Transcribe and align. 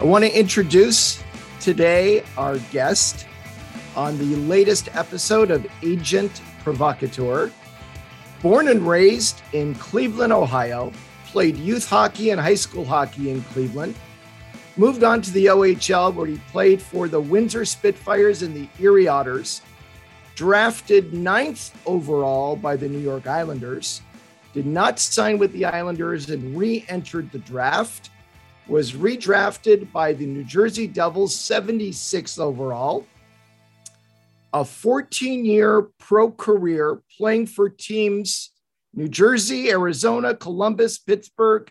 I 0.00 0.04
want 0.04 0.24
to 0.24 0.38
introduce 0.38 1.20
today 1.58 2.22
our 2.36 2.58
guest 2.70 3.26
on 3.96 4.16
the 4.16 4.36
latest 4.36 4.94
episode 4.94 5.50
of 5.50 5.66
Agent 5.82 6.40
Provocateur. 6.62 7.50
Born 8.40 8.68
and 8.68 8.86
raised 8.86 9.42
in 9.52 9.74
Cleveland, 9.74 10.32
Ohio, 10.32 10.92
played 11.26 11.56
youth 11.56 11.88
hockey 11.88 12.30
and 12.30 12.40
high 12.40 12.54
school 12.54 12.84
hockey 12.84 13.30
in 13.30 13.42
Cleveland. 13.42 13.96
Moved 14.76 15.02
on 15.02 15.20
to 15.20 15.32
the 15.32 15.46
OHL, 15.46 16.14
where 16.14 16.28
he 16.28 16.40
played 16.52 16.80
for 16.80 17.08
the 17.08 17.20
Windsor 17.20 17.64
Spitfires 17.64 18.42
and 18.42 18.54
the 18.54 18.68
Erie 18.80 19.08
Otters. 19.08 19.62
Drafted 20.36 21.12
ninth 21.12 21.76
overall 21.86 22.54
by 22.54 22.76
the 22.76 22.88
New 22.88 23.00
York 23.00 23.26
Islanders. 23.26 24.00
Did 24.54 24.64
not 24.64 25.00
sign 25.00 25.38
with 25.38 25.52
the 25.52 25.64
Islanders 25.64 26.30
and 26.30 26.56
re 26.56 26.84
entered 26.88 27.32
the 27.32 27.40
draft 27.40 28.10
was 28.68 28.92
redrafted 28.92 29.90
by 29.92 30.12
the 30.12 30.26
New 30.26 30.44
Jersey 30.44 30.86
Devils 30.86 31.34
76th 31.34 32.38
overall. 32.38 33.06
A 34.52 34.64
14 34.64 35.44
year 35.44 35.88
pro 35.98 36.30
career 36.30 37.02
playing 37.16 37.46
for 37.46 37.68
teams 37.68 38.50
New 38.94 39.08
Jersey, 39.08 39.70
Arizona, 39.70 40.34
Columbus, 40.34 40.98
Pittsburgh, 40.98 41.70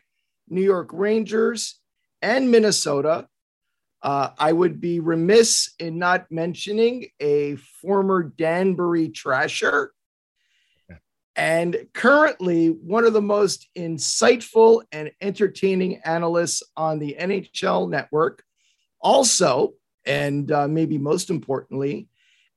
New 0.50 0.62
York 0.62 0.90
Rangers, 0.94 1.80
and 2.22 2.52
Minnesota. 2.52 3.27
Uh, 4.02 4.30
I 4.38 4.54
would 4.54 4.80
be 4.80 5.00
remiss 5.00 5.74
in 5.80 5.98
not 5.98 6.32
mentioning 6.32 7.08
a 7.20 7.55
former 7.55 8.24
Danbury 8.24 9.10
Trasher 9.10 9.88
and 11.38 11.77
currently 11.93 12.70
one 12.70 13.05
of 13.05 13.13
the 13.13 13.21
most 13.21 13.70
insightful 13.77 14.82
and 14.91 15.12
entertaining 15.21 16.02
analysts 16.04 16.63
on 16.76 16.98
the 16.98 17.16
NHL 17.20 17.90
network. 17.90 18.43
Also, 18.99 19.74
and 20.05 20.52
uh, 20.52 20.68
maybe 20.68 20.98
most 20.98 21.30
importantly, 21.30 22.10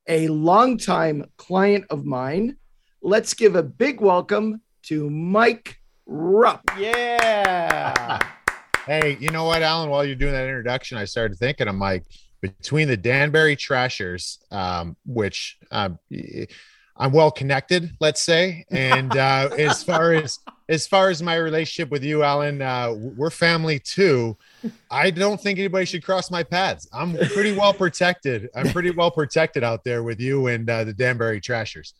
a 0.07 0.27
longtime 0.29 1.25
client 1.37 1.85
of 1.91 2.05
mine. 2.05 2.57
Let's 3.03 3.35
give 3.35 3.55
a 3.55 3.61
big 3.61 4.01
welcome 4.01 4.61
to 4.83 5.09
Mike 5.11 5.79
Rupp. 6.07 6.63
Yeah. 6.75 8.19
hey, 8.87 9.15
you 9.19 9.29
know 9.29 9.45
what, 9.45 9.61
Allan? 9.61 9.91
While 9.91 10.05
you're 10.05 10.15
doing 10.15 10.33
that 10.33 10.47
introduction, 10.47 10.97
I 10.97 11.05
started 11.05 11.37
thinking 11.37 11.67
of 11.67 11.75
Mike 11.75 12.05
between 12.41 12.87
the 12.87 12.97
Danbury 12.97 13.55
Trashers, 13.55 14.39
um, 14.49 14.97
which 15.05 15.59
um, 15.69 15.99
I'm 16.97 17.11
well 17.11 17.31
connected, 17.31 17.95
let's 17.99 18.21
say. 18.21 18.65
And 18.71 19.15
uh, 19.15 19.49
as 19.57 19.83
far 19.83 20.13
as 20.13 20.39
as 20.69 20.87
far 20.87 21.09
as 21.09 21.21
my 21.21 21.35
relationship 21.35 21.91
with 21.91 22.03
you, 22.03 22.23
Allan, 22.23 22.61
uh, 22.61 22.93
we're 22.93 23.29
family 23.29 23.79
too. 23.79 24.37
I 24.89 25.11
don't 25.11 25.39
think 25.39 25.59
anybody 25.59 25.85
should 25.85 26.03
cross 26.03 26.31
my 26.31 26.43
paths. 26.43 26.87
I'm 26.93 27.17
pretty 27.17 27.53
well 27.55 27.73
protected. 27.73 28.49
I'm 28.55 28.69
pretty 28.69 28.91
well 28.91 29.11
protected 29.11 29.63
out 29.63 29.83
there 29.83 30.03
with 30.03 30.19
you 30.19 30.47
and 30.47 30.69
uh, 30.69 30.83
the 30.83 30.93
Danbury 30.93 31.41
Trashers. 31.41 31.93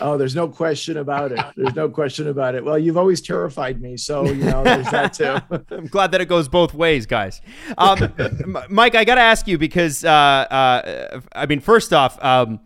Oh, 0.00 0.16
there's 0.16 0.36
no 0.36 0.48
question 0.48 0.98
about 0.98 1.32
it. 1.32 1.40
There's 1.56 1.74
no 1.74 1.88
question 1.88 2.28
about 2.28 2.54
it. 2.54 2.64
Well, 2.64 2.78
you've 2.78 2.96
always 2.96 3.20
terrified 3.20 3.80
me, 3.80 3.96
so 3.96 4.24
you 4.24 4.44
know 4.44 4.62
there's 4.62 4.90
that 4.90 5.12
too. 5.14 5.38
I'm 5.74 5.86
glad 5.86 6.12
that 6.12 6.20
it 6.20 6.26
goes 6.26 6.48
both 6.48 6.74
ways, 6.74 7.06
guys. 7.06 7.40
Um, 7.76 8.12
Mike, 8.68 8.94
I 8.94 9.04
got 9.04 9.16
to 9.16 9.20
ask 9.20 9.48
you 9.48 9.58
because 9.58 10.04
uh, 10.04 10.08
uh, 10.08 11.20
I 11.34 11.46
mean, 11.46 11.60
first 11.60 11.92
off. 11.92 12.22
Um, 12.22 12.60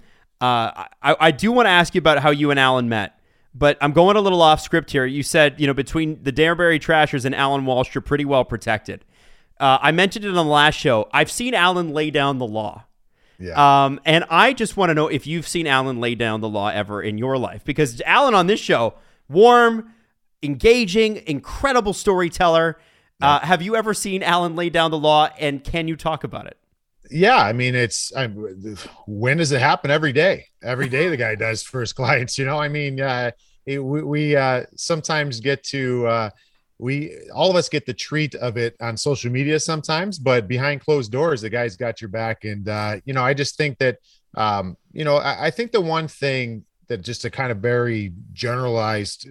uh, 0.44 0.86
I, 1.02 1.16
I 1.28 1.30
do 1.30 1.52
want 1.52 1.66
to 1.66 1.70
ask 1.70 1.94
you 1.94 2.00
about 2.00 2.18
how 2.18 2.30
you 2.30 2.50
and 2.50 2.60
Allan 2.60 2.88
met, 2.88 3.18
but 3.54 3.78
I'm 3.80 3.92
going 3.92 4.16
a 4.16 4.20
little 4.20 4.42
off 4.42 4.60
script 4.60 4.90
here. 4.90 5.06
You 5.06 5.22
said, 5.22 5.58
you 5.58 5.66
know, 5.66 5.74
between 5.74 6.22
the 6.22 6.32
Danbury 6.32 6.78
Trashers 6.78 7.24
and 7.24 7.34
Allan 7.34 7.64
Walsh, 7.64 7.94
you're 7.94 8.02
pretty 8.02 8.24
well 8.24 8.44
protected. 8.44 9.04
Uh, 9.58 9.78
I 9.80 9.92
mentioned 9.92 10.24
it 10.24 10.28
on 10.28 10.34
the 10.34 10.44
last 10.44 10.74
show. 10.74 11.08
I've 11.12 11.30
seen 11.30 11.54
Allan 11.54 11.94
lay 11.94 12.10
down 12.10 12.38
the 12.38 12.46
law. 12.46 12.84
Yeah. 13.38 13.54
Um, 13.84 14.00
and 14.04 14.24
I 14.28 14.52
just 14.52 14.76
want 14.76 14.90
to 14.90 14.94
know 14.94 15.08
if 15.08 15.26
you've 15.26 15.48
seen 15.48 15.66
Allan 15.66 16.00
lay 16.00 16.14
down 16.14 16.40
the 16.40 16.48
law 16.48 16.68
ever 16.68 17.02
in 17.02 17.18
your 17.18 17.38
life, 17.38 17.64
because 17.64 18.02
Allan 18.04 18.34
on 18.34 18.46
this 18.46 18.60
show, 18.60 18.94
warm, 19.28 19.92
engaging, 20.42 21.22
incredible 21.26 21.92
storyteller. 21.94 22.76
Yeah. 23.20 23.28
Uh, 23.28 23.40
have 23.40 23.62
you 23.62 23.76
ever 23.76 23.94
seen 23.94 24.22
Allan 24.22 24.56
lay 24.56 24.70
down 24.70 24.90
the 24.90 24.98
law, 24.98 25.30
and 25.38 25.64
can 25.64 25.88
you 25.88 25.96
talk 25.96 26.22
about 26.22 26.46
it? 26.46 26.58
Yeah, 27.10 27.36
I 27.36 27.52
mean, 27.52 27.74
it's 27.74 28.14
I, 28.14 28.26
when 29.06 29.36
does 29.38 29.52
it 29.52 29.60
happen? 29.60 29.90
Every 29.90 30.12
day, 30.12 30.46
every 30.62 30.88
day 30.88 31.08
the 31.08 31.16
guy 31.16 31.34
does 31.46 31.62
for 31.62 31.80
his 31.80 31.92
clients. 31.92 32.38
You 32.38 32.44
know, 32.44 32.58
I 32.58 32.68
mean, 32.68 33.00
uh, 33.00 33.30
it, 33.66 33.78
we, 33.78 34.02
we 34.02 34.36
uh, 34.36 34.64
sometimes 34.76 35.40
get 35.40 35.62
to 35.64 36.06
uh, 36.06 36.30
we 36.78 37.16
all 37.34 37.50
of 37.50 37.56
us 37.56 37.68
get 37.68 37.86
the 37.86 37.94
treat 37.94 38.34
of 38.34 38.56
it 38.56 38.76
on 38.80 38.96
social 38.96 39.30
media 39.30 39.60
sometimes, 39.60 40.18
but 40.18 40.48
behind 40.48 40.80
closed 40.80 41.12
doors, 41.12 41.40
the 41.40 41.50
guy's 41.50 41.76
got 41.76 42.00
your 42.00 42.08
back. 42.08 42.44
And 42.44 42.68
uh, 42.68 42.96
you 43.04 43.14
know, 43.14 43.22
I 43.22 43.34
just 43.34 43.56
think 43.56 43.78
that 43.78 43.98
um, 44.36 44.76
you 44.92 45.04
know, 45.04 45.16
I, 45.16 45.46
I 45.46 45.50
think 45.50 45.72
the 45.72 45.80
one 45.80 46.08
thing 46.08 46.64
that 46.88 47.02
just 47.02 47.22
to 47.22 47.30
kind 47.30 47.50
of 47.50 47.58
very 47.58 48.12
generalized 48.32 49.22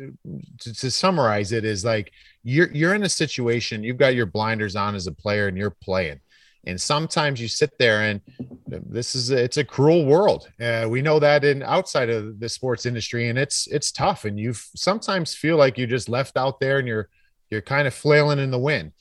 to, 0.60 0.74
to, 0.74 0.90
summarize 0.90 1.52
it 1.52 1.66
is 1.66 1.86
like 1.86 2.12
you're 2.44 2.72
you're 2.72 2.96
in 2.96 3.04
a 3.04 3.10
situation 3.10 3.84
you've 3.84 3.98
got 3.98 4.16
your 4.16 4.26
blinders 4.26 4.76
on 4.76 4.96
as 4.96 5.08
a 5.08 5.12
player 5.12 5.48
and 5.48 5.58
you're 5.58 5.70
playing 5.70 6.20
and 6.66 6.80
sometimes 6.80 7.42
you 7.42 7.48
sit 7.48 7.72
there 7.78 8.04
and 8.04 8.22
this 8.68 9.16
is 9.16 9.30
it's 9.30 9.58
a 9.58 9.64
cruel 9.64 10.06
world 10.06 10.50
uh, 10.62 10.86
we 10.90 11.02
know 11.02 11.20
that 11.20 11.44
in 11.44 11.62
outside 11.64 12.10
of 12.10 12.40
the 12.40 12.50
sports 12.50 12.86
industry 12.86 13.30
and 13.30 13.38
it's 13.38 13.68
it's 13.68 13.92
tough 13.92 14.26
and 14.26 14.40
you 14.40 14.54
sometimes 14.54 15.34
feel 15.34 15.58
like 15.58 15.78
you're 15.78 15.88
just 15.88 16.10
left 16.10 16.38
out 16.38 16.60
there 16.60 16.80
and 16.80 16.88
you're 16.88 17.10
you're 17.50 17.62
kind 17.62 17.88
of 17.88 17.94
flailing 17.94 18.40
in 18.40 18.52
the 18.52 18.60
wind 18.60 18.92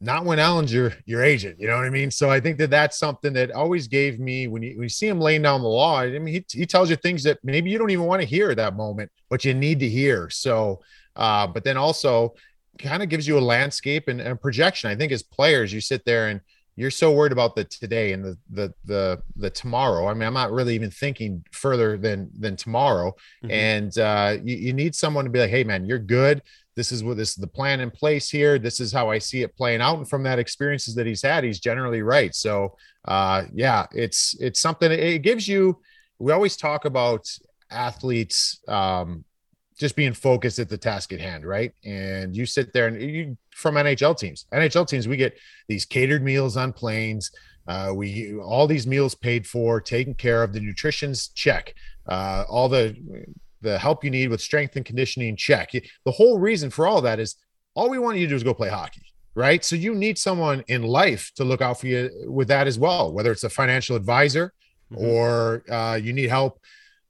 not 0.00 0.24
when 0.24 0.38
Allan's 0.38 0.72
your 0.72 0.94
your 1.04 1.22
agent, 1.22 1.60
you 1.60 1.66
know 1.66 1.76
what 1.76 1.84
I 1.84 1.90
mean. 1.90 2.10
So 2.10 2.30
I 2.30 2.40
think 2.40 2.56
that 2.58 2.70
that's 2.70 2.98
something 2.98 3.34
that 3.34 3.50
always 3.50 3.86
gave 3.86 4.18
me 4.18 4.46
when 4.46 4.62
you, 4.62 4.76
when 4.76 4.84
you 4.84 4.88
see 4.88 5.06
him 5.06 5.20
laying 5.20 5.42
down 5.42 5.60
the 5.60 5.68
law. 5.68 6.00
I 6.00 6.18
mean, 6.18 6.34
he, 6.34 6.44
he 6.50 6.64
tells 6.64 6.88
you 6.88 6.96
things 6.96 7.22
that 7.24 7.38
maybe 7.44 7.70
you 7.70 7.76
don't 7.76 7.90
even 7.90 8.06
want 8.06 8.22
to 8.22 8.26
hear 8.26 8.50
at 8.50 8.56
that 8.56 8.76
moment, 8.76 9.10
but 9.28 9.44
you 9.44 9.52
need 9.52 9.78
to 9.80 9.88
hear. 9.88 10.30
So, 10.30 10.80
uh, 11.16 11.46
but 11.46 11.64
then 11.64 11.76
also 11.76 12.34
kind 12.78 13.02
of 13.02 13.10
gives 13.10 13.28
you 13.28 13.36
a 13.36 13.40
landscape 13.40 14.08
and, 14.08 14.22
and 14.22 14.40
projection. 14.40 14.90
I 14.90 14.96
think 14.96 15.12
as 15.12 15.22
players, 15.22 15.70
you 15.70 15.82
sit 15.82 16.02
there 16.06 16.28
and 16.28 16.40
you're 16.80 16.90
so 16.90 17.12
worried 17.12 17.32
about 17.32 17.54
the 17.54 17.64
today 17.64 18.12
and 18.14 18.24
the 18.24 18.38
the 18.50 18.72
the 18.86 19.22
the 19.36 19.50
tomorrow. 19.50 20.08
I 20.08 20.14
mean, 20.14 20.22
I'm 20.22 20.34
not 20.34 20.50
really 20.50 20.74
even 20.74 20.90
thinking 20.90 21.44
further 21.52 21.98
than 21.98 22.30
than 22.38 22.56
tomorrow. 22.56 23.14
Mm-hmm. 23.44 23.50
And 23.50 23.98
uh, 23.98 24.36
you, 24.42 24.56
you 24.56 24.72
need 24.72 24.94
someone 24.94 25.24
to 25.24 25.30
be 25.30 25.40
like, 25.40 25.50
hey 25.50 25.62
man, 25.62 25.84
you're 25.84 25.98
good. 25.98 26.40
This 26.76 26.90
is 26.90 27.04
what 27.04 27.18
this 27.18 27.30
is 27.30 27.36
the 27.36 27.46
plan 27.46 27.80
in 27.80 27.90
place 27.90 28.30
here. 28.30 28.58
This 28.58 28.80
is 28.80 28.92
how 28.92 29.10
I 29.10 29.18
see 29.18 29.42
it 29.42 29.54
playing 29.56 29.82
out. 29.82 29.98
And 29.98 30.08
from 30.08 30.22
that 30.22 30.38
experiences 30.38 30.94
that 30.94 31.06
he's 31.06 31.20
had, 31.22 31.44
he's 31.44 31.60
generally 31.60 32.00
right. 32.00 32.34
So 32.34 32.76
uh, 33.04 33.44
yeah, 33.52 33.86
it's 33.92 34.34
it's 34.40 34.60
something. 34.60 34.90
It 34.90 35.18
gives 35.18 35.46
you. 35.46 35.80
We 36.18 36.32
always 36.32 36.56
talk 36.56 36.86
about 36.86 37.28
athletes 37.70 38.60
um, 38.68 39.24
just 39.80 39.96
being 39.96 40.12
focused 40.12 40.58
at 40.58 40.68
the 40.68 40.76
task 40.76 41.10
at 41.10 41.20
hand, 41.20 41.46
right? 41.46 41.72
And 41.86 42.36
you 42.36 42.44
sit 42.44 42.74
there 42.74 42.86
and 42.86 43.00
you 43.00 43.38
from 43.50 43.76
NHL 43.76 44.16
teams. 44.16 44.44
NHL 44.52 44.86
teams, 44.86 45.08
we 45.08 45.16
get 45.16 45.38
these 45.68 45.86
catered 45.86 46.22
meals 46.22 46.58
on 46.58 46.74
planes. 46.74 47.30
Uh, 47.66 47.92
we 47.94 48.34
all 48.34 48.66
these 48.66 48.86
meals 48.86 49.14
paid 49.14 49.46
for, 49.46 49.80
taken 49.80 50.12
care 50.14 50.42
of. 50.42 50.52
The 50.52 50.60
nutrition's 50.60 51.28
check. 51.28 51.74
Uh, 52.06 52.44
all 52.46 52.68
the 52.68 52.94
the 53.62 53.78
help 53.78 54.04
you 54.04 54.10
need 54.10 54.28
with 54.28 54.42
strength 54.42 54.76
and 54.76 54.84
conditioning 54.84 55.34
check. 55.34 55.70
The 55.72 56.12
whole 56.12 56.38
reason 56.38 56.68
for 56.68 56.86
all 56.86 57.00
that 57.02 57.18
is 57.18 57.36
all 57.74 57.88
we 57.88 57.98
want 57.98 58.18
you 58.18 58.26
to 58.26 58.30
do 58.30 58.36
is 58.36 58.42
go 58.42 58.52
play 58.52 58.68
hockey, 58.68 59.06
right? 59.34 59.64
So 59.64 59.76
you 59.76 59.94
need 59.94 60.18
someone 60.18 60.62
in 60.68 60.82
life 60.82 61.32
to 61.36 61.44
look 61.44 61.62
out 61.62 61.80
for 61.80 61.86
you 61.86 62.10
with 62.26 62.48
that 62.48 62.66
as 62.66 62.78
well, 62.78 63.12
whether 63.14 63.32
it's 63.32 63.44
a 63.44 63.50
financial 63.50 63.96
advisor 63.96 64.52
mm-hmm. 64.92 65.04
or 65.04 65.64
uh, 65.70 65.94
you 65.94 66.12
need 66.12 66.28
help 66.28 66.60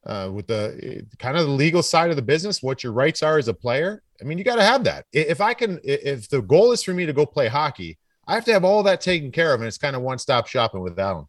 uh, 0.07 0.31
with 0.33 0.47
the 0.47 1.07
kind 1.19 1.37
of 1.37 1.47
the 1.47 1.53
legal 1.53 1.83
side 1.83 2.11
of 2.11 2.17
the 2.17 2.23
business, 2.23 2.63
what 2.63 2.83
your 2.83 2.93
rights 2.93 3.23
are 3.23 3.39
as 3.39 3.49
a 3.49 3.55
player. 3.55 4.03
I 4.21 4.25
mean, 4.25 4.39
you 4.39 4.45
got 4.45 4.57
to 4.57 4.65
have 4.65 4.85
that. 4.85 5.07
If 5.13 5.41
I 5.41 5.55
can, 5.55 5.81
if 5.83 6.29
the 6.29 6.43
goal 6.43 6.73
is 6.73 6.83
for 6.83 6.93
me 6.93 7.07
to 7.07 7.13
go 7.13 7.27
play 7.27 7.49
hockey, 7.49 7.99
I 8.27 8.35
have 8.35 8.45
to 8.47 8.53
have 8.53 8.65
all 8.65 8.83
that 8.85 9.01
taken 9.01 9.33
care 9.33 9.53
of, 9.53 9.61
and 9.61 9.69
it's 9.69 9.79
kind 9.79 9.97
of 9.97 10.03
one 10.03 10.19
stop 10.19 10.47
shopping 10.47 10.81
with 10.81 10.97
one. 10.97 11.27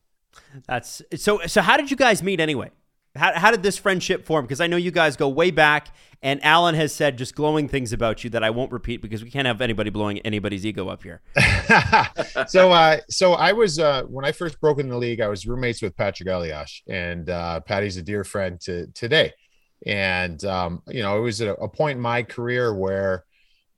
That's 0.68 1.02
so. 1.16 1.40
So, 1.48 1.62
how 1.62 1.78
did 1.78 1.90
you 1.90 1.98
guys 1.98 2.22
meet 2.22 2.40
anyway? 2.40 2.72
How, 3.16 3.38
how 3.38 3.52
did 3.52 3.62
this 3.62 3.78
friendship 3.78 4.25
form? 4.25 4.46
Because 4.46 4.62
I 4.62 4.68
know 4.68 4.78
you 4.78 4.92
guys 4.92 5.18
go 5.18 5.28
way 5.28 5.52
back, 5.52 5.90
and 6.22 6.44
Allan 6.46 6.75
has 6.75 6.94
said 6.94 7.18
just 7.18 7.36
glowing 7.36 7.68
things 7.68 7.92
about 7.92 8.24
you 8.24 8.30
that 8.30 8.44
I 8.44 8.52
won't 8.52 8.72
repeat 8.72 9.02
because 9.02 9.24
we 9.24 9.30
can't 9.30 9.48
have 9.48 9.60
anybody 9.60 9.90
blowing 9.90 10.19
anybody's 10.19 10.66
ego 10.66 10.88
up 10.88 11.04
here. 11.04 11.22
so, 12.48 12.72
uh, 12.72 13.00
so 13.10 13.34
I 13.34 13.52
was 13.52 13.80
uh, 13.80 14.04
when 14.04 14.24
I 14.24 14.31
first 14.31 14.62
broke 14.62 14.80
in 14.80 14.88
the 14.88 14.98
league, 14.98 15.19
I 15.19 15.28
was 15.28 15.46
roommates 15.46 15.81
with 15.81 15.96
Patrick 15.98 16.30
Elias, 16.30 16.81
and 16.88 17.30
uh, 17.30 17.60
Patty's 17.62 17.98
a 17.98 18.02
dear 18.02 18.24
friend 18.24 18.60
to 18.62 18.88
today. 18.88 19.34
And 19.86 20.44
um, 20.46 20.81
you 20.88 21.02
know, 21.02 21.18
it 21.18 21.22
was 21.22 21.42
a, 21.42 21.54
a 21.56 21.68
point 21.68 21.98
in 21.98 22.02
my 22.02 22.24
career 22.24 22.74
where 22.74 23.25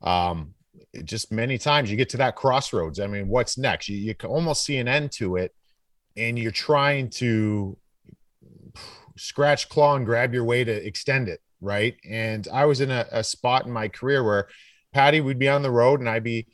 um, 0.02 0.54
just 1.06 1.32
many 1.32 1.58
times 1.58 1.90
you 1.90 1.98
get 1.98 2.10
to 2.10 2.18
that 2.18 2.36
crossroads. 2.36 3.00
I 3.00 3.08
mean, 3.08 3.28
what's 3.30 3.58
next? 3.58 3.90
You, 3.90 3.98
you 3.98 4.14
can 4.14 4.30
almost 4.30 4.64
see 4.64 4.78
an 4.78 4.88
end 4.88 5.12
to 5.14 5.38
it, 5.38 5.56
and 6.16 6.38
you're 6.38 6.52
trying 6.52 7.10
to 7.12 7.78
scratch 9.18 9.70
claw 9.70 9.96
and 9.96 10.06
grab 10.06 10.34
your 10.34 10.44
way 10.44 10.64
to 10.64 10.86
extend 10.86 11.28
it 11.30 11.42
right 11.62 11.96
and 12.10 12.48
i 12.52 12.66
was 12.66 12.82
in 12.82 12.92
a, 12.92 13.06
a 13.12 13.24
spot 13.24 13.66
in 13.66 13.72
my 13.72 13.88
career 13.88 14.24
where 14.24 14.48
patty 14.94 15.22
would 15.22 15.40
be 15.40 15.48
on 15.48 15.62
the 15.62 15.72
road 15.72 16.00
and 16.00 16.10
i'd 16.10 16.24
be 16.24 16.48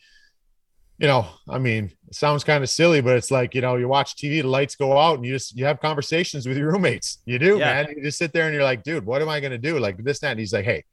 you 0.99 1.07
know, 1.07 1.25
I 1.47 1.59
mean, 1.59 1.93
it 2.09 2.15
sounds 2.15 2.43
kind 2.43 2.61
of 2.61 2.69
silly, 2.69 2.99
but 2.99 3.15
it's 3.15 3.31
like, 3.31 3.55
you 3.55 3.61
know, 3.61 3.77
you 3.77 3.87
watch 3.87 4.17
TV, 4.17 4.41
the 4.41 4.49
lights 4.49 4.75
go 4.75 4.97
out 4.97 5.15
and 5.15 5.25
you 5.25 5.31
just, 5.31 5.55
you 5.55 5.63
have 5.63 5.79
conversations 5.79 6.45
with 6.45 6.57
your 6.57 6.73
roommates. 6.73 7.19
You 7.25 7.39
do, 7.39 7.57
yeah. 7.57 7.83
man. 7.83 7.95
You 7.95 8.03
just 8.03 8.17
sit 8.17 8.33
there 8.33 8.45
and 8.45 8.53
you're 8.53 8.65
like, 8.65 8.83
dude, 8.83 9.05
what 9.05 9.21
am 9.21 9.29
I 9.29 9.39
going 9.39 9.53
to 9.53 9.57
do? 9.57 9.79
Like 9.79 10.03
this, 10.03 10.19
that. 10.19 10.31
And 10.31 10.39
he's 10.39 10.51
like, 10.51 10.65
Hey, 10.65 10.83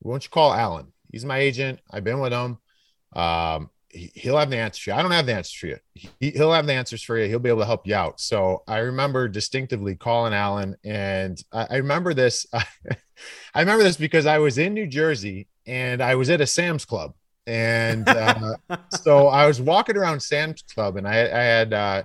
why 0.00 0.14
don't 0.14 0.24
you 0.24 0.30
call 0.30 0.54
Allan? 0.54 0.92
He's 1.12 1.26
my 1.26 1.38
agent. 1.38 1.80
I've 1.90 2.04
been 2.04 2.20
with 2.20 2.32
him. 2.32 2.56
Um, 3.14 3.68
he, 3.94 4.30
will 4.30 4.38
have 4.38 4.50
the 4.50 4.56
answers 4.56 4.82
for 4.82 4.90
you. 4.90 4.96
I 4.96 5.02
don't 5.02 5.10
have 5.12 5.26
the 5.26 5.34
answers 5.34 5.54
for 5.54 5.66
you. 5.68 5.78
He, 6.20 6.32
will 6.36 6.52
have 6.52 6.66
the 6.66 6.72
answers 6.72 7.02
for 7.02 7.16
you. 7.16 7.28
He'll 7.28 7.38
be 7.38 7.48
able 7.48 7.60
to 7.60 7.66
help 7.66 7.86
you 7.86 7.94
out. 7.94 8.20
So 8.20 8.62
I 8.66 8.78
remember 8.78 9.28
distinctively 9.28 9.94
calling 9.94 10.34
Allan, 10.34 10.76
and 10.84 11.42
I, 11.52 11.66
I 11.70 11.76
remember 11.76 12.12
this. 12.14 12.46
I 12.52 13.60
remember 13.60 13.84
this 13.84 13.96
because 13.96 14.26
I 14.26 14.38
was 14.38 14.58
in 14.58 14.74
New 14.74 14.86
Jersey 14.86 15.46
and 15.66 16.02
I 16.02 16.16
was 16.16 16.28
at 16.30 16.40
a 16.40 16.46
Sam's 16.46 16.84
Club, 16.84 17.14
and 17.46 18.08
uh, 18.08 18.56
so 19.02 19.28
I 19.28 19.46
was 19.46 19.60
walking 19.60 19.96
around 19.96 20.20
Sam's 20.20 20.62
Club, 20.62 20.96
and 20.96 21.06
I, 21.06 21.20
I 21.20 21.42
had 21.42 21.72
uh, 21.72 22.02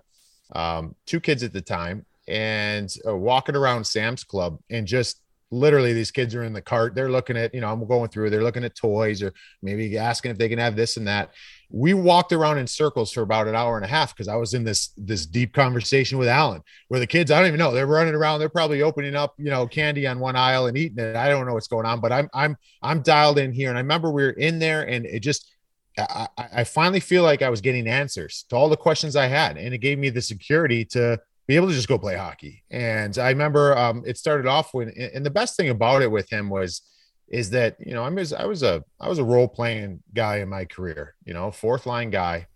um, 0.53 0.95
two 1.05 1.19
kids 1.19 1.43
at 1.43 1.53
the 1.53 1.61
time, 1.61 2.05
and 2.27 2.93
uh, 3.07 3.15
walking 3.15 3.55
around 3.55 3.85
Sam's 3.85 4.23
Club, 4.23 4.59
and 4.69 4.85
just 4.85 5.21
literally 5.51 5.93
these 5.93 6.11
kids 6.11 6.35
are 6.35 6.43
in 6.43 6.53
the 6.53 6.61
cart 6.61 6.93
they're 6.93 7.09
looking 7.09 7.35
at 7.35 7.53
you 7.55 7.59
know 7.59 7.71
i'm 7.71 7.85
going 7.87 8.07
through 8.07 8.29
they're 8.29 8.43
looking 8.43 8.63
at 8.63 8.75
toys 8.75 9.23
or 9.23 9.33
maybe 9.63 9.97
asking 9.97 10.29
if 10.29 10.37
they 10.37 10.47
can 10.47 10.59
have 10.59 10.75
this 10.75 10.95
and 10.97 11.07
that 11.07 11.31
we 11.71 11.93
walked 11.93 12.31
around 12.31 12.57
in 12.57 12.65
circles 12.65 13.11
for 13.11 13.21
about 13.21 13.47
an 13.47 13.55
hour 13.55 13.75
and 13.75 13.85
a 13.85 13.87
half 13.87 14.15
because 14.15 14.27
i 14.27 14.35
was 14.35 14.53
in 14.53 14.63
this 14.63 14.89
this 14.97 15.25
deep 15.25 15.53
conversation 15.53 16.17
with 16.17 16.27
allan 16.27 16.63
where 16.87 16.99
the 16.99 17.07
kids 17.07 17.29
i 17.29 17.37
don't 17.37 17.47
even 17.47 17.59
know 17.59 17.71
they're 17.71 17.85
running 17.85 18.15
around 18.15 18.39
they're 18.39 18.49
probably 18.49 18.81
opening 18.81 19.15
up 19.15 19.33
you 19.37 19.49
know 19.49 19.67
candy 19.67 20.07
on 20.07 20.19
one 20.19 20.35
aisle 20.35 20.67
and 20.67 20.77
eating 20.77 20.97
it. 20.97 21.15
I 21.15 21.29
don't 21.29 21.45
know 21.45 21.53
what's 21.53 21.67
going 21.67 21.85
on 21.85 21.99
but 21.99 22.11
i'm 22.11 22.29
i'm 22.33 22.57
i'm 22.81 23.01
dialed 23.01 23.37
in 23.37 23.51
here. 23.51 23.69
And 23.69 23.77
i 23.77 23.81
remember 23.81 24.09
we 24.09 24.23
were 24.23 24.31
in 24.31 24.59
there 24.59 24.87
and 24.87 25.05
it 25.05 25.19
just 25.19 25.49
I, 25.97 26.27
I 26.37 26.63
finally 26.63 26.99
feel 26.99 27.23
like 27.23 27.41
I 27.41 27.49
was 27.49 27.61
getting 27.61 27.87
answers 27.87 28.45
to 28.49 28.55
all 28.55 28.69
the 28.69 28.77
questions 28.77 29.15
I 29.15 29.27
had, 29.27 29.57
and 29.57 29.73
it 29.73 29.79
gave 29.79 29.99
me 29.99 30.09
the 30.09 30.21
security 30.21 30.85
to 30.85 31.19
be 31.47 31.55
able 31.55 31.67
to 31.67 31.73
just 31.73 31.87
go 31.87 31.97
play 31.97 32.15
hockey. 32.15 32.63
And 32.69 33.17
I 33.17 33.29
remember 33.29 33.77
um, 33.77 34.03
it 34.05 34.17
started 34.17 34.45
off 34.45 34.73
when, 34.73 34.89
and 34.89 35.25
the 35.25 35.31
best 35.31 35.57
thing 35.57 35.69
about 35.69 36.01
it 36.01 36.11
with 36.11 36.29
him 36.29 36.49
was, 36.49 36.81
is 37.29 37.51
that 37.51 37.77
you 37.79 37.93
know 37.93 38.03
I 38.03 38.09
was 38.09 38.33
I 38.33 38.45
was 38.45 38.63
a 38.63 38.83
I 38.99 39.07
was 39.07 39.19
a 39.19 39.23
role 39.23 39.47
playing 39.47 40.01
guy 40.13 40.37
in 40.37 40.49
my 40.49 40.65
career, 40.65 41.15
you 41.23 41.33
know, 41.33 41.51
fourth 41.51 41.85
line 41.85 42.09
guy. 42.09 42.47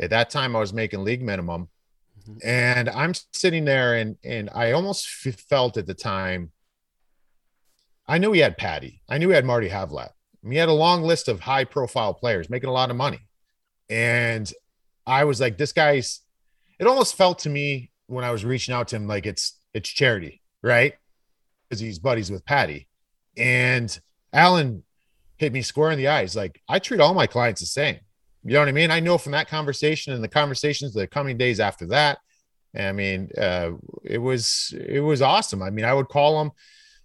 At 0.00 0.10
that 0.10 0.30
time, 0.30 0.54
I 0.54 0.60
was 0.60 0.72
making 0.72 1.02
league 1.02 1.22
minimum, 1.22 1.68
mm-hmm. 2.20 2.38
and 2.44 2.88
I'm 2.88 3.14
sitting 3.32 3.64
there, 3.64 3.94
and 3.94 4.16
and 4.22 4.50
I 4.54 4.72
almost 4.72 5.08
felt 5.08 5.76
at 5.76 5.86
the 5.86 5.94
time. 5.94 6.52
I 8.06 8.18
knew 8.18 8.32
he 8.32 8.40
had 8.40 8.56
Patty. 8.56 9.02
I 9.08 9.18
knew 9.18 9.28
he 9.28 9.34
had 9.34 9.44
Marty 9.44 9.68
Havlat. 9.68 10.10
He 10.48 10.56
had 10.56 10.70
a 10.70 10.72
long 10.72 11.02
list 11.02 11.28
of 11.28 11.40
high 11.40 11.64
profile 11.64 12.14
players 12.14 12.48
making 12.48 12.70
a 12.70 12.72
lot 12.72 12.90
of 12.90 12.96
money, 12.96 13.20
and 13.88 14.50
I 15.06 15.24
was 15.24 15.40
like, 15.40 15.58
this 15.58 15.72
guy's. 15.72 16.20
It 16.78 16.86
almost 16.86 17.16
felt 17.16 17.40
to 17.40 17.50
me 17.50 17.90
when 18.06 18.24
I 18.24 18.30
was 18.30 18.44
reaching 18.44 18.74
out 18.74 18.88
to 18.88 18.96
him, 18.96 19.08
like 19.08 19.26
it's 19.26 19.58
it's 19.74 19.88
charity, 19.88 20.42
right? 20.62 20.94
Because 21.68 21.80
he's 21.80 21.98
buddies 21.98 22.30
with 22.30 22.44
Patty. 22.44 22.88
And 23.36 23.98
Allan 24.32 24.84
hit 25.36 25.52
me 25.52 25.62
square 25.62 25.90
in 25.90 25.98
the 25.98 26.08
eyes. 26.08 26.36
Like 26.36 26.60
I 26.68 26.78
treat 26.78 27.00
all 27.00 27.14
my 27.14 27.26
clients 27.26 27.60
the 27.60 27.66
same. 27.66 27.98
You 28.44 28.54
know 28.54 28.60
what 28.60 28.68
I 28.68 28.72
mean? 28.72 28.90
I 28.90 29.00
know 29.00 29.18
from 29.18 29.32
that 29.32 29.48
conversation 29.48 30.12
and 30.12 30.22
the 30.22 30.28
conversations 30.28 30.94
the 30.94 31.06
coming 31.06 31.36
days 31.36 31.60
after 31.60 31.86
that. 31.86 32.18
I 32.76 32.92
mean, 32.92 33.30
uh, 33.36 33.72
it 34.04 34.18
was 34.18 34.74
it 34.78 35.00
was 35.00 35.22
awesome. 35.22 35.62
I 35.62 35.70
mean, 35.70 35.84
I 35.84 35.94
would 35.94 36.08
call 36.08 36.40
him. 36.40 36.52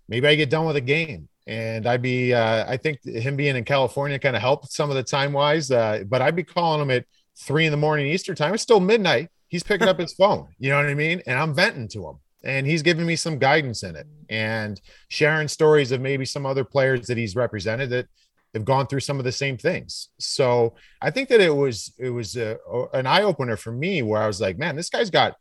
Maybe 0.08 0.28
I 0.28 0.36
get 0.36 0.50
done 0.50 0.66
with 0.66 0.76
a 0.76 0.82
game, 0.82 1.30
and 1.48 1.88
I'd 1.88 2.02
be. 2.02 2.34
Uh, 2.34 2.66
I 2.68 2.78
think 2.78 3.04
him 3.04 3.36
being 3.36 3.56
in 3.56 3.64
California 3.64 4.20
kind 4.20 4.36
of 4.36 4.42
helped 4.42 4.72
some 4.72 4.90
of 4.90 4.96
the 4.96 5.04
time 5.04 5.34
wise. 5.34 5.72
Uh, 5.72 6.04
but 6.08 6.22
I'd 6.22 6.36
be 6.36 6.44
calling 6.44 6.82
him 6.82 6.92
at 6.92 7.06
three 7.36 7.66
in 7.66 7.72
the 7.72 7.78
morning 7.78 8.08
Eastern 8.08 8.36
time. 8.36 8.54
It's 8.54 8.62
still 8.62 8.80
midnight 8.80 9.30
he's 9.48 9.64
picking 9.64 9.88
up 9.88 10.00
his 10.00 10.14
phone. 10.20 10.48
You 10.60 10.72
know 10.72 10.78
what 10.78 10.88
I 10.88 10.96
mean? 10.96 11.22
And 11.26 11.40
I'm 11.40 11.54
venting 11.54 11.88
to 11.90 12.10
him 12.10 12.20
and 12.44 12.68
he's 12.68 12.82
given 12.82 13.06
me 13.06 13.16
some 13.16 13.38
guidance 13.38 13.84
in 13.84 13.96
it 13.96 14.08
and 14.30 14.82
sharing 15.08 15.48
stories 15.48 15.92
of 15.92 16.02
maybe 16.02 16.26
some 16.26 16.46
other 16.46 16.64
players 16.64 17.08
that 17.08 17.18
he's 17.18 17.36
represented 17.36 17.90
that 17.90 18.08
have 18.54 18.66
gone 18.66 18.86
through 18.86 19.00
some 19.00 19.18
of 19.18 19.26
the 19.26 19.32
same 19.32 19.58
things. 19.58 20.10
So 20.20 20.76
I 21.02 21.10
think 21.10 21.30
that 21.30 21.42
it 21.42 21.56
was 21.56 21.94
it 21.98 22.10
was 22.10 22.36
a, 22.36 22.58
an 22.94 23.08
eye 23.08 23.24
opener 23.24 23.58
for 23.58 23.72
me 23.72 24.02
where 24.02 24.22
I 24.22 24.28
was 24.28 24.42
like, 24.42 24.58
man, 24.58 24.76
this 24.76 24.90
guy's 24.90 25.10
got 25.10 25.36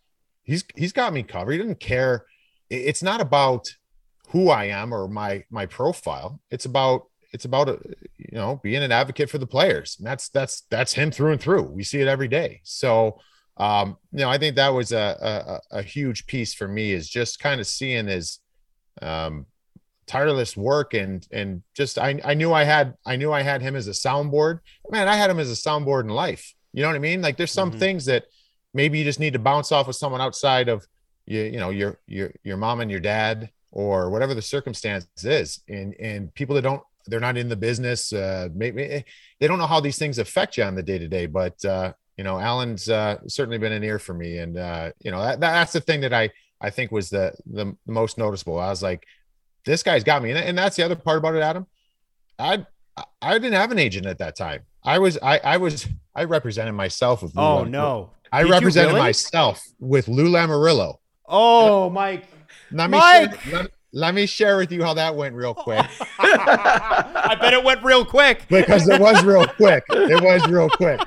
he's 0.44 0.64
he's 0.76 0.92
got 0.92 1.12
me 1.12 1.22
covered. 1.22 1.52
He 1.52 1.58
doesn't 1.58 1.80
care. 1.80 2.24
It's 2.70 3.02
not 3.02 3.20
about 3.20 3.74
who 4.28 4.48
I 4.48 4.66
am 4.66 4.94
or 4.94 5.08
my 5.08 5.44
my 5.50 5.66
profile. 5.66 6.40
It's 6.50 6.64
about 6.64 7.08
it's 7.32 7.44
about 7.44 7.68
a, 7.68 7.78
you 8.16 8.32
know 8.32 8.60
being 8.62 8.82
an 8.82 8.92
advocate 8.92 9.28
for 9.28 9.38
the 9.38 9.46
players. 9.46 9.96
And 9.98 10.06
that's 10.06 10.28
that's 10.30 10.62
that's 10.70 10.94
him 10.94 11.10
through 11.10 11.32
and 11.32 11.40
through. 11.40 11.62
We 11.64 11.84
see 11.84 12.00
it 12.00 12.08
every 12.08 12.28
day. 12.28 12.60
So 12.64 13.18
um, 13.62 13.96
you 14.10 14.18
know, 14.18 14.28
I 14.28 14.38
think 14.38 14.56
that 14.56 14.70
was 14.70 14.90
a, 14.90 15.60
a, 15.70 15.78
a 15.78 15.82
huge 15.82 16.26
piece 16.26 16.52
for 16.52 16.66
me 16.66 16.92
is 16.92 17.08
just 17.08 17.38
kind 17.38 17.60
of 17.60 17.66
seeing 17.66 18.08
his 18.08 18.40
um, 19.00 19.46
tireless 20.08 20.56
work 20.56 20.94
and 20.94 21.26
and 21.30 21.62
just 21.74 21.96
I, 21.96 22.20
I 22.24 22.34
knew 22.34 22.52
I 22.52 22.64
had 22.64 22.94
I 23.06 23.14
knew 23.14 23.32
I 23.32 23.42
had 23.42 23.62
him 23.62 23.76
as 23.76 23.86
a 23.86 23.92
soundboard. 23.92 24.58
Man, 24.90 25.06
I 25.06 25.14
had 25.14 25.30
him 25.30 25.38
as 25.38 25.50
a 25.50 25.54
soundboard 25.54 26.02
in 26.02 26.08
life. 26.08 26.54
You 26.72 26.82
know 26.82 26.88
what 26.88 26.96
I 26.96 27.00
mean? 27.00 27.22
Like 27.22 27.36
there's 27.36 27.52
some 27.52 27.70
mm-hmm. 27.70 27.78
things 27.78 28.04
that 28.06 28.24
maybe 28.74 28.98
you 28.98 29.04
just 29.04 29.20
need 29.20 29.34
to 29.34 29.38
bounce 29.38 29.70
off 29.70 29.86
with 29.86 29.96
someone 29.96 30.20
outside 30.20 30.68
of 30.68 30.84
you, 31.26 31.42
you 31.42 31.58
know, 31.58 31.70
your 31.70 32.00
your 32.08 32.32
your 32.42 32.56
mom 32.56 32.80
and 32.80 32.90
your 32.90 33.00
dad 33.00 33.50
or 33.70 34.10
whatever 34.10 34.34
the 34.34 34.42
circumstance 34.42 35.06
is. 35.22 35.60
And 35.68 35.94
and 36.00 36.34
people 36.34 36.56
that 36.56 36.62
don't 36.62 36.82
they're 37.06 37.20
not 37.20 37.36
in 37.36 37.48
the 37.48 37.56
business, 37.56 38.12
uh 38.12 38.48
maybe 38.54 39.04
they 39.38 39.46
don't 39.46 39.58
know 39.58 39.66
how 39.68 39.78
these 39.78 39.98
things 39.98 40.18
affect 40.18 40.56
you 40.56 40.64
on 40.64 40.74
the 40.74 40.82
day 40.82 40.98
to 40.98 41.06
day. 41.06 41.26
But 41.26 41.64
uh 41.64 41.92
you 42.22 42.24
know, 42.24 42.38
Allan's 42.38 42.88
uh, 42.88 43.18
certainly 43.26 43.58
been 43.58 43.72
an 43.72 43.82
ear 43.82 43.98
for 43.98 44.14
me, 44.14 44.38
and 44.38 44.56
uh, 44.56 44.92
you 45.00 45.10
know 45.10 45.20
that, 45.20 45.40
that's 45.40 45.72
the 45.72 45.80
thing 45.80 46.02
that 46.02 46.14
I 46.14 46.30
I 46.60 46.70
think 46.70 46.92
was 46.92 47.10
the, 47.10 47.34
the 47.46 47.76
most 47.84 48.16
noticeable. 48.16 48.60
I 48.60 48.70
was 48.70 48.80
like, 48.80 49.04
this 49.64 49.82
guy's 49.82 50.04
got 50.04 50.22
me, 50.22 50.30
and, 50.30 50.38
and 50.38 50.56
that's 50.56 50.76
the 50.76 50.84
other 50.84 50.94
part 50.94 51.18
about 51.18 51.34
it, 51.34 51.42
Adam. 51.42 51.66
I 52.38 52.64
I 53.20 53.32
didn't 53.40 53.54
have 53.54 53.72
an 53.72 53.80
agent 53.80 54.06
at 54.06 54.18
that 54.18 54.36
time. 54.36 54.62
I 54.84 55.00
was 55.00 55.18
I 55.20 55.38
I 55.38 55.56
was 55.56 55.88
I 56.14 56.22
represented 56.22 56.74
myself 56.74 57.24
with. 57.24 57.34
Lou 57.34 57.42
oh 57.42 57.56
Lam- 57.56 57.72
no! 57.72 58.10
I 58.30 58.44
Did 58.44 58.52
represented 58.52 58.90
really? 58.90 59.00
myself 59.00 59.60
with 59.80 60.06
Lou 60.06 60.30
Lamoriello. 60.30 60.98
Oh, 61.26 61.90
Mike. 61.90 62.28
Let 62.70 62.88
me 62.88 62.98
Mike. 62.98 63.40
Share, 63.40 63.62
let, 63.62 63.70
let 63.92 64.14
me 64.14 64.26
share 64.26 64.58
with 64.58 64.70
you 64.70 64.84
how 64.84 64.94
that 64.94 65.16
went 65.16 65.34
real 65.34 65.54
quick. 65.54 65.84
I 66.20 67.36
bet 67.40 67.52
it 67.52 67.64
went 67.64 67.82
real 67.82 68.04
quick 68.04 68.46
because 68.48 68.88
it 68.88 69.00
was 69.00 69.24
real 69.24 69.44
quick. 69.44 69.82
It 69.90 70.22
was 70.22 70.46
real 70.48 70.70
quick 70.70 71.00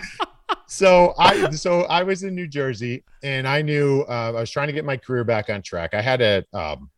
so 0.75 1.13
I 1.17 1.51
so 1.51 1.83
I 1.83 2.03
was 2.03 2.23
in 2.23 2.35
New 2.35 2.47
Jersey 2.47 3.03
and 3.23 3.47
I 3.47 3.61
knew 3.61 4.01
uh, 4.09 4.33
I 4.35 4.41
was 4.41 4.51
trying 4.51 4.67
to 4.67 4.73
get 4.73 4.83
my 4.83 4.97
career 4.97 5.23
back 5.23 5.49
on 5.49 5.61
track. 5.61 5.93
I 5.93 6.01
had 6.01 6.21
a 6.21 6.43
um, 6.53 6.89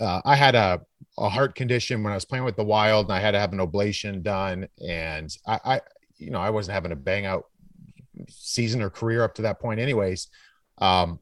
uh, 0.00 0.22
I 0.24 0.34
had 0.34 0.54
a, 0.54 0.80
a 1.18 1.28
heart 1.28 1.54
condition 1.54 2.02
when 2.02 2.12
I 2.12 2.16
was 2.16 2.24
playing 2.24 2.44
with 2.44 2.56
the 2.56 2.64
Wild, 2.64 3.06
and 3.06 3.12
I 3.12 3.20
had 3.20 3.32
to 3.32 3.40
have 3.40 3.52
an 3.52 3.58
ablation 3.58 4.22
done. 4.22 4.68
And 4.86 5.30
I, 5.46 5.60
I 5.64 5.80
you 6.16 6.30
know, 6.30 6.40
I 6.40 6.50
wasn't 6.50 6.74
having 6.74 6.92
a 6.92 6.96
bang 6.96 7.26
out 7.26 7.44
season 8.28 8.80
or 8.80 8.88
career 8.88 9.22
up 9.22 9.34
to 9.34 9.42
that 9.42 9.60
point, 9.60 9.78
anyways. 9.78 10.28
Um, 10.78 11.20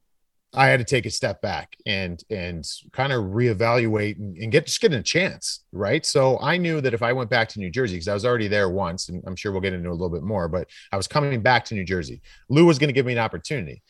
I 0.52 0.66
had 0.66 0.78
to 0.78 0.85
take 0.85 1.07
a 1.07 1.11
step 1.11 1.40
back 1.40 1.76
and 1.87 2.23
and 2.28 2.66
kind 2.92 3.12
of 3.12 3.25
reevaluate 3.26 4.19
and, 4.19 4.37
and, 4.37 4.50
get 4.50 4.66
just 4.66 4.80
getting 4.80 4.99
a 4.99 5.02
chance, 5.02 5.61
right? 5.71 6.04
So 6.04 6.40
I 6.40 6.57
knew 6.57 6.80
that 6.80 6.92
if 6.92 7.02
I 7.02 7.12
went 7.12 7.30
back 7.30 7.49
to 7.50 7.61
New 7.61 7.71
Jersey, 7.71 7.95
because 7.95 8.09
I 8.09 8.14
was 8.14 8.25
already 8.25 8.49
there 8.49 8.69
once, 8.69 9.09
and 9.09 9.23
I'm 9.26 9.37
sure 9.37 9.52
we'll 9.52 9.61
get 9.61 9.75
into 9.75 9.90
a 9.90 9.92
little 9.92 10.11
bit 10.11 10.25
more, 10.25 10.49
but 10.49 10.69
I 10.90 10.97
was 10.97 11.07
coming 11.07 11.40
back 11.40 11.64
to 11.66 11.75
New 11.75 11.85
Jersey. 11.85 12.21
Lou 12.49 12.66
was 12.66 12.78
going 12.78 12.88
to 12.88 12.92
give 12.92 13.07
me 13.07 13.12
an 13.12 13.19
opportunity. 13.19 13.83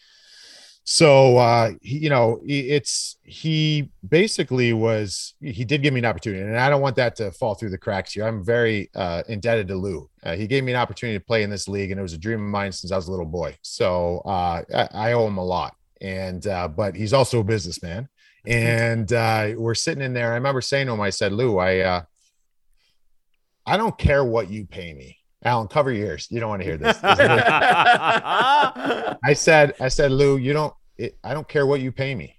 So 0.85 1.37
uh, 1.39 1.73
he, 1.81 1.99
you 1.99 2.11
know, 2.11 2.41
it's 2.45 3.17
he 3.23 3.91
basically 4.07 4.73
was 4.75 5.35
he 5.41 5.65
did 5.65 5.83
give 5.83 5.95
me 5.95 6.01
an 6.01 6.07
opportunity, 6.07 6.43
and 6.43 6.59
I 6.59 6.69
don't 6.69 6.83
want 6.83 6.97
that 6.97 7.17
to 7.17 7.31
fall 7.33 7.55
through 7.55 7.71
the 7.71 7.79
cracks 7.79 8.13
here. 8.13 8.27
I'm 8.27 8.45
very 8.45 8.91
uh, 8.95 9.23
indebted 9.29 9.69
to 9.69 9.77
Lou. 9.77 10.11
Uh, 10.23 10.37
he 10.37 10.47
gave 10.47 10.65
me 10.65 10.73
an 10.73 10.79
opportunity 10.79 11.19
to 11.19 11.25
play 11.25 11.43
in 11.43 11.49
this 11.49 11.69
league, 11.69 11.91
and 11.91 11.99
it 11.99 12.03
was 12.03 12.13
a 12.13 12.19
dream 12.19 12.41
of 12.41 12.51
mine 12.51 12.73
since 12.73 12.93
I 12.93 12.97
was 12.97 13.09
a 13.09 13.11
little 13.11 13.25
boy. 13.25 13.57
So 13.63 14.19
uh, 14.27 14.63
I, 14.75 14.89
I 14.93 15.13
owe 15.13 15.27
him 15.27 15.39
a 15.39 15.45
lot 15.45 15.75
and 16.01 16.47
uh, 16.47 16.69
but 16.69 16.95
he's 16.97 17.13
also 17.13 17.41
a 17.41 17.45
businessman. 17.45 18.09
And 18.47 19.13
uh, 19.13 19.51
we're 19.57 19.75
sitting 19.75 20.03
in 20.03 20.15
there. 20.15 20.33
I 20.33 20.37
remember 20.37 20.63
saying 20.63 20.87
to 20.87 20.95
him, 20.95 21.01
I 21.01 21.11
said, 21.11 21.33
Lou, 21.33 21.59
I 21.59 21.81
uh, 21.81 22.03
I 23.67 23.77
don't 23.77 23.99
care 23.99 24.25
what 24.25 24.51
you 24.51 24.67
pay 24.67 24.95
me. 24.95 25.19
Allan, 25.45 25.69
cover 25.69 25.93
your 25.93 26.07
ears. 26.09 26.27
You 26.31 26.41
don't 26.41 26.49
want 26.51 26.63
to 26.63 26.67
hear 26.69 26.77
this. 26.77 26.99
I 27.03 27.15
said, 29.35 29.75
I 29.81 29.89
said, 29.89 30.13
Lou, 30.13 30.37
you 30.37 30.53
don't. 30.53 30.75
It, 30.99 31.19
I 31.25 31.33
don't 31.35 31.49
care 31.49 31.67
what 31.67 31.81
you 31.81 31.93
pay 31.93 32.15
me. 32.15 32.37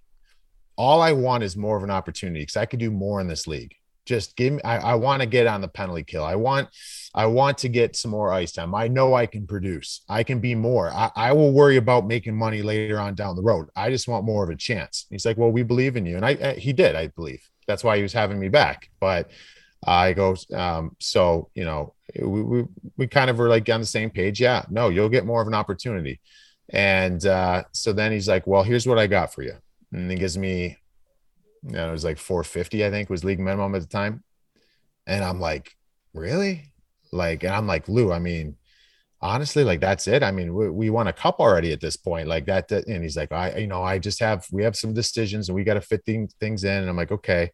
All 0.77 1.01
I 1.01 1.11
want 1.13 1.43
is 1.43 1.57
more 1.57 1.77
of 1.77 1.83
an 1.83 1.89
opportunity 1.91 2.41
because 2.41 2.57
I 2.57 2.65
could 2.65 2.79
do 2.79 2.91
more 2.91 3.21
in 3.21 3.27
this 3.27 3.47
league. 3.47 3.73
Just 4.05 4.35
give 4.35 4.53
me. 4.53 4.61
I, 4.63 4.77
I 4.77 4.95
want 4.95 5.21
to 5.21 5.27
get 5.27 5.47
on 5.47 5.61
the 5.61 5.67
penalty 5.67 6.03
kill. 6.03 6.23
I 6.23 6.35
want 6.35 6.69
I 7.13 7.25
want 7.25 7.57
to 7.59 7.69
get 7.69 7.95
some 7.95 8.11
more 8.11 8.31
ice 8.31 8.53
time. 8.53 8.73
I 8.73 8.87
know 8.87 9.13
I 9.13 9.25
can 9.25 9.45
produce. 9.45 10.01
I 10.07 10.23
can 10.23 10.39
be 10.39 10.55
more. 10.55 10.89
I, 10.91 11.11
I, 11.15 11.33
will 11.33 11.51
worry 11.51 11.75
about 11.75 12.07
making 12.07 12.37
money 12.37 12.61
later 12.61 12.99
on 12.99 13.15
down 13.15 13.35
the 13.35 13.41
road. 13.41 13.67
I 13.75 13.89
just 13.89 14.07
want 14.07 14.25
more 14.25 14.43
of 14.43 14.49
a 14.49 14.55
chance. 14.55 15.07
He's 15.09 15.25
like, 15.25 15.37
well, 15.37 15.51
we 15.51 15.63
believe 15.63 15.97
in 15.97 16.05
you, 16.05 16.15
and 16.15 16.25
I, 16.25 16.37
I 16.41 16.53
he 16.53 16.71
did. 16.71 16.95
I 16.95 17.07
believe 17.07 17.41
that's 17.67 17.83
why 17.83 17.97
he 17.97 18.03
was 18.03 18.13
having 18.13 18.39
me 18.39 18.47
back. 18.47 18.89
But 18.99 19.29
I 19.85 20.13
go, 20.13 20.35
um, 20.53 20.95
so 20.99 21.49
you 21.53 21.65
know, 21.65 21.93
we, 22.17 22.41
we 22.41 22.65
we 22.97 23.07
kind 23.07 23.29
of 23.29 23.37
were 23.37 23.49
like 23.49 23.67
on 23.69 23.81
the 23.81 23.85
same 23.85 24.09
page. 24.09 24.39
Yeah, 24.39 24.63
no, 24.69 24.89
you'll 24.89 25.09
get 25.09 25.25
more 25.25 25.41
of 25.41 25.47
an 25.47 25.53
opportunity. 25.53 26.21
And 26.69 27.25
uh, 27.25 27.63
so 27.73 27.91
then 27.91 28.13
he's 28.13 28.29
like, 28.29 28.47
well, 28.47 28.63
here's 28.63 28.87
what 28.87 28.97
I 28.97 29.07
got 29.07 29.33
for 29.33 29.43
you, 29.43 29.55
and 29.91 30.09
he 30.09 30.15
gives 30.15 30.37
me, 30.37 30.77
you 31.63 31.71
know, 31.73 31.89
it 31.89 31.91
was 31.91 32.05
like 32.05 32.17
450, 32.17 32.85
I 32.85 32.89
think 32.89 33.09
was 33.09 33.25
league 33.25 33.41
minimum 33.41 33.75
at 33.75 33.81
the 33.81 33.87
time, 33.87 34.23
and 35.05 35.23
I'm 35.23 35.41
like, 35.41 35.75
really? 36.13 36.70
Like, 37.11 37.43
and 37.43 37.53
I'm 37.53 37.67
like, 37.67 37.87
Lou, 37.87 38.11
I 38.11 38.19
mean, 38.19 38.55
honestly, 39.21 39.63
like 39.63 39.79
that's 39.79 40.07
it. 40.07 40.23
I 40.23 40.31
mean, 40.31 40.53
we, 40.53 40.69
we 40.69 40.89
won 40.89 41.07
a 41.07 41.13
cup 41.13 41.39
already 41.39 41.71
at 41.71 41.81
this 41.81 41.95
point, 41.95 42.27
like 42.27 42.45
that. 42.45 42.71
And 42.71 43.03
he's 43.03 43.17
like, 43.17 43.31
I, 43.31 43.57
you 43.57 43.67
know, 43.67 43.83
I 43.83 43.99
just 43.99 44.19
have, 44.19 44.45
we 44.51 44.63
have 44.63 44.75
some 44.75 44.93
decisions 44.93 45.49
and 45.49 45.55
we 45.55 45.63
got 45.63 45.75
to 45.75 45.81
fit 45.81 46.03
things 46.05 46.63
in. 46.63 46.77
And 46.77 46.89
I'm 46.89 46.97
like, 46.97 47.11
okay. 47.11 47.51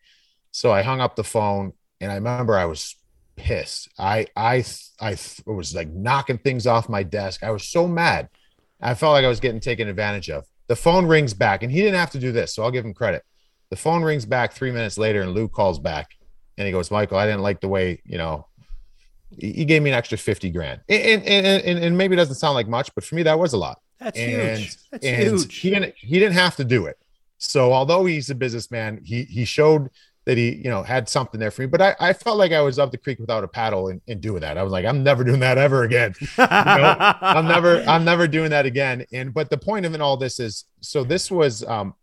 So 0.52 0.72
I 0.72 0.82
hung 0.82 1.02
up 1.02 1.16
the 1.16 1.24
phone 1.24 1.74
and 2.00 2.12
I 2.12 2.16
remember 2.16 2.58
I 2.58 2.66
was 2.66 2.96
pissed. 3.36 3.90
I, 4.00 4.28
I, 4.36 4.64
I 5.00 5.18
was 5.46 5.76
like 5.76 5.90
knocking 5.90 6.38
things 6.38 6.66
off 6.66 6.90
my 6.90 7.04
desk. 7.04 7.44
I 7.44 7.52
was 7.52 7.68
so 7.68 7.88
mad. 7.88 8.30
I 8.82 8.94
felt 8.94 9.14
like 9.14 9.26
I 9.26 9.30
was 9.30 9.40
getting 9.40 9.60
taken 9.60 9.88
advantage 9.88 10.30
of. 10.30 10.46
The 10.68 10.76
phone 10.76 11.06
rings 11.06 11.34
back 11.34 11.64
and 11.64 11.72
he 11.72 11.82
didn't 11.82 12.00
have 12.00 12.12
to 12.12 12.20
do 12.20 12.32
this. 12.32 12.54
So 12.54 12.64
I'll 12.64 12.72
give 12.72 12.86
him 12.86 12.94
credit. 12.94 13.24
The 13.70 13.76
phone 13.76 14.04
rings 14.04 14.26
back 14.26 14.54
three 14.54 14.72
minutes 14.72 14.98
later 14.98 15.22
and 15.22 15.34
Lou 15.34 15.48
calls 15.48 15.80
back 15.80 16.12
and 16.58 16.66
he 16.66 16.72
goes, 16.72 16.92
Michael, 16.92 17.18
I 17.18 17.26
didn't 17.26 17.42
like 17.42 17.62
the 17.62 17.68
way, 17.68 18.02
you 18.06 18.18
know, 18.18 18.48
he 19.38 19.66
gave 19.66 19.82
me 19.82 19.90
an 19.90 19.96
extra 19.96 20.18
50 20.18 20.50
grand. 20.52 20.82
And, 20.90 21.24
and, 21.24 21.46
and, 21.46 21.80
and 21.80 21.98
maybe 21.98 22.14
it 22.14 22.18
doesn't 22.18 22.36
sound 22.36 22.56
like 22.56 22.68
much, 22.68 22.94
but 22.96 23.04
for 23.04 23.16
me, 23.16 23.24
that 23.24 23.38
was 23.38 23.54
a 23.54 23.58
lot. 23.58 23.80
That's 24.00 24.18
and, 24.18 24.60
huge. 24.60 24.78
That's 24.92 25.06
and 25.06 25.24
huge. 25.24 25.58
He 25.58 25.70
didn't, 25.70 25.96
he 25.98 26.20
didn't 26.20 26.36
have 26.36 26.56
to 26.58 26.64
do 26.64 26.86
it. 26.86 26.98
So 27.38 27.74
although 27.74 28.06
he's 28.06 28.30
a 28.30 28.36
businessman, 28.36 29.02
he, 29.04 29.24
he 29.24 29.46
showed 29.46 29.90
that 30.26 30.38
he, 30.38 30.56
you 30.56 30.70
know, 30.70 30.84
had 30.84 31.08
something 31.08 31.40
there 31.40 31.52
for 31.52 31.62
me, 31.62 31.68
but 31.68 31.82
I, 31.82 31.96
I 32.00 32.14
felt 32.14 32.38
like 32.38 32.52
I 32.52 32.62
was 32.62 32.80
up 32.80 32.92
the 32.92 32.98
creek 32.98 33.20
without 33.20 33.44
a 33.44 33.48
paddle 33.48 33.88
and, 33.88 34.02
and 34.08 34.20
doing 34.20 34.42
that. 34.42 34.58
I 34.58 34.64
was 34.64 34.74
like, 34.74 34.86
I'm 34.86 35.04
never 35.04 35.24
doing 35.24 35.40
that 35.40 35.58
ever 35.58 35.84
again. 35.84 36.14
You 36.38 36.46
know, 36.46 37.16
I'm 37.22 37.48
never, 37.48 37.82
I'm 37.84 38.04
never 38.04 38.28
doing 38.28 38.50
that 38.50 38.66
again. 38.66 39.06
And, 39.14 39.34
but 39.34 39.50
the 39.50 39.58
point 39.58 39.86
of 39.86 39.94
it 39.94 40.02
all 40.02 40.18
this 40.18 40.40
is, 40.40 40.66
so 40.82 41.04
this 41.04 41.32
was, 41.32 41.64
um, 41.64 41.94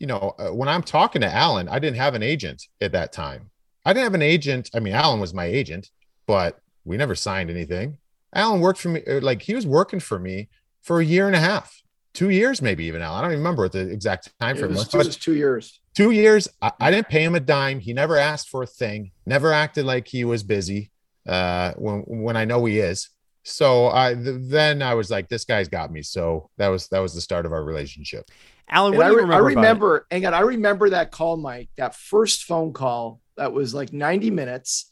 you 0.00 0.06
know, 0.06 0.34
uh, 0.38 0.48
when 0.48 0.68
I'm 0.68 0.82
talking 0.82 1.22
to 1.22 1.32
Allan, 1.32 1.68
I 1.68 1.78
didn't 1.78 1.98
have 1.98 2.14
an 2.14 2.22
agent 2.22 2.66
at 2.80 2.92
that 2.92 3.12
time. 3.12 3.50
I 3.84 3.92
didn't 3.92 4.04
have 4.04 4.14
an 4.14 4.22
agent. 4.22 4.70
I 4.74 4.80
mean, 4.80 4.94
Allan 4.94 5.20
was 5.20 5.32
my 5.32 5.44
agent, 5.44 5.90
but 6.30 6.60
we 6.84 6.96
never 6.96 7.16
signed 7.16 7.50
anything. 7.50 7.98
Allan 8.32 8.60
worked 8.60 8.78
for 8.78 8.88
me, 8.90 9.02
uh, 9.04 9.20
like 9.20 9.42
he 9.42 9.52
was 9.52 9.66
working 9.66 9.98
for 9.98 10.16
me 10.16 10.48
for 10.80 11.00
a 11.00 11.04
year 11.04 11.26
and 11.26 11.34
a 11.34 11.40
half, 11.40 11.82
two 12.14 12.30
years, 12.30 12.62
maybe 12.62 12.84
even 12.84 13.02
Allan. 13.02 13.18
I 13.18 13.22
don't 13.22 13.32
even 13.32 13.40
remember 13.40 13.62
what 13.64 13.72
the 13.72 13.88
exact 13.90 14.28
time 14.38 14.54
frame 14.56 14.66
It 14.70 14.76
was, 14.76 14.86
was. 14.86 14.94
it 14.94 14.98
was 15.08 15.16
two 15.16 15.34
years. 15.34 15.80
two 15.96 16.12
years, 16.12 16.46
I, 16.62 16.70
I 16.78 16.90
didn't 16.92 17.08
pay 17.08 17.24
him 17.24 17.34
a 17.34 17.40
dime. 17.40 17.80
He 17.80 17.92
never 17.92 18.16
asked 18.16 18.48
for 18.48 18.62
a 18.62 18.66
thing, 18.66 19.10
never 19.26 19.52
acted 19.52 19.84
like 19.86 20.06
he 20.06 20.22
was 20.24 20.44
busy 20.44 20.92
uh, 21.28 21.72
when, 21.76 22.02
when 22.06 22.36
I 22.36 22.44
know 22.44 22.64
he 22.64 22.78
is. 22.78 23.10
So 23.42 23.88
I 23.88 24.14
th- 24.14 24.36
then 24.42 24.82
I 24.82 24.94
was 24.94 25.10
like, 25.10 25.28
this 25.28 25.44
guy's 25.44 25.68
got 25.68 25.90
me. 25.90 26.02
So 26.02 26.48
that 26.58 26.68
was 26.68 26.86
that 26.90 27.00
was 27.00 27.12
the 27.12 27.20
start 27.20 27.44
of 27.44 27.52
our 27.52 27.64
relationship. 27.64 28.30
Allan, 28.68 28.92
And 28.92 28.98
what 28.98 29.06
I, 29.06 29.08
do 29.08 29.14
you 29.16 29.26
re- 29.26 29.34
I 29.34 29.38
remember? 29.38 29.48
about 29.50 29.50
it? 29.50 29.56
remember, 29.56 30.06
hang 30.12 30.26
on, 30.26 30.34
I 30.34 30.40
remember 30.40 30.90
that 30.90 31.10
call, 31.10 31.36
Mike, 31.38 31.70
that 31.76 31.96
first 31.96 32.44
phone 32.44 32.72
call 32.72 33.20
that 33.36 33.52
was 33.52 33.74
like 33.74 33.92
90 33.92 34.30
minutes. 34.30 34.89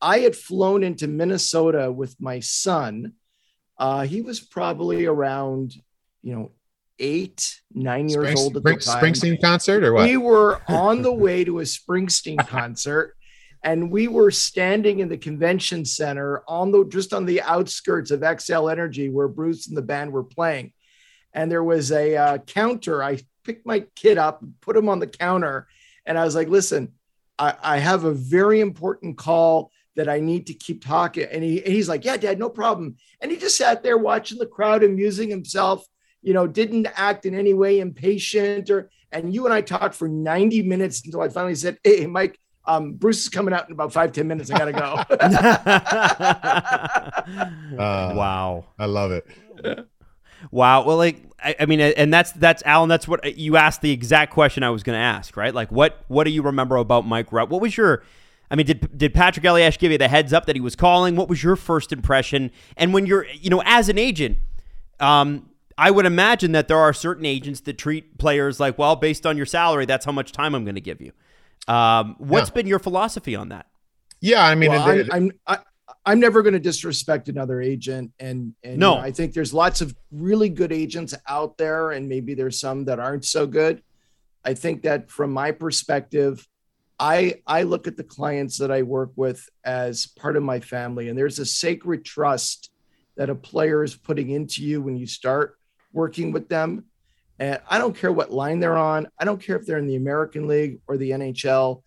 I 0.00 0.20
had 0.20 0.34
flown 0.36 0.82
into 0.82 1.08
Minnesota 1.08 1.92
with 1.92 2.16
my 2.20 2.40
son. 2.40 3.14
Uh, 3.78 4.02
he 4.02 4.22
was 4.22 4.40
probably 4.40 5.06
around, 5.06 5.74
you 6.22 6.34
know, 6.34 6.52
eight, 6.98 7.60
nine 7.72 8.08
years 8.08 8.24
Springs- 8.24 8.40
old 8.40 8.56
at 8.56 8.62
the 8.62 8.76
time. 8.76 9.02
Springsteen 9.02 9.40
concert 9.40 9.84
or 9.84 9.92
what? 9.94 10.04
We 10.04 10.16
were 10.16 10.60
on 10.68 11.02
the 11.02 11.12
way 11.24 11.44
to 11.44 11.60
a 11.60 11.62
Springsteen 11.62 12.46
concert, 12.46 13.16
and 13.62 13.90
we 13.90 14.08
were 14.08 14.30
standing 14.30 15.00
in 15.00 15.08
the 15.08 15.16
convention 15.16 15.84
center 15.84 16.42
on 16.46 16.72
the 16.72 16.84
just 16.84 17.12
on 17.12 17.24
the 17.24 17.42
outskirts 17.42 18.10
of 18.10 18.20
Xcel 18.20 18.70
Energy 18.70 19.08
where 19.08 19.28
Bruce 19.28 19.66
and 19.68 19.76
the 19.76 19.82
band 19.82 20.12
were 20.12 20.24
playing. 20.24 20.72
And 21.32 21.50
there 21.50 21.64
was 21.64 21.92
a 21.92 22.16
uh, 22.16 22.38
counter. 22.38 23.02
I 23.02 23.18
picked 23.44 23.64
my 23.64 23.80
kid 23.94 24.18
up, 24.18 24.42
put 24.60 24.76
him 24.76 24.88
on 24.88 24.98
the 24.98 25.06
counter, 25.06 25.68
and 26.04 26.18
I 26.18 26.24
was 26.24 26.34
like, 26.34 26.48
"Listen, 26.48 26.92
I, 27.38 27.54
I 27.62 27.78
have 27.78 28.04
a 28.04 28.12
very 28.12 28.60
important 28.60 29.16
call." 29.16 29.70
That 30.00 30.08
I 30.08 30.18
need 30.18 30.46
to 30.46 30.54
keep 30.54 30.82
talking. 30.82 31.26
And, 31.30 31.44
he, 31.44 31.62
and 31.62 31.74
he's 31.74 31.90
like, 31.90 32.06
Yeah, 32.06 32.16
dad, 32.16 32.38
no 32.38 32.48
problem. 32.48 32.96
And 33.20 33.30
he 33.30 33.36
just 33.36 33.58
sat 33.58 33.82
there 33.82 33.98
watching 33.98 34.38
the 34.38 34.46
crowd, 34.46 34.82
amusing 34.82 35.28
himself, 35.28 35.84
you 36.22 36.32
know, 36.32 36.46
didn't 36.46 36.88
act 36.94 37.26
in 37.26 37.34
any 37.34 37.52
way 37.52 37.80
impatient 37.80 38.70
or 38.70 38.88
and 39.12 39.34
you 39.34 39.44
and 39.44 39.52
I 39.52 39.60
talked 39.60 39.94
for 39.94 40.08
90 40.08 40.62
minutes 40.62 41.04
until 41.04 41.20
I 41.20 41.28
finally 41.28 41.54
said, 41.54 41.76
Hey, 41.84 42.06
Mike, 42.06 42.40
um, 42.64 42.94
Bruce 42.94 43.22
is 43.22 43.28
coming 43.28 43.52
out 43.52 43.66
in 43.66 43.72
about 43.72 43.92
five 43.92 44.12
ten 44.12 44.26
minutes. 44.26 44.50
I 44.50 44.58
gotta 44.58 44.72
go. 44.72 45.04
Uh, 47.78 48.12
wow. 48.14 48.64
I 48.78 48.86
love 48.86 49.12
it. 49.12 49.26
Wow. 50.50 50.84
Well, 50.84 50.96
like, 50.96 51.22
I, 51.42 51.54
I 51.60 51.66
mean, 51.66 51.80
and 51.80 52.12
that's 52.12 52.32
that's 52.32 52.62
Allan. 52.64 52.88
That's 52.88 53.06
what 53.06 53.36
you 53.36 53.56
asked 53.56 53.82
the 53.82 53.92
exact 53.92 54.32
question 54.32 54.62
I 54.62 54.70
was 54.70 54.82
going 54.82 54.96
to 54.96 55.02
ask, 55.02 55.36
right? 55.36 55.54
Like, 55.54 55.70
what 55.70 56.04
what 56.08 56.24
do 56.24 56.30
you 56.30 56.42
remember 56.42 56.76
about 56.76 57.06
Mike 57.06 57.32
Rupp? 57.32 57.50
What 57.50 57.60
was 57.60 57.76
your 57.76 58.02
I 58.50 58.56
mean, 58.56 58.66
did 58.66 58.98
did 58.98 59.14
Patrick 59.14 59.44
Elias 59.44 59.76
give 59.76 59.92
you 59.92 59.98
the 59.98 60.08
heads 60.08 60.32
up 60.32 60.46
that 60.46 60.56
he 60.56 60.60
was 60.60 60.74
calling? 60.74 61.14
What 61.16 61.28
was 61.28 61.42
your 61.42 61.56
first 61.56 61.92
impression? 61.92 62.50
And 62.76 62.92
when 62.92 63.06
you're, 63.06 63.26
you 63.28 63.48
know, 63.50 63.62
as 63.64 63.88
an 63.88 63.96
agent, 63.98 64.38
um, 64.98 65.50
I 65.78 65.90
would 65.90 66.04
imagine 66.06 66.52
that 66.52 66.68
there 66.68 66.78
are 66.78 66.92
certain 66.92 67.24
agents 67.24 67.60
that 67.60 67.78
treat 67.78 68.18
players 68.18 68.58
like, 68.60 68.76
well, 68.76 68.96
based 68.96 69.24
on 69.24 69.36
your 69.36 69.46
salary, 69.46 69.86
that's 69.86 70.04
how 70.04 70.12
much 70.12 70.32
time 70.32 70.54
I'm 70.54 70.64
going 70.64 70.74
to 70.74 70.80
give 70.80 71.00
you. 71.00 71.12
Um, 71.72 72.16
what's 72.18 72.50
Yeah. 72.50 72.54
been 72.54 72.66
your 72.66 72.78
philosophy 72.80 73.36
on 73.36 73.50
that? 73.50 73.66
Yeah, 74.20 74.44
I 74.44 74.54
mean, 74.54 74.70
well, 74.70 74.88
it- 74.90 75.08
I'm, 75.12 75.30
I'm 75.46 75.58
I, 75.58 75.58
I'm 76.06 76.20
never 76.20 76.42
going 76.42 76.54
to 76.54 76.58
disrespect 76.60 77.28
another 77.28 77.60
agent, 77.60 78.12
and 78.18 78.54
and 78.64 78.78
No. 78.78 78.94
you 78.94 78.98
know, 79.00 79.06
I 79.06 79.12
think 79.12 79.32
there's 79.32 79.54
lots 79.54 79.80
of 79.80 79.94
really 80.10 80.48
good 80.48 80.72
agents 80.72 81.14
out 81.28 81.56
there, 81.56 81.92
and 81.92 82.08
maybe 82.08 82.34
there's 82.34 82.58
some 82.58 82.84
that 82.86 82.98
aren't 82.98 83.24
so 83.24 83.46
good. 83.46 83.82
I 84.44 84.54
think 84.54 84.82
that 84.82 85.10
from 85.10 85.30
my 85.32 85.52
perspective, 85.52 86.46
I 87.00 87.40
I 87.46 87.62
look 87.62 87.86
at 87.86 87.96
the 87.96 88.04
clients 88.04 88.58
that 88.58 88.70
I 88.70 88.82
work 88.82 89.12
with 89.16 89.48
as 89.64 90.06
part 90.06 90.36
of 90.36 90.42
my 90.42 90.60
family, 90.60 91.08
and 91.08 91.18
there's 91.18 91.38
a 91.38 91.46
sacred 91.46 92.04
trust 92.04 92.70
that 93.16 93.30
a 93.30 93.34
player 93.34 93.82
is 93.82 93.96
putting 93.96 94.30
into 94.30 94.62
you 94.62 94.82
when 94.82 94.96
you 94.96 95.06
start 95.06 95.56
working 95.92 96.30
with 96.30 96.48
them. 96.50 96.84
And 97.38 97.58
I 97.68 97.78
don't 97.78 97.96
care 97.96 98.12
what 98.12 98.30
line 98.30 98.60
they're 98.60 98.76
on. 98.76 99.08
I 99.18 99.24
don't 99.24 99.42
care 99.42 99.56
if 99.56 99.66
they're 99.66 99.78
in 99.78 99.86
the 99.86 99.96
American 99.96 100.46
League 100.46 100.80
or 100.86 100.98
the 100.98 101.10
NHL. 101.12 101.82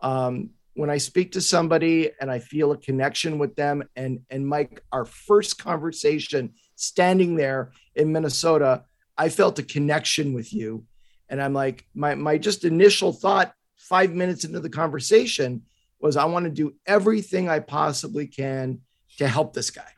Um, 0.00 0.50
when 0.74 0.90
I 0.90 0.98
speak 0.98 1.32
to 1.32 1.40
somebody 1.40 2.10
and 2.20 2.30
I 2.30 2.38
feel 2.38 2.70
a 2.70 2.76
connection 2.76 3.38
with 3.38 3.56
them, 3.56 3.82
and 3.96 4.20
and 4.28 4.46
Mike, 4.46 4.82
our 4.92 5.06
first 5.06 5.58
conversation 5.58 6.52
standing 6.76 7.36
there 7.36 7.72
in 7.94 8.12
Minnesota, 8.12 8.84
I 9.16 9.30
felt 9.30 9.58
a 9.58 9.62
connection 9.62 10.34
with 10.34 10.52
you, 10.52 10.84
and 11.30 11.40
I'm 11.40 11.54
like, 11.54 11.86
my 11.94 12.14
my 12.14 12.36
just 12.36 12.66
initial 12.66 13.14
thought 13.14 13.54
five 13.78 14.12
minutes 14.12 14.44
into 14.44 14.60
the 14.60 14.68
conversation 14.68 15.62
was, 16.00 16.16
I 16.16 16.26
want 16.26 16.44
to 16.44 16.50
do 16.50 16.74
everything 16.86 17.48
I 17.48 17.60
possibly 17.60 18.26
can 18.26 18.82
to 19.16 19.26
help 19.26 19.54
this 19.54 19.70
guy, 19.70 19.88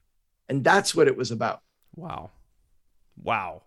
and 0.49 0.63
that's 0.63 0.95
what 0.95 1.09
it 1.09 1.17
was 1.17 1.31
about. 1.31 1.63
Wow. 1.97 2.31
Wow. 3.23 3.63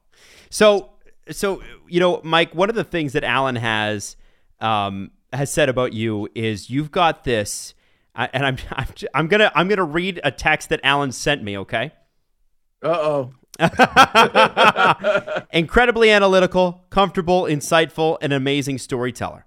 So, 0.50 0.92
so 1.30 1.62
you 1.88 2.00
know, 2.00 2.22
Mike, 2.24 2.56
one 2.56 2.70
of 2.70 2.76
the 2.76 2.84
things 2.84 3.14
that 3.14 3.24
Allan 3.24 3.56
has 3.56 4.16
um, 4.60 5.12
has 5.32 5.52
said 5.52 5.70
about 5.70 5.94
you 5.94 6.30
is 6.34 6.70
you've 6.70 6.92
got 6.92 7.24
this, 7.24 7.74
and 8.16 8.46
I'm, 8.46 8.58
I'm 8.72 8.88
I'm 9.14 9.28
gonna 9.28 9.52
I'm 9.56 9.68
gonna 9.68 9.84
read 9.84 10.22
a 10.24 10.32
text 10.32 10.70
that 10.70 10.80
Allan 10.84 11.12
sent 11.12 11.44
me. 11.44 11.58
Okay. 11.60 11.92
Uh 12.82 12.88
oh. 12.90 13.34
Incredibly 15.52 16.10
analytical, 16.10 16.86
comfortable, 16.90 17.44
insightful, 17.44 18.18
and 18.22 18.34
amazing 18.34 18.80
storyteller. 18.80 19.46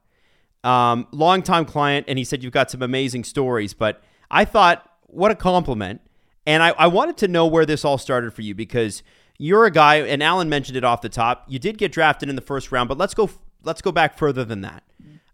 Um, 0.67 1.07
longtime 1.13 1.65
client, 1.65 2.07
and 2.09 2.19
he 2.19 2.25
said 2.25 2.43
you've 2.43 2.53
got 2.53 2.71
some 2.71 2.83
amazing 2.83 3.25
stories. 3.25 3.73
But 3.73 4.03
I 4.31 4.45
thought, 4.45 4.91
what 5.03 5.31
a 5.31 5.37
compliment. 5.37 6.01
And 6.47 6.63
I, 6.63 6.71
I 6.71 6.87
wanted 6.87 7.17
to 7.19 7.29
know 7.29 7.47
where 7.47 7.65
this 7.65 7.85
all 7.85 7.99
started 7.99 8.33
for 8.33 8.43
you 8.43 8.55
because 8.55 9.03
you're 9.39 9.65
a 9.65 9.71
guy, 9.71 9.97
and 9.97 10.23
Allan 10.23 10.49
mentioned 10.49 10.77
it 10.77 10.85
off 10.85 11.03
the 11.03 11.09
top. 11.09 11.45
You 11.49 11.59
did 11.59 11.79
get 11.79 11.93
drafted 11.93 12.29
in 12.29 12.37
the 12.37 12.43
first 12.43 12.73
round, 12.73 12.89
but 12.89 12.99
let's 12.99 13.15
go 13.15 13.31
let's 13.65 13.83
go 13.83 13.93
back 13.93 14.17
further 14.17 14.45
than 14.45 14.63
that. 14.63 14.83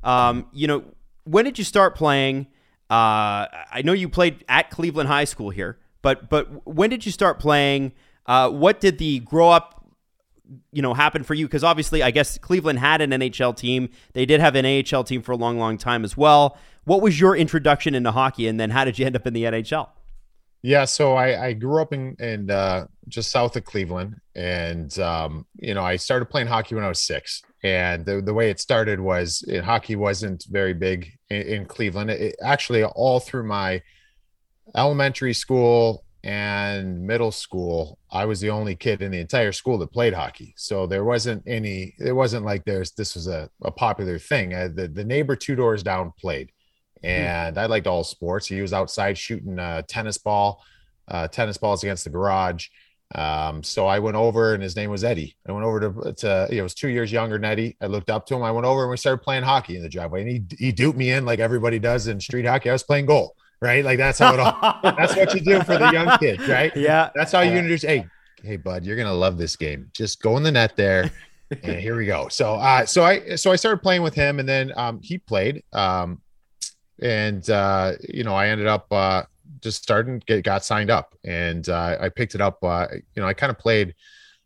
Um, 0.02 0.46
you 0.52 0.66
know, 0.66 0.84
when 1.24 1.44
did 1.44 1.58
you 1.58 1.64
start 1.64 1.94
playing? 1.94 2.48
Uh, 2.90 3.46
I 3.70 3.82
know 3.84 3.92
you 3.92 4.08
played 4.08 4.44
at 4.48 4.70
Cleveland 4.70 5.08
High 5.08 5.24
School 5.24 5.50
here, 5.50 5.78
but 6.02 6.28
but 6.28 6.66
when 6.66 6.90
did 6.90 7.06
you 7.06 7.12
start 7.12 7.38
playing? 7.38 7.92
Uh, 8.26 8.50
what 8.50 8.80
did 8.80 8.98
the 8.98 9.20
grow 9.20 9.50
up, 9.50 9.81
you 10.72 10.82
know, 10.82 10.94
happen 10.94 11.22
for 11.22 11.34
you? 11.34 11.46
Because 11.46 11.64
obviously, 11.64 12.02
I 12.02 12.10
guess 12.10 12.38
Cleveland 12.38 12.78
had 12.78 13.00
an 13.00 13.10
NHL 13.10 13.56
team. 13.56 13.88
They 14.12 14.26
did 14.26 14.40
have 14.40 14.54
an 14.54 14.66
AHL 14.66 15.04
team 15.04 15.22
for 15.22 15.32
a 15.32 15.36
long, 15.36 15.58
long 15.58 15.78
time 15.78 16.04
as 16.04 16.16
well. 16.16 16.58
What 16.84 17.02
was 17.02 17.20
your 17.20 17.36
introduction 17.36 17.94
into 17.94 18.10
hockey, 18.10 18.48
and 18.48 18.58
then 18.58 18.70
how 18.70 18.84
did 18.84 18.98
you 18.98 19.06
end 19.06 19.16
up 19.16 19.26
in 19.26 19.34
the 19.34 19.44
NHL? 19.44 19.88
Yeah, 20.62 20.84
so 20.84 21.14
I, 21.14 21.46
I 21.46 21.52
grew 21.54 21.82
up 21.82 21.92
in, 21.92 22.14
in 22.20 22.48
uh, 22.48 22.86
just 23.08 23.30
south 23.30 23.56
of 23.56 23.64
Cleveland, 23.64 24.20
and 24.36 24.96
um, 25.00 25.46
you 25.58 25.74
know 25.74 25.82
I 25.82 25.96
started 25.96 26.26
playing 26.26 26.46
hockey 26.46 26.74
when 26.74 26.84
I 26.84 26.88
was 26.88 27.02
six. 27.02 27.42
And 27.64 28.04
the, 28.04 28.20
the 28.20 28.34
way 28.34 28.50
it 28.50 28.58
started 28.58 28.98
was 28.98 29.44
uh, 29.52 29.62
hockey 29.62 29.94
wasn't 29.94 30.44
very 30.50 30.74
big 30.74 31.12
in, 31.30 31.42
in 31.42 31.66
Cleveland. 31.66 32.10
It, 32.10 32.36
actually, 32.42 32.84
all 32.84 33.20
through 33.20 33.44
my 33.44 33.82
elementary 34.76 35.34
school 35.34 36.04
and 36.24 37.04
middle 37.04 37.32
school, 37.32 37.98
I 38.10 38.26
was 38.26 38.40
the 38.40 38.50
only 38.50 38.76
kid 38.76 39.02
in 39.02 39.10
the 39.10 39.18
entire 39.18 39.50
school 39.50 39.76
that 39.78 39.92
played 39.92 40.14
hockey. 40.14 40.54
So 40.56 40.86
there 40.86 41.04
wasn't 41.04 41.42
any, 41.46 41.94
it 41.98 42.12
wasn't 42.12 42.44
like 42.44 42.64
there's, 42.64 42.92
this 42.92 43.14
was 43.14 43.26
a, 43.26 43.50
a 43.62 43.72
popular 43.72 44.18
thing. 44.18 44.54
Uh, 44.54 44.68
the, 44.72 44.86
the 44.86 45.04
neighbor 45.04 45.34
two 45.34 45.56
doors 45.56 45.82
down 45.82 46.12
played. 46.20 46.52
Hmm. 47.00 47.06
And 47.06 47.58
I 47.58 47.66
liked 47.66 47.88
all 47.88 48.04
sports. 48.04 48.46
He 48.46 48.60
was 48.60 48.72
outside 48.72 49.18
shooting 49.18 49.58
a 49.58 49.82
tennis 49.82 50.18
ball, 50.18 50.62
uh, 51.08 51.26
tennis 51.26 51.58
balls 51.58 51.82
against 51.82 52.04
the 52.04 52.10
garage. 52.10 52.68
Um, 53.14 53.62
so 53.64 53.86
I 53.86 53.98
went 53.98 54.16
over 54.16 54.54
and 54.54 54.62
his 54.62 54.76
name 54.76 54.90
was 54.90 55.02
Eddie. 55.02 55.36
I 55.46 55.52
went 55.52 55.66
over 55.66 55.80
to, 55.80 56.12
to 56.12 56.46
you 56.50 56.58
know, 56.58 56.62
was 56.62 56.74
two 56.74 56.88
years 56.88 57.10
younger 57.10 57.36
than 57.36 57.44
Eddie. 57.44 57.76
I 57.80 57.86
looked 57.86 58.10
up 58.10 58.26
to 58.26 58.36
him. 58.36 58.44
I 58.44 58.52
went 58.52 58.64
over 58.64 58.82
and 58.82 58.90
we 58.90 58.96
started 58.96 59.22
playing 59.22 59.42
hockey 59.42 59.76
in 59.76 59.82
the 59.82 59.88
driveway 59.88 60.22
and 60.22 60.30
he, 60.30 60.66
he 60.66 60.72
duped 60.72 60.96
me 60.96 61.10
in 61.10 61.26
like 61.26 61.40
everybody 61.40 61.80
does 61.80 62.06
in 62.06 62.20
street 62.20 62.46
hockey. 62.46 62.70
I 62.70 62.74
was 62.74 62.84
playing 62.84 63.06
goal 63.06 63.34
right? 63.62 63.84
Like 63.84 63.96
that's 63.96 64.18
how 64.18 64.34
it 64.34 64.40
all. 64.40 64.80
that's 64.82 65.16
what 65.16 65.32
you 65.32 65.40
do 65.40 65.62
for 65.62 65.78
the 65.78 65.90
young 65.92 66.18
kids, 66.18 66.46
right? 66.48 66.76
Yeah. 66.76 67.10
That's 67.14 67.32
how 67.32 67.40
you 67.40 67.52
introduce. 67.52 67.82
Hey, 67.82 68.04
hey, 68.42 68.56
bud, 68.56 68.84
you're 68.84 68.96
gonna 68.96 69.14
love 69.14 69.38
this 69.38 69.56
game. 69.56 69.88
Just 69.94 70.20
go 70.20 70.36
in 70.36 70.42
the 70.42 70.50
net 70.50 70.76
there, 70.76 71.10
and 71.62 71.80
here 71.80 71.96
we 71.96 72.04
go. 72.04 72.28
So, 72.28 72.54
uh, 72.54 72.84
so 72.84 73.04
I, 73.04 73.36
so 73.36 73.52
I 73.52 73.56
started 73.56 73.80
playing 73.80 74.02
with 74.02 74.14
him, 74.14 74.40
and 74.40 74.48
then 74.48 74.72
um, 74.76 75.00
he 75.00 75.16
played, 75.16 75.62
um, 75.72 76.20
and 77.00 77.48
uh, 77.48 77.92
you 78.08 78.24
know, 78.24 78.34
I 78.34 78.48
ended 78.48 78.66
up 78.66 78.92
uh, 78.92 79.22
just 79.60 79.82
starting 79.82 80.20
get 80.26 80.44
got 80.44 80.64
signed 80.64 80.90
up, 80.90 81.14
and 81.24 81.66
uh, 81.68 81.96
I 82.00 82.08
picked 82.08 82.34
it 82.34 82.40
up. 82.40 82.58
Uh, 82.62 82.88
you 83.14 83.22
know, 83.22 83.28
I 83.28 83.32
kind 83.32 83.50
of 83.50 83.58
played. 83.58 83.94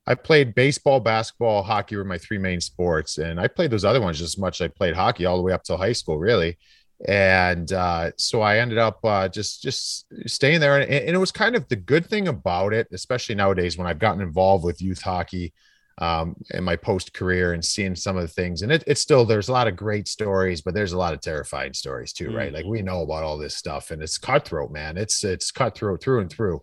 I 0.09 0.15
played 0.15 0.55
baseball, 0.55 1.01
basketball, 1.01 1.65
hockey 1.65 1.97
were 1.97 2.05
my 2.05 2.17
three 2.17 2.39
main 2.39 2.61
sports, 2.61 3.19
and 3.19 3.41
I 3.41 3.49
played 3.49 3.73
those 3.73 3.85
other 3.85 4.01
ones 4.01 4.19
just 4.19 4.37
as 4.37 4.39
much 4.39 4.61
as 4.61 4.67
I 4.67 4.69
played 4.69 4.95
hockey 4.95 5.27
all 5.27 5.37
the 5.37 5.43
way 5.43 5.53
up 5.53 5.65
till 5.65 5.77
high 5.77 5.95
school, 5.95 6.17
really 6.17 6.59
and 7.05 7.71
uh, 7.73 8.11
so 8.17 8.41
I 8.41 8.59
ended 8.59 8.79
up 8.79 9.05
uh, 9.05 9.29
just 9.29 9.63
just 9.63 10.07
staying 10.27 10.61
there, 10.61 10.81
and, 10.81 10.91
and, 10.91 11.15
it 11.15 11.19
was 11.19 11.31
kind 11.31 11.55
of 11.55 11.69
the 11.69 11.77
good 11.77 12.07
thing 12.07 12.29
about 12.29 12.73
it, 12.73 12.89
especially 12.91 13.35
nowadays 13.35 13.77
when 13.77 13.87
I've 13.87 13.99
gotten 13.99 14.23
involved 14.23 14.65
with 14.65 14.81
youth 14.81 15.03
hockey 15.03 15.53
um, 15.99 16.37
in 16.51 16.65
my 16.65 16.75
post 16.75 17.13
career 17.13 17.53
and 17.53 17.63
seeing 17.63 17.95
some 17.95 18.17
of 18.17 18.23
the 18.23 18.29
things, 18.29 18.63
and 18.63 18.73
it, 18.73 18.83
it's 18.87 19.03
still 19.03 19.27
there's 19.27 19.49
a 19.49 19.53
lot 19.53 19.69
of 19.69 19.77
great 19.77 20.09
stories, 20.09 20.63
but 20.63 20.73
there's 20.73 20.93
a 20.93 20.99
lot 20.99 21.13
of 21.13 21.21
terrifying 21.21 21.75
stories 21.75 22.15
too, 22.15 22.35
right? 22.35 22.53
Like 22.53 22.65
we 22.65 22.81
know 22.81 23.03
about 23.03 23.25
all 23.25 23.37
this 23.37 23.57
stuff, 23.57 23.91
and 23.91 24.03
it's 24.03 24.17
cutthroat, 24.17 24.71
man. 24.71 24.97
It's 24.97 25.23
it's 25.23 25.51
cutthroat 25.51 26.03
through 26.03 26.21
and 26.21 26.31
through. 26.31 26.63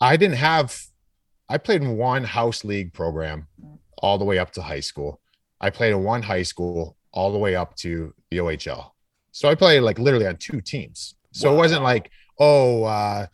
I 0.00 0.16
didn't 0.16 0.36
have, 0.36 0.80
I 1.48 1.58
played 1.58 1.82
in 1.82 1.96
one 1.96 2.24
house 2.24 2.64
league 2.64 2.92
program 2.92 3.48
all 3.98 4.18
the 4.18 4.24
way 4.24 4.38
up 4.38 4.52
to 4.52 4.62
high 4.62 4.80
school. 4.80 5.20
I 5.60 5.70
played 5.70 5.92
in 5.92 6.02
one 6.02 6.22
high 6.22 6.42
school 6.42 6.96
all 7.12 7.32
the 7.32 7.38
way 7.38 7.54
up 7.56 7.76
to 7.76 8.14
the 8.30 8.38
OHL 8.38 8.91
so 9.32 9.48
I 9.48 9.54
played 9.54 9.80
like 9.80 9.98
literally 9.98 10.26
on 10.26 10.36
two 10.36 10.60
teams. 10.60 11.14
So 11.32 11.48
wow. 11.48 11.54
it 11.54 11.58
wasn't 11.58 11.82
like, 11.82 12.10
oh, 12.38 12.84
uh, 12.84 13.26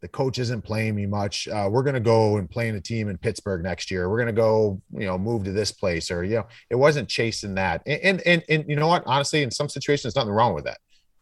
the 0.00 0.08
coach 0.08 0.38
isn't 0.38 0.62
playing 0.62 0.94
me 0.94 1.06
much. 1.06 1.46
Uh, 1.46 1.68
we're 1.70 1.82
going 1.82 1.94
to 1.94 2.00
go 2.00 2.38
and 2.38 2.50
play 2.50 2.68
in 2.68 2.74
a 2.74 2.80
team 2.80 3.08
in 3.08 3.18
Pittsburgh 3.18 3.62
next 3.62 3.90
year. 3.90 4.08
We're 4.08 4.16
going 4.16 4.34
to 4.34 4.40
go, 4.40 4.80
you 4.92 5.06
know, 5.06 5.18
move 5.18 5.44
to 5.44 5.52
this 5.52 5.72
place 5.72 6.10
or, 6.10 6.24
you 6.24 6.36
know, 6.36 6.46
it 6.68 6.74
wasn't 6.74 7.08
chasing 7.08 7.54
that. 7.54 7.82
And, 7.86 8.00
and, 8.02 8.22
and, 8.26 8.42
and, 8.48 8.64
you 8.68 8.76
know 8.76 8.88
what, 8.88 9.02
honestly, 9.06 9.42
in 9.42 9.50
some 9.50 9.68
situations, 9.68 10.16
nothing 10.16 10.32
wrong 10.32 10.54
with 10.54 10.64
that. 10.64 10.78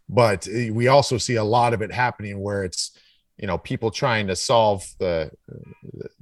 But 0.09 0.49
eh, 0.49 0.71
we 0.71 0.89
also 0.89 1.19
see 1.19 1.35
a 1.37 1.45
lot 1.45 1.75
of 1.75 1.83
it 1.83 1.93
happening 1.93 2.41
where 2.41 2.65
it's, 2.65 2.97
you 3.37 3.47
know, 3.47 3.59
people 3.59 3.91
trying 3.91 4.29
to 4.29 4.37
solve 4.37 4.87
the, 4.99 5.31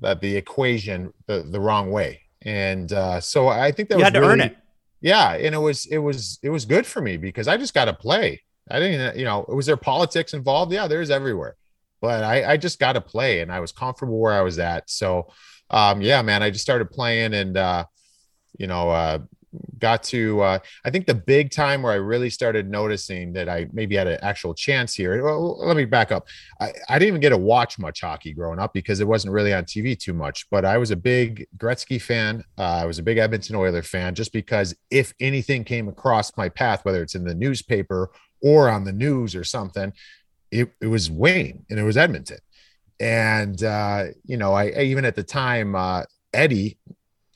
the, 0.00 0.14
the 0.16 0.36
equation 0.36 1.12
the, 1.26 1.42
the 1.42 1.60
wrong 1.60 1.90
way. 1.90 2.22
And 2.42 2.92
uh, 2.92 3.20
so 3.20 3.48
I 3.48 3.70
think 3.70 3.90
that 3.90 3.96
you 3.96 3.98
was 3.98 4.04
had 4.04 4.14
to 4.14 4.20
really, 4.20 4.32
earn 4.32 4.40
it 4.40 4.56
yeah 5.06 5.34
and 5.34 5.54
it 5.54 5.58
was 5.58 5.86
it 5.86 5.98
was 5.98 6.40
it 6.42 6.50
was 6.50 6.64
good 6.64 6.84
for 6.84 7.00
me 7.00 7.16
because 7.16 7.46
i 7.46 7.56
just 7.56 7.74
got 7.74 7.84
to 7.84 7.94
play. 7.94 8.42
I 8.68 8.80
didn't 8.80 9.16
you 9.16 9.24
know 9.24 9.44
was 9.46 9.66
there 9.66 9.76
politics 9.76 10.34
involved? 10.34 10.72
Yeah 10.72 10.88
there's 10.88 11.10
everywhere. 11.10 11.54
But 12.00 12.24
i 12.24 12.52
i 12.52 12.56
just 12.56 12.80
got 12.80 12.94
to 12.94 13.00
play 13.00 13.40
and 13.40 13.52
i 13.52 13.60
was 13.60 13.70
comfortable 13.70 14.18
where 14.18 14.32
i 14.32 14.42
was 14.42 14.58
at. 14.58 14.90
So 14.90 15.28
um 15.70 16.02
yeah 16.02 16.22
man 16.22 16.42
i 16.42 16.50
just 16.50 16.64
started 16.64 16.90
playing 16.90 17.34
and 17.34 17.56
uh 17.56 17.84
you 18.58 18.66
know 18.66 18.90
uh 18.90 19.18
got 19.78 20.02
to 20.02 20.40
uh, 20.40 20.58
i 20.84 20.90
think 20.90 21.06
the 21.06 21.14
big 21.14 21.50
time 21.50 21.82
where 21.82 21.92
i 21.92 21.96
really 21.96 22.30
started 22.30 22.70
noticing 22.70 23.32
that 23.32 23.48
i 23.48 23.66
maybe 23.72 23.96
had 23.96 24.06
an 24.06 24.18
actual 24.22 24.54
chance 24.54 24.94
here 24.94 25.22
well, 25.22 25.58
let 25.64 25.76
me 25.76 25.84
back 25.84 26.12
up. 26.12 26.26
I, 26.60 26.72
I 26.88 26.98
didn't 26.98 27.08
even 27.08 27.20
get 27.20 27.30
to 27.30 27.38
watch 27.38 27.78
much 27.78 28.00
hockey 28.00 28.32
growing 28.32 28.58
up 28.58 28.72
because 28.72 29.00
it 29.00 29.08
wasn't 29.08 29.32
really 29.32 29.52
on 29.52 29.64
tv 29.64 29.98
too 29.98 30.14
much 30.14 30.48
but 30.50 30.64
i 30.64 30.78
was 30.78 30.90
a 30.90 30.96
big 30.96 31.46
gretzky 31.56 32.00
fan. 32.00 32.44
Uh, 32.58 32.62
i 32.62 32.84
was 32.84 32.98
a 32.98 33.02
big 33.02 33.18
edmonton 33.18 33.56
oiler 33.56 33.82
fan 33.82 34.14
just 34.14 34.32
because 34.32 34.74
if 34.90 35.14
anything 35.20 35.64
came 35.64 35.88
across 35.88 36.36
my 36.36 36.48
path 36.48 36.84
whether 36.84 37.02
it's 37.02 37.14
in 37.14 37.24
the 37.24 37.34
newspaper 37.34 38.10
or 38.42 38.68
on 38.68 38.84
the 38.84 38.92
news 38.92 39.34
or 39.34 39.44
something 39.44 39.92
it, 40.50 40.72
it 40.80 40.86
was 40.86 41.10
wayne 41.10 41.64
and 41.70 41.78
it 41.78 41.82
was 41.82 41.96
edmonton. 41.96 42.38
And 42.98 43.62
uh, 43.62 44.06
you 44.24 44.36
know 44.36 44.52
I, 44.52 44.70
I, 44.70 44.80
even 44.82 45.04
at 45.04 45.16
the 45.16 45.22
time 45.22 45.74
uh, 45.74 46.04
eddie 46.32 46.78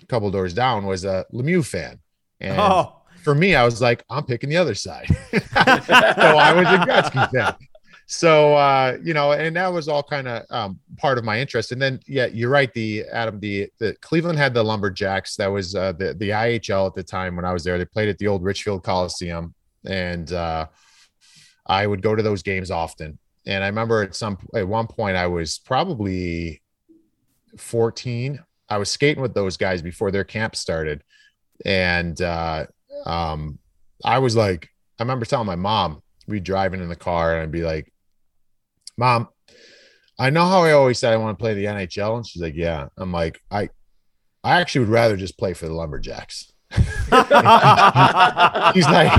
a 0.03 0.07
couple 0.07 0.31
doors 0.31 0.55
down 0.55 0.87
was 0.87 1.05
a 1.05 1.27
Lemieux 1.33 1.67
fan. 1.67 1.99
And 2.41 2.59
oh. 2.59 2.97
for 3.23 3.35
me, 3.35 3.55
I 3.55 3.65
was 3.65 3.81
like, 3.81 4.05
I'm 4.09 4.25
picking 4.25 4.51
the 4.51 4.57
other 4.57 4.75
side. 4.75 5.07
so 5.31 5.39
I 5.55 6.53
was 6.55 6.67
a 6.67 6.79
Gretzky 6.87 7.31
fan. 7.31 7.55
So 8.13 8.57
uh, 8.57 8.99
you 9.05 9.15
know, 9.15 9.31
and 9.31 9.55
that 9.55 9.73
was 9.73 9.87
all 9.87 10.03
kind 10.03 10.27
of 10.27 10.43
um, 10.51 10.81
part 10.97 11.17
of 11.17 11.23
my 11.23 11.39
interest. 11.39 11.71
And 11.71 11.81
then, 11.81 12.01
yeah, 12.09 12.27
you're 12.27 12.51
right. 12.51 12.75
The 12.75 13.05
Adam, 13.05 13.39
the, 13.39 13.69
the 13.79 13.95
Cleveland 14.01 14.37
had 14.37 14.53
the 14.53 14.65
Lumberjacks. 14.65 15.37
That 15.37 15.47
was 15.47 15.77
uh, 15.77 15.93
the 15.93 16.15
the 16.15 16.31
IHL 16.31 16.89
at 16.89 16.95
the 16.95 17.05
time 17.05 17.37
when 17.37 17.45
I 17.45 17.53
was 17.53 17.63
there. 17.63 17.79
They 17.79 17.85
played 17.85 18.09
at 18.09 18.19
the 18.19 18.27
old 18.27 18.43
Richfield 18.43 18.83
Coliseum, 18.83 19.55
and 19.87 20.33
uh, 20.33 20.67
I 21.69 21.87
would 21.87 22.03
go 22.03 22.17
to 22.17 22.23
those 22.23 22.43
games 22.43 22.73
often. 22.73 23.17
And 23.47 23.63
I 23.63 23.69
remember 23.69 24.03
at 24.03 24.17
some 24.17 24.39
at 24.57 24.67
one 24.67 24.89
point 24.89 25.17
I 25.17 25.29
was 25.29 25.61
probably 25.61 26.63
14. 27.59 28.43
I 28.69 28.79
was 28.79 28.91
skating 28.91 29.23
with 29.23 29.35
those 29.35 29.57
guys 29.57 29.83
before 29.83 30.11
their 30.11 30.25
camp 30.25 30.57
started, 30.57 31.05
and 31.65 32.21
uh, 32.21 32.67
um, 33.07 33.59
I 34.05 34.19
was 34.19 34.37
like, 34.37 34.69
I 34.99 35.03
remember 35.03 35.25
telling 35.25 35.47
my 35.47 35.57
mom, 35.57 36.03
we'd 36.27 36.45
driving 36.45 36.81
in 36.81 36.89
the 36.89 36.97
car 36.97 37.35
and 37.35 37.43
I'd 37.43 37.53
be 37.53 37.63
like, 37.63 37.93
Mom, 38.97 39.29
I 40.19 40.31
know 40.31 40.45
how 40.45 40.63
I 40.63 40.73
always 40.73 40.99
said 40.99 41.13
I 41.13 41.17
want 41.17 41.39
to 41.39 41.43
play 41.43 41.55
the 41.55 41.65
NHL. 41.65 42.17
And 42.17 42.27
she's 42.27 42.43
like, 42.43 42.55
Yeah. 42.55 42.89
I'm 42.97 43.13
like, 43.13 43.41
I 43.51 43.71
I 44.43 44.61
actually 44.61 44.81
would 44.81 44.91
rather 44.91 45.17
just 45.17 45.39
play 45.39 45.55
for 45.55 45.67
the 45.67 45.75
Lumberjacks. 45.75 46.53
she's 46.73 46.85
like, 48.87 49.13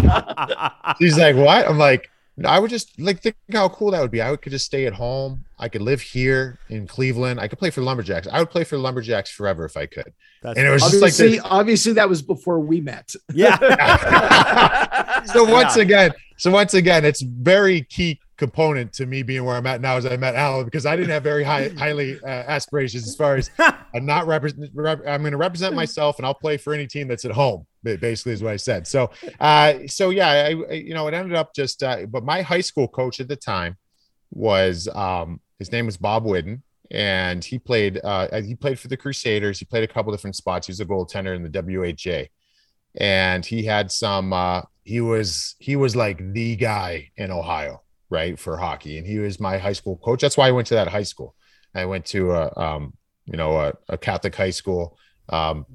she's 0.97 1.17
like, 1.17 1.35
what? 1.35 1.67
I'm 1.67 1.77
like, 1.77 2.09
I 2.45 2.59
would 2.59 2.69
just 2.69 2.99
like 2.99 3.21
think 3.21 3.35
how 3.51 3.69
cool 3.69 3.91
that 3.91 4.01
would 4.01 4.11
be. 4.11 4.21
I 4.21 4.35
could 4.35 4.51
just 4.51 4.65
stay 4.65 4.85
at 4.85 4.93
home. 4.93 5.45
I 5.59 5.67
could 5.69 5.81
live 5.81 6.01
here 6.01 6.59
in 6.69 6.87
Cleveland. 6.87 7.39
I 7.39 7.47
could 7.47 7.59
play 7.59 7.69
for 7.69 7.81
the 7.81 7.85
Lumberjacks. 7.85 8.27
I 8.31 8.39
would 8.39 8.49
play 8.49 8.63
for 8.63 8.77
the 8.77 8.81
Lumberjacks 8.81 9.29
forever 9.29 9.65
if 9.65 9.75
I 9.75 9.85
could. 9.85 10.13
That's 10.41 10.57
and 10.57 10.65
it 10.65 10.71
was 10.71 10.81
just 10.81 11.01
like 11.01 11.13
this. 11.13 11.39
obviously 11.43 11.93
that 11.93 12.09
was 12.09 12.21
before 12.21 12.59
we 12.59 12.81
met. 12.81 13.13
Yeah. 13.33 13.57
so 15.25 15.43
once 15.43 15.75
yeah. 15.75 15.83
again, 15.83 16.11
so 16.37 16.51
once 16.51 16.73
again, 16.73 17.05
it's 17.05 17.21
very 17.21 17.81
key 17.83 18.19
component 18.37 18.91
to 18.93 19.05
me 19.05 19.21
being 19.21 19.43
where 19.43 19.55
I'm 19.55 19.67
at 19.67 19.81
now 19.81 19.97
as 19.97 20.05
I 20.07 20.17
met 20.17 20.33
Allan 20.33 20.65
because 20.65 20.87
I 20.87 20.95
didn't 20.95 21.11
have 21.11 21.21
very 21.21 21.43
high 21.43 21.69
highly 21.77 22.17
uh, 22.23 22.27
aspirations 22.27 23.07
as 23.07 23.15
far 23.15 23.35
as 23.35 23.51
I'm 23.59 24.05
not 24.05 24.25
represent 24.25 24.71
rep- 24.73 25.05
I'm 25.05 25.21
going 25.21 25.33
to 25.33 25.37
represent 25.37 25.75
myself 25.75 26.17
and 26.17 26.25
I'll 26.25 26.33
play 26.33 26.57
for 26.57 26.73
any 26.73 26.87
team 26.87 27.07
that's 27.07 27.23
at 27.23 27.31
home 27.31 27.67
basically 27.83 28.33
is 28.33 28.43
what 28.43 28.53
I 28.53 28.57
said. 28.57 28.87
So 28.87 29.11
uh 29.39 29.73
so 29.87 30.09
yeah, 30.09 30.29
I, 30.29 30.73
you 30.73 30.93
know, 30.93 31.07
it 31.07 31.13
ended 31.13 31.35
up 31.35 31.53
just 31.53 31.83
uh, 31.83 32.05
but 32.07 32.23
my 32.23 32.41
high 32.41 32.61
school 32.61 32.87
coach 32.87 33.19
at 33.19 33.27
the 33.27 33.35
time 33.35 33.77
was 34.31 34.87
um 34.89 35.39
his 35.59 35.71
name 35.71 35.85
was 35.85 35.97
Bob 35.97 36.23
Whidden 36.25 36.63
and 36.89 37.43
he 37.43 37.59
played 37.59 37.99
uh 38.03 38.41
he 38.41 38.55
played 38.55 38.79
for 38.79 38.87
the 38.87 38.97
Crusaders. 38.97 39.59
He 39.59 39.65
played 39.65 39.83
a 39.83 39.93
couple 39.93 40.11
different 40.11 40.35
spots. 40.35 40.67
He 40.67 40.71
was 40.71 40.79
a 40.79 40.85
goaltender 40.85 41.35
in 41.35 41.43
the 41.43 41.61
WHA. 41.61 42.27
And 42.99 43.45
he 43.45 43.63
had 43.63 43.91
some 43.91 44.33
uh 44.33 44.61
he 44.83 45.01
was 45.01 45.55
he 45.59 45.75
was 45.75 45.95
like 45.95 46.33
the 46.33 46.55
guy 46.55 47.11
in 47.17 47.31
Ohio 47.31 47.81
right 48.11 48.37
for 48.37 48.57
hockey 48.57 48.97
and 48.97 49.07
he 49.07 49.17
was 49.17 49.39
my 49.39 49.57
high 49.57 49.73
school 49.73 49.97
coach 49.97 50.21
that's 50.21 50.37
why 50.37 50.47
i 50.47 50.51
went 50.51 50.67
to 50.67 50.75
that 50.75 50.89
high 50.89 51.01
school 51.01 51.33
i 51.73 51.85
went 51.85 52.05
to 52.05 52.31
a 52.31 52.51
um, 52.59 52.93
you 53.25 53.37
know 53.37 53.57
a, 53.57 53.73
a 53.87 53.97
catholic 53.97 54.35
high 54.35 54.51
school 54.51 54.97
um, 55.29 55.65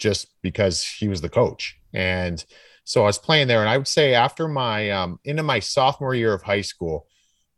just 0.00 0.28
because 0.42 0.82
he 0.82 1.06
was 1.08 1.20
the 1.20 1.28
coach. 1.28 1.78
And 1.94 2.44
so 2.84 3.02
i 3.02 3.06
was 3.06 3.18
playing 3.18 3.46
there 3.46 3.60
and 3.60 3.68
i 3.68 3.76
would 3.76 3.86
say 3.86 4.14
after 4.14 4.48
my 4.48 4.90
um, 4.90 5.20
into 5.24 5.42
my 5.42 5.60
sophomore 5.60 6.14
year 6.14 6.32
of 6.32 6.42
high 6.42 6.62
school 6.62 7.06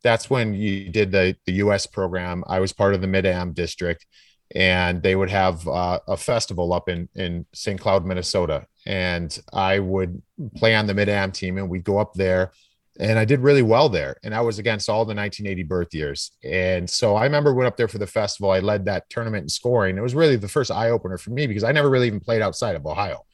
that's 0.02 0.28
when 0.28 0.54
you 0.54 0.90
did 0.90 1.12
the 1.12 1.36
the 1.46 1.54
us 1.54 1.86
program. 1.86 2.44
I 2.46 2.60
was 2.60 2.72
part 2.72 2.94
of 2.94 3.00
the 3.00 3.06
mid-am 3.06 3.52
district 3.52 4.06
and 4.54 5.02
they 5.02 5.16
would 5.16 5.30
have 5.30 5.66
uh, 5.66 6.00
a 6.06 6.16
festival 6.16 6.72
up 6.72 6.88
in 6.88 7.08
in 7.14 7.46
st 7.54 7.80
cloud 7.80 8.04
minnesota. 8.04 8.66
And 8.84 9.36
i 9.52 9.78
would 9.78 10.20
play 10.56 10.74
on 10.74 10.86
the 10.86 10.94
mid-am 10.94 11.32
team 11.32 11.58
and 11.58 11.68
we'd 11.68 11.84
go 11.84 11.98
up 11.98 12.14
there 12.14 12.52
and 13.00 13.18
I 13.18 13.24
did 13.24 13.40
really 13.40 13.62
well 13.62 13.88
there. 13.88 14.16
And 14.22 14.34
I 14.34 14.42
was 14.42 14.58
against 14.58 14.88
all 14.88 15.04
the 15.04 15.14
1980 15.14 15.62
birth 15.62 15.94
years. 15.94 16.32
And 16.44 16.88
so 16.88 17.16
I 17.16 17.24
remember 17.24 17.54
went 17.54 17.66
up 17.66 17.76
there 17.76 17.88
for 17.88 17.98
the 17.98 18.06
festival. 18.06 18.50
I 18.50 18.60
led 18.60 18.84
that 18.84 19.08
tournament 19.08 19.44
in 19.44 19.48
scoring. 19.48 19.96
It 19.96 20.02
was 20.02 20.14
really 20.14 20.36
the 20.36 20.48
first 20.48 20.70
eye 20.70 20.90
opener 20.90 21.16
for 21.16 21.30
me 21.30 21.46
because 21.46 21.64
I 21.64 21.72
never 21.72 21.88
really 21.88 22.06
even 22.06 22.20
played 22.20 22.42
outside 22.42 22.76
of 22.76 22.86
Ohio. 22.86 23.24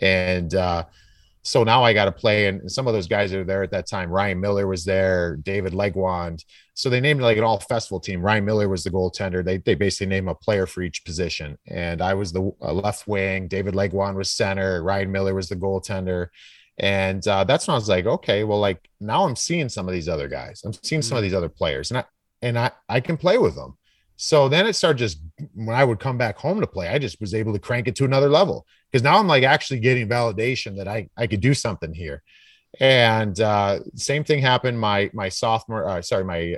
And 0.00 0.54
uh, 0.54 0.84
so 1.42 1.64
now 1.64 1.82
I 1.82 1.94
got 1.94 2.04
to 2.04 2.12
play, 2.12 2.46
and 2.46 2.70
some 2.70 2.86
of 2.86 2.92
those 2.92 3.06
guys 3.06 3.30
that 3.30 3.40
are 3.40 3.44
there 3.44 3.62
at 3.62 3.70
that 3.70 3.88
time. 3.88 4.10
Ryan 4.10 4.40
Miller 4.40 4.66
was 4.66 4.84
there, 4.84 5.36
David 5.36 5.72
Legwand. 5.72 6.44
So 6.74 6.90
they 6.90 7.00
named 7.00 7.22
like 7.22 7.38
an 7.38 7.44
all 7.44 7.58
festival 7.58 7.98
team. 7.98 8.20
Ryan 8.20 8.44
Miller 8.44 8.68
was 8.68 8.84
the 8.84 8.90
goaltender. 8.90 9.42
They 9.42 9.56
they 9.56 9.74
basically 9.74 10.08
name 10.08 10.28
a 10.28 10.34
player 10.34 10.66
for 10.66 10.82
each 10.82 11.04
position, 11.04 11.56
and 11.66 12.02
I 12.02 12.14
was 12.14 12.32
the 12.32 12.52
uh, 12.60 12.72
left 12.72 13.06
wing. 13.06 13.48
David 13.48 13.74
Legwand 13.74 14.16
was 14.16 14.30
center. 14.30 14.82
Ryan 14.82 15.10
Miller 15.10 15.34
was 15.34 15.48
the 15.48 15.56
goaltender. 15.56 16.28
And 16.78 17.26
uh, 17.28 17.44
that's 17.44 17.66
when 17.66 17.74
I 17.74 17.78
was 17.78 17.88
like, 17.88 18.06
okay, 18.06 18.44
well, 18.44 18.58
like 18.58 18.88
now 19.00 19.26
I'm 19.26 19.36
seeing 19.36 19.68
some 19.68 19.86
of 19.86 19.92
these 19.92 20.08
other 20.08 20.28
guys. 20.28 20.62
I'm 20.64 20.72
seeing 20.72 21.02
some 21.02 21.16
of 21.16 21.20
mm-hmm. 21.20 21.28
these 21.28 21.34
other 21.34 21.48
players, 21.48 21.90
and 21.90 21.98
I 21.98 22.04
and 22.42 22.58
I 22.58 22.70
I 22.88 23.00
can 23.00 23.16
play 23.16 23.38
with 23.38 23.54
them. 23.54 23.76
So 24.16 24.48
then 24.48 24.66
it 24.66 24.74
started 24.74 24.98
just 24.98 25.20
when 25.54 25.74
I 25.74 25.84
would 25.84 25.98
come 25.98 26.18
back 26.18 26.36
home 26.36 26.60
to 26.60 26.66
play, 26.66 26.88
I 26.88 26.98
just 26.98 27.20
was 27.20 27.34
able 27.34 27.52
to 27.54 27.58
crank 27.58 27.88
it 27.88 27.96
to 27.96 28.04
another 28.04 28.28
level 28.28 28.66
because 28.90 29.02
now 29.02 29.18
I'm 29.18 29.26
like 29.26 29.44
actually 29.44 29.80
getting 29.80 30.08
validation 30.08 30.76
that 30.76 30.88
I 30.88 31.08
I 31.16 31.26
could 31.26 31.40
do 31.40 31.54
something 31.54 31.94
here. 31.94 32.22
And 32.78 33.38
uh, 33.40 33.80
same 33.94 34.24
thing 34.24 34.40
happened 34.40 34.78
my 34.78 35.10
my 35.12 35.28
sophomore, 35.28 35.88
uh, 35.88 36.02
sorry, 36.02 36.24
my 36.24 36.56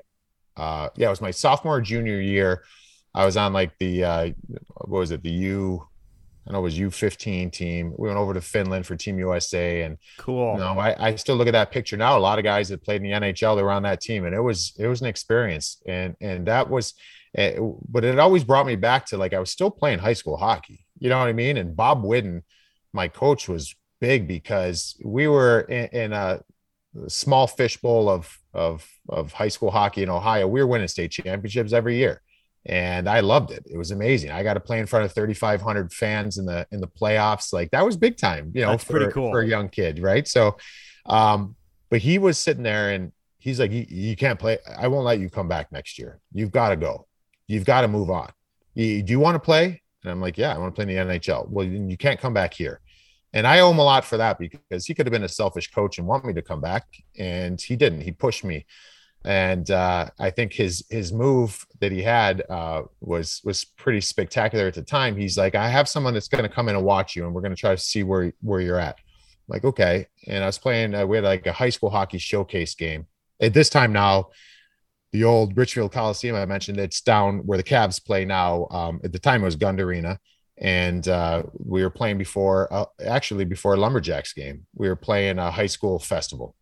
uh, 0.57 0.89
yeah, 0.97 1.07
it 1.07 1.11
was 1.11 1.21
my 1.21 1.31
sophomore 1.31 1.81
junior 1.81 2.21
year. 2.21 2.65
I 3.15 3.25
was 3.25 3.37
on 3.37 3.53
like 3.53 3.79
the 3.79 4.05
uh, 4.05 4.31
what 4.77 4.99
was 4.99 5.11
it, 5.11 5.23
the 5.23 5.31
U 5.31 5.87
I 6.47 6.53
know 6.53 6.59
it 6.59 6.63
was 6.63 6.79
U15 6.79 7.53
team. 7.53 7.95
We 7.97 8.09
went 8.09 8.19
over 8.19 8.35
to 8.35 8.41
Finland 8.41 8.87
for 8.87 8.97
Team 8.97 9.19
USA, 9.19 9.83
and 9.83 9.97
cool. 10.19 10.55
You 10.55 10.61
know, 10.61 10.79
I, 10.79 11.09
I 11.09 11.15
still 11.15 11.37
look 11.37 11.47
at 11.47 11.53
that 11.53 11.71
picture 11.71 11.97
now. 11.97 12.19
A 12.19 12.21
lot 12.21 12.39
of 12.39 12.45
guys 12.45 12.69
that 12.71 12.83
played 12.83 13.03
in 13.03 13.11
the 13.11 13.29
NHL, 13.29 13.57
they 13.57 13.63
were 13.63 13.71
on 13.71 13.85
that 13.85 14.01
team, 14.01 14.25
and 14.25 14.35
it 14.35 14.41
was 14.41 14.73
it 14.79 14.89
was 14.89 15.01
an 15.01 15.07
experience, 15.07 15.81
and 15.87 16.17
and 16.21 16.47
that 16.47 16.69
was, 16.69 16.95
uh, 17.39 17.53
but 17.89 18.05
it 18.05 18.19
always 18.19 18.43
brought 18.43 18.67
me 18.67 18.77
back 18.77 19.07
to 19.07 19.17
like 19.17 19.35
I 19.35 19.39
was 19.39 19.51
still 19.51 19.71
playing 19.71 20.01
high 20.01 20.15
school 20.15 20.37
hockey. 20.37 20.85
You 20.99 21.11
know 21.11 21.19
what 21.19 21.29
I 21.29 21.33
mean? 21.33 21.57
And 21.57 21.77
Bob 21.77 22.03
Whidden, 22.03 22.43
my 22.93 23.07
coach, 23.07 23.49
was 23.49 23.75
big 24.01 24.27
because 24.27 24.97
we 25.05 25.29
were 25.29 25.61
in, 25.61 25.87
in 25.87 26.13
a 26.13 26.41
small 27.07 27.47
fishbowl 27.47 28.09
of 28.09 28.37
of 28.53 28.89
of 29.09 29.33
high 29.33 29.49
school 29.49 29.71
hockey 29.71 30.03
in 30.03 30.11
Ohio. 30.11 30.49
We 30.49 30.61
were 30.61 30.67
winning 30.67 30.89
state 30.89 31.13
championships 31.13 31.73
every 31.73 31.99
year 31.99 32.21
and 32.67 33.09
I 33.09 33.21
loved 33.21 33.51
it. 33.51 33.65
It 33.69 33.77
was 33.77 33.91
amazing. 33.91 34.31
I 34.31 34.43
got 34.43 34.55
to 34.55 34.61
play 34.61 34.79
in 34.79 34.87
front 34.87 35.05
of 35.05 35.13
3,500 35.13 35.93
fans 35.93 36.39
in 36.39 36.47
the 36.47 36.67
in 36.71 36.81
the 36.81 36.87
playoffs. 36.87 37.53
Like 37.53 37.71
that 37.73 37.85
was 37.85 37.97
big 37.97 38.17
time, 38.17 38.53
you 38.55 38.63
know, 38.63 38.71
That's 38.71 38.85
for, 38.85 38.93
pretty 38.93 39.13
cool. 39.13 39.31
for 39.31 39.41
a 39.41 39.47
young 39.47 39.69
kid, 39.69 39.99
right? 39.99 40.27
So, 40.27 40.57
um, 41.07 41.57
but 41.91 42.01
he 42.01 42.19
was 42.19 42.39
sitting 42.39 42.63
there 42.63 42.91
and 42.91 43.13
he's 43.39 43.59
like, 43.59 43.73
you, 43.73 43.85
you 43.89 44.17
can't 44.17 44.39
play. 44.39 44.59
I 44.79 44.89
won't 44.89 45.05
let 45.05 45.19
you 45.19 45.29
come 45.29 45.49
back 45.49 45.73
next 45.73 45.99
year. 45.99 46.21
You've 46.33 46.53
got 46.53 46.71
to 46.71 46.77
go. 46.77 47.07
You've 47.49 47.65
got 47.65 47.81
to 47.81 47.89
move 47.89 48.11
on. 48.11 48.31
You, 48.75 49.03
do 49.03 49.11
you 49.11 49.21
want 49.21 49.35
to 49.35 49.41
play? 49.41 49.83
And 50.05 50.11
I'm 50.11 50.21
like, 50.21 50.39
yeah, 50.39 50.55
I 50.55 50.59
want 50.59 50.75
to 50.75 50.83
play 50.83 50.91
in 50.91 51.07
the 51.09 51.15
NHL. 51.15 51.49
Well, 51.49 51.67
you 51.67 51.97
can't 51.97 52.21
come 52.21 52.35
back 52.35 52.55
here. 52.55 52.81
And 53.35 53.47
I 53.47 53.61
owe 53.61 53.71
him 53.71 53.79
a 53.79 53.85
lot 53.85 54.05
for 54.05 54.19
that 54.19 54.39
because 54.39 54.87
he 54.87 54.95
could 54.95 55.07
have 55.07 55.13
been 55.13 55.25
a 55.25 55.29
selfish 55.29 55.71
coach 55.71 55.99
and 55.99 56.07
want 56.07 56.25
me 56.25 56.35
to 56.35 56.43
come 56.43 56.61
back, 56.61 56.85
and 57.19 57.59
he 57.59 57.77
didn't. 57.77 58.03
He 58.03 58.13
pushed 58.13 58.45
me 58.45 58.67
and 59.25 59.71
uh, 59.71 60.09
I 60.19 60.31
think 60.31 60.53
his 60.53 60.85
his 60.91 61.13
move 61.13 61.65
that 61.83 61.93
he 61.93 62.03
had 62.03 62.43
uh, 62.49 62.83
was 63.01 63.43
was 63.45 63.65
pretty 63.65 64.01
spectacular 64.01 64.67
at 64.67 64.75
the 64.75 64.83
time. 64.83 65.17
He's 65.17 65.37
like, 65.37 65.55
I 65.55 65.69
have 65.69 65.89
someone 65.89 66.15
that's 66.15 66.29
going 66.29 66.45
to 66.45 66.49
come 66.49 66.69
in 66.69 66.77
and 66.77 66.85
watch 66.85 67.15
you, 67.15 67.27
and 67.27 67.35
we're 67.35 67.43
going 67.43 67.55
to 67.55 67.61
try 67.61 67.75
to 67.75 67.81
see 67.81 68.03
where 68.03 68.33
where 68.41 68.61
you're 68.61 68.79
at. 68.79 68.97
I'm 68.99 69.55
like, 69.55 69.65
okay. 69.65 70.07
And 70.27 70.43
I 70.43 70.47
was 70.47 70.59
playing. 70.59 70.95
Uh, 70.95 71.07
we 71.07 71.19
had 71.19 71.25
like 71.25 71.47
a 71.47 71.53
high 71.53 71.69
school 71.69 71.91
hockey 71.91 72.19
showcase 72.19 72.75
game. 72.75 73.07
At 73.41 73.53
this 73.53 73.69
time 73.69 73.93
now, 73.93 74.31
the 75.13 75.25
old 75.25 75.57
Richfield 75.57 75.93
Coliseum 75.93 76.37
I 76.37 76.47
mentioned, 76.47 76.79
it's 76.79 77.03
down 77.03 77.41
where 77.41 77.59
the 77.59 77.65
Cavs 77.65 78.03
play 78.03 78.25
now. 78.25 78.69
Um, 78.71 79.01
at 79.05 79.13
the 79.13 79.19
time, 79.19 79.43
it 79.43 79.45
was 79.45 79.57
Gund 79.57 79.81
Arena, 79.81 80.19
and 80.59 81.07
uh, 81.07 81.43
we 81.59 81.83
were 81.83 81.91
playing 81.91 82.17
before, 82.17 82.73
uh, 82.73 82.87
actually 83.05 83.45
before 83.45 83.75
a 83.75 83.77
Lumberjacks 83.77 84.33
game. 84.33 84.67
We 84.75 84.89
were 84.89 84.97
playing 84.97 85.39
a 85.39 85.51
high 85.51 85.67
school 85.67 85.99
festival 85.99 86.57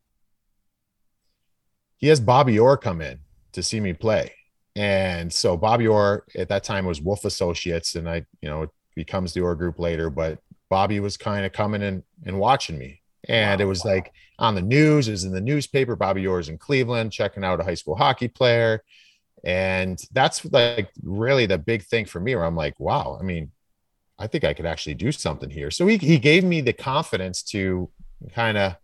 he 2.00 2.08
has 2.08 2.18
Bobby 2.18 2.58
Orr 2.58 2.78
come 2.78 3.02
in 3.02 3.20
to 3.52 3.62
see 3.62 3.78
me 3.78 3.92
play. 3.92 4.32
And 4.80 5.30
so 5.30 5.58
Bobby 5.58 5.86
Orr 5.86 6.24
at 6.34 6.48
that 6.48 6.64
time 6.64 6.86
was 6.86 7.02
Woolf 7.02 7.26
Associates, 7.26 7.96
and 7.96 8.08
I, 8.08 8.24
you 8.40 8.48
know, 8.48 8.66
becomes 8.96 9.34
the 9.34 9.42
Orr 9.42 9.54
group 9.54 9.78
later, 9.78 10.08
but 10.08 10.38
Bobby 10.70 11.00
was 11.00 11.18
kind 11.18 11.44
of 11.44 11.52
coming 11.52 11.82
in 11.82 12.02
and 12.24 12.38
watching 12.38 12.78
me. 12.78 13.02
And 13.28 13.60
wow, 13.60 13.64
it 13.66 13.68
was 13.68 13.84
wow. 13.84 13.92
like 13.92 14.12
on 14.38 14.54
the 14.54 14.62
news, 14.62 15.06
it 15.06 15.10
was 15.10 15.24
in 15.24 15.32
the 15.32 15.40
newspaper. 15.42 15.96
Bobby 15.96 16.26
Orr's 16.26 16.48
in 16.48 16.56
Cleveland, 16.56 17.12
checking 17.12 17.44
out 17.44 17.60
a 17.60 17.62
high 17.62 17.74
school 17.74 17.94
hockey 17.94 18.26
player. 18.28 18.82
And 19.44 20.02
that's 20.12 20.46
like 20.46 20.90
really 21.02 21.44
the 21.44 21.58
big 21.58 21.82
thing 21.82 22.06
for 22.06 22.18
me 22.18 22.34
where 22.34 22.46
I'm 22.46 22.56
like, 22.56 22.80
wow, 22.80 23.18
I 23.20 23.22
mean, 23.22 23.50
I 24.18 24.28
think 24.28 24.44
I 24.44 24.54
could 24.54 24.64
actually 24.64 24.94
do 24.94 25.12
something 25.12 25.50
here. 25.50 25.70
So 25.70 25.86
he, 25.88 25.98
he 25.98 26.18
gave 26.18 26.42
me 26.42 26.62
the 26.62 26.72
confidence 26.72 27.42
to 27.50 27.90
kind 28.32 28.56
of 28.56 28.76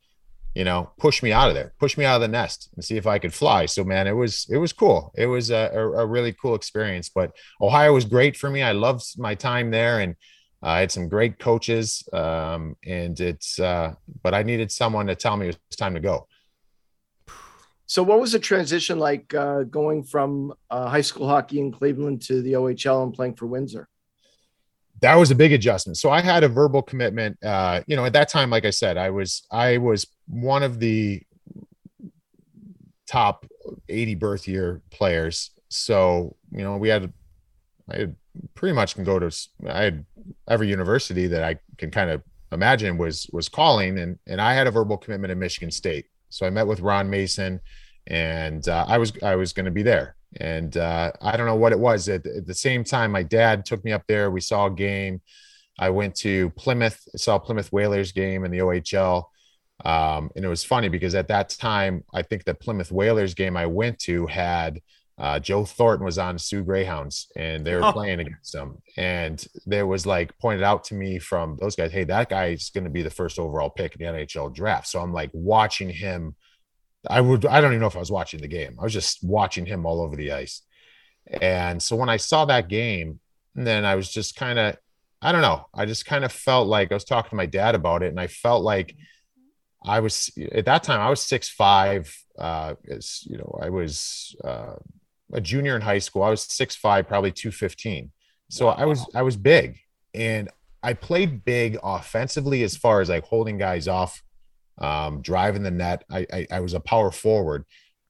you 0.56 0.64
know, 0.64 0.90
push 0.96 1.22
me 1.22 1.32
out 1.32 1.50
of 1.50 1.54
there, 1.54 1.74
push 1.78 1.98
me 1.98 2.06
out 2.06 2.14
of 2.14 2.22
the 2.22 2.28
nest 2.28 2.70
and 2.74 2.82
see 2.82 2.96
if 2.96 3.06
I 3.06 3.18
could 3.18 3.34
fly. 3.34 3.66
So, 3.66 3.84
man, 3.84 4.06
it 4.06 4.16
was, 4.16 4.46
it 4.48 4.56
was 4.56 4.72
cool. 4.72 5.12
It 5.14 5.26
was 5.26 5.50
a, 5.50 5.70
a, 5.74 6.06
really 6.06 6.32
cool 6.32 6.54
experience, 6.54 7.10
but 7.10 7.36
Ohio 7.60 7.92
was 7.92 8.06
great 8.06 8.38
for 8.38 8.48
me. 8.48 8.62
I 8.62 8.72
loved 8.72 9.04
my 9.18 9.34
time 9.34 9.70
there 9.70 10.00
and 10.00 10.16
I 10.62 10.78
had 10.78 10.90
some 10.90 11.10
great 11.10 11.38
coaches. 11.38 12.08
Um, 12.10 12.74
and 12.86 13.20
it's, 13.20 13.60
uh, 13.60 13.96
but 14.22 14.32
I 14.32 14.44
needed 14.44 14.72
someone 14.72 15.08
to 15.08 15.14
tell 15.14 15.36
me 15.36 15.48
it 15.48 15.58
was 15.68 15.76
time 15.76 15.92
to 15.92 16.00
go. 16.00 16.26
So, 17.84 18.02
what 18.02 18.18
was 18.18 18.32
the 18.32 18.38
transition 18.38 18.98
like 18.98 19.34
uh, 19.34 19.64
going 19.64 20.04
from 20.04 20.54
uh, 20.70 20.88
high 20.88 21.02
school 21.02 21.28
hockey 21.28 21.60
in 21.60 21.70
Cleveland 21.70 22.22
to 22.22 22.40
the 22.40 22.54
OHL 22.54 23.04
and 23.04 23.12
playing 23.12 23.34
for 23.34 23.44
Windsor? 23.44 23.88
That 25.00 25.14
was 25.16 25.30
a 25.30 25.34
big 25.34 25.52
adjustment. 25.52 25.96
So 25.98 26.10
I 26.10 26.20
had 26.20 26.44
a 26.44 26.48
verbal 26.48 26.82
commitment. 26.82 27.42
Uh, 27.44 27.82
you 27.86 27.96
know, 27.96 28.04
at 28.04 28.12
that 28.14 28.28
time, 28.28 28.50
like 28.50 28.64
I 28.64 28.70
said, 28.70 28.96
I 28.96 29.10
was 29.10 29.46
I 29.50 29.78
was 29.78 30.06
one 30.26 30.62
of 30.62 30.78
the 30.80 31.22
top 33.06 33.46
80 33.88 34.14
birth 34.16 34.48
year 34.48 34.82
players. 34.90 35.50
So 35.68 36.36
you 36.50 36.62
know, 36.62 36.76
we 36.76 36.88
had 36.88 37.12
I 37.90 37.96
had 37.98 38.16
pretty 38.54 38.74
much 38.74 38.94
can 38.94 39.04
go 39.04 39.18
to 39.18 39.30
I 39.68 39.82
had 39.82 40.04
every 40.48 40.68
university 40.68 41.26
that 41.28 41.42
I 41.42 41.58
can 41.78 41.90
kind 41.90 42.10
of 42.10 42.22
imagine 42.52 42.96
was 42.98 43.28
was 43.32 43.48
calling, 43.48 43.98
and 43.98 44.18
and 44.26 44.40
I 44.40 44.54
had 44.54 44.66
a 44.66 44.70
verbal 44.70 44.96
commitment 44.96 45.32
in 45.32 45.38
Michigan 45.38 45.70
State. 45.70 46.06
So 46.28 46.46
I 46.46 46.50
met 46.50 46.66
with 46.66 46.80
Ron 46.80 47.08
Mason, 47.08 47.60
and 48.06 48.66
uh, 48.68 48.84
I 48.88 48.98
was 48.98 49.12
I 49.22 49.36
was 49.36 49.52
going 49.52 49.66
to 49.66 49.70
be 49.70 49.82
there. 49.82 50.16
And 50.40 50.76
uh, 50.76 51.12
I 51.20 51.36
don't 51.36 51.46
know 51.46 51.56
what 51.56 51.72
it 51.72 51.78
was. 51.78 52.08
At, 52.08 52.26
at, 52.26 52.46
the 52.46 52.54
same 52.54 52.84
time, 52.84 53.12
my 53.12 53.22
dad 53.22 53.64
took 53.64 53.84
me 53.84 53.92
up 53.92 54.04
there. 54.06 54.30
We 54.30 54.40
saw 54.40 54.66
a 54.66 54.70
game. 54.70 55.22
I 55.78 55.90
went 55.90 56.14
to 56.16 56.50
Plymouth, 56.50 57.00
saw 57.16 57.38
Plymouth 57.38 57.72
Whalers 57.72 58.12
game 58.12 58.44
in 58.44 58.50
the 58.50 58.58
OHL. 58.58 59.24
Um, 59.84 60.30
and 60.34 60.44
it 60.44 60.48
was 60.48 60.64
funny 60.64 60.88
because 60.88 61.14
at 61.14 61.28
that 61.28 61.50
time, 61.50 62.04
I 62.14 62.22
think 62.22 62.44
the 62.44 62.54
Plymouth 62.54 62.90
Whalers 62.90 63.34
game 63.34 63.56
I 63.56 63.66
went 63.66 63.98
to 64.00 64.26
had 64.26 64.80
uh, 65.18 65.38
Joe 65.38 65.64
Thornton 65.64 66.04
was 66.04 66.18
on 66.18 66.38
Soo 66.38 66.62
Greyhounds 66.62 67.28
and 67.36 67.66
they 67.66 67.74
were 67.74 67.84
oh. 67.84 67.92
playing 67.92 68.20
against 68.20 68.52
them. 68.52 68.82
And 68.96 69.44
there 69.64 69.86
was 69.86 70.06
like 70.06 70.36
pointed 70.38 70.62
out 70.62 70.84
to 70.84 70.94
me 70.94 71.18
from 71.18 71.56
those 71.60 71.76
guys, 71.76 71.92
hey, 71.92 72.04
that 72.04 72.28
guy 72.28 72.48
is 72.48 72.70
going 72.70 72.84
to 72.84 72.90
be 72.90 73.02
the 73.02 73.10
first 73.10 73.38
overall 73.38 73.70
pick 73.70 73.96
in 73.96 74.14
the 74.14 74.20
NHL 74.20 74.54
draft. 74.54 74.88
So 74.88 75.00
I'm 75.00 75.12
like 75.12 75.30
watching 75.32 75.88
him 75.88 76.34
I 77.08 77.20
would 77.20 77.46
I 77.46 77.60
don't 77.60 77.72
even 77.72 77.80
know 77.80 77.86
if 77.86 77.96
I 77.96 78.00
was 78.00 78.10
watching 78.10 78.40
the 78.40 78.48
game. 78.48 78.76
I 78.78 78.84
was 78.84 78.92
just 78.92 79.22
watching 79.22 79.66
him 79.66 79.86
all 79.86 80.00
over 80.00 80.16
the 80.16 80.32
ice. 80.32 80.62
And 81.40 81.82
so 81.82 81.96
when 81.96 82.08
I 82.08 82.16
saw 82.16 82.44
that 82.44 82.68
game, 82.68 83.20
then 83.54 83.84
I 83.84 83.94
was 83.94 84.10
just 84.10 84.36
kind 84.36 84.58
of 84.58 84.76
I 85.22 85.32
don't 85.32 85.42
know. 85.42 85.66
I 85.74 85.86
just 85.86 86.06
kind 86.06 86.24
of 86.24 86.32
felt 86.32 86.68
like 86.68 86.92
I 86.92 86.94
was 86.94 87.04
talking 87.04 87.30
to 87.30 87.36
my 87.36 87.46
dad 87.46 87.74
about 87.74 88.02
it, 88.02 88.08
and 88.08 88.20
I 88.20 88.26
felt 88.26 88.62
like 88.62 88.94
I 89.84 90.00
was 90.00 90.30
at 90.52 90.66
that 90.66 90.82
time 90.82 91.00
I 91.00 91.10
was 91.10 91.22
six 91.22 91.48
five. 91.48 92.14
Uh, 92.38 92.74
as 92.90 93.22
you 93.24 93.38
know, 93.38 93.58
I 93.62 93.70
was 93.70 94.36
uh, 94.44 94.74
a 95.32 95.40
junior 95.40 95.74
in 95.74 95.82
high 95.82 95.98
school. 95.98 96.22
I 96.22 96.30
was 96.30 96.42
six 96.42 96.76
five, 96.76 97.08
probably 97.08 97.32
two 97.32 97.50
fifteen. 97.50 98.12
So 98.50 98.66
wow. 98.66 98.76
I 98.78 98.84
was 98.84 99.06
I 99.14 99.22
was 99.22 99.36
big, 99.36 99.78
and 100.14 100.50
I 100.82 100.92
played 100.92 101.44
big 101.44 101.78
offensively 101.82 102.62
as 102.62 102.76
far 102.76 103.00
as 103.00 103.08
like 103.08 103.24
holding 103.24 103.58
guys 103.58 103.88
off 103.88 104.22
um, 104.78 105.22
driving 105.22 105.62
the 105.62 105.70
net. 105.70 106.04
I, 106.10 106.26
I, 106.32 106.46
I 106.50 106.60
was 106.60 106.74
a 106.74 106.80
power 106.80 107.10
forward, 107.10 107.64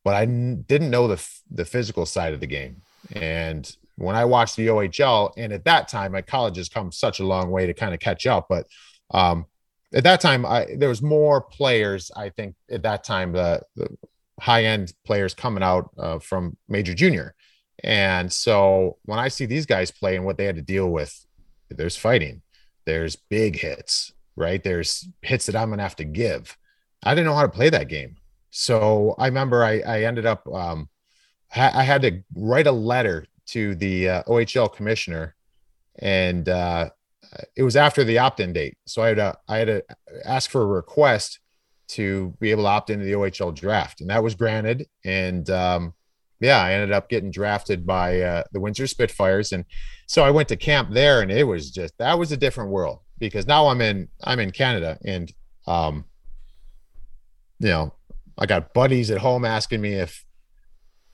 but 0.05 0.14
I 0.14 0.22
n- 0.22 0.64
didn't 0.68 0.90
know 0.90 1.09
the 1.09 1.22
the 1.50 1.64
physical 1.64 2.07
side 2.07 2.35
of 2.35 2.40
the 2.40 2.46
game. 2.46 2.83
And 3.12 3.74
when 3.96 4.16
I 4.16 4.24
watched 4.24 4.57
the 4.57 4.66
OHL, 4.68 5.33
and 5.37 5.52
at 5.52 5.64
that 5.64 5.88
time, 5.88 6.12
my 6.12 6.22
college 6.22 6.57
has 6.57 6.68
come 6.68 6.92
such 6.92 7.20
a 7.20 7.26
long 7.26 7.50
way 7.50 7.66
to 7.66 7.74
kind 7.74 7.94
of 7.94 8.00
catch 8.00 8.26
up. 8.26 8.46
But 8.48 8.66
um, 9.11 9.46
at 9.94 10.05
that 10.05 10.20
time, 10.20 10.44
I, 10.44 10.66
there 10.76 10.88
was 10.88 11.02
more 11.02 11.40
players. 11.40 12.11
I 12.14 12.29
think 12.29 12.57
at 12.70 12.83
that 12.83 13.05
time, 13.05 13.33
the, 13.33 13.62
the 13.74 13.88
high 14.40 14.64
end 14.64 14.92
players 15.05 15.35
coming 15.35 15.62
out 15.62 15.90
uh, 15.98 16.18
from 16.18 16.57
major 16.68 16.94
junior. 16.94 17.35
And 17.83 18.33
so 18.33 18.98
when 19.05 19.18
I 19.18 19.29
see 19.29 19.46
these 19.46 19.66
guys 19.66 19.90
play 19.90 20.16
and 20.16 20.24
what 20.24 20.37
they 20.37 20.44
had 20.44 20.57
to 20.57 20.62
deal 20.62 20.90
with, 20.90 21.24
there's 21.70 21.96
fighting, 21.96 22.42
there's 22.85 23.16
big 23.16 23.59
hits, 23.59 24.12
right? 24.37 24.62
There's 24.62 25.09
hits 25.22 25.46
that 25.46 25.57
I'm 25.57 25.68
going 25.68 25.79
to 25.79 25.85
have 25.85 25.96
to 25.96 26.05
give. 26.05 26.57
I 27.03 27.14
didn't 27.14 27.27
know 27.27 27.35
how 27.35 27.42
to 27.42 27.49
play 27.49 27.70
that 27.70 27.88
game. 27.88 28.16
So 28.51 29.14
I 29.18 29.27
remember 29.27 29.64
I, 29.64 29.81
I 29.81 30.03
ended 30.03 30.27
up, 30.27 30.46
um, 30.53 30.88
ha- 31.51 31.72
I 31.75 31.83
had 31.83 32.03
to 32.03 32.22
write 32.35 32.66
a 32.66 32.72
letter 32.72 33.27
to 33.49 33.75
the 33.75 34.09
uh, 34.09 34.22
OHL 34.25 34.75
commissioner 34.75 35.35
and 35.99 36.49
uh, 36.49 36.90
it 37.57 37.62
was 37.62 37.77
after 37.77 38.05
the 38.05 38.18
opt-in 38.18 38.53
date, 38.53 38.77
so 38.87 39.03
I 39.03 39.09
had 39.09 39.16
to 39.16 39.37
I 39.49 39.57
had 39.59 39.66
to 39.68 39.85
ask 40.25 40.51
for 40.51 40.62
a 40.62 40.66
request 40.66 41.40
to 41.88 42.35
be 42.40 42.51
able 42.51 42.64
to 42.64 42.68
opt 42.68 42.90
into 42.90 43.05
the 43.05 43.12
OHL 43.12 43.55
draft, 43.55 44.01
and 44.01 44.11
that 44.11 44.22
was 44.22 44.35
granted. 44.35 44.87
And 45.05 45.49
um, 45.51 45.94
yeah, 46.40 46.61
I 46.61 46.72
ended 46.72 46.92
up 46.92 47.09
getting 47.09 47.31
drafted 47.31 47.87
by 47.87 48.20
uh, 48.20 48.44
the 48.53 48.61
Windsor 48.61 48.87
Spitfires, 48.87 49.53
and 49.53 49.64
so 50.07 50.25
I 50.25 50.31
went 50.31 50.49
to 50.49 50.57
camp 50.57 50.90
there, 50.92 51.20
and 51.20 51.31
it 51.31 51.44
was 51.44 51.70
just 51.70 51.96
that 51.99 52.18
was 52.18 52.33
a 52.33 52.37
different 52.37 52.70
world 52.70 53.01
because 53.18 53.46
now 53.46 53.68
I'm 53.68 53.81
in 53.81 54.09
I'm 54.22 54.38
in 54.40 54.50
Canada, 54.50 54.98
and 55.05 55.33
um, 55.66 56.05
you 57.59 57.68
know, 57.68 57.94
I 58.38 58.46
got 58.46 58.74
buddies 58.74 59.11
at 59.11 59.18
home 59.18 59.44
asking 59.44 59.81
me 59.81 59.94
if 59.94 60.24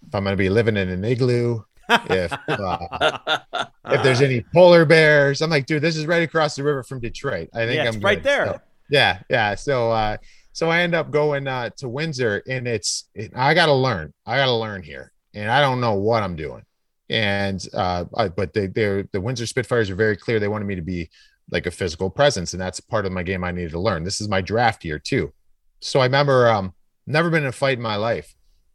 if 0.07 0.15
I'm 0.15 0.25
going 0.25 0.33
to 0.33 0.37
be 0.37 0.49
living 0.49 0.77
in 0.77 0.89
an 0.89 1.05
igloo, 1.05 1.63
if 1.89 2.33
uh, 2.49 3.39
if 3.87 4.03
there's 4.03 4.21
any 4.21 4.45
polar 4.53 4.85
bears. 4.85 5.41
I'm 5.41 5.51
like, 5.51 5.67
dude, 5.67 5.83
this 5.83 5.97
is 5.97 6.07
right 6.07 6.23
across 6.23 6.57
the 6.57 6.65
river 6.65 6.83
from 6.83 7.01
Detroit. 7.01 7.49
I 7.55 7.67
think 7.67 7.77
Yeah, 7.77 7.83
I'm 7.83 7.95
it's 7.95 8.05
right 8.05 8.19
good. 8.19 8.25
there. 8.25 8.47
So, 8.47 8.61
yeah, 8.91 9.19
yeah. 9.31 9.55
So 9.55 9.91
uh, 9.91 10.17
so 10.53 10.71
I 10.71 10.81
end 10.81 10.95
up 10.95 11.11
going 11.11 11.47
uh, 11.47 11.71
to 11.79 11.89
Windsor, 11.89 12.43
and 12.49 12.67
it's 12.67 13.09
it, 13.15 13.33
I 13.35 13.55
got 13.55 13.67
to 13.67 13.73
learn. 13.75 14.13
I 14.27 14.37
got 14.37 14.47
to 14.47 14.55
learn 14.55 14.83
here, 14.83 15.13
and 15.35 15.51
I 15.51 15.61
don't 15.61 15.81
know 15.81 15.95
what 15.95 16.23
I'm 16.23 16.37
doing. 16.37 16.63
And 17.09 17.65
uh, 17.75 18.07
I, 18.17 18.29
but 18.29 18.53
they 18.53 18.67
they're 18.67 19.05
the 19.13 19.21
Windsor 19.21 19.47
Spitfires 19.47 19.89
are 19.91 19.95
very 19.95 20.17
clear. 20.17 20.41
They 20.41 20.49
wanted 20.49 20.65
me 20.67 20.75
to 20.77 20.83
be 20.83 21.11
like 21.51 21.67
a 21.67 21.71
physical 21.71 22.11
presence, 22.11 22.53
and 22.53 22.61
that's 22.61 22.81
part 22.81 23.07
of 23.07 23.13
my 23.13 23.23
game 23.23 23.45
I 23.45 23.53
needed 23.53 23.73
to 23.73 23.81
learn. 23.81 24.05
This 24.05 24.21
is 24.21 24.29
my 24.29 24.41
draft 24.41 24.85
year 24.85 24.99
too. 24.99 25.33
So 25.81 26.01
I 26.01 26.05
remember 26.05 26.49
um 26.49 26.75
never 27.07 27.31
been 27.31 27.43
in 27.43 27.49
a 27.49 27.53
fight 27.53 27.79
in 27.79 27.83
my 27.83 27.97
life. 27.97 28.35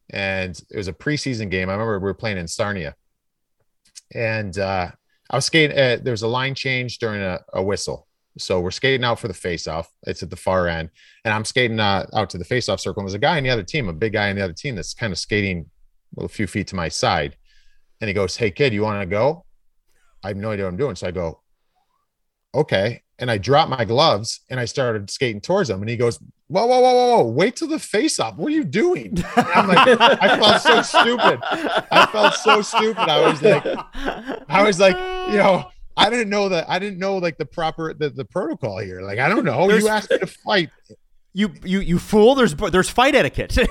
And 0.10 0.60
it 0.70 0.78
was 0.78 0.88
a 0.88 0.94
preseason 0.94 1.50
game. 1.50 1.70
I 1.70 1.74
remember 1.74 2.00
we 2.00 2.04
were 2.04 2.14
playing 2.14 2.38
in 2.38 2.48
Sarnia. 2.48 2.96
And 4.14 4.58
uh 4.58 4.92
I 5.30 5.36
was 5.36 5.46
skating 5.46 5.78
uh, 5.78 5.98
there 6.02 6.12
was 6.12 6.22
a 6.22 6.28
line 6.28 6.56
change 6.56 7.00
during 7.00 7.22
a, 7.22 7.40
a 7.54 7.64
whistle. 7.64 8.08
So 8.38 8.60
we're 8.60 8.72
skating 8.72 9.04
out 9.04 9.20
for 9.20 9.28
the 9.28 9.34
face-off. 9.34 9.92
It's 10.06 10.22
at 10.22 10.30
the 10.30 10.36
far 10.36 10.68
end. 10.68 10.90
And 11.26 11.34
I'm 11.34 11.44
skating 11.44 11.80
uh, 11.80 12.06
out 12.14 12.30
to 12.30 12.38
the 12.38 12.46
face-off 12.46 12.80
circle. 12.80 13.02
And 13.02 13.08
there's 13.08 13.16
a 13.16 13.20
guy 13.20 13.38
on 13.38 13.44
the 13.44 13.50
other 13.50 13.64
team, 13.64 13.90
a 13.90 13.94
big 13.94 14.14
guy 14.14 14.30
on 14.30 14.36
the 14.36 14.44
other 14.44 14.54
team 14.54 14.76
that's 14.76 14.94
kind 14.94 15.12
of 15.12 15.18
skating 15.18 15.72
a 16.20 16.28
few 16.28 16.46
feet 16.46 16.68
to 16.68 16.76
my 16.76 16.88
side. 16.88 17.36
And 18.00 18.08
he 18.08 18.14
goes, 18.14 18.38
Hey 18.38 18.52
kid, 18.52 18.74
you 18.74 18.84
want 18.84 19.02
to 19.02 19.08
go? 19.08 19.44
I 20.24 20.30
have 20.30 20.38
no 20.38 20.52
idea 20.52 20.66
what 20.66 20.72
I'm 20.72 20.78
doing. 20.78 20.96
So 20.96 21.08
I 21.08 21.12
go, 21.12 21.42
okay. 22.58 23.02
And 23.20 23.32
I 23.32 23.38
dropped 23.40 23.72
my 23.72 23.84
gloves 23.84 24.42
and 24.50 24.60
I 24.60 24.66
started 24.66 25.10
skating 25.10 25.42
towards 25.42 25.70
him. 25.70 25.82
And 25.82 25.90
he 25.90 25.98
goes, 25.98 26.20
whoa, 26.50 26.66
whoa, 26.68 26.80
whoa, 26.82 26.94
whoa, 26.94 27.18
whoa, 27.18 27.32
wait 27.32 27.56
till 27.56 27.68
the 27.68 27.80
face 27.80 28.20
off. 28.20 28.36
What 28.36 28.50
are 28.50 28.56
you 28.56 28.64
doing? 28.64 29.18
And 29.36 29.48
I'm 29.56 29.68
like, 29.68 29.88
I 30.00 30.38
felt 30.38 30.62
so 30.62 30.82
stupid. 30.84 31.40
I 31.44 32.08
felt 32.12 32.36
so 32.36 32.62
stupid. 32.62 33.10
I 33.10 33.28
was 33.28 33.42
like, 33.42 33.66
I 34.50 34.64
was 34.64 34.80
like, 34.80 34.96
you 35.32 35.38
know, 35.38 35.70
I 35.96 36.12
didn't 36.12 36.30
know 36.30 36.50
that. 36.50 36.70
I 36.70 36.78
didn't 36.78 37.00
know 37.00 37.18
like 37.18 37.38
the 37.40 37.46
proper 37.46 37.94
the, 37.96 38.12
the 38.12 38.26
protocol 38.26 38.78
here. 38.78 39.02
Like, 39.02 39.18
I 39.18 39.30
don't 39.30 39.46
know. 39.46 39.68
There's- 39.68 39.82
you 39.84 39.90
asked 39.90 40.12
me 40.12 40.20
to 40.20 40.28
fight. 40.28 40.70
You 41.38 41.54
you 41.64 41.80
you 41.82 42.00
fool. 42.00 42.34
There's 42.34 42.56
there's 42.56 42.90
fight 42.90 43.16
etiquette. 43.16 43.58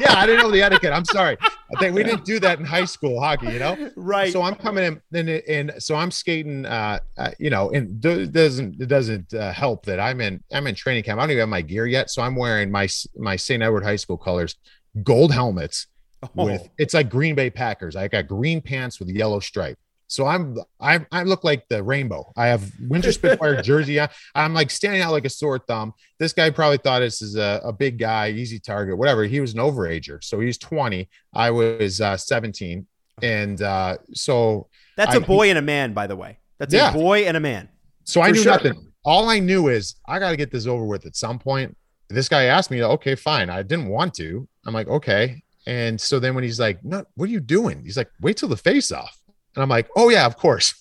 Yeah, 0.00 0.14
I 0.14 0.26
didn't 0.26 0.42
know 0.42 0.50
the 0.50 0.62
etiquette. 0.62 0.92
I'm 0.92 1.04
sorry. 1.04 1.36
I 1.42 1.80
think 1.80 1.94
we 1.94 2.04
didn't 2.04 2.24
do 2.24 2.38
that 2.40 2.60
in 2.60 2.64
high 2.64 2.84
school 2.84 3.20
hockey. 3.20 3.48
You 3.48 3.58
know. 3.58 3.90
right. 3.96 4.32
So 4.32 4.42
I'm 4.42 4.54
coming 4.54 4.84
in, 4.84 5.00
and, 5.12 5.28
and 5.28 5.72
so 5.78 5.96
I'm 5.96 6.12
skating. 6.12 6.64
Uh, 6.64 7.00
uh, 7.18 7.30
you 7.38 7.50
know, 7.50 7.70
and 7.70 8.04
it 8.04 8.32
doesn't 8.32 8.80
it 8.80 8.86
doesn't 8.86 9.34
uh, 9.34 9.52
help 9.52 9.84
that 9.86 9.98
I'm 9.98 10.20
in 10.20 10.42
I'm 10.52 10.68
in 10.68 10.76
training 10.76 11.02
camp. 11.02 11.18
I 11.18 11.24
don't 11.24 11.32
even 11.32 11.40
have 11.40 11.48
my 11.48 11.62
gear 11.62 11.86
yet, 11.86 12.10
so 12.10 12.22
I'm 12.22 12.36
wearing 12.36 12.70
my 12.70 12.88
my 13.16 13.34
St. 13.36 13.60
Edward 13.60 13.82
High 13.82 13.96
School 13.96 14.16
colors, 14.16 14.54
gold 15.02 15.32
helmets 15.32 15.88
with 16.34 16.62
Oh. 16.62 16.68
it's 16.78 16.94
like 16.94 17.10
Green 17.10 17.34
Bay 17.34 17.50
Packers. 17.50 17.96
I 17.96 18.06
got 18.06 18.28
green 18.28 18.60
pants 18.60 19.00
with 19.00 19.08
yellow 19.08 19.40
stripe. 19.40 19.78
So 20.12 20.26
I'm 20.26 20.58
I 20.78 21.06
I 21.10 21.22
look 21.22 21.42
like 21.42 21.66
the 21.68 21.82
rainbow. 21.82 22.32
I 22.36 22.48
have 22.48 22.70
Windsor 22.86 23.12
Spitfire 23.12 23.62
jersey 23.62 23.98
on. 23.98 24.10
I'm 24.34 24.52
like 24.52 24.70
standing 24.70 25.00
out 25.00 25.10
like 25.10 25.24
a 25.24 25.30
sore 25.30 25.58
thumb. 25.58 25.94
This 26.18 26.34
guy 26.34 26.50
probably 26.50 26.76
thought 26.76 27.00
this 27.00 27.22
is 27.22 27.36
a, 27.36 27.62
a 27.64 27.72
big 27.72 27.98
guy, 27.98 28.28
easy 28.28 28.58
target, 28.58 28.98
whatever. 28.98 29.24
He 29.24 29.40
was 29.40 29.54
an 29.54 29.60
overager, 29.60 30.22
so 30.22 30.38
he's 30.38 30.58
20. 30.58 31.08
I 31.32 31.50
was 31.50 32.02
uh, 32.02 32.18
17, 32.18 32.86
and 33.22 33.62
uh, 33.62 33.96
so 34.12 34.68
That's 34.98 35.14
I- 35.14 35.18
a 35.18 35.20
boy 35.20 35.48
and 35.48 35.58
a 35.58 35.62
man, 35.62 35.94
by 35.94 36.06
the 36.06 36.16
way. 36.16 36.38
That's 36.58 36.74
Yeah. 36.74 36.90
a 36.90 36.92
boy 36.92 37.20
and 37.20 37.34
a 37.36 37.40
man. 37.40 37.70
So 38.04 38.20
I 38.20 38.32
knew 38.32 38.42
sure. 38.42 38.52
nothing. 38.52 38.92
All 39.06 39.30
I 39.30 39.38
knew 39.38 39.68
is 39.68 39.94
I 40.06 40.18
got 40.18 40.30
to 40.32 40.36
get 40.36 40.50
this 40.52 40.66
over 40.66 40.84
with 40.84 41.06
at 41.06 41.16
some 41.16 41.38
point. 41.38 41.74
This 42.10 42.28
guy 42.28 42.44
asked 42.44 42.70
me, 42.70 42.84
okay, 42.84 43.14
fine. 43.14 43.48
I 43.48 43.62
didn't 43.62 43.88
want 43.88 44.12
to. 44.14 44.46
I'm 44.66 44.74
like, 44.74 44.88
okay. 44.88 45.42
And 45.66 45.98
so 45.98 46.20
then 46.20 46.34
when 46.34 46.44
he's 46.44 46.60
like, 46.60 46.84
no, 46.84 47.04
what 47.14 47.28
are 47.28 47.32
you 47.32 47.40
doing? 47.40 47.82
He's 47.82 47.96
like, 47.96 48.10
wait 48.20 48.36
till 48.36 48.48
the 48.50 48.56
face 48.56 48.92
off. 48.92 49.16
And 49.54 49.62
I'm 49.62 49.68
like, 49.68 49.88
oh 49.96 50.08
yeah, 50.08 50.26
of 50.26 50.36
course. 50.36 50.74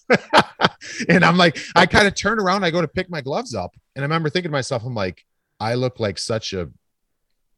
and 1.09 1.25
I'm 1.25 1.37
like, 1.37 1.57
I 1.75 1.85
kind 1.85 2.07
of 2.07 2.15
turn 2.15 2.39
around, 2.39 2.63
I 2.63 2.71
go 2.71 2.81
to 2.81 2.87
pick 2.87 3.09
my 3.09 3.21
gloves 3.21 3.53
up. 3.53 3.75
And 3.95 4.03
I 4.03 4.05
remember 4.05 4.29
thinking 4.29 4.49
to 4.49 4.53
myself, 4.53 4.83
I'm 4.85 4.95
like, 4.95 5.25
I 5.59 5.75
look 5.75 5.99
like 5.99 6.17
such 6.17 6.53
a, 6.53 6.69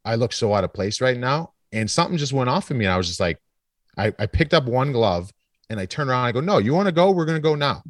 I 0.04 0.16
look 0.16 0.34
so 0.34 0.54
out 0.54 0.64
of 0.64 0.74
place 0.74 1.02
right 1.02 1.18
now. 1.18 1.54
And 1.72 1.90
something 1.90 2.18
just 2.18 2.34
went 2.34 2.50
off 2.50 2.70
of 2.72 2.78
me. 2.78 2.86
And 2.86 2.94
I 2.94 2.98
was 2.98 3.08
just 3.08 3.20
like, 3.20 3.40
I, 3.98 4.14
I 4.18 4.26
picked 4.26 4.54
up 4.54 4.66
one 4.66 4.92
glove 4.92 5.32
and 5.70 5.80
I 5.80 5.86
turned 5.86 6.10
around. 6.10 6.26
I 6.26 6.32
go, 6.32 6.42
no, 6.42 6.58
you 6.58 6.74
want 6.74 6.88
to 6.88 6.92
go? 6.92 7.12
We're 7.12 7.26
going 7.26 7.38
to 7.38 7.42
go 7.42 7.56
now. 7.56 7.84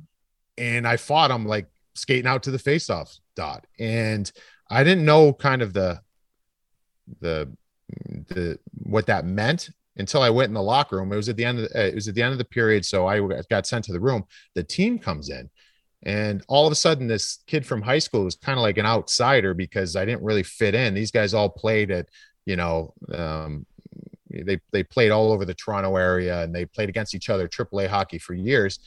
And 0.58 0.88
I 0.88 0.98
fought 0.98 1.32
him 1.32 1.46
like 1.46 1.68
skating 1.96 2.28
out 2.28 2.44
to 2.44 2.52
the 2.52 2.60
face-off 2.60 3.18
dot. 3.36 3.66
And 3.80 4.32
I 4.70 4.84
didn't 4.84 5.06
know 5.06 5.34
kind 5.34 5.62
of 5.62 5.74
the, 5.74 6.02
the, 7.20 7.50
the, 8.06 8.60
what 8.84 9.08
that 9.08 9.26
meant 9.26 9.70
until 9.98 10.22
I 10.22 10.30
went 10.30 10.50
in 10.50 10.54
the 10.54 10.62
locker 10.62 10.98
room. 10.98 11.12
It 11.14 11.18
was 11.18 11.30
at 11.30 11.38
the 11.38 11.46
end 11.46 11.60
of 11.60 11.70
the, 11.70 11.80
uh, 11.80 11.88
it 11.88 11.96
was 11.96 12.08
at 12.08 12.16
the 12.16 12.22
end 12.22 12.32
of 12.32 12.38
the 12.38 12.46
period. 12.46 12.86
So 12.86 13.08
I 13.08 13.20
got 13.50 13.68
sent 13.68 13.86
to 13.86 13.94
the 13.94 14.00
room. 14.00 14.24
The 14.56 14.64
team 14.64 15.00
comes 15.00 15.30
in 15.30 15.50
and 16.06 16.44
all 16.48 16.66
of 16.66 16.72
a 16.72 16.76
sudden 16.76 17.08
this 17.08 17.40
kid 17.48 17.66
from 17.66 17.82
high 17.82 18.00
school 18.00 18.26
was 18.26 18.36
kind 18.36 18.60
of 18.60 18.64
like 18.64 18.78
an 18.78 18.86
outsider 18.86 19.54
because 19.54 19.96
I 19.96 20.06
didn't 20.06 20.24
really 20.24 20.44
fit 20.44 20.76
in. 20.76 20.94
These 20.94 21.12
guys 21.12 21.34
all 21.34 21.50
played 21.50 21.92
at, 21.92 22.10
you 22.46 22.56
know, 22.56 22.94
um, 23.14 23.66
they 24.30 24.60
they 24.72 24.84
played 24.84 25.12
all 25.12 25.32
over 25.32 25.46
the 25.46 25.54
Toronto 25.54 25.96
area 25.96 26.42
and 26.42 26.54
they 26.54 26.66
played 26.66 26.90
against 26.90 27.16
each 27.16 27.30
other 27.30 27.48
AAA 27.48 27.88
hockey 27.88 28.18
for 28.18 28.34
years. 28.34 28.80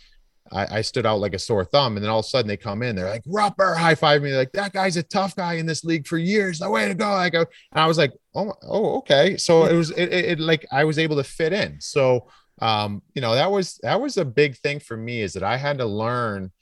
I, 0.53 0.79
I 0.79 0.81
stood 0.81 1.07
out 1.07 1.21
like 1.21 1.35
a 1.35 1.39
sore 1.39 1.65
thumb, 1.65 1.97
and 1.97 2.05
then 2.05 2.11
all 2.11 2.21
of 2.21 2.25
a 2.25 2.29
sudden 2.29 2.49
they 2.49 2.57
come 2.57 2.83
in, 2.83 2.97
they're 2.97 3.09
like 3.09 3.25
Rupper, 3.25 3.77
high 3.77 3.95
five 3.95 4.23
me, 4.23 4.35
like 4.35 4.53
that 4.53 4.73
guy's 4.73 4.97
a 4.97 5.03
tough 5.03 5.35
guy 5.37 5.55
in 5.55 5.67
this 5.67 5.85
league 5.85 6.07
for 6.07 6.19
years. 6.19 6.59
The 6.59 6.71
way 6.71 6.89
to 6.89 6.95
go! 6.95 7.09
I 7.09 7.31
go, 7.31 7.41
and 7.41 7.81
I 7.81 7.87
was 7.87 7.99
like, 7.99 8.13
oh, 8.35 8.53
oh, 8.63 8.99
okay. 8.99 9.37
So 9.37 9.65
it 9.65 9.75
was 9.75 9.91
it, 9.91 10.13
it, 10.13 10.25
it 10.25 10.41
like 10.41 10.67
I 10.73 10.85
was 10.85 10.99
able 10.99 11.17
to 11.17 11.25
fit 11.25 11.53
in. 11.53 11.81
So 11.81 12.29
um, 12.61 13.03
you 13.15 13.23
know 13.23 13.35
that 13.35 13.51
was 13.51 13.79
that 13.83 14.01
was 14.01 14.17
a 14.17 14.25
big 14.25 14.57
thing 14.57 14.81
for 14.81 14.97
me 14.97 15.23
is 15.23 15.33
that 15.35 15.43
I 15.43 15.57
had 15.57 15.79
to 15.79 15.87
learn, 15.87 16.53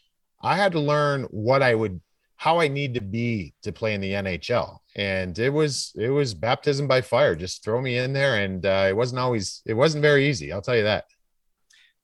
I 0.43 0.57
had 0.57 0.73
to 0.73 0.81
learn 0.81 1.25
what 1.25 1.63
I 1.63 1.75
would 1.75 2.01
how 2.37 2.61
I 2.61 2.69
need 2.69 2.95
to 2.95 3.01
be 3.01 3.55
to 3.63 3.73
play 3.73 3.95
in 3.95 4.01
the 4.01 4.13
NHL. 4.13 4.79
And 4.97 5.39
it 5.39 5.51
was 5.51 5.93
it 5.97 6.11
was 6.11 6.35
baptism 6.35 6.87
by 6.87 7.01
fire. 7.01 7.35
Just 7.35 7.65
throw 7.65 7.81
me 7.81 7.99
in 7.99 8.13
there, 8.13 8.37
and 8.39 8.65
uh, 8.65 8.87
it 8.89 8.97
wasn't 8.97 9.21
always 9.21 9.63
it 9.67 9.75
wasn't 9.75 10.03
very 10.03 10.29
easy. 10.29 10.53
I'll 10.53 10.63
tell 10.63 10.77
you 10.77 10.85
that. 10.85 11.05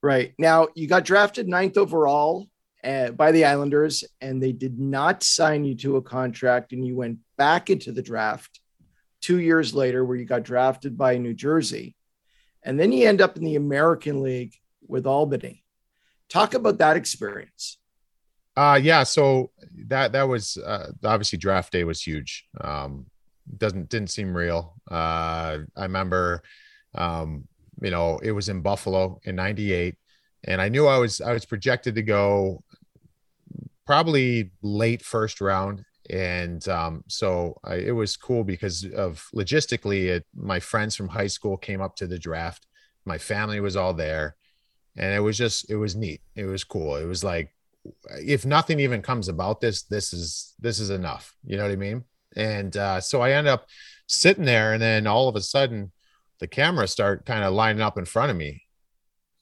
Right. 0.03 0.33
Now, 0.39 0.69
you 0.75 0.87
got 0.87 1.05
drafted 1.05 1.47
ninth 1.47 1.77
overall 1.77 2.49
uh, 2.83 3.11
by 3.11 3.33
the 3.33 3.45
Islanders, 3.45 4.05
and 4.21 4.43
they 4.43 4.53
did 4.53 4.79
not 4.79 5.23
sign 5.23 5.65
you 5.65 5.75
to 5.77 5.97
a 5.97 6.03
contract, 6.03 6.73
and 6.73 6.87
you 6.87 6.97
went 6.97 7.19
back 7.37 7.69
into 7.69 7.93
the 7.93 8.03
draft 8.03 8.61
two 9.21 9.39
years 9.39 9.75
later, 9.75 10.05
where 10.05 10.17
you 10.17 10.25
got 10.25 10.43
drafted 10.43 10.97
by 10.97 11.19
New 11.19 11.35
Jersey. 11.35 11.95
And 12.63 12.79
then 12.79 12.93
you 12.93 13.07
end 13.07 13.21
up 13.21 13.37
in 13.37 13.45
the 13.45 13.57
American 13.57 14.23
League 14.23 14.55
with 14.87 15.07
Albany. 15.07 15.65
Talk 16.29 16.55
about 16.55 16.79
that 16.79 16.97
experience. 16.97 17.79
Uh 18.57 18.79
yeah, 18.83 19.05
so 19.05 19.51
that 19.87 20.13
that 20.13 20.29
was 20.29 20.57
uh, 20.57 20.91
obviously 21.05 21.39
draft 21.39 21.73
day 21.73 21.85
was 21.85 22.03
huge. 22.03 22.47
Um 22.61 23.07
doesn't 23.57 23.89
didn't 23.89 24.11
seem 24.11 24.37
real. 24.37 24.75
Uh 24.91 25.59
I 25.77 25.83
remember 25.83 26.43
um 26.95 27.47
you 27.81 27.91
know, 27.91 28.19
it 28.23 28.33
was 28.33 28.49
in 28.49 28.61
Buffalo 28.61 29.21
in 29.25 29.37
98 29.37 29.97
and 30.45 30.61
I 30.61 30.69
knew 30.69 30.87
I 30.87 30.99
was 30.99 31.21
I 31.21 31.33
was 31.33 31.45
projected 31.45 31.95
to 31.95 32.03
go 32.03 32.63
probably 33.87 34.53
late 34.63 35.03
first 35.03 35.41
round 35.41 35.85
and 36.09 36.67
um 36.69 37.05
so 37.09 37.59
I, 37.65 37.77
it 37.77 37.91
was 37.93 38.17
cool 38.17 38.45
because 38.45 38.85
of 38.85 39.27
logistically 39.35 40.07
it, 40.07 40.25
my 40.35 40.61
friends 40.61 40.97
from 40.97 41.09
high 41.09 41.27
school 41.27 41.57
came 41.57 41.81
up 41.81 41.97
to 41.97 42.07
the 42.07 42.19
draft. 42.19 42.67
My 43.05 43.19
family 43.19 43.61
was 43.61 43.77
all 43.77 43.95
there 43.95 44.37
and 44.97 45.15
it 45.15 45.21
was 45.21 45.37
just 45.37 45.71
it 45.71 45.77
was 45.77 45.97
neat. 45.97 46.21
It 46.35 46.45
was 46.45 46.65
cool. 46.65 46.97
It 46.97 47.07
was 47.07 47.25
like 47.25 47.55
if 48.19 48.45
nothing 48.45 48.81
even 48.81 49.03
comes 49.03 49.29
about 49.29 49.61
this, 49.61 49.83
this 49.83 50.13
is 50.13 50.55
this 50.59 50.81
is 50.81 50.91
enough. 50.91 51.35
You 51.45 51.57
know 51.57 51.65
what 51.65 51.73
I 51.73 51.77
mean? 51.77 52.05
And 52.37 52.77
uh, 52.77 53.01
so 53.01 53.21
I 53.21 53.33
end 53.33 53.49
up 53.49 53.67
sitting 54.07 54.45
there, 54.45 54.73
and 54.73 54.83
then 54.83 55.07
all 55.07 55.29
of 55.29 55.37
a 55.37 55.41
sudden, 55.41 55.93
the 56.41 56.49
cameras 56.49 56.91
start 56.91 57.27
kind 57.27 57.45
of 57.45 57.55
lining 57.55 57.83
up 57.83 57.99
in 57.99 58.05
front 58.05 58.31
of 58.31 58.37
me, 58.37 58.63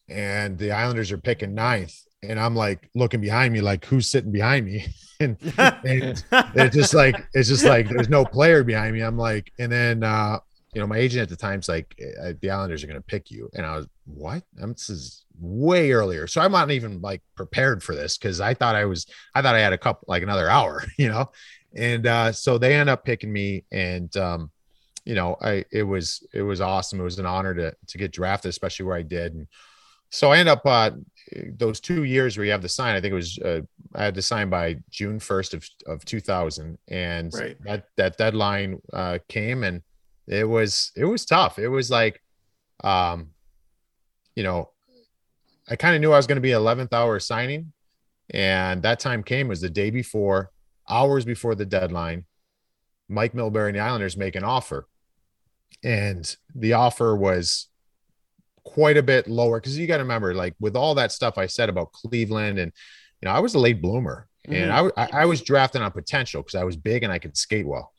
and 0.09 0.59
the 0.59 0.73
Islanders 0.73 1.13
are 1.13 1.19
picking 1.19 1.55
ninth, 1.55 1.95
and 2.23 2.39
I'm 2.39 2.55
like 2.55 2.91
looking 2.95 3.21
behind 3.21 3.53
me, 3.53 3.61
like 3.61 3.85
who's 3.85 4.09
sitting 4.09 4.33
behind 4.33 4.67
me, 4.67 4.87
and, 5.21 5.37
and 5.59 6.25
it's 6.55 6.77
just 6.77 6.95
like 6.95 7.17
it's 7.35 7.49
just 7.49 7.65
like 7.65 7.89
there's 7.89 8.09
no 8.09 8.25
player 8.25 8.65
behind 8.65 8.95
me. 8.95 9.01
I'm 9.01 9.19
like, 9.19 9.53
and 9.59 9.71
then 9.71 10.03
uh, 10.03 10.39
you 10.75 10.81
know, 10.81 10.87
my 10.87 10.99
agent 10.99 11.23
at 11.23 11.29
the 11.29 11.37
time's 11.37 11.69
like, 11.69 11.95
"Uh, 12.23 12.33
the 12.41 12.51
Islanders 12.51 12.85
are 12.85 12.89
to 12.89 13.01
pick 13.01 13.31
you, 13.31 13.49
and 13.55 13.65
I 13.65 13.77
was 13.77 13.87
what? 14.05 14.43
I'm, 14.61 14.73
this 14.73 14.91
is 14.91 15.25
way 15.41 15.93
earlier. 15.93 16.27
So 16.27 16.41
I'm 16.41 16.53
not 16.53 16.71
even 16.71 17.01
like 17.01 17.23
prepared 17.37 17.83
for 17.83 17.95
this 17.95 18.19
because 18.19 18.41
I 18.41 18.55
thought 18.55 18.75
I 18.75 18.85
was, 18.85 19.07
I 19.35 19.43
thought 19.43 19.55
I 19.55 19.61
had 19.61 19.73
a 19.73 19.79
couple, 19.79 20.07
like 20.09 20.23
another 20.23 20.49
hour, 20.49 20.85
you 20.99 21.09
know? 21.09 21.31
And 21.75 22.07
uh, 22.07 22.33
so 22.33 22.59
they 22.59 22.75
end 22.75 22.91
up 22.91 23.05
picking 23.05 23.33
me. 23.33 23.65
And, 23.71 24.15
um, 24.17 24.51
you 25.09 25.15
know, 25.15 25.39
I, 25.41 25.65
it 25.73 25.85
was, 25.85 26.23
it 26.35 26.43
was 26.43 26.61
awesome. 26.61 27.01
It 27.01 27.05
was 27.05 27.19
an 27.19 27.25
honor 27.25 27.55
to, 27.55 27.75
to 27.87 27.99
get 27.99 28.13
drafted, 28.13 28.51
especially 28.51 28.85
where 28.85 28.99
I 28.99 29.01
did. 29.01 29.33
And 29.33 29.47
so 30.11 30.33
I 30.33 30.37
end 30.37 30.51
up, 30.51 30.61
uh, 30.67 30.91
those 31.57 31.81
two 31.81 32.05
years 32.05 32.37
where 32.37 32.45
you 32.45 32.53
have 32.53 32.61
to 32.61 32.69
sign, 32.69 32.95
I 32.95 33.01
think 33.01 33.13
it 33.13 33.15
was, 33.15 33.39
uh, 33.39 33.63
I 33.95 34.05
had 34.05 34.15
to 34.17 34.23
sign 34.23 34.51
by 34.51 34.77
June 34.91 35.19
1st 35.19 35.55
of, 35.55 35.69
of 35.87 36.05
2000. 36.05 36.77
And 36.89 37.33
Right. 37.33 37.57
that, 37.63 37.87
that 37.97 38.19
deadline 38.19 38.83
uh, 38.93 39.19
came 39.29 39.65
and 39.65 39.81
it 40.27 40.45
was, 40.45 40.93
it 40.95 41.07
was 41.07 41.25
tough. 41.25 41.59
It 41.59 41.69
was 41.69 41.91
like, 41.91 42.23
um, 42.85 43.29
you 44.37 44.43
know, 44.43 44.73
I 45.71 45.77
kind 45.77 45.95
of 45.95 46.03
knew 46.03 46.13
I 46.13 46.19
was 46.19 46.27
going 46.27 46.37
to 46.37 46.43
be 46.43 46.51
11th 46.51 46.93
hour 46.93 47.19
signing. 47.19 47.73
And 48.29 48.83
that 48.83 49.01
time 49.01 49.23
came 49.23 49.47
it 49.47 49.49
was 49.49 49.63
the 49.63 49.71
day 49.71 49.89
before, 49.89 50.51
hours 50.87 51.25
before 51.25 51.55
the 51.55 51.65
deadline. 51.65 52.27
Mike 53.09 53.33
Milbury 53.33 53.69
and 53.69 53.77
the 53.77 53.81
Islanders 53.81 54.15
make 54.15 54.37
an 54.37 54.45
offer. 54.45 54.87
And 55.83 56.37
the 56.55 56.75
offer 56.75 57.17
was 57.17 57.69
quite 58.65 58.97
a 58.97 59.03
bit 59.03 59.29
lower. 59.29 59.61
Because 59.61 59.79
you 59.79 59.87
got 59.87 59.99
to 59.99 60.03
remember, 60.03 60.35
like 60.35 60.55
with 60.61 60.77
all 60.77 60.95
that 60.97 61.13
stuff 61.13 61.39
I 61.39 61.47
said 61.47 61.69
about 61.69 61.93
Cleveland, 61.93 62.59
and 62.59 62.73
you 63.21 63.27
know, 63.27 63.33
I 63.33 63.41
was 63.41 63.55
a 63.55 63.59
late 63.59 63.81
bloomer, 63.81 64.27
and 64.45 64.71
mm-hmm. 64.71 64.99
I, 64.99 65.05
I 65.05 65.23
I 65.23 65.25
was 65.27 65.43
drafted 65.43 65.83
on 65.83 65.91
potential 65.93 66.43
because 66.43 66.57
I 66.57 66.65
was 66.65 66.77
big 66.77 67.03
and 67.03 67.13
I 67.13 67.19
could 67.19 67.37
skate 67.37 67.67
well. 67.67 67.93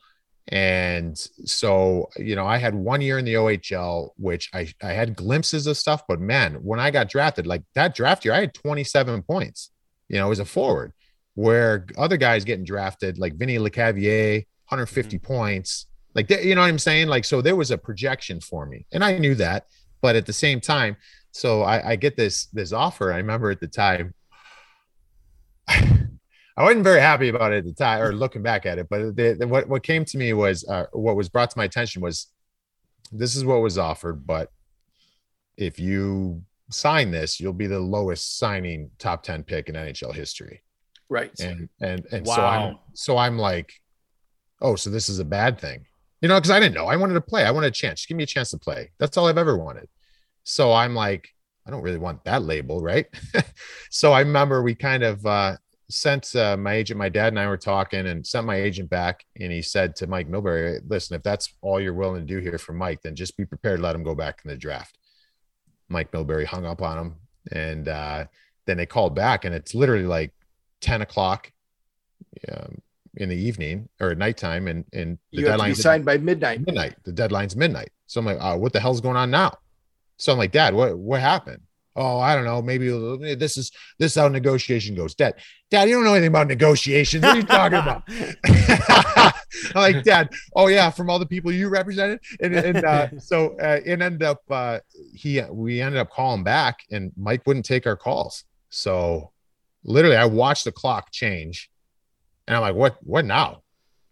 And 0.52 1.16
so, 1.46 2.10
you 2.18 2.36
know, 2.36 2.48
I 2.48 2.58
had 2.58 2.74
one 2.74 3.02
year 3.02 3.20
in 3.20 3.26
the 3.26 3.36
OHL, 3.36 4.10
which 4.18 4.50
I, 4.52 4.68
I 4.82 4.94
had 4.94 5.16
glimpses 5.16 5.68
of 5.68 5.78
stuff, 5.78 6.04
but 6.08 6.20
man, 6.20 6.56
when 6.56 6.80
I 6.80 6.90
got 6.90 7.08
drafted, 7.08 7.46
like 7.46 7.62
that 7.76 7.94
draft 7.94 8.26
year, 8.26 8.34
I 8.34 8.40
had 8.40 8.56
27 8.56 9.22
points, 9.24 9.70
you 10.08 10.18
know, 10.18 10.32
as 10.32 10.40
a 10.40 10.46
forward, 10.46 10.94
where 11.36 11.86
other 12.00 12.18
guys 12.18 12.46
getting 12.46 12.66
drafted, 12.66 13.20
like 13.20 13.36
Vinny 13.36 13.60
Lecavalier, 13.60 14.40
mm-hmm. 14.40 14.76
150 14.76 15.20
points, 15.20 15.86
like, 16.20 16.44
you 16.44 16.54
know 16.54 16.62
what 16.62 16.68
I'm 16.68 16.80
saying? 16.80 17.08
Like, 17.08 17.24
so 17.24 17.42
there 17.42 17.56
was 17.56 17.72
a 17.72 17.78
projection 17.78 18.42
for 18.42 18.66
me 18.66 18.86
and 18.92 19.04
I 19.04 19.18
knew 19.18 19.36
that, 19.36 19.68
but 20.02 20.16
at 20.16 20.26
the 20.26 20.34
same 20.34 20.60
time, 20.60 20.98
so 21.32 21.62
I, 21.62 21.92
I 21.92 21.96
get 21.96 22.18
this, 22.18 22.48
this 22.48 22.74
offer. 22.74 23.14
I 23.14 23.18
remember 23.18 23.52
at 23.52 23.62
the 23.62 23.68
time, 23.68 24.14
I 25.68 26.64
wasn't 26.64 26.84
very 26.84 27.00
happy 27.00 27.30
about 27.30 27.54
it 27.54 27.60
at 27.60 27.66
the 27.66 27.74
time 27.74 28.02
or 28.02 28.12
looking 28.12 28.44
back 28.44 28.66
at 28.66 28.80
it, 28.80 28.88
but 28.90 29.16
the, 29.16 29.38
the, 29.40 29.48
what, 29.48 29.70
what 29.70 29.84
came 29.84 30.04
to 30.06 30.18
me 30.18 30.34
was 30.34 30.68
uh, 30.68 30.88
what 30.92 31.16
was 31.16 31.30
brought 31.30 31.52
to 31.52 31.58
my 31.58 31.64
attention 31.64 32.02
was 32.02 32.28
this 33.14 33.36
is 33.36 33.46
what 33.46 33.62
was 33.62 33.78
offered, 33.78 34.28
but 34.28 34.52
if 35.56 35.80
you 35.80 36.44
sign 36.70 37.12
this, 37.12 37.40
you'll 37.40 37.54
be 37.54 37.68
the 37.68 37.80
lowest 37.80 38.38
signing 38.38 38.92
top 39.00 39.24
10 39.24 39.44
pick 39.44 39.70
in 39.70 39.76
NHL 39.76 40.14
history. 40.14 40.64
Right. 41.08 41.32
And, 41.40 41.70
and, 41.80 42.06
and 42.12 42.28
so 42.28 42.42
I'm, 42.42 42.78
so 42.94 43.18
I'm 43.18 43.38
like, 43.38 43.74
oh, 44.62 44.76
so 44.76 44.90
this 44.90 45.08
is 45.08 45.20
a 45.20 45.26
bad 45.26 45.60
thing, 45.60 45.86
you 46.22 46.28
know, 46.28 46.40
cause 46.40 46.52
I 46.52 46.60
didn't 46.60 46.76
know 46.76 46.88
I 46.88 46.96
wanted 46.96 47.16
to 47.16 47.22
play. 47.22 47.44
I 47.46 47.52
wanted 47.52 47.68
a 47.68 47.72
chance. 47.72 48.02
Just 48.02 48.10
give 48.10 48.18
me 48.18 48.24
a 48.24 48.28
chance 48.28 48.52
to 48.52 48.58
play. 48.58 48.92
That's 49.00 49.18
all 49.18 49.28
I've 49.28 49.38
ever 49.38 49.58
wanted. 49.58 49.88
So 50.44 50.74
I'm 50.74 50.96
like, 50.96 51.30
I 51.66 51.72
don't 51.72 51.84
really 51.84 51.98
want 51.98 52.24
that 52.26 52.44
label. 52.44 52.82
Right. 52.82 53.06
so 53.90 54.12
I 54.12 54.20
remember 54.20 54.62
we 54.62 54.76
kind 54.76 55.04
of, 55.04 55.26
uh, 55.26 55.58
sent 55.90 56.36
uh, 56.36 56.56
my 56.56 56.74
agent, 56.74 57.00
my 57.00 57.10
dad 57.10 57.30
and 57.30 57.40
I 57.40 57.48
were 57.48 57.58
talking 57.58 58.06
and 58.06 58.26
sent 58.26 58.46
my 58.46 58.56
agent 58.56 58.90
back. 58.90 59.26
And 59.40 59.52
he 59.52 59.62
said 59.62 59.96
to 59.98 60.08
Mike 60.08 60.30
Milbury, 60.30 60.80
listen, 60.88 61.16
if 61.16 61.24
that's 61.24 61.54
all 61.62 61.82
you're 61.82 61.94
willing 61.94 62.26
to 62.26 62.34
do 62.34 62.40
here 62.40 62.58
for 62.58 62.74
Mike, 62.74 63.02
then 63.02 63.16
just 63.16 63.36
be 63.36 63.46
prepared 63.46 63.80
to 63.80 63.84
let 63.84 63.96
him 63.96 64.04
go 64.04 64.16
back 64.16 64.42
in 64.44 64.50
the 64.50 64.58
draft. 64.58 64.98
Mike 65.90 66.12
Milbury 66.12 66.46
hung 66.46 66.66
up 66.66 66.82
on 66.82 66.98
him. 66.98 67.16
And 67.52 67.88
uh, 67.88 68.26
then 68.68 68.78
they 68.78 68.86
called 68.86 69.16
back 69.16 69.46
and 69.46 69.56
it's 69.56 69.74
literally 69.74 70.06
like 70.06 70.32
10 70.82 71.02
o'clock 71.02 71.52
um, 72.52 72.82
in 73.20 73.30
the 73.30 73.36
evening 73.36 73.90
or 74.00 74.12
at 74.12 74.18
nighttime. 74.18 74.68
And, 74.68 74.86
and 74.94 75.18
the 75.32 75.42
You 75.42 75.48
have 75.48 75.60
to 75.60 75.64
be 75.64 75.70
deadline's 75.70 75.82
signed 75.82 76.06
by 76.06 76.18
midnight. 76.18 76.66
midnight. 76.66 76.96
The 77.04 77.12
deadline's 77.12 77.56
midnight. 77.56 77.90
So 78.08 78.20
I'm 78.20 78.26
like, 78.26 78.38
oh, 78.40 78.58
what 78.58 78.74
the 78.74 78.80
hell's 78.80 79.02
going 79.02 79.18
on 79.18 79.30
now? 79.32 79.58
So 80.18 80.32
I'm 80.32 80.38
like, 80.38 80.52
Dad, 80.52 80.74
what 80.74 80.98
what 80.98 81.22
happened? 81.22 81.62
Oh, 81.96 82.20
I 82.20 82.36
don't 82.36 82.46
know. 82.46 82.62
Maybe 82.62 82.88
this 83.36 83.58
is 83.58 83.72
this 83.98 84.14
is 84.14 84.16
how 84.22 84.28
negotiation 84.28 84.96
goes. 84.96 85.16
Dad, 85.16 85.36
Dad, 85.70 85.90
you 85.90 85.96
don't 85.96 86.04
know 86.04 86.14
anything 86.14 86.30
about 86.30 86.48
negotiations. 86.48 87.24
What 87.24 87.36
are 87.36 87.40
you 87.40 87.44
talking 87.44 87.78
about? 87.78 88.04
I'm 89.76 89.94
like, 89.94 90.04
Dad, 90.04 90.30
oh 90.56 90.68
yeah, 90.68 90.90
from 90.92 91.10
all 91.10 91.20
the 91.20 91.26
people 91.26 91.52
you 91.52 91.70
represented, 91.70 92.20
and, 92.40 92.56
and 92.56 92.86
uh, 92.86 93.08
so 93.20 93.58
uh, 93.60 93.80
it 93.86 94.02
ended 94.02 94.24
up 94.24 94.42
uh, 94.50 94.80
he 95.14 95.42
we 95.50 95.82
ended 95.82 96.00
up 96.00 96.10
calling 96.10 96.44
back, 96.44 96.80
and 96.92 97.12
Mike 97.18 97.46
wouldn't 97.46 97.66
take 97.66 97.88
our 97.88 97.98
calls. 97.98 98.44
So 98.70 99.32
literally, 99.84 100.18
I 100.18 100.26
watched 100.26 100.66
the 100.66 100.72
clock 100.72 101.12
change, 101.12 101.70
and 102.50 102.56
I'm 102.58 102.62
like, 102.62 102.76
what 102.76 102.98
what 103.04 103.24
now? 103.26 103.62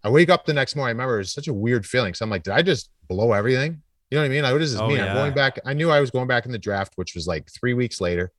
I 0.04 0.10
wake 0.10 0.30
up 0.30 0.46
the 0.46 0.54
next 0.54 0.76
morning. 0.76 0.92
I 0.92 0.94
remember 0.94 1.16
it 1.16 1.20
was 1.20 1.34
such 1.34 1.48
a 1.50 1.54
weird 1.54 1.86
feeling. 1.86 2.14
So 2.14 2.24
I'm 2.24 2.30
like, 2.30 2.44
did 2.44 2.54
I 2.54 2.62
just 2.62 2.92
blow 3.10 3.34
everything? 3.34 3.82
You 4.10 4.18
know 4.18 4.22
what 4.22 4.26
I 4.28 4.30
mean? 4.30 4.44
Like, 4.44 4.54
what 4.54 4.60
does 4.60 4.72
this 4.72 4.80
Oh, 4.80 4.88
mean? 4.88 4.98
yeah. 4.98 5.08
I'm 5.08 5.16
going 5.16 5.34
back. 5.34 5.60
I 5.66 5.74
knew 5.74 5.90
I 5.90 6.00
was 6.00 6.12
going 6.12 6.28
back 6.28 6.46
in 6.46 6.52
the 6.54 6.60
draft, 6.60 6.94
which 6.96 7.14
was 7.16 7.28
like 7.28 7.50
three 7.52 7.74
weeks 7.74 8.00
later. 8.00 8.32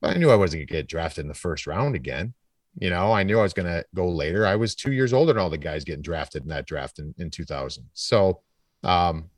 But 0.00 0.14
I 0.14 0.18
knew 0.18 0.30
I 0.30 0.36
wasn't 0.36 0.60
going 0.60 0.66
to 0.68 0.72
get 0.72 0.88
drafted 0.88 1.22
in 1.24 1.28
the 1.28 1.34
first 1.34 1.66
round 1.66 1.96
again. 1.96 2.34
You 2.78 2.90
know, 2.90 3.12
I 3.12 3.22
knew 3.22 3.38
I 3.38 3.42
was 3.42 3.54
going 3.54 3.66
to 3.66 3.84
go 3.94 4.08
later. 4.08 4.46
I 4.46 4.56
was 4.56 4.74
two 4.74 4.92
years 4.92 5.12
older 5.12 5.32
than 5.32 5.42
all 5.42 5.50
the 5.50 5.58
guys 5.58 5.84
getting 5.84 6.02
drafted 6.02 6.42
in 6.42 6.48
that 6.48 6.66
draft 6.66 6.98
in, 6.98 7.14
in 7.18 7.30
2000. 7.30 7.84
So 7.94 8.40
um, 8.84 9.30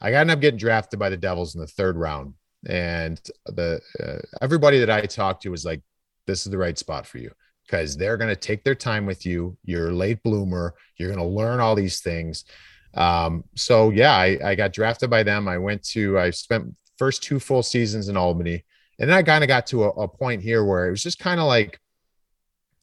I 0.00 0.10
got 0.10 0.20
ended 0.20 0.34
up 0.36 0.40
getting 0.40 0.58
drafted 0.58 0.98
by 0.98 1.10
the 1.10 1.16
Devils 1.16 1.54
in 1.54 1.60
the 1.60 1.66
third 1.66 1.96
round. 1.96 2.34
And 2.66 3.20
the 3.46 3.80
uh, 4.02 4.18
everybody 4.40 4.78
that 4.78 4.90
I 4.90 5.02
talked 5.02 5.42
to 5.42 5.48
was 5.50 5.64
like, 5.64 5.82
this 6.26 6.46
is 6.46 6.50
the 6.50 6.58
right 6.58 6.78
spot 6.78 7.06
for 7.06 7.18
you 7.18 7.32
because 7.72 7.96
they're 7.96 8.18
going 8.18 8.28
to 8.28 8.36
take 8.36 8.62
their 8.64 8.74
time 8.74 9.06
with 9.06 9.24
you. 9.24 9.56
You're 9.64 9.88
a 9.88 9.94
late 9.94 10.22
bloomer. 10.22 10.74
You're 10.98 11.08
going 11.08 11.26
to 11.26 11.26
learn 11.26 11.58
all 11.58 11.74
these 11.74 12.00
things. 12.00 12.44
Um, 12.92 13.44
so 13.54 13.88
yeah, 13.88 14.12
I, 14.12 14.38
I 14.44 14.54
got 14.54 14.74
drafted 14.74 15.08
by 15.08 15.22
them. 15.22 15.48
I 15.48 15.56
went 15.56 15.82
to, 15.84 16.18
I 16.18 16.28
spent 16.30 16.74
first 16.98 17.22
two 17.22 17.40
full 17.40 17.62
seasons 17.62 18.10
in 18.10 18.16
Albany. 18.16 18.62
And 18.98 19.08
then 19.08 19.16
I 19.16 19.22
kind 19.22 19.42
of 19.42 19.48
got 19.48 19.66
to 19.68 19.84
a, 19.84 19.88
a 19.88 20.06
point 20.06 20.42
here 20.42 20.66
where 20.66 20.86
it 20.86 20.90
was 20.90 21.02
just 21.02 21.18
kind 21.18 21.40
of 21.40 21.46
like, 21.46 21.80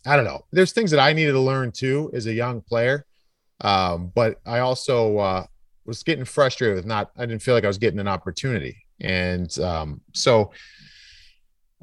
I 0.08 0.16
don't 0.16 0.26
know. 0.26 0.42
There's 0.52 0.72
things 0.72 0.90
that 0.90 1.00
I 1.00 1.14
needed 1.14 1.34
to 1.34 1.40
learn 1.40 1.72
too 1.72 2.10
as 2.16 2.26
a 2.26 2.34
young 2.34 2.62
player. 2.62 3.06
Um, 3.62 4.12
but 4.16 4.40
I 4.44 4.60
also 4.60 5.20
uh, 5.20 5.46
was 5.86 6.02
getting 6.02 6.26
frustrated 6.26 6.78
with 6.78 6.86
not, 6.88 7.12
I 7.16 7.28
didn't 7.28 7.44
feel 7.44 7.54
like 7.54 7.64
I 7.64 7.68
was 7.68 7.78
getting 7.78 8.00
an 8.00 8.08
opportunity. 8.08 8.76
And 9.00 9.56
um, 9.60 10.02
so 10.14 10.52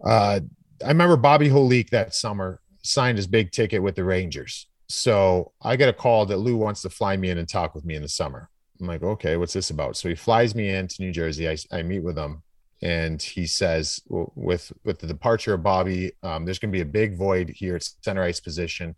uh, 0.05 0.41
I 0.85 0.89
remember 0.89 1.17
Bobby 1.17 1.49
Holik 1.49 1.91
that 1.91 2.13
summer 2.13 2.61
signed 2.87 3.19
his 3.19 3.27
big 3.27 3.51
ticket 3.51 3.83
with 3.83 3.97
the 3.97 4.05
Rangers. 4.05 4.67
So 4.89 5.53
I 5.63 5.77
get 5.77 5.89
a 5.89 5.93
call 5.93 6.27
that 6.27 6.39
Lou 6.39 6.57
wants 6.57 6.83
to 6.83 6.91
fly 6.91 7.17
me 7.17 7.31
in 7.31 7.39
and 7.39 7.49
talk 7.49 7.75
with 7.75 7.85
me 7.85 7.97
in 7.97 8.03
the 8.03 8.09
summer. 8.09 8.51
I'm 8.81 8.87
like, 8.87 9.03
okay, 9.03 9.37
what's 9.37 9.53
this 9.53 9.71
about? 9.71 9.97
So 9.97 10.09
he 10.09 10.15
flies 10.15 10.55
me 10.55 10.69
into 10.69 10.97
New 11.01 11.13
Jersey. 11.13 11.49
I, 11.49 11.57
I 11.73 11.83
meet 11.83 12.03
with 12.03 12.17
him 12.17 12.43
and 12.83 13.21
he 13.21 13.47
says, 13.47 14.01
with, 14.09 14.73
with 14.85 14.99
the 14.99 15.07
departure 15.07 15.55
of 15.55 15.63
Bobby, 15.63 16.13
um, 16.23 16.45
there's 16.45 16.59
going 16.59 16.71
to 16.71 16.77
be 16.77 16.83
a 16.83 16.87
big 16.87 17.17
void 17.17 17.49
here 17.49 17.77
at 17.77 17.89
center 18.03 18.23
ice 18.23 18.39
position. 18.39 18.95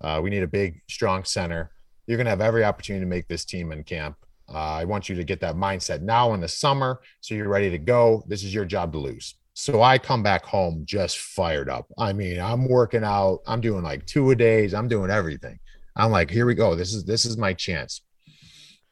Uh, 0.00 0.20
we 0.22 0.30
need 0.30 0.42
a 0.42 0.48
big, 0.48 0.80
strong 0.88 1.24
center. 1.24 1.70
You're 2.06 2.16
going 2.16 2.24
to 2.24 2.30
have 2.30 2.40
every 2.40 2.64
opportunity 2.64 3.04
to 3.04 3.08
make 3.08 3.28
this 3.28 3.44
team 3.44 3.70
in 3.70 3.84
camp. 3.84 4.16
Uh, 4.52 4.58
I 4.58 4.84
want 4.84 5.08
you 5.08 5.14
to 5.14 5.24
get 5.24 5.40
that 5.40 5.56
mindset 5.56 6.00
now 6.00 6.32
in 6.32 6.40
the 6.40 6.48
summer. 6.48 7.00
So 7.20 7.34
you're 7.34 7.48
ready 7.48 7.70
to 7.70 7.78
go. 7.78 8.24
This 8.26 8.42
is 8.42 8.54
your 8.54 8.64
job 8.64 8.92
to 8.92 8.98
lose. 8.98 9.34
So 9.60 9.82
I 9.82 9.98
come 9.98 10.22
back 10.22 10.44
home 10.44 10.84
just 10.84 11.18
fired 11.18 11.68
up. 11.68 11.88
I 11.98 12.12
mean, 12.12 12.38
I'm 12.38 12.68
working 12.68 13.02
out. 13.02 13.40
I'm 13.44 13.60
doing 13.60 13.82
like 13.82 14.06
two 14.06 14.30
a 14.30 14.36
days. 14.36 14.72
I'm 14.72 14.86
doing 14.86 15.10
everything. 15.10 15.58
I'm 15.96 16.12
like, 16.12 16.30
here 16.30 16.46
we 16.46 16.54
go. 16.54 16.76
This 16.76 16.94
is 16.94 17.04
this 17.04 17.24
is 17.24 17.36
my 17.36 17.54
chance. 17.54 18.02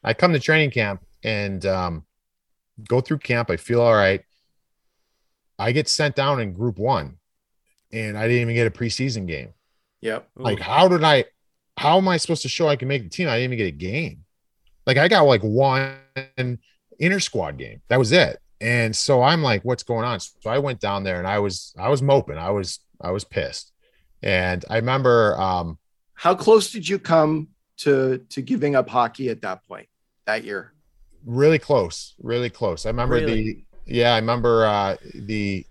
I 0.03 0.13
come 0.13 0.33
to 0.33 0.41
training 0.41 0.71
camp 0.71 1.05
and 1.23 1.65
um, 1.65 2.05
go 2.85 2.99
through 2.99 3.19
camp. 3.19 3.49
I 3.49 3.55
feel 3.55 3.79
all 3.79 3.95
right. 3.95 4.25
I 5.57 5.71
get 5.71 5.87
sent 5.87 6.17
down 6.17 6.41
in 6.41 6.51
group 6.51 6.79
one, 6.79 7.15
and 7.93 8.17
I 8.17 8.27
didn't 8.27 8.41
even 8.41 8.55
get 8.55 8.67
a 8.67 8.69
preseason 8.69 9.25
game. 9.25 9.53
Yep. 10.01 10.27
Like, 10.35 10.59
how 10.59 10.89
did 10.89 11.01
I? 11.01 11.23
How 11.77 11.97
am 11.97 12.09
I 12.09 12.17
supposed 12.17 12.41
to 12.41 12.49
show 12.49 12.67
I 12.67 12.75
can 12.75 12.89
make 12.89 13.03
the 13.03 13.09
team? 13.09 13.29
I 13.29 13.37
didn't 13.37 13.53
even 13.53 13.57
get 13.57 13.73
a 13.73 13.77
game. 13.77 14.25
Like, 14.85 14.97
I 14.97 15.07
got 15.07 15.21
like 15.21 15.43
one 15.43 15.95
inter 16.99 17.21
squad 17.21 17.57
game. 17.57 17.81
That 17.87 17.99
was 17.99 18.11
it. 18.11 18.41
And 18.59 18.95
so 18.95 19.21
I'm 19.21 19.43
like, 19.43 19.63
what's 19.63 19.83
going 19.83 20.05
on? 20.05 20.19
So 20.19 20.49
I 20.49 20.57
went 20.57 20.79
down 20.79 21.03
there 21.03 21.19
and 21.19 21.27
I 21.27 21.39
was 21.39 21.73
I 21.77 21.89
was 21.89 22.01
moping. 22.01 22.37
I 22.37 22.49
was 22.51 22.79
I 22.99 23.11
was 23.11 23.23
pissed. 23.23 23.71
And 24.23 24.65
I 24.69 24.77
remember 24.77 25.39
um 25.39 25.77
How 26.15 26.33
close 26.35 26.71
did 26.71 26.87
you 26.87 26.97
come 26.99 27.49
to 27.77 28.19
to 28.29 28.41
giving 28.41 28.75
up 28.75 28.89
hockey 28.89 29.29
at 29.29 29.41
that 29.41 29.67
point 29.67 29.87
that 30.25 30.43
year? 30.43 30.73
really 31.25 31.59
close, 31.59 32.15
really 32.21 32.49
close. 32.49 32.85
I 32.85 32.89
remember 32.89 33.15
Really? 33.15 33.43
the 33.43 33.63
yeah, 33.85 34.13
I 34.13 34.17
remember 34.19 34.65
uh 34.65 34.95
the 35.13 35.65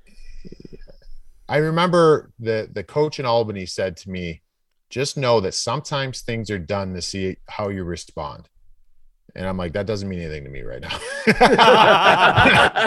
I 1.48 1.58
remember 1.58 2.30
the 2.38 2.68
the 2.72 2.84
coach 2.84 3.18
in 3.18 3.26
Albany 3.26 3.66
said 3.66 3.96
to 3.98 4.10
me, 4.10 4.42
just 4.90 5.16
know 5.16 5.40
that 5.40 5.54
sometimes 5.54 6.20
things 6.22 6.50
are 6.50 6.58
done 6.58 6.94
to 6.94 7.02
see 7.02 7.36
how 7.48 7.68
you 7.68 7.84
respond. 7.84 8.48
And 9.36 9.46
I'm 9.46 9.58
like, 9.58 9.74
that 9.74 9.84
doesn't 9.86 10.08
mean 10.08 10.20
anything 10.20 10.44
to 10.44 10.50
me 10.50 10.62
right 10.62 10.80
now. 10.80 10.98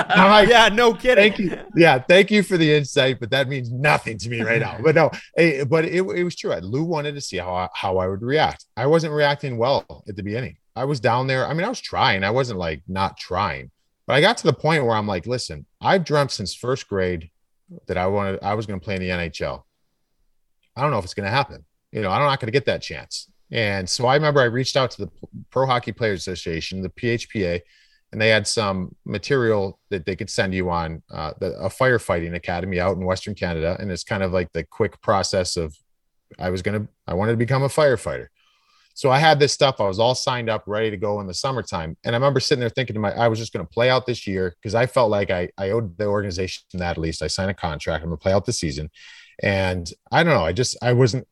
I'm 0.10 0.32
like, 0.32 0.50
yeah, 0.50 0.70
no 0.70 0.96
kidding. 0.96 1.32
Thank 1.32 1.38
you. 1.38 1.60
Yeah, 1.76 2.00
thank 2.00 2.32
you 2.32 2.42
for 2.42 2.58
the 2.58 2.74
insight, 2.74 3.20
but 3.20 3.30
that 3.30 3.48
means 3.48 3.72
nothing 3.72 4.18
to 4.18 4.30
me 4.30 4.42
right 4.42 4.60
now. 4.60 4.78
But 4.84 4.96
no, 4.96 5.12
it, 5.36 5.70
but 5.70 5.86
it, 5.86 6.02
it 6.02 6.24
was 6.24 6.36
true. 6.36 6.56
Lou 6.56 6.84
wanted 6.84 7.14
to 7.14 7.22
see 7.22 7.38
how 7.38 7.54
I, 7.54 7.70
how 7.76 7.98
I 8.00 8.08
would 8.08 8.24
react. 8.24 8.66
I 8.76 8.88
wasn't 8.88 9.14
reacting 9.14 9.58
well 9.58 10.04
at 10.08 10.16
the 10.16 10.24
beginning. 10.24 10.58
I 10.76 10.86
was 10.86 11.00
down 11.00 11.28
there. 11.28 11.46
I 11.46 11.54
mean, 11.54 11.66
I 11.66 11.70
was 11.70 11.82
trying. 11.82 12.24
I 12.24 12.32
wasn't 12.32 12.58
like 12.58 12.82
not 12.88 13.18
trying, 13.18 13.70
but 14.08 14.16
I 14.16 14.22
got 14.22 14.38
to 14.38 14.48
the 14.48 14.54
point 14.54 14.84
where 14.84 14.96
I'm 14.96 15.08
like, 15.08 15.28
listen, 15.28 15.68
I've 15.80 16.04
dreamt 16.04 16.32
since 16.32 16.56
first 16.56 16.88
grade 16.88 17.30
that 17.86 17.98
I 17.98 18.08
wanted, 18.08 18.40
I 18.42 18.56
was 18.56 18.66
going 18.66 18.80
to 18.80 18.84
play 18.84 18.96
in 18.96 19.02
the 19.02 19.10
NHL. 19.10 19.64
I 20.76 20.82
don't 20.82 20.90
know 20.90 20.98
if 20.98 21.06
it's 21.06 21.14
going 21.14 21.26
to 21.26 21.32
happen. 21.32 21.66
You 21.92 22.02
know, 22.02 22.10
I'm 22.10 22.22
not 22.22 22.40
going 22.40 22.48
to 22.48 22.52
get 22.52 22.66
that 22.66 22.82
chance. 22.82 23.30
And 23.52 23.90
so 23.90 24.06
I 24.06 24.16
remember 24.16 24.42
I 24.42 24.46
reached 24.46 24.78
out 24.78 24.92
to 24.92 25.06
the 25.06 25.12
Pro 25.50 25.66
Hockey 25.66 25.92
Players 25.92 26.22
Association, 26.22 26.82
the 26.82 26.90
PHPA, 26.90 27.62
and 28.12 28.22
they 28.22 28.30
had 28.30 28.48
some 28.48 28.96
material 29.06 29.80
that 29.90 30.06
they 30.06 30.16
could 30.16 30.30
send 30.30 30.54
you 30.54 30.70
on 30.70 31.04
uh, 31.12 31.34
the, 31.40 31.54
a 31.60 31.70
firefighting 31.70 32.36
academy 32.36 32.80
out 32.80 32.98
in 32.98 33.06
Western 33.06 33.36
Canada. 33.36 33.78
And 33.80 33.92
it's 33.92 34.04
kind 34.04 34.24
of 34.24 34.32
like 34.32 34.52
the 34.52 34.64
quick 34.64 35.00
process 35.02 35.58
of 35.58 35.76
I 36.40 36.50
was 36.50 36.62
going 36.62 36.82
to, 36.82 36.88
I 37.08 37.14
wanted 37.14 37.34
to 37.34 37.38
become 37.38 37.64
a 37.64 37.70
firefighter. 37.70 38.28
So 38.94 39.10
I 39.10 39.20
had 39.20 39.40
this 39.40 39.54
stuff. 39.54 39.80
I 39.80 39.88
was 39.88 40.00
all 40.00 40.16
signed 40.16 40.50
up, 40.50 40.64
ready 40.66 40.92
to 40.92 40.98
go 40.98 41.22
in 41.22 41.28
the 41.28 41.34
summertime. 41.34 41.96
And 42.04 42.16
I 42.16 42.18
remember 42.18 42.40
sitting 42.40 42.60
there 42.60 42.70
thinking 42.70 42.96
to 42.96 43.00
my, 43.00 43.14
I 43.14 43.28
was 43.30 43.40
just 43.40 43.54
going 43.54 43.66
to 43.66 43.72
play 43.72 43.90
out 43.90 44.06
this 44.06 44.28
year 44.28 44.56
because 44.62 44.76
I 44.76 44.88
felt 44.88 45.10
like 45.10 45.32
I, 45.32 45.50
I 45.58 45.70
owed 45.70 45.98
the 45.98 46.06
organization 46.06 46.64
that 46.74 46.92
at 46.92 46.98
least. 46.98 47.22
I 47.22 47.28
signed 47.28 47.50
a 47.50 47.54
contract. 47.54 48.04
I'm 48.04 48.10
going 48.10 48.18
to 48.18 48.22
play 48.22 48.34
out 48.34 48.46
the 48.46 48.54
season. 48.54 48.90
And 49.42 49.90
I 50.12 50.24
don't 50.24 50.34
know. 50.34 50.44
I 50.44 50.52
just, 50.52 50.76
I 50.82 50.94
wasn't, 50.94 51.28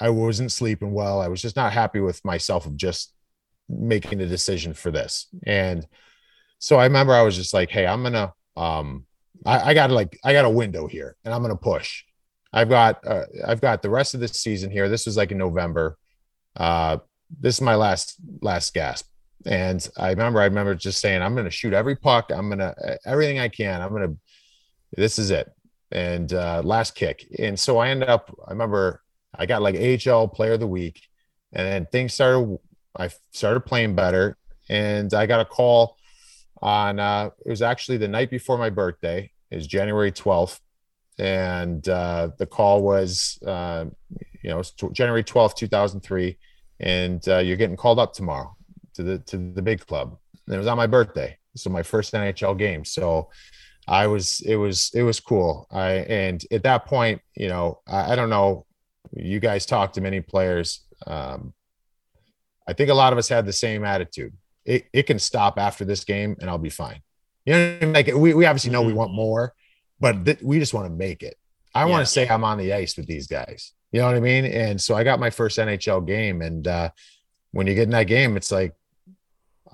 I 0.00 0.10
wasn't 0.10 0.52
sleeping 0.52 0.92
well. 0.92 1.20
I 1.20 1.28
was 1.28 1.42
just 1.42 1.56
not 1.56 1.72
happy 1.72 2.00
with 2.00 2.24
myself 2.24 2.66
of 2.66 2.76
just 2.76 3.12
making 3.68 4.20
a 4.20 4.26
decision 4.26 4.74
for 4.74 4.90
this. 4.90 5.28
And 5.44 5.86
so 6.58 6.78
I 6.78 6.84
remember 6.84 7.12
I 7.12 7.22
was 7.22 7.36
just 7.36 7.54
like, 7.54 7.70
Hey, 7.70 7.86
I'm 7.86 8.02
to, 8.04 8.32
um, 8.56 9.06
I, 9.44 9.70
I 9.70 9.74
got 9.74 9.90
like, 9.90 10.18
I 10.24 10.32
got 10.32 10.44
a 10.44 10.50
window 10.50 10.86
here 10.86 11.16
and 11.24 11.32
I'm 11.32 11.42
to 11.54 11.56
push. 11.56 12.04
I've 12.52 12.68
got, 12.68 13.06
uh, 13.06 13.26
I've 13.46 13.60
got 13.60 13.82
the 13.82 13.90
rest 13.90 14.14
of 14.14 14.20
this 14.20 14.32
season 14.32 14.70
here. 14.70 14.88
This 14.88 15.06
was 15.06 15.16
like 15.16 15.30
in 15.30 15.38
November. 15.38 15.96
Uh, 16.56 16.98
this 17.38 17.56
is 17.56 17.60
my 17.60 17.76
last, 17.76 18.16
last 18.42 18.74
gasp. 18.74 19.06
And 19.46 19.86
I 19.96 20.10
remember, 20.10 20.40
I 20.40 20.46
remember 20.46 20.74
just 20.74 21.00
saying, 21.00 21.22
I'm 21.22 21.34
to 21.44 21.50
shoot 21.50 21.72
every 21.72 21.96
puck. 21.96 22.30
I'm 22.34 22.48
going 22.48 22.58
to, 22.58 22.98
everything 23.06 23.38
I 23.38 23.48
can. 23.48 23.80
I'm 23.80 23.90
to, 24.10 24.16
this 24.96 25.18
is 25.18 25.30
it. 25.30 25.48
And 25.92 26.32
uh, 26.32 26.62
last 26.64 26.94
kick. 26.94 27.26
And 27.38 27.58
so 27.58 27.78
I 27.78 27.88
ended 27.88 28.08
up, 28.08 28.34
I 28.46 28.50
remember 28.50 29.00
I 29.34 29.46
got 29.46 29.62
like 29.62 29.76
AHL 29.76 30.28
player 30.28 30.52
of 30.52 30.60
the 30.60 30.66
week. 30.66 31.02
And 31.52 31.66
then 31.66 31.86
things 31.86 32.14
started, 32.14 32.58
I 32.96 33.10
started 33.32 33.60
playing 33.60 33.94
better. 33.94 34.36
And 34.68 35.12
I 35.14 35.26
got 35.26 35.40
a 35.40 35.44
call 35.44 35.96
on, 36.62 37.00
uh, 37.00 37.30
it 37.44 37.50
was 37.50 37.62
actually 37.62 37.98
the 37.98 38.08
night 38.08 38.30
before 38.30 38.58
my 38.58 38.70
birthday, 38.70 39.30
is 39.50 39.66
January 39.66 40.12
12th. 40.12 40.60
And 41.18 41.86
uh, 41.88 42.30
the 42.38 42.46
call 42.46 42.82
was, 42.82 43.38
uh, 43.46 43.86
you 44.42 44.50
know, 44.50 44.62
January 44.92 45.24
12th, 45.24 45.56
2003. 45.56 46.38
And 46.78 47.26
uh, 47.28 47.38
you're 47.38 47.56
getting 47.56 47.76
called 47.76 47.98
up 47.98 48.12
tomorrow 48.12 48.56
to 48.94 49.02
the, 49.02 49.18
to 49.18 49.36
the 49.36 49.62
big 49.62 49.84
club. 49.86 50.16
And 50.46 50.54
it 50.54 50.58
was 50.58 50.66
on 50.66 50.76
my 50.76 50.86
birthday. 50.86 51.36
So 51.56 51.68
my 51.68 51.82
first 51.82 52.14
NHL 52.14 52.56
game. 52.56 52.84
So, 52.84 53.28
I 53.90 54.06
was 54.06 54.40
it 54.42 54.54
was 54.54 54.92
it 54.94 55.02
was 55.02 55.18
cool. 55.18 55.66
I 55.70 55.90
and 55.90 56.42
at 56.52 56.62
that 56.62 56.86
point, 56.86 57.20
you 57.34 57.48
know, 57.48 57.80
I, 57.88 58.12
I 58.12 58.16
don't 58.16 58.30
know. 58.30 58.64
You 59.12 59.40
guys 59.40 59.66
talked 59.66 59.94
to 59.94 60.00
many 60.00 60.20
players. 60.20 60.84
Um, 61.06 61.52
I 62.66 62.72
think 62.72 62.90
a 62.90 62.94
lot 62.94 63.12
of 63.12 63.18
us 63.18 63.28
had 63.28 63.46
the 63.46 63.52
same 63.52 63.84
attitude. 63.84 64.32
It, 64.64 64.86
it 64.92 65.02
can 65.04 65.18
stop 65.18 65.58
after 65.58 65.84
this 65.84 66.04
game 66.04 66.36
and 66.40 66.48
I'll 66.48 66.58
be 66.58 66.70
fine. 66.70 67.00
You 67.44 67.54
know, 67.54 67.58
what 67.58 67.82
I 67.82 67.84
mean? 67.86 67.92
like 67.94 68.06
we, 68.14 68.34
we 68.34 68.46
obviously 68.46 68.70
know 68.70 68.82
we 68.82 68.92
want 68.92 69.12
more, 69.12 69.54
but 69.98 70.24
th- 70.24 70.42
we 70.42 70.58
just 70.58 70.74
want 70.74 70.86
to 70.86 70.92
make 70.92 71.22
it. 71.22 71.36
I 71.74 71.80
yeah. 71.80 71.86
want 71.86 72.06
to 72.06 72.12
say 72.12 72.28
I'm 72.28 72.44
on 72.44 72.58
the 72.58 72.72
ice 72.72 72.96
with 72.96 73.06
these 73.06 73.26
guys. 73.26 73.72
You 73.92 74.00
know 74.00 74.06
what 74.06 74.16
I 74.16 74.20
mean? 74.20 74.44
And 74.44 74.80
so 74.80 74.94
I 74.94 75.04
got 75.04 75.18
my 75.18 75.30
first 75.30 75.58
NHL 75.58 76.06
game. 76.06 76.42
And 76.42 76.66
uh, 76.66 76.90
when 77.52 77.66
you 77.66 77.74
get 77.74 77.84
in 77.84 77.90
that 77.90 78.04
game, 78.04 78.36
it's 78.36 78.52
like, 78.52 78.74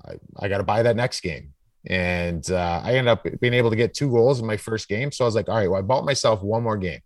I, 0.05 0.15
I 0.39 0.47
got 0.47 0.57
to 0.57 0.63
buy 0.63 0.83
that 0.83 0.95
next 0.95 1.21
game. 1.21 1.53
And 1.85 2.49
uh, 2.51 2.81
I 2.83 2.95
ended 2.95 3.07
up 3.07 3.25
being 3.39 3.53
able 3.53 3.69
to 3.69 3.75
get 3.75 3.93
two 3.93 4.11
goals 4.11 4.39
in 4.39 4.47
my 4.47 4.57
first 4.57 4.87
game. 4.87 5.11
So 5.11 5.23
I 5.23 5.27
was 5.27 5.35
like, 5.35 5.49
all 5.49 5.55
right, 5.55 5.69
well, 5.69 5.79
I 5.79 5.83
bought 5.83 6.05
myself 6.05 6.41
one 6.41 6.63
more 6.63 6.77
game. 6.77 6.99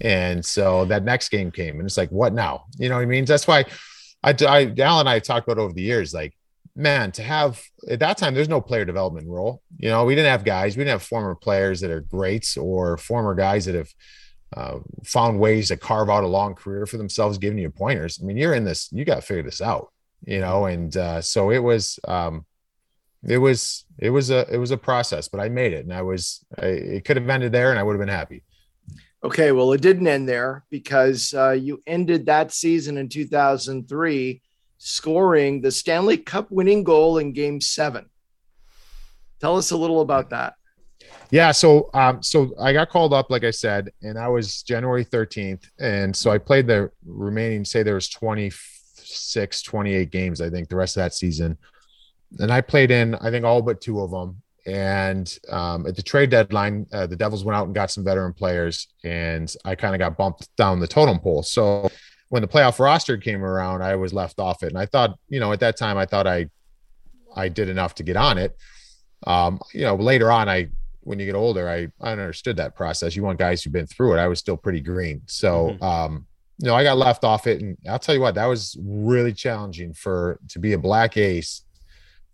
And 0.00 0.44
so 0.44 0.84
that 0.86 1.04
next 1.04 1.28
game 1.28 1.50
came, 1.50 1.78
and 1.78 1.86
it's 1.86 1.96
like, 1.96 2.10
what 2.10 2.32
now? 2.32 2.64
You 2.78 2.88
know 2.88 2.96
what 2.96 3.02
I 3.02 3.06
mean? 3.06 3.24
That's 3.24 3.46
why 3.46 3.64
I, 4.22 4.34
I 4.46 4.74
Al 4.78 5.00
and 5.00 5.08
I 5.08 5.18
talked 5.20 5.46
about 5.46 5.60
over 5.60 5.72
the 5.72 5.82
years, 5.82 6.12
like, 6.12 6.34
man, 6.74 7.12
to 7.12 7.22
have 7.22 7.62
at 7.88 8.00
that 8.00 8.18
time, 8.18 8.34
there's 8.34 8.48
no 8.48 8.60
player 8.60 8.84
development 8.84 9.28
role. 9.28 9.62
You 9.76 9.88
know, 9.90 10.04
we 10.04 10.14
didn't 10.14 10.30
have 10.30 10.44
guys, 10.44 10.76
we 10.76 10.80
didn't 10.80 10.98
have 10.98 11.02
former 11.02 11.34
players 11.34 11.80
that 11.80 11.90
are 11.90 12.00
greats 12.00 12.56
or 12.56 12.96
former 12.96 13.34
guys 13.34 13.66
that 13.66 13.76
have 13.76 13.94
uh, 14.56 14.78
found 15.04 15.38
ways 15.38 15.68
to 15.68 15.76
carve 15.76 16.10
out 16.10 16.24
a 16.24 16.28
long 16.28 16.54
career 16.54 16.86
for 16.86 16.96
themselves, 16.96 17.38
giving 17.38 17.58
you 17.58 17.70
pointers. 17.70 18.18
I 18.20 18.26
mean, 18.26 18.36
you're 18.36 18.54
in 18.54 18.64
this, 18.64 18.90
you 18.92 19.04
got 19.04 19.16
to 19.16 19.22
figure 19.22 19.42
this 19.44 19.60
out, 19.62 19.92
you 20.26 20.40
know, 20.40 20.66
and 20.66 20.96
uh, 20.96 21.20
so 21.20 21.50
it 21.50 21.60
was, 21.60 21.98
um, 22.08 22.44
it 23.26 23.38
was 23.38 23.84
it 23.98 24.10
was 24.10 24.30
a 24.30 24.46
it 24.52 24.58
was 24.58 24.70
a 24.70 24.76
process, 24.76 25.28
but 25.28 25.40
I 25.40 25.48
made 25.48 25.72
it, 25.72 25.84
and 25.84 25.94
I 25.94 26.02
was 26.02 26.44
I, 26.58 26.66
it 26.66 27.04
could 27.04 27.16
have 27.16 27.28
ended 27.28 27.52
there, 27.52 27.70
and 27.70 27.78
I 27.78 27.82
would 27.82 27.94
have 27.94 28.00
been 28.00 28.08
happy. 28.08 28.42
Okay, 29.24 29.52
well, 29.52 29.72
it 29.72 29.80
didn't 29.80 30.06
end 30.06 30.28
there 30.28 30.64
because 30.70 31.32
uh, 31.32 31.52
you 31.52 31.82
ended 31.86 32.26
that 32.26 32.52
season 32.52 32.98
in 32.98 33.08
2003 33.08 34.42
scoring 34.76 35.62
the 35.62 35.70
Stanley 35.70 36.18
Cup 36.18 36.50
winning 36.50 36.84
goal 36.84 37.16
in 37.16 37.32
Game 37.32 37.60
Seven. 37.60 38.04
Tell 39.40 39.56
us 39.56 39.70
a 39.70 39.76
little 39.76 40.02
about 40.02 40.28
that. 40.30 40.54
Yeah, 41.30 41.52
so 41.52 41.90
um, 41.94 42.22
so 42.22 42.52
I 42.60 42.74
got 42.74 42.90
called 42.90 43.14
up, 43.14 43.30
like 43.30 43.44
I 43.44 43.50
said, 43.50 43.90
and 44.02 44.16
that 44.16 44.26
was 44.26 44.62
January 44.62 45.04
13th, 45.04 45.64
and 45.78 46.14
so 46.14 46.30
I 46.30 46.38
played 46.38 46.66
the 46.66 46.90
remaining. 47.04 47.64
Say 47.64 47.82
there 47.82 47.94
was 47.94 48.10
26, 48.10 49.62
28 49.62 50.10
games, 50.10 50.40
I 50.42 50.50
think, 50.50 50.68
the 50.68 50.76
rest 50.76 50.96
of 50.96 51.02
that 51.02 51.14
season 51.14 51.56
and 52.38 52.52
I 52.52 52.60
played 52.60 52.90
in 52.90 53.14
I 53.16 53.30
think 53.30 53.44
all 53.44 53.62
but 53.62 53.80
two 53.80 54.00
of 54.00 54.10
them. 54.10 54.42
And 54.66 55.32
um, 55.50 55.86
at 55.86 55.94
the 55.94 56.02
trade 56.02 56.30
deadline, 56.30 56.86
uh, 56.92 57.06
the 57.06 57.16
Devils 57.16 57.44
went 57.44 57.56
out 57.56 57.66
and 57.66 57.74
got 57.74 57.90
some 57.90 58.04
veteran 58.04 58.32
players, 58.32 58.88
and 59.04 59.52
I 59.64 59.74
kind 59.74 59.94
of 59.94 59.98
got 59.98 60.16
bumped 60.16 60.48
down 60.56 60.80
the 60.80 60.86
totem 60.86 61.18
pole. 61.18 61.42
So 61.42 61.90
when 62.30 62.40
the 62.40 62.48
playoff 62.48 62.78
roster 62.78 63.18
came 63.18 63.44
around, 63.44 63.82
I 63.82 63.96
was 63.96 64.14
left 64.14 64.38
off 64.38 64.62
it, 64.62 64.68
and 64.68 64.78
I 64.78 64.86
thought, 64.86 65.18
you 65.28 65.38
know, 65.38 65.52
at 65.52 65.60
that 65.60 65.76
time, 65.76 65.98
I 65.98 66.06
thought 66.06 66.26
I 66.26 66.48
I 67.36 67.48
did 67.48 67.68
enough 67.68 67.94
to 67.96 68.02
get 68.02 68.16
on 68.16 68.38
it. 68.38 68.56
Um, 69.26 69.60
you 69.72 69.82
know, 69.82 69.96
later 69.96 70.32
on, 70.32 70.48
I 70.48 70.68
when 71.00 71.18
you 71.18 71.26
get 71.26 71.34
older, 71.34 71.68
I 71.68 71.88
I 72.00 72.12
understood 72.12 72.56
that 72.56 72.74
process. 72.74 73.14
You 73.14 73.22
want 73.22 73.38
guys 73.38 73.62
who've 73.62 73.72
been 73.72 73.86
through 73.86 74.14
it. 74.14 74.18
I 74.18 74.28
was 74.28 74.38
still 74.38 74.56
pretty 74.56 74.80
green, 74.80 75.22
so. 75.26 75.70
Mm-hmm. 75.70 75.84
Um, 75.84 76.26
you 76.58 76.68
know, 76.68 76.76
I 76.76 76.84
got 76.84 76.96
left 76.96 77.24
off 77.24 77.48
it, 77.48 77.60
and 77.60 77.76
I'll 77.88 77.98
tell 77.98 78.14
you 78.14 78.20
what, 78.20 78.36
that 78.36 78.46
was 78.46 78.76
really 78.80 79.32
challenging 79.32 79.92
for 79.92 80.38
to 80.50 80.60
be 80.60 80.72
a 80.74 80.78
black 80.78 81.16
ace 81.16 81.63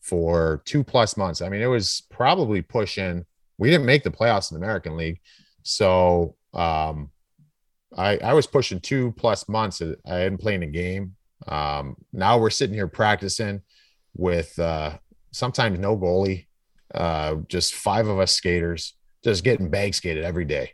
for 0.01 0.63
two 0.65 0.83
plus 0.83 1.17
months. 1.17 1.43
I 1.43 1.49
mean, 1.49 1.63
it 1.63 1.67
was 1.67 2.03
probably 2.11 2.63
pushing. 2.63 3.25
We 3.59 3.71
didn't 3.71 3.87
make 3.87 4.03
the 4.03 4.11
playoffs 4.11 4.51
in 4.51 4.59
the 4.59 4.65
American 4.65 4.97
League, 4.97 5.21
so 5.63 6.37
um, 6.55 7.11
I, 7.97 8.19
I 8.19 8.33
was 8.35 8.47
pushing 8.47 8.81
two 8.81 9.13
plus 9.13 9.49
months. 9.49 9.83
I 9.83 10.15
hadn't 10.15 10.39
played 10.39 10.63
a 10.63 10.67
game. 10.67 11.17
Um, 11.47 11.97
now 12.13 12.39
we're 12.39 12.51
sitting 12.51 12.75
here 12.75 12.89
practicing 12.89 13.63
with 14.15 14.59
uh, 14.59 14.99
sometimes 15.33 15.79
no 15.79 15.97
goalie, 15.97 16.47
uh, 16.95 17.37
just 17.49 17.75
five 17.75 18.07
of 18.07 18.19
us 18.19 18.33
skaters, 18.33 18.95
just 19.25 19.45
getting 19.45 19.71
bag 19.71 19.95
skated 19.95 20.25
every 20.25 20.45
day. 20.45 20.73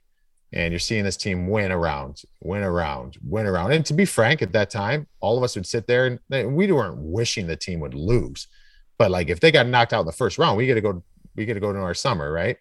And 0.52 0.72
you're 0.72 0.78
seeing 0.78 1.04
this 1.04 1.16
team 1.16 1.48
win 1.48 1.72
around, 1.72 2.22
win 2.40 2.62
around, 2.62 3.16
win 3.22 3.46
around. 3.46 3.72
And 3.72 3.84
to 3.86 3.94
be 3.94 4.04
frank, 4.04 4.42
at 4.42 4.52
that 4.52 4.70
time, 4.70 5.06
all 5.20 5.36
of 5.36 5.42
us 5.44 5.56
would 5.56 5.66
sit 5.66 5.86
there 5.86 6.18
and 6.30 6.56
we 6.56 6.70
weren't 6.70 6.98
wishing 6.98 7.46
the 7.46 7.56
team 7.56 7.80
would 7.80 7.94
lose 7.94 8.46
but 8.98 9.10
like 9.10 9.28
if 9.28 9.40
they 9.40 9.50
got 9.50 9.66
knocked 9.66 9.92
out 9.92 10.00
in 10.00 10.06
the 10.06 10.12
first 10.12 10.38
round, 10.38 10.56
we 10.56 10.66
got 10.66 10.74
to 10.74 10.80
go. 10.80 11.02
We 11.34 11.44
got 11.44 11.54
to 11.54 11.60
go 11.60 11.72
to 11.72 11.78
our 11.78 11.94
summer, 11.94 12.32
right? 12.32 12.56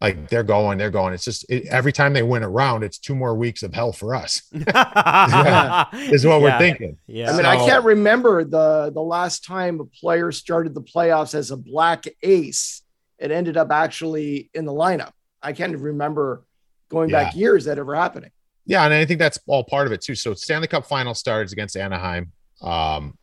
Like 0.00 0.28
they're 0.28 0.42
going, 0.42 0.76
they're 0.76 0.90
going. 0.90 1.14
It's 1.14 1.24
just 1.24 1.50
it, 1.50 1.66
every 1.68 1.92
time 1.92 2.12
they 2.12 2.22
win 2.22 2.42
a 2.42 2.48
round, 2.48 2.84
it's 2.84 2.98
two 2.98 3.14
more 3.14 3.34
weeks 3.34 3.62
of 3.62 3.72
hell 3.72 3.92
for 3.92 4.14
us. 4.14 4.42
yeah, 4.52 5.86
is 5.94 6.26
what 6.26 6.34
yeah. 6.34 6.42
we're 6.42 6.58
thinking. 6.58 6.98
Yeah. 7.06 7.30
I 7.30 7.32
mean, 7.32 7.42
so, 7.44 7.48
I 7.48 7.56
can't 7.56 7.84
remember 7.84 8.44
the 8.44 8.90
the 8.92 9.00
last 9.00 9.44
time 9.44 9.80
a 9.80 9.86
player 9.86 10.32
started 10.32 10.74
the 10.74 10.82
playoffs 10.82 11.34
as 11.34 11.50
a 11.50 11.56
black 11.56 12.04
ace 12.22 12.82
It 13.18 13.30
ended 13.30 13.56
up 13.56 13.70
actually 13.70 14.50
in 14.52 14.66
the 14.66 14.72
lineup. 14.72 15.12
I 15.42 15.54
can't 15.54 15.76
remember 15.78 16.44
going 16.90 17.08
yeah. 17.08 17.24
back 17.24 17.36
years 17.36 17.64
that 17.64 17.78
ever 17.78 17.94
happening. 17.94 18.30
Yeah, 18.66 18.84
and 18.84 18.92
I 18.92 19.06
think 19.06 19.18
that's 19.18 19.38
all 19.46 19.64
part 19.64 19.86
of 19.86 19.92
it 19.94 20.02
too. 20.02 20.14
So 20.14 20.34
Stanley 20.34 20.66
Cup 20.66 20.84
final 20.84 21.14
starts 21.14 21.52
against 21.52 21.74
Anaheim. 21.74 22.32
Um, 22.60 23.16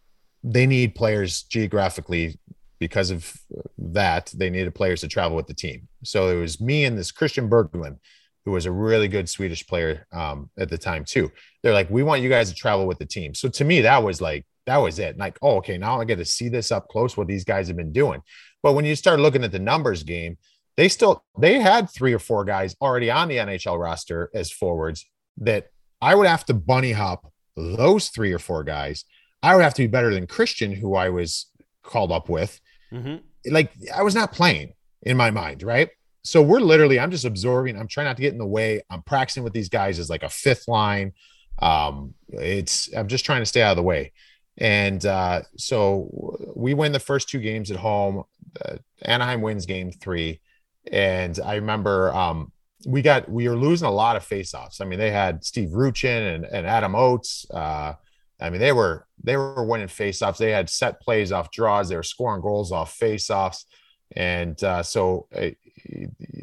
they 0.44 0.66
need 0.66 0.96
players 0.96 1.44
geographically 1.44 2.38
because 2.80 3.12
of 3.12 3.34
that. 3.78 4.32
They 4.36 4.50
needed 4.50 4.76
players 4.76 5.02
to 5.02 5.08
travel 5.08 5.38
with 5.38 5.48
the 5.48 5.54
team. 5.54 5.88
So 6.04 6.30
it 6.30 6.40
was 6.40 6.60
me 6.60 6.84
and 6.84 6.98
this 6.98 7.12
Christian 7.12 7.50
Berglund, 7.50 7.98
who 8.46 8.52
was 8.52 8.66
a 8.66 8.72
really 8.72 9.08
good 9.08 9.30
Swedish 9.30 9.66
player 9.66 10.06
um, 10.12 10.50
at 10.58 10.70
the 10.70 10.78
time 10.78 11.06
too. 11.06 11.32
They're 11.62 11.74
like, 11.74 11.90
we 11.90 12.04
want 12.04 12.22
you 12.22 12.30
guys 12.30 12.50
to 12.50 12.56
travel 12.56 12.86
with 12.86 13.00
the 13.00 13.06
team. 13.06 13.34
So 13.34 13.48
to 13.50 13.64
me, 13.64 13.82
that 13.82 14.04
was 14.04 14.20
like 14.20 14.46
that 14.66 14.78
was 14.78 15.00
it. 15.00 15.18
Like, 15.18 15.38
oh, 15.42 15.58
okay, 15.58 15.78
now 15.78 16.00
I 16.00 16.06
get 16.06 16.18
to 16.18 16.26
see 16.26 16.50
this 16.50 16.72
up 16.72 16.88
close, 16.88 17.18
what 17.18 17.28
these 17.28 17.44
guys 17.44 17.68
have 17.68 17.78
been 17.78 17.92
doing. 17.92 18.22
But 18.62 18.74
when 18.74 18.86
you 18.86 18.96
start 18.96 19.20
looking 19.20 19.44
at 19.44 19.52
the 19.52 19.60
numbers 19.60 20.04
game, 20.04 20.38
they 20.78 20.90
still 20.90 21.24
they 21.38 21.60
had 21.60 21.90
three 21.90 22.14
or 22.14 22.20
four 22.20 22.46
guys 22.46 22.76
already 22.82 23.12
on 23.12 23.28
the 23.28 23.38
NHL 23.38 23.80
roster 23.80 24.30
as 24.34 24.52
forwards 24.52 25.06
that 25.38 25.68
I 26.02 26.16
would 26.16 26.28
have 26.28 26.46
to 26.46 26.54
bunny 26.54 26.92
hop 26.92 27.32
those 27.56 28.10
three 28.10 28.34
or 28.34 28.40
four 28.40 28.64
guys. 28.64 29.06
I 29.44 29.56
would 29.56 29.64
have 29.64 29.74
to 29.76 29.84
be 29.84 29.88
better 29.88 30.14
than 30.14 30.26
Christian, 30.26 30.72
who 30.72 30.96
I 30.96 31.10
was 31.10 31.48
called 31.84 32.12
up 32.12 32.30
with. 32.30 32.60
Mm-hmm. 32.92 33.18
Like 33.54 33.72
I 33.94 34.02
was 34.02 34.16
not 34.16 34.32
playing 34.32 34.74
in 35.02 35.18
my 35.18 35.30
mind, 35.30 35.62
right? 35.62 35.90
So 36.24 36.42
we're 36.42 36.62
literally, 36.62 37.00
I'm 37.00 37.12
just 37.12 37.26
absorbing. 37.26 37.78
I'm 37.78 37.90
trying 37.90 38.06
not 38.06 38.16
to 38.16 38.22
get 38.22 38.32
in 38.32 38.40
the 38.40 38.46
way. 38.46 38.82
I'm 38.90 39.02
practicing 39.02 39.44
with 39.44 39.52
these 39.52 39.68
guys 39.68 40.00
as 40.00 40.10
like 40.10 40.24
a 40.24 40.30
fifth 40.30 40.70
line. 40.70 41.12
Um, 41.60 42.14
it's 42.30 42.92
I'm 42.96 43.10
just 43.10 43.26
trying 43.26 43.42
to 43.42 43.46
stay 43.46 43.62
out 43.62 43.72
of 43.72 43.78
the 43.78 43.84
way. 43.84 44.14
And 44.58 45.06
uh, 45.06 45.42
so 45.58 46.38
we 46.56 46.74
win 46.74 46.94
the 46.94 47.00
first 47.00 47.28
two 47.28 47.40
games 47.40 47.70
at 47.70 47.78
home. 47.78 48.24
Uh, 48.64 48.78
Anaheim 49.02 49.42
wins 49.42 49.66
game 49.66 49.92
three. 49.92 50.40
And 50.92 51.38
I 51.44 51.56
remember 51.56 52.14
um, 52.16 52.52
we 52.86 53.02
got 53.02 53.30
we 53.30 53.50
were 53.50 53.56
losing 53.56 53.88
a 53.88 53.92
lot 53.92 54.16
of 54.16 54.28
faceoffs. 54.28 54.80
I 54.80 54.86
mean, 54.86 55.00
they 55.00 55.12
had 55.12 55.44
Steve 55.44 55.70
Rucchin 55.70 56.36
and, 56.36 56.46
and 56.46 56.66
Adam 56.66 56.96
Oates. 56.96 57.46
Uh, 57.52 57.94
I 58.40 58.50
mean, 58.50 58.60
they 58.60 58.72
were 58.72 59.08
they 59.24 59.38
were 59.38 59.66
winning 59.66 59.88
faceoffs. 59.88 60.38
They 60.38 60.52
had 60.52 60.70
set 60.70 61.02
plays 61.02 61.32
off 61.32 61.52
draws. 61.52 61.90
They 61.90 61.96
were 61.96 62.04
scoring 62.04 62.42
goals 62.42 62.72
off 62.72 62.98
faceoffs. 62.98 63.66
And 64.16 64.62
uh, 64.64 64.84
so 64.84 65.28
I, 65.36 65.56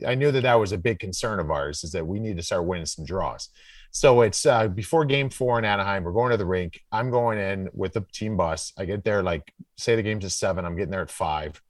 I 0.07 0.15
knew 0.15 0.33
that 0.33 0.43
that 0.43 0.55
was 0.55 0.73
a 0.73 0.79
big 0.79 0.99
concern 0.99 1.39
of 1.41 1.51
ours 1.51 1.85
is 1.85 1.93
that 1.93 2.07
we 2.07 2.19
need 2.19 2.37
to 2.37 2.43
start 2.43 2.65
winning 2.65 2.87
some 2.87 3.05
draws. 3.05 3.49
So 3.93 4.23
it's 4.23 4.47
uh, 4.47 4.69
before 4.69 5.05
game 5.05 5.31
four 5.31 5.59
in 5.59 5.65
Anaheim. 5.65 6.05
We're 6.05 6.13
going 6.13 6.31
to 6.31 6.37
the 6.37 6.47
rink. 6.47 6.81
I'm 6.93 7.11
going 7.11 7.39
in 7.39 7.69
with 7.73 7.93
the 7.93 8.05
team 8.13 8.37
bus. 8.37 8.73
I 8.79 8.85
get 8.85 9.05
there, 9.05 9.23
like, 9.23 9.53
say 9.77 9.97
the 9.97 10.03
game's 10.03 10.25
at 10.25 10.33
seven. 10.33 10.65
I'm 10.65 10.77
getting 10.77 10.93
there 10.93 11.03
at 11.03 11.11
five. 11.11 11.61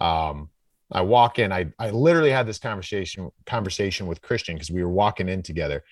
Um, 0.00 0.48
I 0.90 1.02
walk 1.02 1.38
in. 1.38 1.52
I, 1.52 1.66
I 1.78 1.90
literally 1.90 2.30
had 2.30 2.46
this 2.46 2.58
conversation 2.58 3.30
conversation 3.44 4.06
with 4.06 4.22
Christian 4.22 4.54
because 4.56 4.70
we 4.70 4.82
were 4.82 4.90
walking 4.90 5.28
in 5.28 5.42
together, 5.42 5.84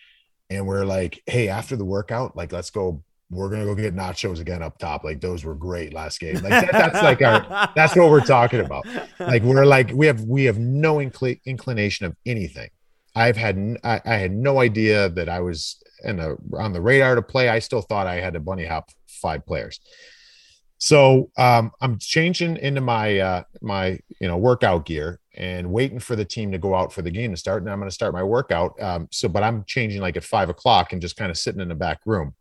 and 0.49 0.67
we're 0.67 0.87
like, 0.87 1.23
"Hey, 1.27 1.49
after 1.49 1.77
the 1.77 1.85
workout, 1.85 2.35
like, 2.35 2.53
let's 2.53 2.71
go. 2.71 3.03
We're 3.31 3.51
gonna 3.51 3.65
go 3.65 3.75
get 3.75 3.95
nachos 3.95 4.41
again 4.41 4.63
up 4.63 4.79
top. 4.79 5.03
Like, 5.03 5.21
those 5.21 5.45
were 5.45 5.55
great 5.55 5.93
last 5.93 6.21
game. 6.21 6.37
Like, 6.37 6.51
that, 6.51 6.73
that's 6.73 7.03
like 7.03 7.23
our. 7.23 7.71
That's 7.75 7.97
what 7.97 8.11
we're 8.11 8.21
talking 8.21 8.61
about. 8.61 8.87
Like, 9.19 9.43
we're 9.43 9.67
like, 9.67 9.91
we 9.93 10.07
have 10.07 10.23
we 10.23 10.45
have 10.45 10.59
no 10.59 10.97
incl- 10.97 11.41
inclination 11.45 12.07
of 12.07 12.15
anything. 12.25 12.71
I've 13.17 13.37
had 13.37 13.79
I, 13.83 14.01
I 14.05 14.15
had 14.17 14.33
no 14.33 14.61
idea 14.61 15.09
that 15.09 15.29
I 15.29 15.41
was 15.41 15.83
in 16.05 16.21
a, 16.21 16.37
on 16.57 16.73
the 16.73 16.81
radar 16.81 17.15
to 17.15 17.23
play. 17.23 17.49
I 17.49 17.59
still 17.59 17.81
thought 17.81 18.07
I 18.07 18.21
had 18.21 18.35
to 18.35 18.41
bunny 18.41 18.67
hop 18.67 18.91
five 19.09 19.45
players. 19.47 19.81
So 20.79 21.31
um, 21.39 21.73
I'm 21.81 21.99
changing 21.99 22.59
into 22.59 22.83
my 22.83 23.19
uh, 23.19 23.43
my 23.63 23.99
you 24.21 24.29
know 24.29 24.37
workout 24.37 24.85
gear 24.85 25.21
and 25.35 25.73
waiting 25.73 25.99
for 25.99 26.17
the 26.17 26.25
team 26.25 26.53
to 26.53 26.59
go 26.59 26.75
out 26.75 26.93
for 26.93 27.03
the 27.03 27.11
game 27.11 27.31
to 27.31 27.37
start. 27.37 27.63
And 27.63 27.71
I'm 27.71 27.79
going 27.79 27.89
to 27.89 27.95
start 27.95 28.13
my 28.13 28.23
workout. 28.23 28.81
Um, 28.81 29.09
so, 29.11 29.29
but 29.29 29.43
I'm 29.43 29.65
changing 29.67 30.01
like 30.01 30.17
at 30.17 30.25
five 30.25 30.49
o'clock 30.49 30.93
and 30.93 31.01
just 31.01 31.17
kind 31.17 31.31
of 31.31 31.39
sitting 31.39 31.61
in 31.61 31.69
the 31.69 31.75
back 31.75 32.01
room. 32.05 32.35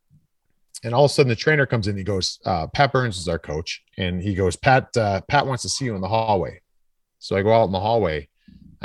And 0.84 0.94
all 0.94 1.06
of 1.06 1.12
a 1.12 1.14
sudden, 1.14 1.30
the 1.30 1.36
trainer 1.36 1.66
comes 1.66 1.88
in. 1.88 1.98
He 1.98 2.04
goes, 2.04 2.40
uh, 2.46 2.68
"Pat 2.68 2.92
Burns 2.92 3.18
is 3.18 3.28
our 3.28 3.40
coach," 3.40 3.84
and 3.98 4.22
he 4.22 4.36
goes, 4.36 4.56
"Pat, 4.56 4.96
uh, 4.98 5.22
Pat 5.28 5.48
wants 5.48 5.64
to 5.64 5.70
see 5.70 5.86
you 5.86 5.96
in 5.96 6.02
the 6.02 6.08
hallway." 6.08 6.62
So 7.20 7.36
I 7.36 7.42
go 7.42 7.54
out 7.54 7.66
in 7.66 7.72
the 7.72 7.80
hallway 7.80 8.28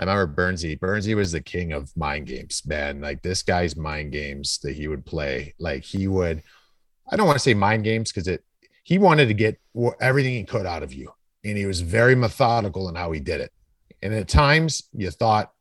I 0.09 0.15
remember 0.15 0.33
Burnsy. 0.35 0.79
Burnsy 0.79 1.15
was 1.15 1.33
the 1.33 1.41
king 1.41 1.73
of 1.73 1.95
mind 1.97 2.27
games, 2.27 2.63
man. 2.65 3.01
Like 3.01 3.23
this 3.23 3.43
guy's 3.43 3.77
mind 3.77 4.13
games 4.13 4.59
that 4.63 4.75
he 4.75 4.89
would 4.89 5.05
play. 5.05 5.55
Like 5.59 5.85
he 5.85 6.09
would, 6.09 6.43
I 7.11 7.17
don't 7.17 7.27
want 7.27 7.37
to 7.37 7.43
say 7.43 7.55
mind 7.55 7.85
games 7.85 8.11
because 8.11 8.29
it, 8.29 8.43
he 8.83 8.99
wanted 8.99 9.27
to 9.27 9.35
get 9.35 9.61
everything 10.01 10.33
he 10.33 10.45
could 10.45 10.67
out 10.67 10.83
of 10.83 10.93
you. 10.93 11.13
And 11.45 11.57
he 11.57 11.67
was 11.67 11.81
very 11.81 12.15
methodical 12.15 12.89
in 12.89 12.95
how 12.95 13.13
he 13.13 13.21
did 13.21 13.41
it. 13.41 13.53
And 14.03 14.15
at 14.15 14.29
times 14.29 14.85
you 14.95 15.11
thought, 15.11 15.53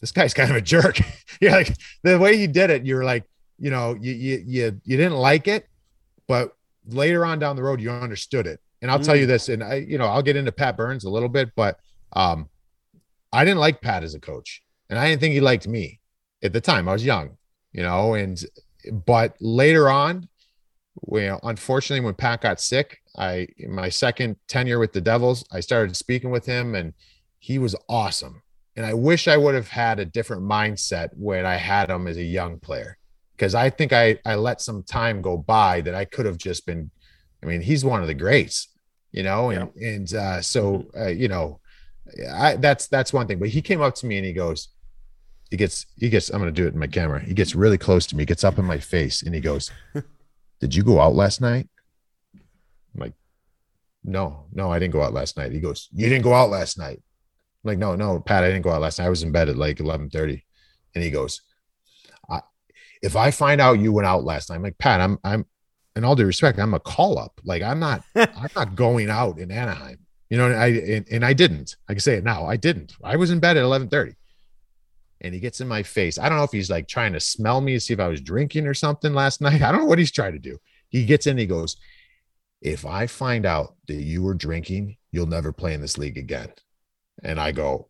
this 0.00 0.12
guy's 0.12 0.34
kind 0.34 0.50
of 0.50 0.56
a 0.56 0.62
jerk. 0.62 0.98
you're 1.40 1.50
like, 1.50 1.76
the 2.02 2.18
way 2.18 2.36
he 2.36 2.46
did 2.46 2.70
it, 2.70 2.86
you're 2.86 3.04
like, 3.04 3.24
you 3.58 3.70
know, 3.70 3.96
you, 4.00 4.12
you, 4.12 4.44
you, 4.46 4.80
you 4.84 4.96
didn't 4.96 5.18
like 5.18 5.48
it, 5.48 5.66
but 6.30 6.52
later 6.86 7.26
on 7.26 7.40
down 7.40 7.56
the 7.56 7.62
road, 7.64 7.80
you 7.80 7.90
understood 7.90 8.46
it. 8.46 8.60
And 8.80 8.88
I'll 8.88 9.00
mm. 9.00 9.04
tell 9.04 9.16
you 9.16 9.26
this, 9.26 9.48
and 9.48 9.64
I, 9.64 9.74
you 9.74 9.98
know, 9.98 10.06
I'll 10.06 10.22
get 10.22 10.36
into 10.36 10.52
Pat 10.52 10.76
Burns 10.76 11.02
a 11.02 11.10
little 11.10 11.28
bit, 11.28 11.50
but 11.56 11.80
um, 12.12 12.48
I 13.32 13.44
didn't 13.44 13.58
like 13.58 13.80
Pat 13.80 14.04
as 14.04 14.14
a 14.14 14.20
coach, 14.20 14.62
and 14.88 14.96
I 14.96 15.08
didn't 15.08 15.22
think 15.22 15.34
he 15.34 15.40
liked 15.40 15.66
me 15.66 15.98
at 16.40 16.52
the 16.52 16.60
time. 16.60 16.88
I 16.88 16.92
was 16.92 17.04
young, 17.04 17.36
you 17.72 17.82
know, 17.82 18.14
and 18.14 18.40
but 19.04 19.34
later 19.40 19.90
on, 19.90 20.28
well, 21.00 21.40
unfortunately, 21.42 22.04
when 22.04 22.14
Pat 22.14 22.42
got 22.42 22.60
sick, 22.60 23.00
I 23.18 23.48
my 23.68 23.88
second 23.88 24.36
tenure 24.46 24.78
with 24.78 24.92
the 24.92 25.00
Devils, 25.00 25.44
I 25.50 25.58
started 25.58 25.96
speaking 25.96 26.30
with 26.30 26.46
him, 26.46 26.76
and 26.76 26.94
he 27.40 27.58
was 27.58 27.74
awesome. 27.88 28.42
And 28.76 28.86
I 28.86 28.94
wish 28.94 29.26
I 29.26 29.36
would 29.36 29.56
have 29.56 29.70
had 29.70 29.98
a 29.98 30.04
different 30.04 30.44
mindset 30.44 31.08
when 31.14 31.44
I 31.44 31.56
had 31.56 31.90
him 31.90 32.06
as 32.06 32.18
a 32.18 32.22
young 32.22 32.60
player, 32.60 32.98
because 33.40 33.54
I 33.54 33.70
think 33.70 33.94
I 33.94 34.18
I 34.26 34.34
let 34.34 34.60
some 34.60 34.82
time 34.82 35.22
go 35.22 35.38
by 35.38 35.80
that 35.80 35.94
I 35.94 36.04
could 36.04 36.26
have 36.26 36.36
just 36.36 36.66
been. 36.66 36.90
I 37.42 37.46
mean, 37.46 37.62
he's 37.62 37.86
one 37.86 38.02
of 38.02 38.06
the 38.06 38.12
greats, 38.14 38.68
you 39.12 39.22
know, 39.22 39.48
and 39.48 39.70
yeah. 39.74 39.88
and 39.88 40.14
uh, 40.14 40.42
so 40.42 40.60
mm-hmm. 40.72 41.02
uh, 41.02 41.06
you 41.06 41.28
know 41.28 41.58
I, 42.30 42.56
that's 42.56 42.86
that's 42.88 43.14
one 43.14 43.26
thing. 43.26 43.38
But 43.38 43.48
he 43.48 43.62
came 43.62 43.80
up 43.80 43.94
to 43.96 44.06
me 44.06 44.18
and 44.18 44.26
he 44.26 44.34
goes, 44.34 44.68
he 45.50 45.56
gets 45.56 45.86
he 45.96 46.10
gets. 46.10 46.28
I'm 46.28 46.38
gonna 46.38 46.52
do 46.52 46.66
it 46.66 46.74
in 46.74 46.78
my 46.78 46.86
camera. 46.86 47.18
He 47.18 47.32
gets 47.32 47.54
really 47.54 47.78
close 47.78 48.06
to 48.08 48.16
me, 48.16 48.26
gets 48.26 48.44
up 48.44 48.58
in 48.58 48.66
my 48.66 48.78
face, 48.78 49.22
and 49.22 49.34
he 49.34 49.40
goes, 49.40 49.70
"Did 50.60 50.74
you 50.74 50.82
go 50.82 51.00
out 51.00 51.14
last 51.14 51.40
night?" 51.40 51.66
I'm 52.34 53.00
like, 53.00 53.14
"No, 54.04 54.44
no, 54.52 54.70
I 54.70 54.78
didn't 54.78 54.92
go 54.92 55.02
out 55.02 55.14
last 55.14 55.38
night." 55.38 55.52
He 55.52 55.60
goes, 55.60 55.88
"You 55.94 56.10
didn't 56.10 56.24
go 56.24 56.34
out 56.34 56.50
last 56.50 56.76
night." 56.76 56.98
I'm 57.64 57.68
like, 57.70 57.78
"No, 57.78 57.96
no, 57.96 58.20
Pat, 58.20 58.44
I 58.44 58.48
didn't 58.48 58.64
go 58.64 58.70
out 58.70 58.82
last 58.82 58.98
night. 58.98 59.06
I 59.06 59.10
was 59.10 59.22
in 59.22 59.32
bed 59.32 59.48
at 59.48 59.56
like 59.56 59.78
11:30." 59.78 60.42
And 60.94 61.04
he 61.04 61.10
goes, 61.10 61.40
"If 63.02 63.16
I 63.16 63.30
find 63.30 63.60
out 63.60 63.78
you 63.78 63.92
went 63.92 64.06
out 64.06 64.24
last 64.24 64.50
night, 64.50 64.56
I'm 64.56 64.62
like, 64.62 64.78
Pat, 64.78 65.00
I'm 65.00 65.18
I'm." 65.24 65.46
In 65.96 66.04
all 66.04 66.14
due 66.14 66.24
respect, 66.24 66.60
I'm 66.60 66.72
a 66.72 66.80
call 66.80 67.18
up. 67.18 67.40
Like 67.44 67.62
I'm 67.62 67.80
not, 67.80 68.04
I'm 68.14 68.48
not 68.54 68.76
going 68.76 69.10
out 69.10 69.38
in 69.38 69.50
Anaheim. 69.50 69.98
You 70.30 70.38
know, 70.38 70.46
and 70.46 70.56
I 70.56 70.66
and, 70.66 71.06
and 71.10 71.24
I 71.24 71.32
didn't. 71.32 71.76
I 71.88 71.94
can 71.94 72.00
say 72.00 72.14
it 72.14 72.24
now. 72.24 72.46
I 72.46 72.56
didn't. 72.56 72.94
I 73.02 73.16
was 73.16 73.30
in 73.30 73.40
bed 73.40 73.56
at 73.56 73.64
11:30. 73.64 74.14
And 75.22 75.34
he 75.34 75.40
gets 75.40 75.60
in 75.60 75.68
my 75.68 75.82
face. 75.82 76.18
I 76.18 76.28
don't 76.28 76.38
know 76.38 76.44
if 76.44 76.52
he's 76.52 76.70
like 76.70 76.88
trying 76.88 77.12
to 77.12 77.20
smell 77.20 77.60
me 77.60 77.74
to 77.74 77.80
see 77.80 77.92
if 77.92 78.00
I 78.00 78.08
was 78.08 78.22
drinking 78.22 78.66
or 78.66 78.72
something 78.72 79.12
last 79.12 79.40
night. 79.42 79.60
I 79.60 79.70
don't 79.70 79.82
know 79.82 79.86
what 79.86 79.98
he's 79.98 80.12
trying 80.12 80.32
to 80.32 80.38
do. 80.38 80.58
He 80.88 81.04
gets 81.04 81.26
in, 81.26 81.36
he 81.36 81.46
goes, 81.46 81.76
If 82.62 82.86
I 82.86 83.06
find 83.06 83.44
out 83.44 83.74
that 83.88 84.02
you 84.02 84.22
were 84.22 84.34
drinking, 84.34 84.96
you'll 85.12 85.26
never 85.26 85.52
play 85.52 85.74
in 85.74 85.80
this 85.80 85.98
league 85.98 86.16
again. 86.16 86.52
And 87.22 87.38
I 87.38 87.52
go, 87.52 87.88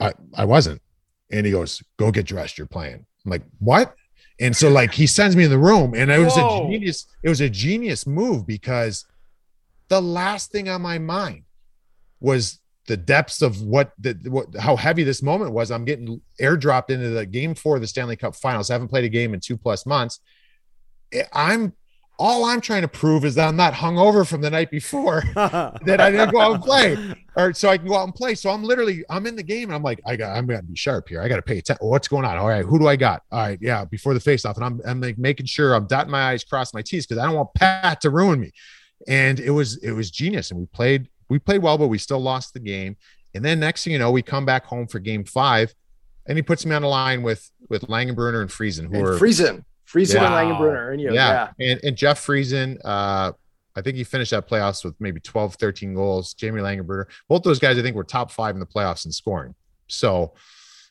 I, 0.00 0.14
I 0.34 0.44
wasn't. 0.44 0.82
And 1.30 1.46
he 1.46 1.52
goes, 1.52 1.82
Go 1.98 2.10
get 2.10 2.26
dressed. 2.26 2.58
You're 2.58 2.66
playing. 2.66 3.06
I'm 3.24 3.30
like, 3.30 3.42
What? 3.58 3.94
And 4.38 4.54
so 4.54 4.68
like 4.68 4.92
he 4.92 5.06
sends 5.06 5.34
me 5.34 5.44
in 5.44 5.50
the 5.50 5.58
room, 5.58 5.94
and 5.94 6.10
it 6.10 6.18
was 6.18 6.36
Whoa. 6.36 6.66
a 6.66 6.70
genius, 6.70 7.06
it 7.22 7.28
was 7.28 7.40
a 7.40 7.48
genius 7.48 8.06
move 8.06 8.46
because 8.46 9.06
the 9.88 10.00
last 10.00 10.52
thing 10.52 10.68
on 10.68 10.82
my 10.82 10.98
mind 10.98 11.44
was 12.20 12.60
the 12.86 12.96
depths 12.96 13.42
of 13.42 13.62
what 13.62 13.92
the 13.98 14.14
what 14.26 14.54
how 14.56 14.76
heavy 14.76 15.02
this 15.04 15.22
moment 15.22 15.52
was. 15.52 15.70
I'm 15.70 15.84
getting 15.84 16.20
airdropped 16.40 16.90
into 16.90 17.10
the 17.10 17.26
game 17.26 17.54
four 17.54 17.76
of 17.76 17.80
the 17.80 17.86
Stanley 17.86 18.16
Cup 18.16 18.36
Finals. 18.36 18.70
I 18.70 18.74
haven't 18.74 18.88
played 18.88 19.04
a 19.04 19.08
game 19.08 19.34
in 19.34 19.40
two 19.40 19.56
plus 19.56 19.86
months. 19.86 20.20
I'm 21.32 21.72
all 22.18 22.44
I'm 22.44 22.60
trying 22.60 22.82
to 22.82 22.88
prove 22.88 23.24
is 23.24 23.34
that 23.34 23.48
I'm 23.48 23.56
not 23.56 23.74
hungover 23.74 24.26
from 24.26 24.40
the 24.40 24.50
night 24.50 24.70
before 24.70 25.22
that 25.34 26.00
I 26.00 26.10
didn't 26.10 26.30
go 26.30 26.40
out 26.40 26.54
and 26.54 26.62
play, 26.62 27.14
or 27.36 27.52
so 27.52 27.68
I 27.68 27.78
can 27.78 27.86
go 27.86 27.96
out 27.96 28.04
and 28.04 28.14
play. 28.14 28.34
So 28.34 28.50
I'm 28.50 28.62
literally 28.62 29.04
I'm 29.10 29.26
in 29.26 29.36
the 29.36 29.42
game 29.42 29.68
and 29.68 29.74
I'm 29.74 29.82
like 29.82 30.00
I 30.06 30.16
got 30.16 30.36
I'm 30.36 30.46
gonna 30.46 30.62
be 30.62 30.76
sharp 30.76 31.08
here. 31.08 31.20
I 31.20 31.28
got 31.28 31.36
to 31.36 31.42
pay 31.42 31.58
attention. 31.58 31.78
Oh, 31.82 31.88
what's 31.88 32.08
going 32.08 32.24
on? 32.24 32.36
All 32.36 32.48
right, 32.48 32.64
who 32.64 32.78
do 32.78 32.88
I 32.88 32.96
got? 32.96 33.22
All 33.30 33.40
right, 33.40 33.58
yeah, 33.60 33.84
before 33.84 34.14
the 34.14 34.20
face 34.20 34.44
off, 34.44 34.56
and 34.56 34.64
I'm 34.64 34.80
I'm 34.86 35.00
like 35.00 35.18
making 35.18 35.46
sure 35.46 35.74
I'm 35.74 35.86
dotting 35.86 36.10
my 36.10 36.32
i's, 36.32 36.44
cross 36.44 36.72
my 36.72 36.82
t's 36.82 37.06
because 37.06 37.22
I 37.22 37.26
don't 37.26 37.36
want 37.36 37.54
Pat 37.54 38.00
to 38.02 38.10
ruin 38.10 38.40
me. 38.40 38.52
And 39.06 39.38
it 39.38 39.50
was 39.50 39.76
it 39.78 39.92
was 39.92 40.10
genius, 40.10 40.50
and 40.50 40.60
we 40.60 40.66
played 40.66 41.08
we 41.28 41.38
played 41.38 41.62
well, 41.62 41.78
but 41.78 41.88
we 41.88 41.98
still 41.98 42.20
lost 42.20 42.54
the 42.54 42.60
game. 42.60 42.96
And 43.34 43.44
then 43.44 43.60
next 43.60 43.84
thing 43.84 43.92
you 43.92 43.98
know, 43.98 44.10
we 44.10 44.22
come 44.22 44.46
back 44.46 44.64
home 44.64 44.86
for 44.86 44.98
game 44.98 45.24
five, 45.24 45.74
and 46.26 46.38
he 46.38 46.42
puts 46.42 46.64
me 46.64 46.74
on 46.74 46.82
the 46.82 46.88
line 46.88 47.22
with 47.22 47.50
with 47.68 47.82
Langenbrunner 47.82 48.40
and 48.40 48.50
Friesen, 48.50 48.88
who 48.88 48.98
and 48.98 49.06
are 49.06 49.18
Friesen, 49.18 49.64
Friesen 49.86 50.14
yeah. 50.14 50.40
and 50.40 50.52
Langenbrunner, 50.52 50.92
and 50.92 51.00
you, 51.00 51.12
yeah. 51.12 51.50
yeah, 51.58 51.72
and 51.72 51.80
and 51.84 51.96
Jeff 51.96 52.24
Friesen. 52.24 52.78
Uh, 52.84 53.32
I 53.76 53.82
think 53.82 53.96
he 53.96 54.04
finished 54.04 54.30
that 54.30 54.48
playoffs 54.48 54.84
with 54.84 54.94
maybe 54.98 55.20
12, 55.20 55.56
13 55.56 55.94
goals. 55.94 56.32
Jamie 56.32 56.62
Langenbrunner, 56.62 57.04
both 57.28 57.42
those 57.42 57.58
guys, 57.58 57.78
I 57.78 57.82
think, 57.82 57.94
were 57.94 58.04
top 58.04 58.30
five 58.30 58.56
in 58.56 58.60
the 58.60 58.66
playoffs 58.66 59.04
in 59.04 59.12
scoring. 59.12 59.54
So 59.86 60.32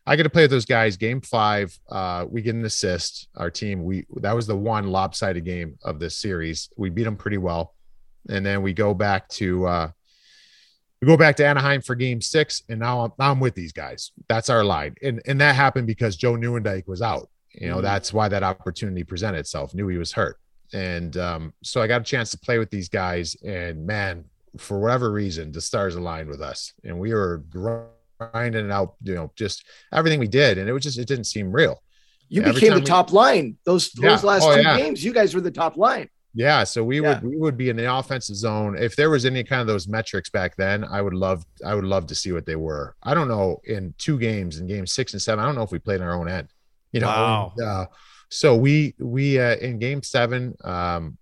I 0.06 0.16
get 0.16 0.24
to 0.24 0.30
play 0.30 0.43
with 0.43 0.52
those 0.52 0.66
guys. 0.66 0.96
Game 0.96 1.20
five, 1.20 1.78
uh, 1.89 2.26
we 2.30 2.43
get 2.43 2.54
an 2.54 2.64
assist. 2.64 3.28
Our 3.36 3.50
team, 3.50 3.84
we 3.84 4.06
that 4.18 4.36
was 4.36 4.46
the 4.46 4.56
one 4.56 4.88
lopsided 4.88 5.43
game 5.46 5.78
of 5.84 6.00
this 6.00 6.16
series. 6.16 6.70
We 6.78 6.89
beat 6.89 7.04
them 7.04 7.18
pretty 7.18 7.39
well, 7.39 7.74
and 8.30 8.46
then 8.46 8.62
we 8.62 8.74
go 8.74 8.93
back 8.93 9.28
to 9.30 9.66
uh, 9.66 9.91
we 11.02 11.08
go 11.08 11.18
back 11.18 11.36
to 11.38 11.46
Anaheim 11.46 11.82
for 11.82 11.96
game 11.96 12.22
six, 12.22 12.64
and 12.70 12.80
now 12.80 13.06
I'm, 13.06 13.12
I'm 13.20 13.39
with 13.39 13.56
these 13.56 13.72
guys. 13.72 14.12
That's 14.28 14.50
our 14.50 14.64
line. 14.64 14.96
And, 15.02 15.22
and 15.26 15.41
that 15.41 15.56
happened 15.56 15.88
because 15.88 16.16
Joe 16.16 16.34
Nieuwendyk 16.34 16.88
was 16.88 17.02
out. 17.02 17.30
You 17.60 17.70
know, 17.70 17.76
mm-hmm. 17.76 17.84
that's 17.84 18.14
why 18.14 18.28
that 18.28 18.43
opportunity 18.43 19.03
presented 19.03 19.39
itself. 19.39 19.74
Knew 19.74 19.88
he 19.88 19.97
was 19.97 20.12
hurt. 20.12 20.38
and 20.74 21.16
um, 21.18 21.53
so 21.64 21.82
I 21.82 21.88
got 21.88 22.01
a 22.01 22.03
chance 22.03 22.32
to 22.32 22.38
play 22.38 22.60
with 22.60 22.70
these 22.70 22.89
guys, 22.89 23.36
and 23.45 23.86
man, 23.86 24.26
for 24.58 24.80
whatever 24.80 25.12
reason, 25.12 25.51
the 25.51 25.62
stars 25.62 25.95
aligned 25.95 26.30
with 26.30 26.41
us, 26.41 26.74
and 26.84 26.99
we 26.99 27.14
were 27.14 27.43
grinding 27.49 28.72
out, 28.72 28.95
you 29.03 29.16
know, 29.16 29.32
just 29.36 29.66
everything 29.93 30.20
we 30.20 30.28
did, 30.28 30.58
and 30.58 30.70
it 30.70 30.74
was 30.74 30.84
just 30.84 30.97
it 30.97 31.08
didn't 31.08 31.26
seem 31.26 31.51
real. 31.51 31.82
You 32.28 32.41
Every 32.41 32.53
became 32.53 32.74
the 32.74 32.80
we, 32.80 32.86
top 32.86 33.12
line. 33.14 33.58
Those 33.66 33.91
those 33.91 34.24
last 34.24 34.43
oh, 34.43 34.56
two 34.56 34.62
yeah. 34.62 34.78
games, 34.78 35.03
you 35.03 35.14
guys 35.14 35.36
were 35.36 35.41
the 35.41 35.51
top 35.51 35.78
line. 35.78 36.10
Yeah, 36.34 36.66
so 36.66 36.84
we 36.84 37.01
yeah. 37.01 37.22
would 37.22 37.24
we 37.24 37.38
would 37.38 37.58
be 37.58 37.70
in 37.70 37.78
the 37.78 37.93
offensive 37.93 38.36
zone. 38.36 38.76
If 38.78 38.95
there 38.95 39.10
was 39.10 39.26
any 39.26 39.43
kind 39.43 39.62
of 39.62 39.68
those 39.68 39.88
metrics 39.88 40.30
back 40.30 40.56
then, 40.58 40.84
I 40.84 41.01
would 41.01 41.14
love 41.14 41.45
I 41.66 41.76
would 41.76 41.86
love 41.86 42.08
to 42.08 42.16
see 42.16 42.32
what 42.32 42.45
they 42.45 42.58
were. 42.58 42.95
I 43.03 43.14
don't 43.14 43.28
know 43.28 43.62
in 43.64 43.93
two 43.97 44.18
games 44.20 44.60
in 44.60 44.68
game 44.68 44.86
six 44.86 45.14
and 45.14 45.22
seven. 45.22 45.41
I 45.41 45.47
don't 45.47 45.56
know 45.56 45.64
if 45.64 45.72
we 45.72 45.80
played 45.80 46.01
on 46.01 46.08
our 46.08 46.20
own 46.20 46.28
end. 46.28 46.49
You 46.96 47.02
know, 47.02 47.08
wow. 47.08 47.54
and, 47.58 47.68
uh, 47.68 47.86
so 48.30 48.56
we 48.56 48.96
we 49.00 49.38
uh, 49.38 49.58
in 49.58 49.80
game 49.80 50.02
seven, 50.02 50.56
um, 50.64 51.18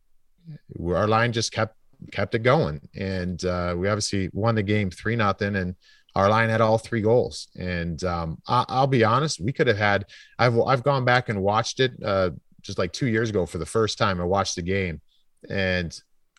our 0.88 1.08
line 1.08 1.32
just 1.34 1.52
kept 1.52 1.76
kept 2.12 2.36
it 2.36 2.44
going, 2.44 2.80
and 2.96 3.44
uh, 3.44 3.74
we 3.76 3.90
obviously 3.90 4.30
won 4.34 4.54
the 4.54 4.62
game 4.62 4.92
three 4.92 5.16
nothing, 5.16 5.56
and 5.56 5.74
our 6.14 6.30
line 6.30 6.50
had 6.50 6.62
all 6.62 6.78
three 6.78 7.02
goals. 7.02 7.48
And 7.58 8.04
um, 8.04 8.38
I, 8.48 8.82
will 8.82 8.86
be 8.86 9.04
honest, 9.04 9.42
we 9.42 9.52
could 9.52 9.66
have 9.66 9.78
had. 9.78 10.06
I've 10.38 10.56
I've 10.60 10.84
gone 10.84 11.06
back 11.06 11.30
and 11.30 11.42
watched 11.42 11.80
it 11.80 11.94
uh, 12.06 12.30
just 12.62 12.78
like 12.78 12.94
two 12.94 13.08
years 13.08 13.32
ago 13.32 13.48
for 13.48 13.58
the 13.58 13.66
first 13.66 13.98
time. 13.98 14.22
I 14.22 14.26
watched 14.26 14.56
the 14.56 14.62
game, 14.62 15.02
and 15.50 15.92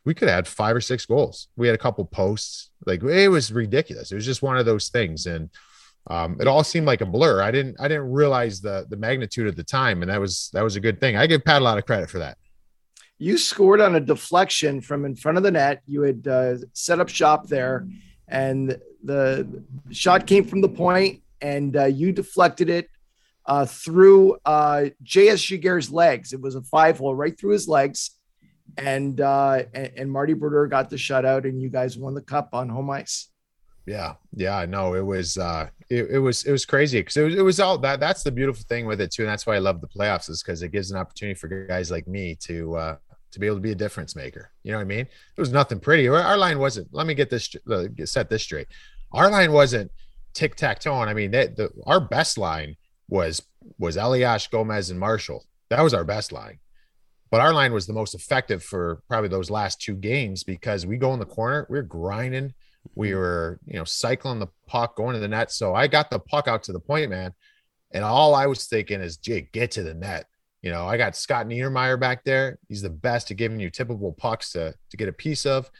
we 0.05 0.14
could 0.14 0.28
have 0.28 0.37
had 0.37 0.47
five 0.47 0.76
or 0.76 0.80
six 0.80 1.07
goals. 1.07 1.49
We 1.57 1.66
had 1.66 1.74
a 1.74 1.82
couple 1.82 2.05
posts. 2.05 2.70
Like 2.87 3.03
it 3.03 3.30
was 3.30 3.53
ridiculous. 3.53 4.12
It 4.12 4.14
was 4.14 4.26
just 4.26 4.43
one 4.43 4.59
of 4.59 4.64
those 4.64 4.91
things, 4.91 5.26
and 5.26 5.51
um, 6.09 6.36
it 6.40 6.46
all 6.46 6.62
seemed 6.62 6.86
like 6.86 7.00
a 7.00 7.07
blur. 7.07 7.40
I 7.40 7.50
didn't 7.50 7.76
I 7.80 7.88
didn't 7.88 8.12
realize 8.12 8.61
the 8.61 8.86
the 8.88 8.96
magnitude 8.96 9.46
at 9.46 9.57
the 9.57 9.64
time, 9.64 10.02
and 10.02 10.11
that 10.11 10.20
was 10.20 10.50
that 10.52 10.62
was 10.62 10.76
a 10.76 10.80
good 10.80 11.00
thing. 11.00 11.16
I 11.16 11.26
give 11.26 11.44
Pat 11.44 11.62
a 11.62 11.64
lot 11.64 11.78
of 11.78 11.86
credit 11.86 12.11
for 12.11 12.18
that. 12.18 12.36
You 13.18 13.38
scored 13.38 13.80
on 13.80 13.94
a 13.94 14.00
deflection 14.00 14.80
from 14.80 15.05
in 15.05 15.16
front 15.16 15.38
of 15.38 15.44
the 15.44 15.50
net. 15.50 15.82
You 15.86 16.02
had 16.02 16.26
uh, 16.26 16.57
set 16.74 17.00
up 17.00 17.09
shop 17.09 17.46
there, 17.48 17.86
and 18.28 18.78
the 19.02 19.64
shot 19.90 20.26
came 20.26 20.44
from 20.44 20.61
the 20.61 20.68
point, 20.68 21.22
and 21.40 21.74
uh, 21.76 21.84
you 21.84 22.12
deflected 22.12 22.68
it 22.68 22.90
uh, 23.46 23.64
through 23.64 24.36
uh, 24.44 24.86
J.S. 25.02 25.40
Giguère's 25.40 25.90
legs. 25.90 26.32
It 26.32 26.40
was 26.40 26.55
a 26.55 26.62
five 26.62 26.98
hole 26.98 27.14
right 27.14 27.38
through 27.38 27.52
his 27.52 27.66
legs, 27.66 28.11
and 28.76 29.18
uh, 29.22 29.62
and, 29.72 29.92
and 29.96 30.12
Marty 30.12 30.34
Brodeur 30.34 30.66
got 30.66 30.90
the 30.90 30.96
shutout, 30.96 31.44
and 31.44 31.62
you 31.62 31.70
guys 31.70 31.96
won 31.96 32.12
the 32.12 32.20
cup 32.20 32.50
on 32.52 32.68
home 32.68 32.90
ice. 32.90 33.30
Yeah, 33.87 34.14
yeah, 34.35 34.64
no, 34.66 34.95
it 34.95 35.05
was 35.05 35.37
uh 35.37 35.68
it, 35.91 36.11
it 36.12 36.18
was 36.18 36.45
it 36.45 36.53
was 36.53 36.64
crazy 36.64 37.01
because 37.01 37.16
it 37.16 37.24
was 37.24 37.35
it 37.35 37.43
was 37.43 37.61
all 37.61 37.76
that 37.78 38.01
that's 38.01 38.22
the 38.22 38.32
beautiful 38.32 38.64
thing 38.68 38.87
with 38.87 39.01
it 39.01 39.12
too, 39.12 39.22
and 39.22 39.28
that's 39.30 39.47
why 39.47 39.57
I 39.57 39.59
love 39.59 39.80
the 39.80 39.89
playoffs 39.89 40.30
is 40.30 40.43
because 40.43 40.62
it 40.62 40.72
gives 40.72 40.91
an 40.91 40.97
opportunity 40.97 41.35
for 41.39 41.49
guys 41.49 41.91
like 41.91 42.09
me 42.09 42.35
to 42.47 42.76
uh 42.76 42.97
to 43.32 43.41
be 43.41 43.47
able 43.47 43.57
to 43.57 43.62
be 43.62 43.72
a 43.72 43.76
difference 43.76 44.16
maker. 44.16 44.51
You 44.62 44.72
know 44.72 44.78
what 44.78 44.85
I 44.85 44.87
mean? 44.87 45.01
It 45.01 45.41
was 45.41 45.53
nothing 45.53 45.80
pretty. 45.80 46.09
Our 46.09 46.37
line 46.37 46.59
wasn't. 46.59 46.89
Let 46.93 47.07
me 47.07 47.14
get 47.14 47.30
this 47.30 47.55
uh, 47.70 47.85
set 48.05 48.30
this 48.30 48.43
straight. 48.43 48.68
Our 49.12 49.30
line 49.30 49.53
wasn't 49.53 49.91
tic 50.32 50.55
tac 50.55 50.78
toe. 50.78 50.95
I 50.95 51.12
mean, 51.14 51.32
that 51.32 51.57
the 51.57 51.70
our 51.87 52.01
best 52.01 52.39
line 52.39 52.76
was 53.09 53.43
was 53.78 53.97
Elias 53.97 54.47
Gomez 54.47 54.91
and 54.91 54.99
Marshall. 54.99 55.45
That 55.68 55.82
was 55.82 55.93
our 55.93 56.05
best 56.05 56.32
line. 56.32 56.59
But 57.30 57.41
our 57.41 57.53
line 57.53 57.72
was 57.72 57.87
the 57.87 57.93
most 57.93 58.14
effective 58.14 58.62
for 58.62 59.03
probably 59.09 59.28
those 59.28 59.51
last 59.51 59.80
two 59.80 59.95
games 59.97 60.45
because 60.45 60.87
we 60.87 60.97
go 60.97 61.12
in 61.12 61.18
the 61.18 61.26
corner, 61.26 61.66
we're 61.68 61.82
grinding 61.82 62.55
we 62.95 63.11
mm-hmm. 63.11 63.18
were, 63.18 63.61
you 63.66 63.74
know, 63.74 63.85
cycling 63.85 64.39
the 64.39 64.49
puck, 64.66 64.97
going 64.97 65.14
to 65.14 65.20
the 65.20 65.28
net. 65.28 65.51
So 65.51 65.74
I 65.74 65.87
got 65.87 66.11
the 66.11 66.18
puck 66.18 66.49
out 66.49 66.62
to 66.64 66.72
the 66.72 66.80
point, 66.80 67.11
man. 67.11 67.32
And 67.93 68.05
all 68.05 68.35
I 68.35 68.47
was 68.47 68.66
thinking 68.66 69.01
is, 69.01 69.16
Jake, 69.16 69.53
get 69.53 69.72
to 69.72 69.82
the 69.82 69.95
net. 69.95 70.26
You 70.62 70.70
know, 70.70 70.87
I 70.87 70.97
got 70.97 71.14
Scott 71.14 71.47
Niedermayer 71.47 72.01
back 72.01 72.24
there. 72.24 72.59
He's 72.68 72.82
the 72.82 72.91
best 72.91 73.30
at 73.30 73.37
giving 73.37 73.61
you 73.61 73.70
typical 73.70 74.12
pucks 74.12 74.53
to, 74.53 74.74
to 74.91 74.97
get 74.97 75.09
a 75.09 75.12
piece 75.12 75.47
of. 75.47 75.70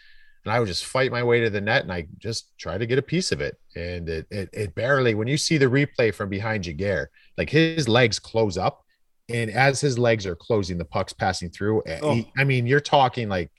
And 0.45 0.53
I 0.53 0.61
would 0.61 0.69
just 0.69 0.85
fight 0.85 1.11
my 1.11 1.23
way 1.23 1.41
to 1.41 1.49
the 1.49 1.61
net 1.61 1.85
and 1.85 1.93
I 1.93 2.07
just 2.19 2.53
try 2.59 2.77
to 2.77 2.85
get 2.85 2.99
a 2.99 3.03
piece 3.03 3.33
of 3.33 3.41
it. 3.41 3.57
And 3.75 4.09
it, 4.09 4.27
it, 4.31 4.51
it 4.53 4.75
barely, 4.75 5.15
when 5.15 5.27
you 5.27 5.39
see 5.39 5.57
the 5.57 5.67
replay 5.67 6.15
from 6.15 6.29
behind 6.29 6.65
Giguère, 6.65 7.07
like 7.39 7.49
his 7.49 7.89
legs 7.89 8.19
close 8.19 8.59
up. 8.59 8.83
And 9.31 9.51
as 9.51 9.81
his 9.81 9.99
legs 9.99 10.27
are 10.27 10.37
closing, 10.37 10.77
the 10.77 10.85
puck's 10.85 11.15
passing 11.15 11.49
through. 11.49 11.83
Oh. 12.03 12.13
He, 12.13 12.31
I 12.37 12.45
mean, 12.45 12.67
you're 12.67 12.79
talking 12.81 13.31
like 13.31 13.51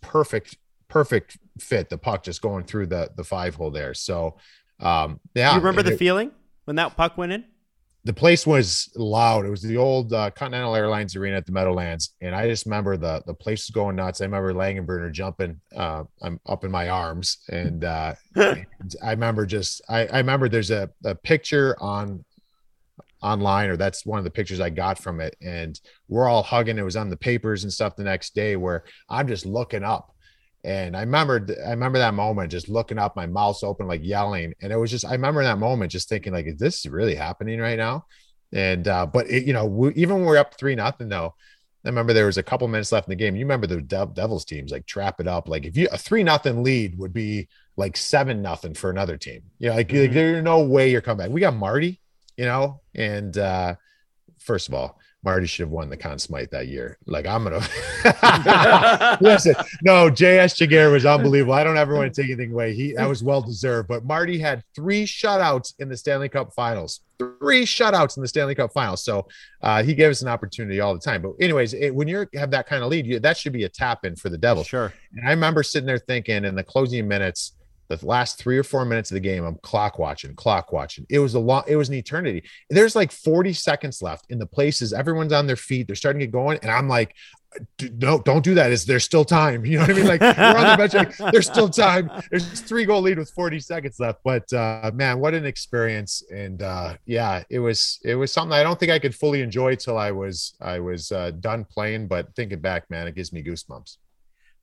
perfect 0.00 0.56
perfect 0.88 1.38
fit. 1.58 1.88
The 1.88 1.98
puck 1.98 2.22
just 2.22 2.42
going 2.42 2.64
through 2.64 2.86
the 2.86 3.10
the 3.16 3.24
five 3.24 3.54
hole 3.54 3.70
there. 3.70 3.94
So, 3.94 4.36
um, 4.80 5.20
yeah. 5.34 5.52
You 5.54 5.58
remember 5.58 5.82
the 5.82 5.94
it, 5.94 5.98
feeling 5.98 6.32
when 6.64 6.76
that 6.76 6.96
puck 6.96 7.16
went 7.16 7.32
in? 7.32 7.44
The 8.04 8.12
place 8.12 8.46
was 8.46 8.90
loud. 8.96 9.44
It 9.44 9.50
was 9.50 9.62
the 9.62 9.76
old 9.76 10.12
uh, 10.12 10.30
Continental 10.30 10.74
Airlines 10.74 11.14
Arena 11.16 11.36
at 11.36 11.46
the 11.46 11.52
Meadowlands, 11.52 12.14
and 12.20 12.34
I 12.34 12.48
just 12.48 12.64
remember 12.64 12.96
the 12.96 13.22
the 13.26 13.34
place 13.34 13.68
was 13.68 13.70
going 13.74 13.96
nuts. 13.96 14.20
I 14.20 14.24
remember 14.24 14.54
Langenbrunner 14.54 15.12
jumping. 15.12 15.60
Uh, 15.76 16.04
I'm 16.22 16.40
up 16.46 16.64
in 16.64 16.70
my 16.70 16.88
arms, 16.88 17.38
and, 17.50 17.84
uh, 17.84 18.14
and 18.34 18.94
I 19.02 19.10
remember 19.10 19.46
just 19.46 19.82
I, 19.88 20.06
I 20.06 20.18
remember 20.18 20.48
there's 20.48 20.70
a, 20.70 20.88
a 21.04 21.14
picture 21.14 21.76
on 21.80 22.24
online 23.22 23.68
or 23.68 23.76
that's 23.76 24.06
one 24.06 24.18
of 24.18 24.24
the 24.24 24.30
pictures 24.30 24.60
I 24.60 24.70
got 24.70 24.98
from 24.98 25.20
it 25.20 25.36
and 25.40 25.78
we're 26.08 26.28
all 26.28 26.42
hugging 26.42 26.78
it 26.78 26.82
was 26.82 26.96
on 26.96 27.10
the 27.10 27.16
papers 27.16 27.64
and 27.64 27.72
stuff 27.72 27.96
the 27.96 28.04
next 28.04 28.34
day 28.34 28.56
where 28.56 28.84
I'm 29.08 29.26
just 29.26 29.44
looking 29.44 29.82
up 29.82 30.14
and 30.64 30.96
I 30.96 31.00
remember, 31.00 31.46
I 31.64 31.70
remember 31.70 31.98
that 31.98 32.14
moment, 32.14 32.50
just 32.50 32.68
looking 32.68 32.98
up, 32.98 33.14
my 33.14 33.26
mouth 33.26 33.62
open, 33.62 33.86
like 33.86 34.04
yelling, 34.04 34.54
and 34.60 34.72
it 34.72 34.76
was 34.76 34.90
just, 34.90 35.04
I 35.04 35.12
remember 35.12 35.42
that 35.44 35.58
moment, 35.58 35.92
just 35.92 36.08
thinking, 36.08 36.32
like, 36.32 36.46
is 36.46 36.58
this 36.58 36.84
really 36.86 37.14
happening 37.14 37.60
right 37.60 37.78
now? 37.78 38.06
And 38.52 38.88
uh, 38.88 39.06
but 39.06 39.30
it, 39.30 39.44
you 39.44 39.52
know, 39.52 39.66
we, 39.66 39.94
even 39.94 40.16
when 40.16 40.24
we're 40.24 40.38
up 40.38 40.58
three 40.58 40.74
nothing, 40.74 41.08
though, 41.08 41.34
I 41.84 41.88
remember 41.88 42.12
there 42.12 42.26
was 42.26 42.38
a 42.38 42.42
couple 42.42 42.66
minutes 42.66 42.92
left 42.92 43.06
in 43.06 43.10
the 43.10 43.16
game. 43.16 43.36
You 43.36 43.44
remember 43.44 43.66
the 43.66 43.80
De- 43.80 44.10
Devils 44.12 44.44
teams 44.44 44.72
like 44.72 44.86
trap 44.86 45.20
it 45.20 45.28
up, 45.28 45.48
like 45.48 45.64
if 45.64 45.76
you 45.76 45.88
a 45.92 45.98
three 45.98 46.22
nothing 46.22 46.62
lead 46.62 46.98
would 46.98 47.12
be 47.12 47.48
like 47.76 47.96
seven 47.96 48.42
nothing 48.42 48.74
for 48.74 48.90
another 48.90 49.16
team. 49.16 49.42
You 49.58 49.68
know, 49.68 49.76
like, 49.76 49.88
mm-hmm. 49.88 50.02
like 50.02 50.12
there's 50.12 50.42
no 50.42 50.64
way 50.64 50.90
you're 50.90 51.00
coming 51.00 51.26
back. 51.26 51.30
We 51.32 51.40
got 51.40 51.54
Marty, 51.54 52.00
you 52.36 52.46
know, 52.46 52.80
and 52.94 53.36
uh, 53.38 53.76
first 54.38 54.68
of 54.68 54.74
all, 54.74 54.98
Marty 55.24 55.46
should 55.46 55.64
have 55.64 55.70
won 55.70 55.90
the 55.90 55.96
Conn 55.96 56.18
Smythe 56.18 56.50
that 56.50 56.68
year. 56.68 56.96
Like 57.06 57.26
I'm 57.26 57.44
gonna 57.44 59.18
listen. 59.20 59.54
No, 59.82 60.08
J.S. 60.08 60.54
Giguère 60.54 60.92
was 60.92 61.04
unbelievable. 61.04 61.54
I 61.54 61.64
don't 61.64 61.76
ever 61.76 61.94
want 61.94 62.14
to 62.14 62.22
take 62.22 62.30
anything 62.30 62.52
away. 62.52 62.72
He 62.72 62.92
that 62.92 63.08
was 63.08 63.22
well 63.22 63.42
deserved. 63.42 63.88
But 63.88 64.04
Marty 64.04 64.38
had 64.38 64.62
three 64.76 65.04
shutouts 65.04 65.74
in 65.80 65.88
the 65.88 65.96
Stanley 65.96 66.28
Cup 66.28 66.52
Finals. 66.54 67.00
Three 67.18 67.64
shutouts 67.64 68.16
in 68.16 68.22
the 68.22 68.28
Stanley 68.28 68.54
Cup 68.54 68.72
Finals. 68.72 69.04
So 69.04 69.26
uh, 69.60 69.82
he 69.82 69.92
gave 69.92 70.10
us 70.10 70.22
an 70.22 70.28
opportunity 70.28 70.78
all 70.78 70.94
the 70.94 71.00
time. 71.00 71.22
But 71.22 71.32
anyways, 71.40 71.74
it, 71.74 71.92
when 71.92 72.06
you 72.06 72.28
have 72.34 72.52
that 72.52 72.68
kind 72.68 72.84
of 72.84 72.88
lead, 72.88 73.04
you, 73.04 73.18
that 73.18 73.36
should 73.36 73.52
be 73.52 73.64
a 73.64 73.68
tap 73.68 74.04
in 74.04 74.14
for 74.14 74.28
the 74.28 74.38
Devils. 74.38 74.68
Sure. 74.68 74.92
And 75.16 75.26
I 75.26 75.30
remember 75.30 75.64
sitting 75.64 75.86
there 75.86 75.98
thinking 75.98 76.44
in 76.44 76.54
the 76.54 76.62
closing 76.62 77.08
minutes 77.08 77.54
the 77.88 77.98
last 78.06 78.38
three 78.38 78.58
or 78.58 78.62
four 78.62 78.84
minutes 78.84 79.10
of 79.10 79.14
the 79.14 79.20
game, 79.20 79.44
I'm 79.44 79.56
clock 79.56 79.98
watching, 79.98 80.34
clock 80.34 80.72
watching. 80.72 81.06
It 81.08 81.18
was 81.18 81.34
a 81.34 81.40
long, 81.40 81.64
it 81.66 81.76
was 81.76 81.88
an 81.88 81.94
eternity. 81.94 82.44
There's 82.70 82.94
like 82.94 83.10
40 83.12 83.52
seconds 83.52 84.02
left 84.02 84.26
in 84.30 84.38
the 84.38 84.46
places. 84.46 84.92
Everyone's 84.92 85.32
on 85.32 85.46
their 85.46 85.56
feet. 85.56 85.86
They're 85.86 85.96
starting 85.96 86.20
to 86.20 86.26
get 86.26 86.32
going. 86.32 86.58
And 86.62 86.70
I'm 86.70 86.88
like, 86.88 87.14
no, 87.80 88.20
don't 88.20 88.44
do 88.44 88.54
that. 88.54 88.72
Is 88.72 88.84
there's 88.84 89.04
still 89.04 89.24
time? 89.24 89.64
You 89.68 89.78
know 89.78 89.82
what 89.82 89.90
I 89.90 89.94
mean? 89.94 90.06
Like 90.06 90.20
we're 90.20 90.28
on 90.28 90.78
the 90.78 90.88
bench, 90.88 90.94
like, 90.94 91.32
there's 91.32 91.46
still 91.46 91.68
time. 91.68 92.10
There's 92.30 92.60
three 92.60 92.84
goal 92.84 93.02
lead 93.02 93.18
with 93.18 93.30
40 93.30 93.60
seconds 93.60 93.98
left. 93.98 94.20
But 94.24 94.50
uh, 94.52 94.90
man, 94.94 95.18
what 95.18 95.34
an 95.34 95.44
experience! 95.44 96.22
And 96.30 96.62
uh, 96.62 96.96
yeah, 97.06 97.42
it 97.50 97.58
was 97.58 97.98
it 98.04 98.14
was 98.14 98.32
something 98.32 98.52
I 98.52 98.62
don't 98.62 98.78
think 98.78 98.92
I 98.92 98.98
could 98.98 99.14
fully 99.14 99.42
enjoy 99.42 99.74
till 99.74 99.98
I 99.98 100.10
was 100.10 100.54
I 100.60 100.78
was 100.80 101.12
uh, 101.12 101.32
done 101.32 101.64
playing. 101.64 102.06
But 102.08 102.34
thinking 102.34 102.60
back, 102.60 102.90
man, 102.90 103.08
it 103.08 103.14
gives 103.14 103.32
me 103.32 103.42
goosebumps. 103.42 103.96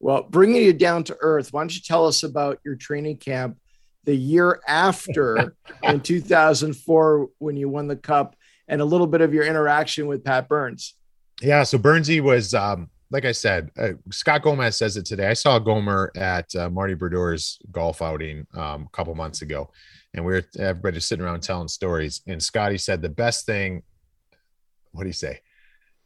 Well, 0.05 0.21
bringing 0.21 0.61
you 0.61 0.71
down 0.71 1.03
to 1.05 1.17
earth, 1.19 1.51
why 1.51 1.61
don't 1.61 1.73
you 1.73 1.81
tell 1.81 2.05
us 2.05 2.21
about 2.21 2.59
your 2.63 2.75
training 2.75 3.17
camp 3.17 3.57
the 4.03 4.15
year 4.15 4.61
after 4.67 5.55
in 5.83 5.99
2004 5.99 7.29
when 7.39 7.57
you 7.57 7.69
won 7.69 7.87
the 7.87 7.95
cup 7.95 8.35
and 8.67 8.81
a 8.81 8.85
little 8.85 9.07
bit 9.07 9.21
of 9.21 9.33
your 9.33 9.45
interaction 9.45 10.05
with 10.05 10.23
Pat 10.23 10.47
Burns? 10.47 10.93
Yeah, 11.41 11.63
so 11.63 11.79
Burnsy 11.79 12.21
was, 12.21 12.53
um, 12.53 12.91
like 13.09 13.25
I 13.25 13.31
said, 13.31 13.71
uh, 13.79 13.93
Scott 14.11 14.43
Gomez 14.43 14.75
says 14.75 14.95
it 14.95 15.07
today. 15.07 15.27
I 15.27 15.33
saw 15.33 15.57
Gomer 15.57 16.11
at 16.15 16.53
uh, 16.55 16.69
Marty 16.69 16.93
Brodeur's 16.93 17.57
golf 17.71 18.03
outing 18.03 18.45
um, 18.53 18.83
a 18.83 18.89
couple 18.95 19.15
months 19.15 19.41
ago, 19.41 19.71
and 20.13 20.23
we 20.23 20.33
were 20.33 20.43
everybody 20.59 20.99
sitting 20.99 21.25
around 21.25 21.41
telling 21.41 21.67
stories. 21.67 22.21
And 22.27 22.43
Scotty 22.43 22.77
said 22.77 23.01
the 23.01 23.09
best 23.09 23.47
thing. 23.47 23.81
What 24.91 25.01
do 25.01 25.09
you 25.09 25.13
say? 25.13 25.39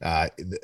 Uh, 0.02 0.30
the 0.38 0.58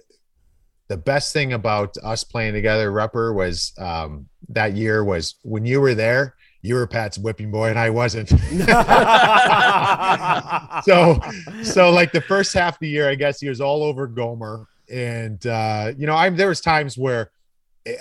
best 0.97 1.33
thing 1.33 1.53
about 1.53 1.95
us 2.03 2.23
playing 2.23 2.53
together, 2.53 2.91
Rupper, 2.91 3.33
was 3.33 3.73
um, 3.77 4.27
that 4.49 4.73
year 4.73 5.03
was 5.03 5.35
when 5.41 5.65
you 5.65 5.81
were 5.81 5.95
there, 5.95 6.35
you 6.61 6.75
were 6.75 6.87
Pat's 6.87 7.17
whipping 7.17 7.51
boy 7.51 7.69
and 7.69 7.79
I 7.79 7.89
wasn't. 7.89 8.29
so, 10.83 11.19
so 11.63 11.91
like 11.91 12.11
the 12.11 12.23
first 12.27 12.53
half 12.53 12.75
of 12.75 12.79
the 12.79 12.89
year, 12.89 13.09
I 13.09 13.15
guess 13.15 13.39
he 13.39 13.49
was 13.49 13.61
all 13.61 13.83
over 13.83 14.07
Gomer. 14.07 14.67
And, 14.91 15.45
uh, 15.45 15.93
you 15.97 16.05
know, 16.05 16.15
I'm. 16.15 16.35
there 16.35 16.47
was 16.47 16.61
times 16.61 16.97
where 16.97 17.31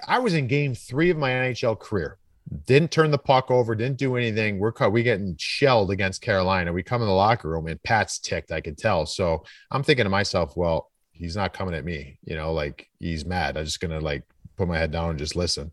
I 0.06 0.18
was 0.18 0.34
in 0.34 0.46
game 0.46 0.74
three 0.74 1.10
of 1.10 1.16
my 1.16 1.30
NHL 1.30 1.78
career. 1.78 2.18
Didn't 2.66 2.90
turn 2.90 3.10
the 3.10 3.18
puck 3.18 3.50
over, 3.50 3.74
didn't 3.74 3.96
do 3.96 4.16
anything. 4.16 4.58
We're 4.58 4.72
we 4.90 5.02
getting 5.02 5.34
shelled 5.38 5.90
against 5.90 6.20
Carolina. 6.20 6.72
We 6.72 6.82
come 6.82 7.00
in 7.00 7.08
the 7.08 7.14
locker 7.14 7.48
room 7.48 7.66
and 7.66 7.82
Pat's 7.82 8.18
ticked, 8.18 8.52
I 8.52 8.60
could 8.60 8.76
tell. 8.76 9.06
So 9.06 9.44
I'm 9.70 9.82
thinking 9.82 10.04
to 10.04 10.10
myself, 10.10 10.54
well, 10.56 10.90
he's 11.14 11.36
not 11.36 11.52
coming 11.52 11.74
at 11.74 11.84
me. 11.84 12.18
You 12.24 12.36
know, 12.36 12.52
like 12.52 12.88
he's 12.98 13.24
mad. 13.24 13.56
I'm 13.56 13.64
just 13.64 13.80
gonna 13.80 14.00
like 14.00 14.24
put 14.56 14.68
my 14.68 14.78
head 14.78 14.90
down 14.90 15.10
and 15.10 15.18
just 15.18 15.36
listen. 15.36 15.72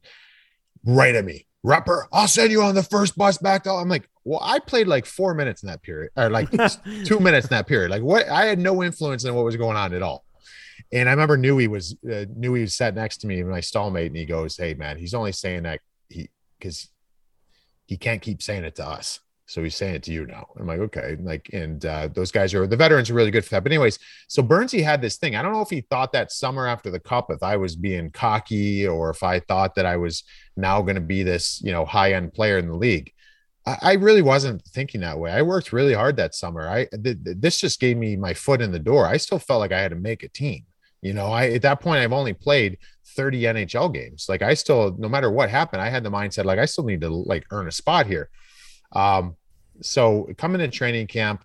Right 0.85 1.13
at 1.13 1.25
me, 1.25 1.45
Rupper 1.65 2.05
I'll 2.11 2.27
send 2.27 2.51
you 2.51 2.61
on 2.61 2.75
the 2.75 2.83
first 2.83 3.17
bus 3.17 3.37
back 3.37 3.63
to. 3.63 3.71
I'm 3.71 3.89
like, 3.89 4.07
well, 4.23 4.39
I 4.41 4.59
played 4.59 4.87
like 4.87 5.05
four 5.05 5.33
minutes 5.33 5.63
in 5.63 5.67
that 5.67 5.81
period, 5.81 6.11
or 6.15 6.29
like 6.29 6.49
two 7.05 7.19
minutes 7.19 7.47
in 7.47 7.51
that 7.55 7.67
period. 7.67 7.91
Like 7.91 8.03
what? 8.03 8.29
I 8.29 8.45
had 8.45 8.59
no 8.59 8.83
influence 8.83 9.25
in 9.25 9.33
what 9.33 9.45
was 9.45 9.57
going 9.57 9.77
on 9.77 9.93
at 9.93 10.01
all. 10.01 10.25
And 10.91 11.07
I 11.07 11.11
remember 11.11 11.37
knew 11.37 11.57
he 11.57 11.67
was 11.67 11.95
uh, 12.09 12.25
was 12.37 12.75
sat 12.75 12.95
next 12.95 13.17
to 13.19 13.27
me, 13.27 13.43
my 13.43 13.59
stallmate, 13.59 14.07
and 14.07 14.17
he 14.17 14.25
goes, 14.25 14.57
"Hey, 14.57 14.73
man, 14.73 14.97
he's 14.97 15.13
only 15.13 15.31
saying 15.31 15.63
that 15.63 15.79
he 16.09 16.29
because 16.57 16.89
he 17.85 17.97
can't 17.97 18.21
keep 18.21 18.41
saying 18.41 18.63
it 18.63 18.75
to 18.75 18.87
us." 18.87 19.19
So 19.51 19.61
he's 19.61 19.75
saying 19.75 19.95
it 19.95 20.03
to 20.03 20.13
you 20.13 20.25
now. 20.25 20.47
I'm 20.57 20.65
like, 20.65 20.79
okay. 20.79 21.17
Like, 21.19 21.49
and 21.51 21.85
uh, 21.85 22.07
those 22.07 22.31
guys 22.31 22.53
are 22.53 22.65
the 22.65 22.77
veterans 22.77 23.09
are 23.09 23.13
really 23.13 23.31
good 23.31 23.43
for 23.43 23.49
that. 23.49 23.63
But 23.63 23.73
anyways, 23.73 23.99
so 24.29 24.41
Burnsy 24.41 24.81
had 24.81 25.01
this 25.01 25.17
thing. 25.17 25.35
I 25.35 25.41
don't 25.41 25.51
know 25.51 25.61
if 25.61 25.69
he 25.69 25.81
thought 25.81 26.13
that 26.13 26.31
summer 26.31 26.67
after 26.67 26.89
the 26.89 27.01
cup, 27.01 27.29
if 27.29 27.43
I 27.43 27.57
was 27.57 27.75
being 27.75 28.11
cocky 28.11 28.87
or 28.87 29.09
if 29.09 29.23
I 29.23 29.41
thought 29.41 29.75
that 29.75 29.85
I 29.85 29.97
was 29.97 30.23
now 30.55 30.81
going 30.81 30.95
to 30.95 31.01
be 31.01 31.23
this, 31.23 31.61
you 31.61 31.73
know, 31.73 31.83
high 31.83 32.13
end 32.13 32.33
player 32.33 32.59
in 32.59 32.67
the 32.67 32.77
league. 32.77 33.11
I, 33.65 33.77
I, 33.81 33.93
really 33.95 34.21
wasn't 34.21 34.63
thinking 34.69 35.01
that 35.01 35.19
way. 35.19 35.31
I 35.31 35.41
worked 35.41 35.73
really 35.73 35.93
hard 35.93 36.15
that 36.15 36.33
summer. 36.33 36.69
I 36.69 36.85
th- 36.85 37.17
this 37.19 37.59
just 37.59 37.81
gave 37.81 37.97
me 37.97 38.15
my 38.15 38.33
foot 38.33 38.61
in 38.61 38.71
the 38.71 38.79
door. 38.79 39.05
I 39.05 39.17
still 39.17 39.39
felt 39.39 39.59
like 39.59 39.73
I 39.73 39.81
had 39.81 39.91
to 39.91 39.97
make 39.97 40.23
a 40.23 40.29
team. 40.29 40.63
You 41.01 41.13
know, 41.13 41.27
I 41.27 41.49
at 41.49 41.63
that 41.63 41.81
point 41.81 41.99
I've 41.99 42.13
only 42.13 42.33
played 42.33 42.77
30 43.17 43.41
NHL 43.41 43.93
games. 43.93 44.27
Like 44.29 44.43
I 44.43 44.53
still, 44.53 44.95
no 44.97 45.09
matter 45.09 45.29
what 45.29 45.49
happened, 45.49 45.81
I 45.81 45.89
had 45.89 46.05
the 46.05 46.09
mindset 46.09 46.45
like 46.45 46.57
I 46.59 46.65
still 46.65 46.85
need 46.85 47.01
to 47.01 47.09
like 47.09 47.45
earn 47.51 47.67
a 47.67 47.71
spot 47.71 48.07
here. 48.07 48.29
Um, 48.93 49.35
so 49.81 50.29
coming 50.37 50.59
to 50.59 50.67
training 50.67 51.07
camp, 51.07 51.43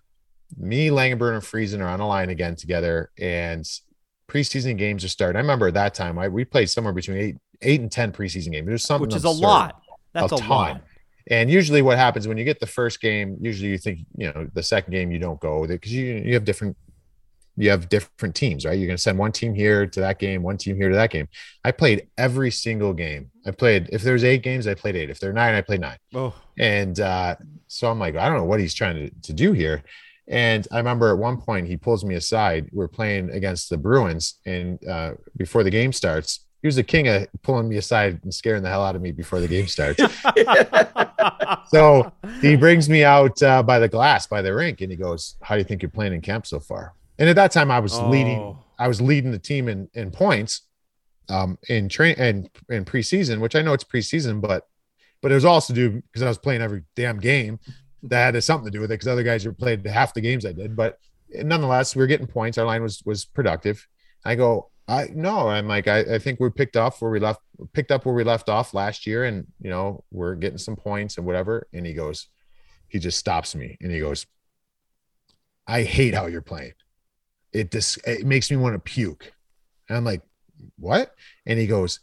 me, 0.57 0.89
Langenbrunner, 0.89 1.33
and 1.33 1.43
Friesen 1.43 1.81
are 1.81 1.87
on 1.87 1.99
a 1.99 2.07
line 2.07 2.29
again 2.29 2.55
together, 2.55 3.11
and 3.17 3.65
preseason 4.29 4.77
games 4.77 5.03
are 5.03 5.09
starting. 5.09 5.37
I 5.37 5.41
remember 5.41 5.67
at 5.67 5.73
that 5.73 5.93
time, 5.93 6.17
I, 6.17 6.27
we 6.27 6.45
played 6.45 6.69
somewhere 6.69 6.93
between 6.93 7.17
eight, 7.17 7.35
eight 7.61 7.81
and 7.81 7.91
ten 7.91 8.11
preseason 8.11 8.51
games. 8.51 8.67
There's 8.67 8.85
something 8.85 9.07
which 9.07 9.15
is 9.15 9.23
a 9.23 9.29
lot. 9.29 9.81
That's 10.13 10.31
a, 10.31 10.35
a 10.35 10.47
lot. 10.47 10.81
And 11.29 11.51
usually, 11.51 11.81
what 11.81 11.97
happens 11.97 12.27
when 12.27 12.37
you 12.37 12.45
get 12.45 12.59
the 12.59 12.67
first 12.67 13.01
game, 13.01 13.37
usually 13.41 13.69
you 13.71 13.77
think 13.77 13.99
you 14.15 14.31
know 14.31 14.47
the 14.53 14.63
second 14.63 14.91
game 14.91 15.11
you 15.11 15.19
don't 15.19 15.39
go 15.39 15.67
because 15.67 15.93
you 15.93 16.05
you 16.05 16.33
have 16.33 16.45
different 16.45 16.77
you 17.57 17.71
have 17.71 17.89
different 17.89 18.35
teams, 18.35 18.65
right? 18.65 18.77
You're 18.77 18.87
going 18.87 18.97
to 18.97 19.01
send 19.01 19.17
one 19.17 19.31
team 19.31 19.53
here 19.53 19.87
to 19.87 19.99
that 19.99 20.19
game, 20.19 20.43
one 20.43 20.57
team 20.57 20.75
here 20.75 20.89
to 20.89 20.95
that 20.95 21.09
game. 21.09 21.27
I 21.63 21.71
played 21.71 22.07
every 22.17 22.51
single 22.51 22.93
game. 22.93 23.31
I 23.45 23.51
played 23.51 23.89
if 23.91 24.03
there's 24.03 24.23
eight 24.23 24.43
games, 24.43 24.67
I 24.67 24.75
played 24.75 24.95
eight. 24.95 25.09
If 25.09 25.19
there 25.19 25.31
are 25.31 25.33
nine, 25.33 25.55
I 25.55 25.61
played 25.61 25.81
nine. 25.81 25.97
Oh. 26.13 26.35
And 26.57 26.99
uh, 26.99 27.35
so 27.67 27.89
I'm 27.89 27.99
like, 27.99 28.15
I 28.15 28.29
don't 28.29 28.37
know 28.37 28.45
what 28.45 28.59
he's 28.59 28.75
trying 28.75 28.95
to, 28.95 29.09
to 29.23 29.33
do 29.33 29.53
here. 29.53 29.83
And 30.27 30.67
I 30.71 30.77
remember 30.77 31.09
at 31.09 31.17
one 31.17 31.37
point 31.37 31.67
he 31.67 31.77
pulls 31.77 32.03
me 32.03 32.15
aside. 32.15 32.69
We're 32.71 32.89
playing 32.89 33.31
against 33.31 33.69
the 33.69 33.77
Bruins, 33.77 34.35
and 34.45 34.85
uh, 34.85 35.13
before 35.37 35.63
the 35.63 35.69
game 35.69 35.93
starts, 35.93 36.41
he 36.61 36.67
was 36.67 36.75
the 36.75 36.83
king 36.83 37.07
of 37.07 37.27
pulling 37.43 37.69
me 37.69 37.77
aside 37.77 38.19
and 38.23 38.33
scaring 38.33 38.61
the 38.61 38.69
hell 38.69 38.83
out 38.83 38.95
of 38.95 39.01
me 39.01 39.11
before 39.11 39.39
the 39.39 39.47
game 39.47 39.67
starts. 39.67 40.01
so 41.69 42.11
he 42.41 42.57
brings 42.57 42.89
me 42.89 43.05
out 43.05 43.41
uh, 43.41 43.63
by 43.63 43.79
the 43.79 43.87
glass 43.87 44.27
by 44.27 44.41
the 44.41 44.53
rink, 44.53 44.81
and 44.81 44.91
he 44.91 44.97
goes, 44.97 45.37
"How 45.41 45.55
do 45.55 45.59
you 45.59 45.65
think 45.65 45.81
you're 45.81 45.89
playing 45.89 46.13
in 46.13 46.21
camp 46.21 46.45
so 46.45 46.59
far?" 46.59 46.93
And 47.19 47.29
at 47.29 47.35
that 47.35 47.51
time, 47.51 47.71
I 47.71 47.79
was 47.79 47.93
oh. 47.93 48.09
leading. 48.09 48.57
I 48.79 48.87
was 48.87 49.01
leading 49.01 49.31
the 49.31 49.39
team 49.39 49.67
in 49.67 49.89
in 49.93 50.11
points, 50.11 50.61
um, 51.29 51.57
in 51.67 51.89
train 51.89 52.15
and 52.17 52.49
in 52.69 52.85
preseason, 52.85 53.39
which 53.39 53.55
I 53.55 53.61
know 53.61 53.73
it's 53.73 53.83
preseason, 53.83 54.41
but 54.41 54.67
but 55.21 55.31
it 55.31 55.35
was 55.35 55.45
also 55.45 55.73
due 55.73 56.01
because 56.01 56.21
I 56.21 56.27
was 56.27 56.37
playing 56.37 56.61
every 56.61 56.83
damn 56.95 57.19
game 57.19 57.59
that 58.03 58.35
had 58.35 58.43
something 58.43 58.65
to 58.65 58.71
do 58.71 58.79
with 58.79 58.91
it 58.91 58.95
because 58.95 59.07
other 59.07 59.23
guys 59.23 59.45
were 59.45 59.53
played 59.53 59.85
half 59.85 60.13
the 60.13 60.21
games 60.21 60.45
I 60.45 60.51
did. 60.51 60.75
But 60.75 60.99
nonetheless, 61.33 61.95
we 61.95 62.01
were 62.01 62.07
getting 62.07 62.27
points. 62.27 62.57
Our 62.57 62.65
line 62.65 62.83
was 62.83 63.01
was 63.03 63.25
productive. 63.25 63.85
I 64.23 64.35
go, 64.35 64.69
I 64.87 65.09
no, 65.13 65.49
I'm 65.49 65.67
like, 65.67 65.87
I, 65.87 65.99
I 65.99 66.19
think 66.19 66.39
we 66.39 66.49
picked 66.51 66.77
off 66.77 67.01
where 67.01 67.11
we 67.11 67.19
left 67.19 67.41
picked 67.73 67.91
up 67.91 68.05
where 68.05 68.15
we 68.15 68.23
left 68.23 68.47
off 68.47 68.75
last 68.75 69.07
year, 69.07 69.23
and 69.23 69.47
you 69.59 69.71
know, 69.71 70.03
we're 70.11 70.35
getting 70.35 70.59
some 70.59 70.75
points 70.75 71.17
and 71.17 71.25
whatever. 71.25 71.67
And 71.73 71.85
he 71.85 71.93
goes, 71.93 72.27
he 72.87 72.99
just 72.99 73.17
stops 73.17 73.55
me 73.55 73.77
and 73.81 73.91
he 73.91 73.99
goes, 73.99 74.25
I 75.65 75.83
hate 75.83 76.13
how 76.13 76.27
you're 76.27 76.41
playing 76.41 76.73
it 77.53 77.71
just 77.71 78.05
it 78.07 78.25
makes 78.25 78.51
me 78.51 78.57
want 78.57 78.75
to 78.75 78.79
puke. 78.79 79.31
And 79.89 79.97
I'm 79.97 80.03
like, 80.03 80.21
what? 80.77 81.11
And 81.45 81.59
he 81.59 81.67
goes, 81.67 81.99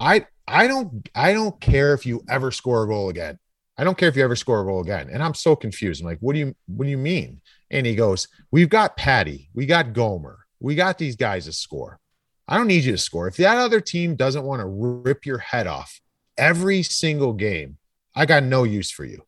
I 0.00 0.26
I 0.46 0.66
don't 0.66 1.08
I 1.14 1.32
don't 1.32 1.60
care 1.60 1.94
if 1.94 2.06
you 2.06 2.24
ever 2.28 2.50
score 2.50 2.84
a 2.84 2.88
goal 2.88 3.08
again. 3.08 3.38
I 3.78 3.84
don't 3.84 3.96
care 3.96 4.08
if 4.08 4.16
you 4.16 4.24
ever 4.24 4.36
score 4.36 4.60
a 4.60 4.64
goal 4.64 4.80
again. 4.80 5.08
And 5.10 5.22
I'm 5.22 5.34
so 5.34 5.56
confused. 5.56 6.00
I'm 6.00 6.06
like, 6.06 6.18
what 6.20 6.34
do 6.34 6.40
you 6.40 6.54
what 6.66 6.84
do 6.84 6.90
you 6.90 6.98
mean? 6.98 7.40
And 7.70 7.86
he 7.86 7.94
goes, 7.94 8.28
We've 8.50 8.68
got 8.68 8.96
Patty, 8.96 9.50
we 9.54 9.66
got 9.66 9.92
Gomer, 9.92 10.40
we 10.60 10.74
got 10.74 10.98
these 10.98 11.16
guys 11.16 11.46
to 11.46 11.52
score. 11.52 11.98
I 12.48 12.58
don't 12.58 12.66
need 12.66 12.84
you 12.84 12.92
to 12.92 12.98
score. 12.98 13.28
If 13.28 13.36
that 13.36 13.56
other 13.56 13.80
team 13.80 14.14
doesn't 14.16 14.44
want 14.44 14.60
to 14.60 14.66
rip 14.66 15.24
your 15.24 15.38
head 15.38 15.66
off 15.66 16.00
every 16.36 16.82
single 16.82 17.32
game, 17.32 17.78
I 18.14 18.26
got 18.26 18.42
no 18.42 18.64
use 18.64 18.90
for 18.90 19.04
you. 19.04 19.22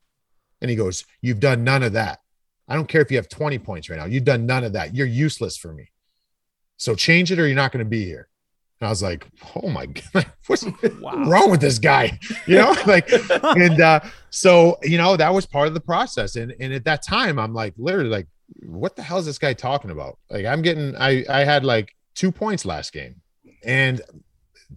And 0.61 0.71
he 0.71 0.77
goes, 0.77 1.05
You've 1.23 1.41
done 1.41 1.65
none 1.65 1.83
of 1.83 1.93
that. 1.93 2.21
I 2.69 2.75
don't 2.75 2.89
care 2.89 3.03
if 3.03 3.11
you 3.11 3.17
have 3.19 3.29
20 3.29 3.59
points 3.59 3.91
right 3.91 3.99
now. 3.99 4.07
You've 4.07 4.25
done 4.25 4.47
none 4.47 4.65
of 4.65 4.73
that. 4.73 4.95
You're 4.95 5.07
useless 5.07 5.57
for 5.57 5.73
me. 5.73 5.91
So 6.77 6.95
change 6.95 7.31
it 7.31 7.39
or 7.39 7.47
you're 7.47 7.57
not 7.57 7.73
going 7.73 7.85
to 7.85 7.89
be 7.89 8.05
here. 8.05 8.29
And 8.81 8.89
I 8.89 8.91
was 8.91 9.03
like, 9.03 9.27
oh 9.57 9.69
my 9.69 9.87
God, 10.13 10.27
what's 10.47 10.65
wow. 11.01 11.25
wrong 11.25 11.51
with 11.51 11.61
this 11.61 11.79
guy? 11.79 12.19
You 12.47 12.57
know, 12.57 12.75
like, 12.87 13.11
and 13.43 13.81
uh, 13.81 14.01
so, 14.29 14.79
you 14.83 14.99
know, 14.99 15.17
that 15.17 15.33
was 15.33 15.47
part 15.47 15.69
of 15.69 15.75
the 15.75 15.81
process. 15.81 16.37
And, 16.37 16.55
and 16.61 16.75
at 16.75 16.85
that 16.85 17.03
time, 17.03 17.39
I'm 17.39 17.55
like, 17.55 17.73
literally, 17.79 18.11
like, 18.11 18.27
what 18.63 18.97
the 18.97 19.03
hell 19.03 19.19
is 19.19 19.25
this 19.25 19.39
guy 19.39 19.55
talking 19.55 19.91
about? 19.91 20.19
Like, 20.29 20.45
I'm 20.45 20.61
getting, 20.61 20.95
I, 20.97 21.25
I 21.29 21.45
had 21.45 21.65
like 21.65 21.95
two 22.15 22.31
points 22.31 22.67
last 22.67 22.93
game. 22.93 23.23
And 23.65 24.03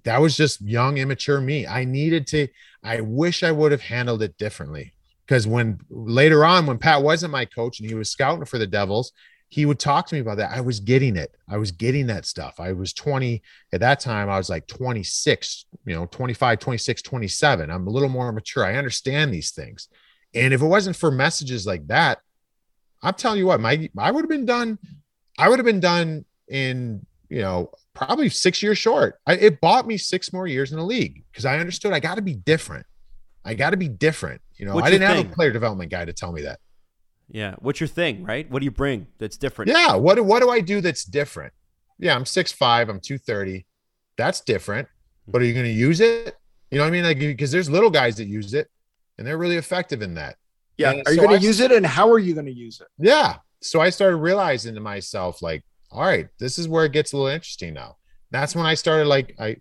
that 0.04 0.22
was 0.22 0.38
just 0.38 0.62
young, 0.62 0.98
immature 0.98 1.42
me. 1.42 1.68
I 1.68 1.84
needed 1.84 2.28
to, 2.28 2.48
I 2.84 3.02
wish 3.02 3.44
I 3.44 3.52
would 3.52 3.74
have 3.74 3.82
handled 3.82 4.22
it 4.22 4.38
differently 4.38 4.94
because 5.28 5.46
when 5.46 5.80
later 5.90 6.46
on 6.46 6.66
when 6.66 6.78
pat 6.78 7.04
wasn't 7.04 7.32
my 7.32 7.46
coach 7.46 7.80
and 7.80 7.90
he 7.90 7.96
was 7.96 8.10
scouting 8.10 8.46
for 8.46 8.58
the 8.58 8.68
devils 8.68 9.12
he 9.50 9.66
would 9.66 9.80
talk 9.80 10.08
to 10.08 10.16
me 10.16 10.20
about 10.20 10.38
that. 10.38 10.52
I 10.52 10.60
was 10.60 10.82
getting 10.82 11.16
it. 11.16 11.34
I 11.48 11.58
was 11.58 11.72
getting 11.72 12.08
that 12.08 12.26
stuff. 12.26 12.60
I 12.60 12.74
was 12.74 12.94
20 12.94 13.42
at 13.72 13.80
that 13.80 14.00
time 14.00 14.30
i 14.30 14.38
was 14.38 14.50
like 14.50 14.68
26 14.68 15.66
you 15.86 15.96
know 15.96 16.06
25 16.08 16.60
26 16.60 17.02
27 17.02 17.72
i'm 17.72 17.88
a 17.88 17.90
little 17.90 18.10
more 18.10 18.32
mature. 18.32 18.66
I 18.66 18.76
understand 18.76 19.34
these 19.34 19.52
things. 19.52 19.88
And 20.34 20.54
if 20.54 20.62
it 20.62 20.66
wasn't 20.66 20.96
for 20.96 21.12
messages 21.12 21.66
like 21.66 21.88
that 21.88 22.20
i'm 23.02 23.14
telling 23.14 23.40
you 23.40 23.48
what 23.48 23.62
my 23.62 23.90
i 23.98 24.12
would 24.12 24.24
have 24.24 24.30
been 24.30 24.46
done 24.46 24.78
i 25.38 25.48
would 25.48 25.60
have 25.60 25.66
been 25.66 25.80
done 25.80 26.26
in 26.48 27.06
you 27.30 27.42
know 27.42 27.72
probably 27.94 28.30
six 28.30 28.62
years 28.62 28.78
short. 28.78 29.20
I, 29.26 29.34
it 29.34 29.60
bought 29.62 29.88
me 29.88 29.98
six 29.98 30.32
more 30.32 30.48
years 30.48 30.72
in 30.72 30.78
the 30.78 30.84
league 30.84 31.24
because 31.32 31.46
i 31.46 31.60
understood 31.60 31.94
i 31.94 32.00
got 32.00 32.16
to 32.16 32.22
be 32.22 32.34
different 32.34 32.86
I 33.48 33.54
got 33.54 33.70
to 33.70 33.78
be 33.78 33.88
different. 33.88 34.42
You 34.58 34.66
know, 34.66 34.76
What's 34.76 34.88
I 34.88 34.92
didn't 34.92 35.08
have 35.08 35.26
a 35.26 35.34
player 35.34 35.52
development 35.52 35.90
guy 35.90 36.04
to 36.04 36.12
tell 36.12 36.34
me 36.34 36.42
that. 36.42 36.60
Yeah. 37.30 37.56
What's 37.60 37.80
your 37.80 37.88
thing, 37.88 38.24
right? 38.24 38.50
What 38.52 38.60
do 38.60 38.66
you 38.66 38.72
bring 38.72 39.08
that's 39.20 39.38
different? 39.38 39.72
Yeah. 39.72 39.96
What, 39.96 40.24
what 40.26 40.42
do 40.42 40.50
I 40.50 40.60
do 40.60 40.82
that's 40.82 41.06
different? 41.06 41.54
Yeah. 41.98 42.14
I'm 42.14 42.26
six 42.26 42.52
five. 42.52 42.90
I'm 42.90 43.00
230. 43.00 43.66
That's 44.18 44.42
different. 44.42 44.90
But 45.30 45.42
are 45.42 45.46
you 45.46 45.54
going 45.54 45.66
to 45.66 45.72
use 45.72 46.02
it? 46.02 46.36
You 46.72 46.78
know 46.78 46.84
what 46.84 46.90
I 46.90 46.92
mean? 46.92 47.06
Like, 47.06 47.20
because 47.20 47.52
there's 47.52 47.70
little 47.70 47.90
guys 47.90 48.18
that 48.18 48.28
use 48.28 48.54
it 48.54 48.68
and 49.18 49.26
they're 49.26 49.38
really 49.38 49.56
effective 49.56 50.02
in 50.02 50.16
that. 50.16 50.36
Yeah. 50.78 50.92
And 50.92 51.08
are 51.08 51.14
you 51.14 51.22
going 51.22 51.40
to 51.40 51.46
use 51.46 51.62
it 51.62 51.72
and 51.72 51.86
how 51.86 52.12
are 52.12 52.20
you 52.20 52.34
going 52.34 52.48
to 52.48 52.54
use 52.54 52.82
it? 52.82 52.88
Yeah. 52.98 53.38
So 53.62 53.80
I 53.80 53.92
started 53.92 54.18
realizing 54.18 54.76
to 54.76 54.82
myself, 54.82 55.42
like, 55.42 55.64
all 55.90 56.04
right, 56.04 56.28
this 56.38 56.60
is 56.60 56.68
where 56.68 56.84
it 56.84 56.92
gets 56.92 57.14
a 57.14 57.18
little 57.18 57.32
interesting 57.32 57.74
now. 57.74 57.96
That's 58.30 58.56
when 58.56 58.66
I 58.66 58.74
started, 58.74 59.08
like, 59.08 59.36
I, 59.40 59.56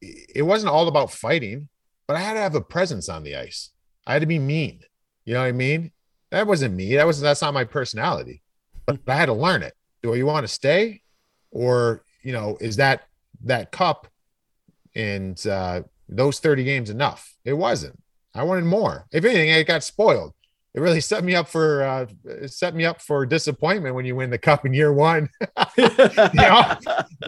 it 0.00 0.42
wasn't 0.42 0.70
all 0.70 0.86
about 0.86 1.10
fighting 1.10 1.68
but 2.08 2.16
I 2.16 2.20
had 2.20 2.34
to 2.34 2.40
have 2.40 2.54
a 2.54 2.60
presence 2.60 3.08
on 3.08 3.22
the 3.22 3.36
ice. 3.36 3.70
I 4.06 4.14
had 4.14 4.22
to 4.22 4.26
be 4.26 4.38
mean. 4.38 4.80
You 5.26 5.34
know 5.34 5.40
what 5.40 5.46
I 5.46 5.52
mean? 5.52 5.92
That 6.30 6.46
wasn't 6.46 6.74
me. 6.74 6.96
That 6.96 7.06
was 7.06 7.20
that's 7.20 7.42
not 7.42 7.54
my 7.54 7.64
personality. 7.64 8.42
But 8.86 9.00
I 9.06 9.14
had 9.14 9.26
to 9.26 9.34
learn 9.34 9.62
it. 9.62 9.74
Do 10.02 10.14
you 10.14 10.26
want 10.26 10.44
to 10.44 10.52
stay, 10.52 11.02
or 11.50 12.02
you 12.22 12.32
know, 12.32 12.56
is 12.60 12.76
that 12.76 13.02
that 13.44 13.70
cup 13.70 14.08
and 14.96 15.46
uh, 15.46 15.82
those 16.08 16.40
thirty 16.40 16.64
games 16.64 16.88
enough? 16.88 17.36
It 17.44 17.52
wasn't. 17.52 18.02
I 18.34 18.42
wanted 18.42 18.64
more. 18.64 19.06
If 19.12 19.24
anything, 19.24 19.50
it 19.50 19.66
got 19.66 19.84
spoiled 19.84 20.32
it 20.74 20.80
really 20.80 21.00
set 21.00 21.24
me 21.24 21.34
up 21.34 21.48
for 21.48 21.82
uh, 21.82 22.06
set 22.46 22.74
me 22.74 22.84
up 22.84 23.00
for 23.00 23.24
disappointment 23.24 23.94
when 23.94 24.04
you 24.04 24.14
win 24.14 24.28
the 24.28 24.38
cup 24.38 24.66
in 24.66 24.74
year 24.74 24.92
one. 24.92 25.30
you 25.78 25.88
know, 26.34 26.76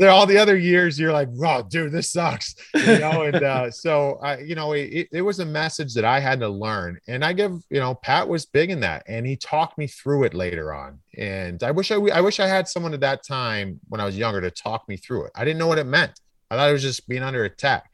all 0.09 0.26
the 0.26 0.36
other 0.38 0.57
years 0.57 1.01
you're 1.01 1.12
like, 1.12 1.28
"Oh, 1.43 1.62
dude, 1.62 1.91
this 1.91 2.11
sucks." 2.11 2.55
You 2.74 2.99
know, 2.99 3.22
and 3.22 3.36
uh, 3.36 3.70
so 3.70 4.18
I, 4.22 4.38
you 4.41 4.55
know, 4.55 4.72
it, 4.72 5.09
it 5.11 5.22
was 5.22 5.41
a 5.41 5.47
message 5.47 5.95
that 5.95 6.05
I 6.05 6.20
had 6.20 6.38
to 6.41 6.49
learn, 6.49 7.01
and 7.09 7.24
I 7.24 7.32
give, 7.32 7.62
you 7.70 7.80
know, 7.80 7.95
Pat 7.95 8.28
was 8.28 8.45
big 8.45 8.70
in 8.70 8.80
that, 8.80 9.05
and 9.09 9.26
he 9.26 9.36
talked 9.36 9.78
me 9.78 9.86
through 9.86 10.24
it 10.24 10.34
later 10.34 10.74
on. 10.74 10.99
And 11.16 11.62
I 11.62 11.70
wish 11.70 11.91
I, 11.91 11.97
I 11.97 12.20
wish 12.20 12.41
I 12.41 12.47
had 12.47 12.68
someone 12.68 12.93
at 12.93 13.01
that 13.01 13.24
time 13.24 13.80
when 13.88 14.03
I 14.03 14.05
was 14.05 14.18
younger 14.18 14.43
to 14.43 14.51
talk 14.51 14.86
me 14.86 14.99
through 14.99 15.24
it. 15.24 15.32
I 15.34 15.45
didn't 15.45 15.59
know 15.59 15.66
what 15.66 15.78
it 15.78 15.84
meant. 15.84 16.20
I 16.51 16.57
thought 16.57 16.68
it 16.68 16.74
was 16.74 16.82
just 16.82 17.09
being 17.09 17.22
under 17.22 17.45
attack. 17.45 17.91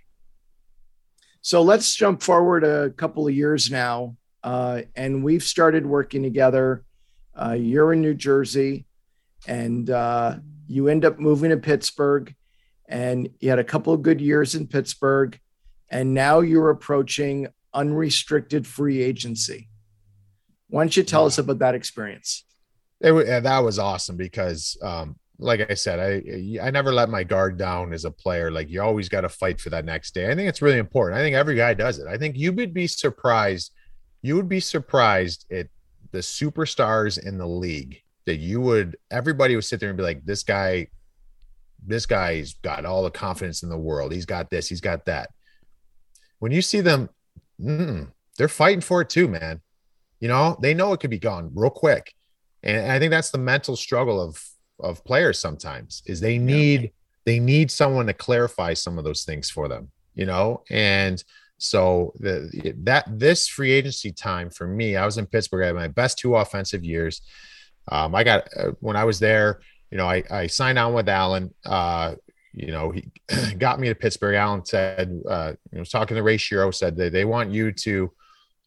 So 1.41 1.63
let's 1.63 1.95
jump 1.95 2.23
forward 2.23 2.65
a 2.65 2.91
couple 2.91 3.29
of 3.29 3.35
years 3.35 3.71
now 3.71 4.17
uh, 4.47 4.83
and 4.95 5.25
we've 5.25 5.43
started 5.43 5.85
working 5.85 6.23
together. 6.23 6.85
Uh, 7.35 7.57
you're 7.59 7.93
in 7.93 8.01
New 8.01 8.15
Jersey, 8.15 8.87
and 9.49 9.91
uh, 9.91 10.37
You 10.69 10.87
end 10.89 11.05
up 11.05 11.19
moving 11.19 11.51
to 11.51 11.57
Pittsburgh, 11.57 12.33
and 12.89 13.29
you 13.41 13.51
had 13.51 13.59
a 13.59 13.65
couple 13.65 13.93
of 13.93 14.03
good 14.03 14.21
years 14.21 14.55
in 14.55 14.69
Pittsburgh, 14.69 15.37
and 15.91 16.15
now 16.15 16.41
you're 16.41 16.71
approaching 16.71 17.49
unrestricted 17.75 18.67
free 18.67 19.03
agency. 19.03 19.69
Why 20.69 20.83
don't 20.83 20.97
you 20.97 21.03
tell 21.03 21.27
us 21.27 21.39
about 21.39 21.59
that 21.59 21.75
experience? 21.75 22.45
It, 23.01 23.43
that 23.43 23.59
was 23.59 23.79
awesome 23.81 24.17
because, 24.17 24.77
um, 24.81 25.17
like 25.39 25.71
I 25.71 25.75
said, 25.75 25.99
I 26.01 26.59
I 26.63 26.71
never 26.71 26.93
let 26.93 27.11
my 27.11 27.25
guard 27.25 27.59
down 27.59 27.93
as 27.93 28.05
a 28.05 28.11
player. 28.11 28.51
Like 28.51 28.71
you 28.71 28.81
always 28.81 29.09
got 29.09 29.23
to 29.23 29.29
fight 29.29 29.61
for 29.61 29.71
that 29.71 29.85
next 29.85 30.15
day. 30.15 30.31
I 30.31 30.35
think 30.37 30.49
it's 30.49 30.63
really 30.63 30.79
important. 30.79 31.19
I 31.19 31.23
think 31.23 31.37
every 31.37 31.57
guy 31.57 31.75
does 31.75 31.99
it. 31.99 32.07
I 32.07 32.17
think 32.17 32.37
you 32.37 32.53
would 32.53 32.73
be 32.73 32.87
surprised. 32.87 33.73
You 34.27 34.35
would 34.35 34.49
be 34.49 34.59
surprised 34.59 35.47
at 35.53 35.69
the 36.11 36.19
superstars 36.19 37.25
in 37.25 37.39
the 37.39 37.47
league 37.47 38.03
that 38.25 38.39
you 38.39 38.61
would. 38.61 38.97
Everybody 39.09 39.55
would 39.55 39.65
sit 39.65 39.79
there 39.79 39.89
and 39.89 39.97
be 39.97 40.03
like, 40.03 40.25
"This 40.25 40.43
guy, 40.43 40.89
this 41.87 42.07
guy's 42.07 42.55
got 42.55 42.85
all 42.85 43.05
the 43.05 43.11
confidence 43.13 43.63
in 43.63 43.69
the 43.69 43.79
world. 43.79 44.13
He's 44.13 44.27
got 44.27 44.51
this. 44.51 44.69
He's 44.69 44.81
got 44.81 45.05
that." 45.07 45.31
When 46.41 46.51
you 46.51 46.61
see 46.61 46.81
them, 46.81 47.09
they're 47.57 48.49
fighting 48.49 48.81
for 48.81 49.01
it 49.01 49.11
too, 49.11 49.29
man. 49.29 49.61
You 50.19 50.27
know, 50.27 50.59
they 50.61 50.75
know 50.75 50.93
it 50.93 50.99
could 50.99 51.11
be 51.11 51.21
gone 51.21 51.53
real 51.55 51.71
quick. 51.71 52.13
And 52.65 52.91
I 52.91 52.99
think 52.99 53.11
that's 53.11 53.31
the 53.31 53.39
mental 53.39 53.77
struggle 53.77 54.21
of 54.21 54.43
of 54.81 55.05
players 55.05 55.39
sometimes 55.39 56.03
is 56.05 56.19
they 56.19 56.37
need 56.37 56.83
yeah. 56.83 56.89
they 57.27 57.39
need 57.39 57.71
someone 57.71 58.07
to 58.09 58.13
clarify 58.13 58.75
some 58.75 58.99
of 58.99 59.05
those 59.05 59.23
things 59.25 59.51
for 59.51 59.69
them, 59.69 59.93
you 60.15 60.27
know? 60.27 60.65
And 60.69 61.23
so 61.59 62.13
the 62.19 62.75
that 62.85 63.05
this 63.09 63.49
free 63.49 63.73
agency 63.73 64.13
time 64.13 64.51
for 64.51 64.67
me, 64.67 64.97
I 64.97 65.05
was 65.07 65.19
in 65.19 65.27
Pittsburgh. 65.27 65.65
I 65.65 65.67
had 65.67 65.75
my 65.75 65.89
best 65.89 66.19
two 66.19 66.37
offensive 66.37 66.85
years. 66.85 67.23
Um, 67.89 68.15
I 68.15 68.25
got 68.25 68.49
uh, 68.57 68.73
when 68.81 68.97
I 68.97 69.05
was 69.05 69.19
there, 69.19 69.61
you 69.91 69.99
know, 69.99 70.07
I, 70.07 70.23
I 70.31 70.47
signed 70.49 70.79
on 70.79 70.93
with 70.93 71.09
Allan. 71.09 71.55
Uh, 71.65 72.17
you 72.53 72.73
know, 72.73 72.91
he 72.91 73.09
got 73.59 73.81
me 73.81 73.89
to 73.89 73.95
Pittsburgh. 73.95 74.35
Allan 74.35 74.65
said, 74.65 75.21
uh, 75.29 75.53
you 75.73 75.79
know, 75.79 75.85
talking 75.85 76.17
to 76.17 76.23
Ray 76.23 76.37
Shero 76.37 76.75
said 76.75 76.97
that 76.97 77.13
they 77.13 77.25
want 77.25 77.51
you 77.51 77.73
to 77.73 78.11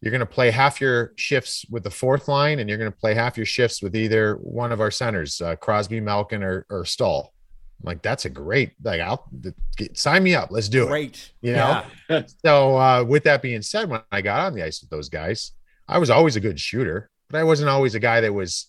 you're 0.01 0.11
going 0.11 0.19
to 0.19 0.25
play 0.25 0.49
half 0.49 0.79
your 0.79 1.13
shifts 1.17 1.65
with 1.69 1.83
the 1.83 1.91
fourth 1.91 2.27
line 2.27 2.59
and 2.59 2.69
you're 2.69 2.77
going 2.77 2.91
to 2.91 2.97
play 2.97 3.13
half 3.13 3.35
your 3.35 3.45
shifts 3.45 3.81
with 3.81 3.95
either 3.95 4.35
one 4.35 4.71
of 4.71 4.79
our 4.79 4.91
centers, 4.91 5.41
uh, 5.41 5.55
Crosby, 5.57 5.99
Malkin, 5.99 6.41
or, 6.41 6.65
or 6.69 6.85
Staal. 6.85 7.33
I'm 7.81 7.85
like, 7.85 8.01
that's 8.01 8.25
a 8.25 8.29
great, 8.29 8.73
like, 8.83 8.99
I'll 8.99 9.29
get, 9.77 9.97
sign 9.97 10.23
me 10.23 10.35
up. 10.35 10.51
Let's 10.51 10.67
do 10.67 10.83
it. 10.83 10.87
Great. 10.87 11.31
You 11.41 11.53
know? 11.53 11.83
Yeah. 12.09 12.23
so, 12.45 12.77
uh, 12.77 13.03
with 13.07 13.23
that 13.23 13.41
being 13.41 13.61
said, 13.61 13.89
when 13.89 14.01
I 14.11 14.21
got 14.21 14.41
on 14.41 14.53
the 14.53 14.63
ice 14.63 14.81
with 14.81 14.89
those 14.89 15.07
guys, 15.09 15.51
I 15.87 15.97
was 15.97 16.09
always 16.09 16.35
a 16.35 16.39
good 16.41 16.59
shooter, 16.59 17.09
but 17.29 17.39
I 17.39 17.43
wasn't 17.43 17.69
always 17.69 17.95
a 17.95 17.99
guy 17.99 18.21
that 18.21 18.33
was 18.33 18.67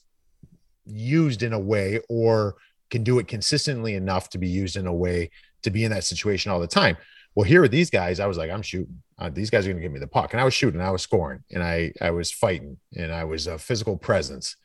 used 0.87 1.43
in 1.43 1.53
a 1.53 1.59
way 1.59 2.01
or 2.09 2.57
can 2.91 3.03
do 3.05 3.19
it 3.19 3.29
consistently 3.29 3.95
enough 3.95 4.31
to 4.31 4.39
be 4.39 4.49
used 4.49 4.77
in 4.77 4.87
a 4.87 4.95
way 4.95 5.31
to 5.63 5.71
be 5.71 5.85
in 5.85 5.91
that 5.91 6.05
situation 6.05 6.51
all 6.51 6.61
the 6.61 6.67
time. 6.67 6.97
Well, 7.35 7.45
here 7.45 7.63
with 7.63 7.71
these 7.71 7.91
guys, 7.91 8.21
I 8.21 8.27
was 8.27 8.39
like, 8.39 8.51
I'm 8.51 8.63
shooting. 8.63 9.03
Uh, 9.19 9.31
these 9.31 9.51
guys 9.51 9.67
are 9.67 9.69
going 9.69 9.77
to 9.77 9.83
give 9.83 9.93
me 9.93 10.01
the 10.01 10.07
puck, 10.07 10.33
and 10.33 10.41
I 10.41 10.45
was 10.45 10.55
shooting, 10.55 10.81
I 10.81 10.91
was 10.91 11.03
scoring, 11.03 11.45
and 11.51 11.63
I 11.63 11.93
I 12.01 12.11
was 12.11 12.33
fighting, 12.33 12.79
and 12.97 13.13
I 13.13 13.25
was 13.25 13.47
a 13.47 13.59
physical 13.59 13.97
presence. 13.97 14.57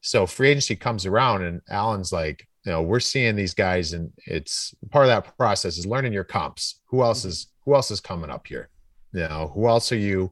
So 0.00 0.26
free 0.26 0.48
agency 0.48 0.76
comes 0.76 1.06
around, 1.06 1.42
and 1.42 1.60
Allan's 1.68 2.12
like, 2.12 2.48
you 2.68 2.74
know, 2.74 2.82
we're 2.82 3.00
seeing 3.00 3.34
these 3.34 3.54
guys, 3.54 3.94
and 3.94 4.12
it's 4.26 4.74
part 4.90 5.06
of 5.06 5.08
that 5.08 5.38
process 5.38 5.78
is 5.78 5.86
learning 5.86 6.12
your 6.12 6.22
comps. 6.22 6.82
Who 6.88 7.02
else 7.02 7.24
is 7.24 7.46
who 7.64 7.74
else 7.74 7.90
is 7.90 7.98
coming 7.98 8.28
up 8.28 8.46
here? 8.46 8.68
You 9.14 9.20
know, 9.20 9.50
who 9.54 9.68
else 9.68 9.90
are 9.90 9.96
you? 9.96 10.30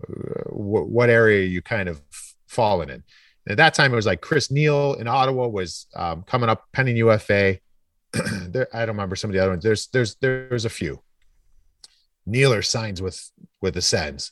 Uh, 0.00 0.50
what, 0.50 0.88
what 0.88 1.10
area 1.10 1.40
are 1.40 1.48
you 1.48 1.62
kind 1.62 1.88
of 1.88 2.00
falling 2.46 2.90
in? 2.90 3.02
And 3.46 3.50
at 3.50 3.56
that 3.56 3.74
time, 3.74 3.92
it 3.92 3.96
was 3.96 4.06
like 4.06 4.20
Chris 4.20 4.52
Neil 4.52 4.94
in 4.94 5.08
Ottawa 5.08 5.48
was 5.48 5.88
um, 5.96 6.22
coming 6.22 6.48
up, 6.48 6.62
pending 6.72 6.96
UFA. 6.96 7.58
there, 8.12 8.68
I 8.72 8.86
don't 8.86 8.94
remember 8.94 9.16
some 9.16 9.30
of 9.30 9.34
the 9.34 9.40
other 9.40 9.50
ones. 9.50 9.64
There's 9.64 9.88
there's 9.88 10.14
there's 10.20 10.66
a 10.66 10.70
few. 10.70 11.02
Nealer 12.24 12.62
signs 12.62 13.02
with 13.02 13.32
with 13.60 13.74
the 13.74 13.82
Sens. 13.82 14.30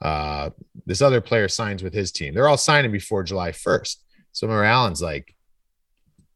Uh, 0.00 0.50
this 0.84 1.02
other 1.02 1.20
player 1.20 1.48
signs 1.48 1.82
with 1.82 1.94
his 1.94 2.12
team. 2.12 2.32
They're 2.32 2.48
all 2.48 2.56
signing 2.56 2.92
before 2.92 3.24
July 3.24 3.50
1st. 3.50 3.96
So 4.30 4.46
Murray 4.46 4.68
Allan's 4.68 5.02
like, 5.02 5.34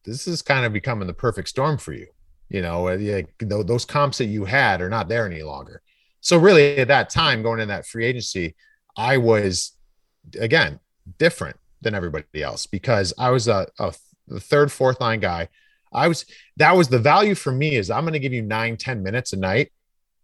this 0.05 0.26
is 0.26 0.42
kind 0.42 0.64
of 0.64 0.72
becoming 0.72 1.07
the 1.07 1.14
perfect 1.14 1.48
storm 1.48 1.78
for 1.78 1.92
you. 1.92 2.07
You 2.48 2.62
know, 2.62 2.88
uh, 2.88 3.22
those 3.40 3.84
comps 3.84 4.18
that 4.18 4.26
you 4.26 4.44
had 4.44 4.80
are 4.80 4.88
not 4.88 5.09
there 5.09 5.26
any 5.26 5.42
longer. 5.42 5.82
So 6.20 6.36
really, 6.36 6.78
at 6.78 6.88
that 6.88 7.11
time, 7.11 7.42
going 7.42 7.61
in 7.61 7.68
that 7.68 7.86
free 7.86 8.07
agency, 8.07 8.57
I 8.96 9.18
was 9.18 9.76
again 10.38 10.80
different 11.18 11.57
than 11.80 11.94
everybody 11.94 12.42
else 12.42 12.66
because 12.66 13.14
I 13.18 13.30
was 13.30 13.48
a, 13.48 13.68
a 13.78 13.94
third, 14.38 14.70
fourth 14.72 15.01
line 15.01 15.20
guy. 15.20 15.48
I 15.92 16.09
was 16.09 16.24
that 16.57 16.76
was 16.76 16.88
the 16.88 16.98
value 16.98 17.34
for 17.34 17.53
me 17.53 17.76
is 17.76 17.90
I'm 17.90 18.05
going 18.05 18.12
to 18.12 18.18
give 18.18 18.32
you 18.32 18.42
nine, 18.42 18.76
10 18.76 19.03
minutes 19.03 19.32
a 19.32 19.36
night 19.36 19.70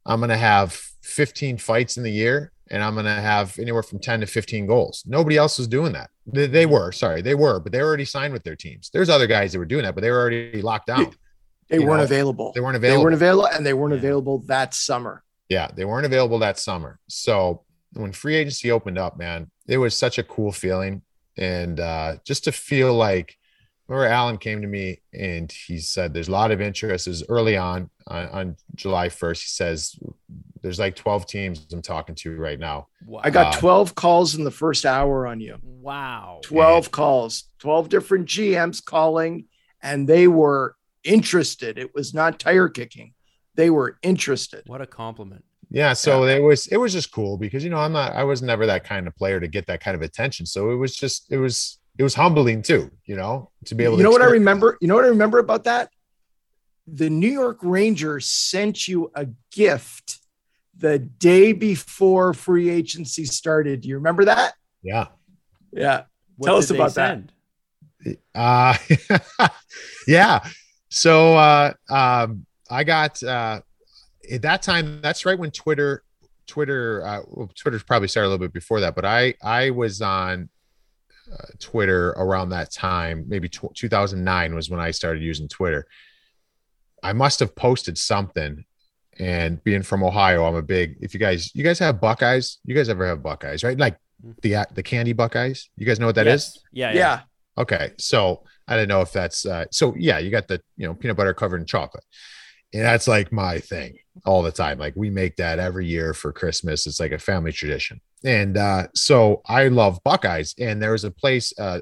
I'm 0.06 0.20
going 0.20 0.30
to 0.30 0.36
have 0.36 0.72
15 1.02 1.58
fights 1.58 1.96
in 1.96 2.04
the 2.04 2.10
year 2.10 2.52
and 2.70 2.82
I'm 2.82 2.94
going 2.94 3.06
to 3.06 3.12
have 3.12 3.58
anywhere 3.58 3.82
from 3.82 3.98
10 3.98 4.20
to 4.20 4.26
15 4.26 4.66
goals. 4.66 5.04
Nobody 5.06 5.36
else 5.36 5.58
was 5.58 5.68
doing 5.68 5.92
that. 5.92 6.10
They, 6.26 6.46
they, 6.46 6.66
were, 6.66 6.92
sorry, 6.92 7.22
they 7.22 7.34
were, 7.34 7.60
but 7.60 7.72
they 7.72 7.80
were 7.80 7.86
already 7.86 8.04
signed 8.04 8.32
with 8.32 8.42
their 8.42 8.56
teams. 8.56 8.90
There's 8.92 9.08
other 9.08 9.26
guys 9.26 9.52
that 9.52 9.58
were 9.58 9.64
doing 9.64 9.84
that, 9.84 9.94
but 9.94 10.00
they 10.00 10.10
were 10.10 10.20
already 10.20 10.62
locked 10.62 10.86
down. 10.86 11.12
They, 11.68 11.78
weren't 11.78 11.98
know? 11.98 12.04
available. 12.04 12.52
They 12.54 12.60
weren't 12.60 12.76
available. 12.76 13.00
They 13.00 13.04
weren't 13.04 13.14
available 13.14 13.46
and 13.46 13.66
they 13.66 13.74
weren't 13.74 13.94
yeah. 13.94 13.98
available 13.98 14.38
that 14.46 14.74
summer. 14.74 15.24
Yeah, 15.48 15.68
they 15.74 15.84
weren't 15.84 16.06
available 16.06 16.38
that 16.40 16.58
summer. 16.58 16.98
So 17.08 17.64
when 17.92 18.12
free 18.12 18.36
agency 18.36 18.70
opened 18.70 18.98
up, 18.98 19.18
man, 19.18 19.50
it 19.66 19.78
was 19.78 19.96
such 19.96 20.18
a 20.18 20.22
cool 20.22 20.52
feeling. 20.52 21.02
And 21.36 21.80
uh, 21.80 22.16
just 22.24 22.44
to 22.44 22.52
feel 22.52 22.94
like 22.94 23.36
remember 23.88 24.12
Allan 24.12 24.38
came 24.38 24.62
to 24.62 24.68
me 24.68 25.00
and 25.12 25.50
he 25.50 25.78
said 25.78 26.12
there's 26.12 26.28
a 26.28 26.32
lot 26.32 26.50
of 26.50 26.60
interest. 26.60 27.06
Is 27.06 27.24
early 27.28 27.56
on, 27.56 27.90
on, 28.06 28.28
on 28.28 28.56
July 28.74 29.08
1st. 29.08 29.42
He 29.42 29.48
says 29.48 29.96
there's 30.62 30.78
like 30.78 30.96
12 30.96 31.26
teams 31.26 31.66
I'm 31.72 31.82
talking 31.82 32.14
to 32.16 32.36
right 32.36 32.58
now. 32.58 32.88
Wow. 33.04 33.20
I 33.24 33.30
got 33.30 33.58
12 33.58 33.90
uh, 33.90 33.94
calls 33.94 34.34
in 34.34 34.44
the 34.44 34.50
first 34.50 34.84
hour 34.84 35.26
on 35.26 35.40
you. 35.40 35.58
Wow. 35.62 36.40
12 36.44 36.90
calls, 36.90 37.44
12 37.58 37.88
different 37.88 38.26
GMs 38.26 38.84
calling, 38.84 39.46
and 39.82 40.08
they 40.08 40.28
were 40.28 40.76
interested. 41.04 41.78
It 41.78 41.94
was 41.94 42.14
not 42.14 42.40
tire 42.40 42.68
kicking. 42.68 43.14
They 43.54 43.70
were 43.70 43.98
interested. 44.02 44.62
What 44.66 44.80
a 44.80 44.86
compliment. 44.86 45.44
Yeah, 45.70 45.94
so 45.94 46.24
yeah. 46.24 46.36
it 46.36 46.42
was 46.42 46.66
it 46.68 46.76
was 46.76 46.92
just 46.92 47.10
cool 47.10 47.36
because 47.36 47.64
you 47.64 47.70
know 47.70 47.78
I'm 47.78 47.92
not 47.92 48.12
I 48.12 48.22
was 48.22 48.40
never 48.40 48.66
that 48.66 48.84
kind 48.84 49.06
of 49.06 49.16
player 49.16 49.40
to 49.40 49.48
get 49.48 49.66
that 49.66 49.80
kind 49.80 49.96
of 49.96 50.02
attention. 50.02 50.46
So 50.46 50.70
it 50.70 50.76
was 50.76 50.94
just 50.94 51.30
it 51.30 51.38
was 51.38 51.78
it 51.98 52.02
was 52.02 52.14
humbling 52.14 52.62
too, 52.62 52.90
you 53.04 53.16
know, 53.16 53.50
to 53.64 53.74
be 53.74 53.84
able 53.84 53.96
to 53.96 53.98
you 53.98 54.04
know 54.04 54.10
what 54.10 54.22
I 54.22 54.26
remember? 54.26 54.78
You 54.80 54.88
know 54.88 54.94
what 54.94 55.04
I 55.04 55.08
remember 55.08 55.38
about 55.38 55.64
that? 55.64 55.90
The 56.86 57.10
New 57.10 57.30
York 57.30 57.58
Rangers 57.62 58.28
sent 58.28 58.86
you 58.86 59.10
a 59.14 59.26
gift 59.50 60.20
the 60.78 60.98
day 60.98 61.52
before 61.52 62.34
free 62.34 62.68
agency 62.68 63.24
started. 63.24 63.80
Do 63.80 63.88
you 63.88 63.96
remember 63.96 64.24
that? 64.26 64.54
Yeah. 64.82 65.06
Yeah. 65.72 66.04
What 66.36 66.48
Tell 66.48 66.56
us 66.56 66.70
about 66.70 66.94
that. 66.94 67.22
Uh 68.34 68.76
yeah. 70.06 70.40
So 70.88 71.36
uh 71.36 71.72
um 71.88 72.46
I 72.70 72.84
got 72.84 73.22
uh 73.22 73.60
at 74.30 74.42
that 74.42 74.62
time, 74.62 75.00
that's 75.00 75.24
right 75.24 75.38
when 75.38 75.50
Twitter 75.50 76.02
Twitter 76.46 77.04
uh 77.06 77.20
well, 77.28 77.50
Twitter's 77.54 77.82
probably 77.82 78.08
started 78.08 78.28
a 78.28 78.30
little 78.30 78.46
bit 78.46 78.52
before 78.52 78.80
that, 78.80 78.94
but 78.94 79.04
I 79.04 79.34
I 79.42 79.70
was 79.70 80.02
on 80.02 80.48
uh, 81.32 81.46
Twitter 81.58 82.10
around 82.10 82.50
that 82.50 82.72
time, 82.72 83.24
maybe 83.26 83.48
t- 83.48 83.66
2009 83.74 84.54
was 84.54 84.70
when 84.70 84.80
I 84.80 84.90
started 84.92 85.22
using 85.22 85.48
Twitter. 85.48 85.86
I 87.02 87.12
must 87.12 87.40
have 87.40 87.54
posted 87.56 87.98
something. 87.98 88.64
And 89.18 89.62
being 89.64 89.82
from 89.82 90.02
Ohio, 90.02 90.44
I'm 90.44 90.54
a 90.54 90.62
big. 90.62 90.96
If 91.00 91.14
you 91.14 91.20
guys, 91.20 91.54
you 91.54 91.64
guys 91.64 91.78
have 91.78 92.00
Buckeyes. 92.00 92.58
You 92.64 92.74
guys 92.74 92.88
ever 92.88 93.06
have 93.06 93.22
Buckeyes, 93.22 93.64
right? 93.64 93.78
Like 93.78 93.96
the 94.42 94.66
the 94.74 94.82
candy 94.82 95.12
Buckeyes. 95.12 95.70
You 95.76 95.86
guys 95.86 95.98
know 95.98 96.06
what 96.06 96.16
that 96.16 96.26
yes. 96.26 96.48
is? 96.48 96.62
Yeah, 96.72 96.90
yeah, 96.90 96.98
yeah. 96.98 97.20
Okay, 97.58 97.92
so 97.98 98.42
I 98.68 98.76
don't 98.76 98.88
know 98.88 99.00
if 99.00 99.12
that's 99.12 99.46
uh, 99.46 99.64
so. 99.70 99.94
Yeah, 99.96 100.18
you 100.18 100.30
got 100.30 100.48
the 100.48 100.60
you 100.76 100.86
know 100.86 100.94
peanut 100.94 101.16
butter 101.16 101.32
covered 101.32 101.60
in 101.60 101.66
chocolate, 101.66 102.04
and 102.74 102.82
that's 102.82 103.08
like 103.08 103.32
my 103.32 103.58
thing 103.58 103.96
all 104.24 104.42
the 104.42 104.52
time. 104.52 104.78
Like 104.78 104.94
we 104.96 105.10
make 105.10 105.36
that 105.36 105.58
every 105.58 105.86
year 105.86 106.14
for 106.14 106.32
Christmas. 106.32 106.86
It's 106.86 107.00
like 107.00 107.12
a 107.12 107.18
family 107.18 107.52
tradition. 107.52 108.00
And 108.24 108.56
uh, 108.56 108.88
so 108.94 109.42
I 109.46 109.68
love 109.68 110.00
Buckeyes. 110.04 110.54
And 110.58 110.82
there 110.82 110.92
was 110.92 111.04
a 111.04 111.10
place, 111.10 111.52
uh, 111.58 111.80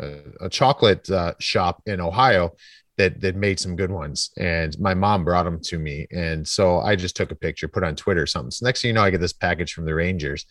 a, 0.00 0.12
a, 0.40 0.48
chocolate 0.48 1.10
uh, 1.10 1.34
shop 1.40 1.82
in 1.86 2.00
Ohio 2.00 2.52
that 2.98 3.20
that 3.20 3.36
made 3.36 3.58
some 3.58 3.76
good 3.76 3.90
ones. 3.90 4.30
And 4.36 4.78
my 4.78 4.92
mom 4.92 5.24
brought 5.24 5.44
them 5.44 5.60
to 5.60 5.78
me. 5.78 6.06
And 6.10 6.46
so 6.46 6.80
I 6.80 6.96
just 6.96 7.16
took 7.16 7.30
a 7.30 7.36
picture, 7.36 7.68
put 7.68 7.84
on 7.84 7.96
Twitter 7.96 8.22
or 8.22 8.26
something. 8.26 8.50
So 8.50 8.66
next 8.66 8.82
thing 8.82 8.90
you 8.90 8.94
know, 8.94 9.02
I 9.02 9.10
get 9.10 9.20
this 9.20 9.32
package 9.32 9.72
from 9.72 9.86
the 9.86 9.94
Rangers, 9.94 10.44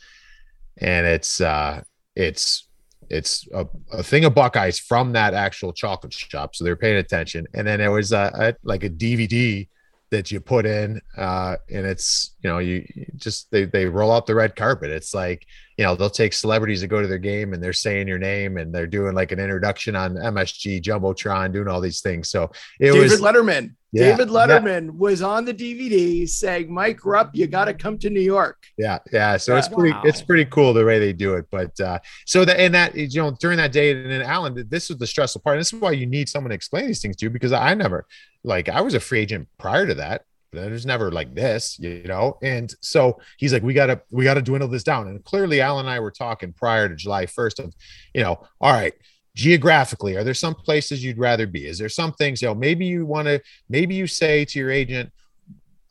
and 0.77 1.05
it's 1.05 1.39
uh, 1.39 1.83
it's 2.15 2.67
it's 3.09 3.47
a, 3.53 3.67
a 3.91 4.03
thing 4.03 4.25
of 4.25 4.33
Buckeyes 4.33 4.79
from 4.79 5.13
that 5.13 5.33
actual 5.33 5.71
chocolate 5.71 6.13
shop. 6.13 6.55
So 6.55 6.63
they're 6.63 6.75
paying 6.75 6.97
attention. 6.97 7.47
And 7.53 7.67
then 7.67 7.79
it 7.79 7.89
was 7.89 8.11
a, 8.11 8.31
a 8.33 8.55
like 8.63 8.83
a 8.83 8.89
DVD 8.89 9.67
that 10.09 10.31
you 10.31 10.39
put 10.39 10.65
in 10.65 11.01
uh, 11.17 11.57
and 11.69 11.85
it's 11.85 12.35
you 12.41 12.49
know 12.49 12.59
you 12.59 12.85
just 13.17 13.51
they 13.51 13.65
they 13.65 13.85
roll 13.85 14.11
out 14.11 14.25
the 14.25 14.35
red 14.35 14.55
carpet. 14.55 14.89
It's 14.89 15.13
like 15.13 15.45
you 15.77 15.85
know 15.85 15.95
they'll 15.95 16.09
take 16.09 16.33
celebrities 16.33 16.81
to 16.81 16.87
go 16.87 17.01
to 17.01 17.07
their 17.07 17.17
game 17.19 17.53
and 17.53 17.63
they're 17.63 17.73
saying 17.73 18.07
your 18.07 18.17
name 18.17 18.57
and 18.57 18.73
they're 18.73 18.87
doing 18.87 19.13
like 19.13 19.31
an 19.31 19.39
introduction 19.39 19.95
on 19.95 20.15
MSG 20.15 20.81
jumbotron, 20.81 21.53
doing 21.53 21.67
all 21.67 21.79
these 21.79 22.01
things. 22.01 22.29
So 22.29 22.51
it 22.79 22.91
was 22.91 23.11
David 23.11 23.11
was 23.11 23.21
Letterman. 23.21 23.75
Yeah, 23.93 24.09
David 24.09 24.27
Letterman 24.27 24.91
was 24.91 25.21
on 25.21 25.45
the 25.45 25.53
DVD 25.53 26.27
saying, 26.27 26.73
"Mike 26.73 27.05
Rupp, 27.05 27.29
you 27.33 27.47
got 27.47 27.65
to 27.65 27.73
come 27.73 27.97
to 27.99 28.09
New 28.09 28.21
York." 28.21 28.57
yeah 28.77 28.99
yeah. 29.13 29.37
So 29.37 29.55
it's 29.55 29.69
pretty 29.69 29.93
Wow. 29.93 30.01
it's 30.03 30.21
pretty 30.21 30.45
cool 30.45 30.73
the 30.73 30.83
way 30.83 30.99
they 30.99 31.13
do 31.13 31.35
it. 31.35 31.45
But 31.51 31.79
uh, 31.79 31.99
so 32.25 32.43
that 32.43 32.59
and 32.59 32.73
that 32.73 32.95
you 32.95 33.21
know 33.21 33.31
during 33.39 33.57
that 33.57 33.71
day 33.71 33.91
and 33.91 34.11
then 34.11 34.23
Allan, 34.23 34.65
this 34.69 34.89
was 34.89 34.97
the 34.97 35.07
stressful 35.07 35.41
part. 35.41 35.55
And 35.55 35.61
this 35.61 35.71
is 35.71 35.79
why 35.79 35.91
you 35.91 36.05
need 36.05 36.27
someone 36.27 36.49
to 36.49 36.55
explain 36.55 36.87
these 36.87 37.01
things 37.01 37.15
to 37.17 37.25
you 37.25 37.29
because 37.29 37.53
I 37.53 37.75
never 37.75 38.05
like 38.43 38.67
I 38.67 38.81
was 38.81 38.93
a 38.93 38.99
free 38.99 39.19
agent 39.19 39.47
prior 39.57 39.85
to 39.85 39.95
that. 39.95 40.23
It 40.53 40.71
was 40.71 40.85
never 40.85 41.11
like 41.11 41.35
this, 41.35 41.77
you 41.79 42.03
know. 42.03 42.37
And 42.41 42.73
so 42.81 43.19
he's 43.37 43.53
like, 43.53 43.63
we 43.63 43.73
gotta, 43.73 44.01
we 44.11 44.23
gotta 44.23 44.41
dwindle 44.41 44.69
this 44.69 44.83
down. 44.83 45.07
And 45.07 45.23
clearly, 45.23 45.61
Allan 45.61 45.85
and 45.85 45.93
I 45.93 45.99
were 45.99 46.11
talking 46.11 46.53
prior 46.53 46.87
to 46.87 46.95
July 46.95 47.25
1st 47.25 47.65
of, 47.65 47.75
you 48.13 48.23
know, 48.23 48.39
all 48.61 48.73
right, 48.73 48.93
geographically, 49.35 50.15
are 50.15 50.23
there 50.23 50.33
some 50.33 50.55
places 50.55 51.03
you'd 51.03 51.19
rather 51.19 51.45
be? 51.45 51.67
Is 51.67 51.77
there 51.77 51.89
some 51.89 52.11
things, 52.13 52.41
you 52.41 52.47
know, 52.47 52.55
maybe 52.55 52.85
you 52.85 53.05
want 53.05 53.27
to, 53.27 53.41
maybe 53.69 53.93
you 53.93 54.07
say 54.07 54.45
to 54.45 54.59
your 54.59 54.71
agent, 54.71 55.11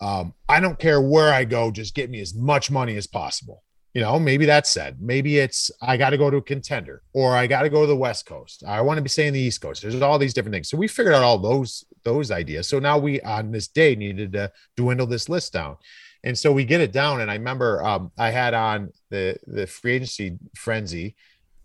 um, 0.00 0.34
I 0.48 0.60
don't 0.60 0.78
care 0.78 1.00
where 1.00 1.32
I 1.32 1.44
go, 1.44 1.70
just 1.70 1.94
get 1.94 2.10
me 2.10 2.20
as 2.20 2.34
much 2.34 2.70
money 2.70 2.96
as 2.96 3.06
possible. 3.06 3.62
You 3.94 4.02
know, 4.02 4.18
maybe 4.18 4.44
that's 4.44 4.68
said. 4.68 5.00
Maybe 5.00 5.38
it's 5.38 5.70
I 5.80 5.96
got 5.96 6.10
to 6.10 6.18
go 6.18 6.28
to 6.28 6.36
a 6.36 6.42
contender 6.42 7.02
or 7.14 7.34
I 7.34 7.46
got 7.46 7.62
to 7.62 7.70
go 7.70 7.80
to 7.80 7.86
the 7.86 7.96
West 7.96 8.26
Coast. 8.26 8.62
I 8.66 8.82
want 8.82 8.98
to 8.98 9.02
be 9.02 9.08
staying 9.08 9.32
the 9.32 9.40
East 9.40 9.62
Coast. 9.62 9.80
There's 9.80 10.02
all 10.02 10.18
these 10.18 10.34
different 10.34 10.52
things. 10.52 10.68
So 10.68 10.76
we 10.76 10.86
figured 10.86 11.14
out 11.14 11.22
all 11.22 11.38
those 11.38 11.82
those 12.06 12.30
ideas. 12.30 12.68
So 12.68 12.78
now 12.78 12.98
we 12.98 13.20
on 13.22 13.50
this 13.50 13.66
day 13.66 13.96
needed 13.96 14.32
to 14.34 14.52
dwindle 14.76 15.08
this 15.08 15.28
list 15.28 15.52
down. 15.52 15.76
And 16.22 16.38
so 16.38 16.52
we 16.52 16.64
get 16.64 16.80
it 16.80 16.92
down. 16.92 17.20
And 17.20 17.30
I 17.30 17.34
remember 17.34 17.84
um, 17.84 18.12
I 18.16 18.30
had 18.30 18.54
on 18.54 18.92
the 19.10 19.36
the 19.46 19.66
free 19.66 19.94
agency 19.94 20.38
frenzy, 20.54 21.16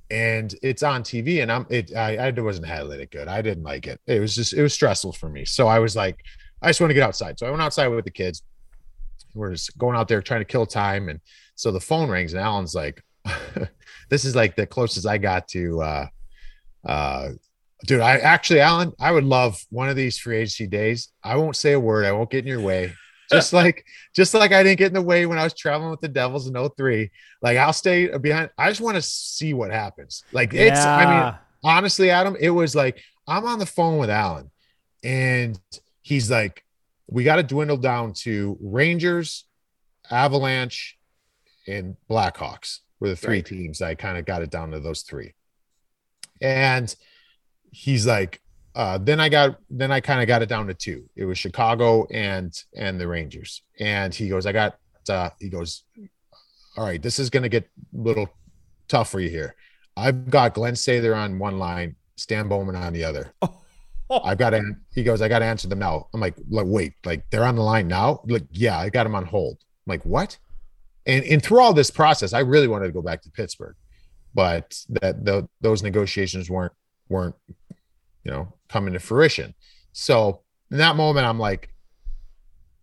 and 0.09 0.53
it's 0.63 0.81
on 0.83 1.03
TV. 1.03 1.43
And 1.43 1.51
I'm 1.51 1.67
it 1.69 1.95
I, 1.95 2.17
I 2.17 2.31
wasn't 2.31 2.65
handling 2.65 3.01
it 3.01 3.11
good. 3.11 3.27
I 3.27 3.41
didn't 3.43 3.63
like 3.63 3.85
it. 3.85 4.01
It 4.07 4.19
was 4.19 4.35
just 4.35 4.53
it 4.53 4.63
was 4.63 4.73
stressful 4.73 5.13
for 5.13 5.29
me. 5.29 5.45
So 5.45 5.67
I 5.67 5.77
was 5.77 5.95
like, 5.95 6.17
I 6.61 6.69
just 6.69 6.81
want 6.81 6.89
to 6.89 6.95
get 6.95 7.03
outside. 7.03 7.37
So 7.37 7.45
I 7.45 7.51
went 7.51 7.61
outside 7.61 7.87
with 7.87 8.05
the 8.05 8.11
kids. 8.11 8.41
We're 9.35 9.51
just 9.51 9.77
going 9.77 9.95
out 9.95 10.07
there 10.07 10.21
trying 10.21 10.41
to 10.41 10.45
kill 10.45 10.65
time. 10.65 11.07
And 11.07 11.21
so 11.55 11.71
the 11.71 11.79
phone 11.79 12.09
rings 12.09 12.33
and 12.33 12.41
Allan's 12.41 12.75
like, 12.75 13.03
this 14.09 14.25
is 14.25 14.35
like 14.35 14.55
the 14.55 14.65
closest 14.65 15.05
I 15.05 15.19
got 15.19 15.47
to 15.49 15.81
uh 15.81 16.07
uh 16.83 17.29
dude. 17.85 18.01
I 18.01 18.17
actually 18.17 18.59
Allan, 18.59 18.93
I 18.99 19.11
would 19.11 19.23
love 19.23 19.63
one 19.69 19.89
of 19.89 19.95
these 19.95 20.17
free 20.17 20.37
agency 20.37 20.67
days. 20.67 21.09
I 21.23 21.35
won't 21.35 21.55
say 21.55 21.73
a 21.73 21.79
word, 21.79 22.05
I 22.05 22.11
won't 22.11 22.29
get 22.29 22.39
in 22.45 22.47
your 22.47 22.61
way. 22.61 22.93
Just 23.31 23.53
like 23.61 23.85
just 24.15 24.33
like 24.33 24.51
I 24.51 24.63
didn't 24.63 24.79
get 24.79 24.87
in 24.87 24.93
the 24.93 25.01
way 25.01 25.25
when 25.25 25.37
I 25.37 25.43
was 25.43 25.53
traveling 25.53 25.91
with 25.91 26.01
the 26.01 26.07
Devils 26.07 26.47
in 26.47 26.69
03. 26.77 27.09
Like 27.41 27.57
I'll 27.57 27.73
stay 27.73 28.07
behind. 28.17 28.49
I 28.57 28.69
just 28.69 28.81
want 28.81 28.95
to 28.95 29.01
see 29.01 29.53
what 29.53 29.71
happens. 29.71 30.23
Like 30.31 30.53
it's 30.53 30.85
I 30.85 31.05
mean 31.05 31.33
honestly, 31.63 32.09
Adam, 32.09 32.35
it 32.39 32.49
was 32.49 32.75
like 32.75 33.01
I'm 33.27 33.45
on 33.45 33.59
the 33.59 33.65
phone 33.65 33.99
with 33.99 34.09
Allan, 34.09 34.51
and 35.03 35.57
he's 36.01 36.29
like, 36.29 36.65
"We 37.07 37.23
got 37.23 37.35
to 37.37 37.43
dwindle 37.43 37.77
down 37.77 38.13
to 38.23 38.57
Rangers, 38.59 39.45
Avalanche, 40.09 40.97
and 41.67 41.95
Blackhawks 42.09 42.79
were 42.99 43.09
the 43.09 43.15
three 43.15 43.37
Right. 43.37 43.45
teams. 43.45 43.81
I 43.81 43.95
kind 43.95 44.17
of 44.17 44.25
got 44.25 44.41
it 44.41 44.49
down 44.49 44.71
to 44.71 44.79
those 44.79 45.03
three, 45.03 45.33
and 46.41 46.93
he's 47.71 48.05
like, 48.05 48.41
uh, 48.75 48.97
then 48.97 49.19
I 49.19 49.27
got 49.29 49.57
then 49.69 49.91
I 49.91 49.99
kind 49.99 50.21
of 50.21 50.27
got 50.27 50.41
it 50.41 50.49
down 50.49 50.67
to 50.67 50.73
two. 50.73 51.09
It 51.15 51.25
was 51.25 51.37
Chicago 51.37 52.05
and 52.11 52.53
and 52.75 52.99
the 52.99 53.07
Rangers, 53.07 53.63
and 53.79 54.13
he 54.13 54.29
goes, 54.29 54.45
I 54.45 54.51
got 54.51 54.77
uh, 55.09 55.29
he 55.39 55.49
goes, 55.49 55.83
all 56.77 56.85
right, 56.85 57.01
this 57.01 57.19
is 57.19 57.29
gonna 57.29 57.49
get 57.49 57.63
a 57.63 57.67
little 57.97 58.29
tough 58.87 59.09
for 59.09 59.19
you 59.19 59.29
here. 59.29 59.55
I've 59.97 60.29
got 60.29 60.53
Glen 60.53 60.73
Sather 60.73 61.15
on 61.15 61.37
one 61.37 61.59
line, 61.59 61.95
Stan 62.15 62.47
Bowman 62.47 62.75
on 62.75 62.93
the 62.93 63.03
other. 63.03 63.33
Oh. 63.41 63.57
I've 64.23 64.37
got 64.37 64.49
to. 64.49 64.61
He 64.93 65.03
goes, 65.03 65.21
I 65.21 65.29
got 65.29 65.39
to 65.39 65.45
answer 65.45 65.69
them 65.69 65.79
now. 65.79 66.07
I'm 66.13 66.19
like, 66.19 66.35
like, 66.49 66.65
wait, 66.67 66.93
like 67.05 67.23
they're 67.29 67.45
on 67.45 67.55
the 67.55 67.61
line 67.61 67.87
now? 67.87 68.21
Like, 68.27 68.43
yeah, 68.51 68.77
I 68.77 68.89
got 68.89 69.03
them 69.03 69.15
on 69.15 69.25
hold. 69.25 69.57
I'm 69.61 69.91
like, 69.91 70.03
what? 70.03 70.37
And 71.05 71.23
and 71.25 71.41
through 71.41 71.61
all 71.61 71.73
this 71.73 71.89
process, 71.89 72.33
I 72.33 72.39
really 72.39 72.67
wanted 72.67 72.87
to 72.87 72.91
go 72.91 73.01
back 73.01 73.21
to 73.21 73.31
Pittsburgh, 73.31 73.75
but 74.33 74.77
that 74.89 75.23
the, 75.23 75.47
those 75.61 75.81
negotiations 75.81 76.49
weren't 76.49 76.73
weren't, 77.07 77.35
you 78.23 78.31
know, 78.31 78.53
coming 78.69 78.93
to 78.93 78.99
fruition. 78.99 79.53
So 79.93 80.41
in 80.69 80.77
that 80.77 80.95
moment, 80.95 81.25
I'm 81.25 81.39
like, 81.39 81.69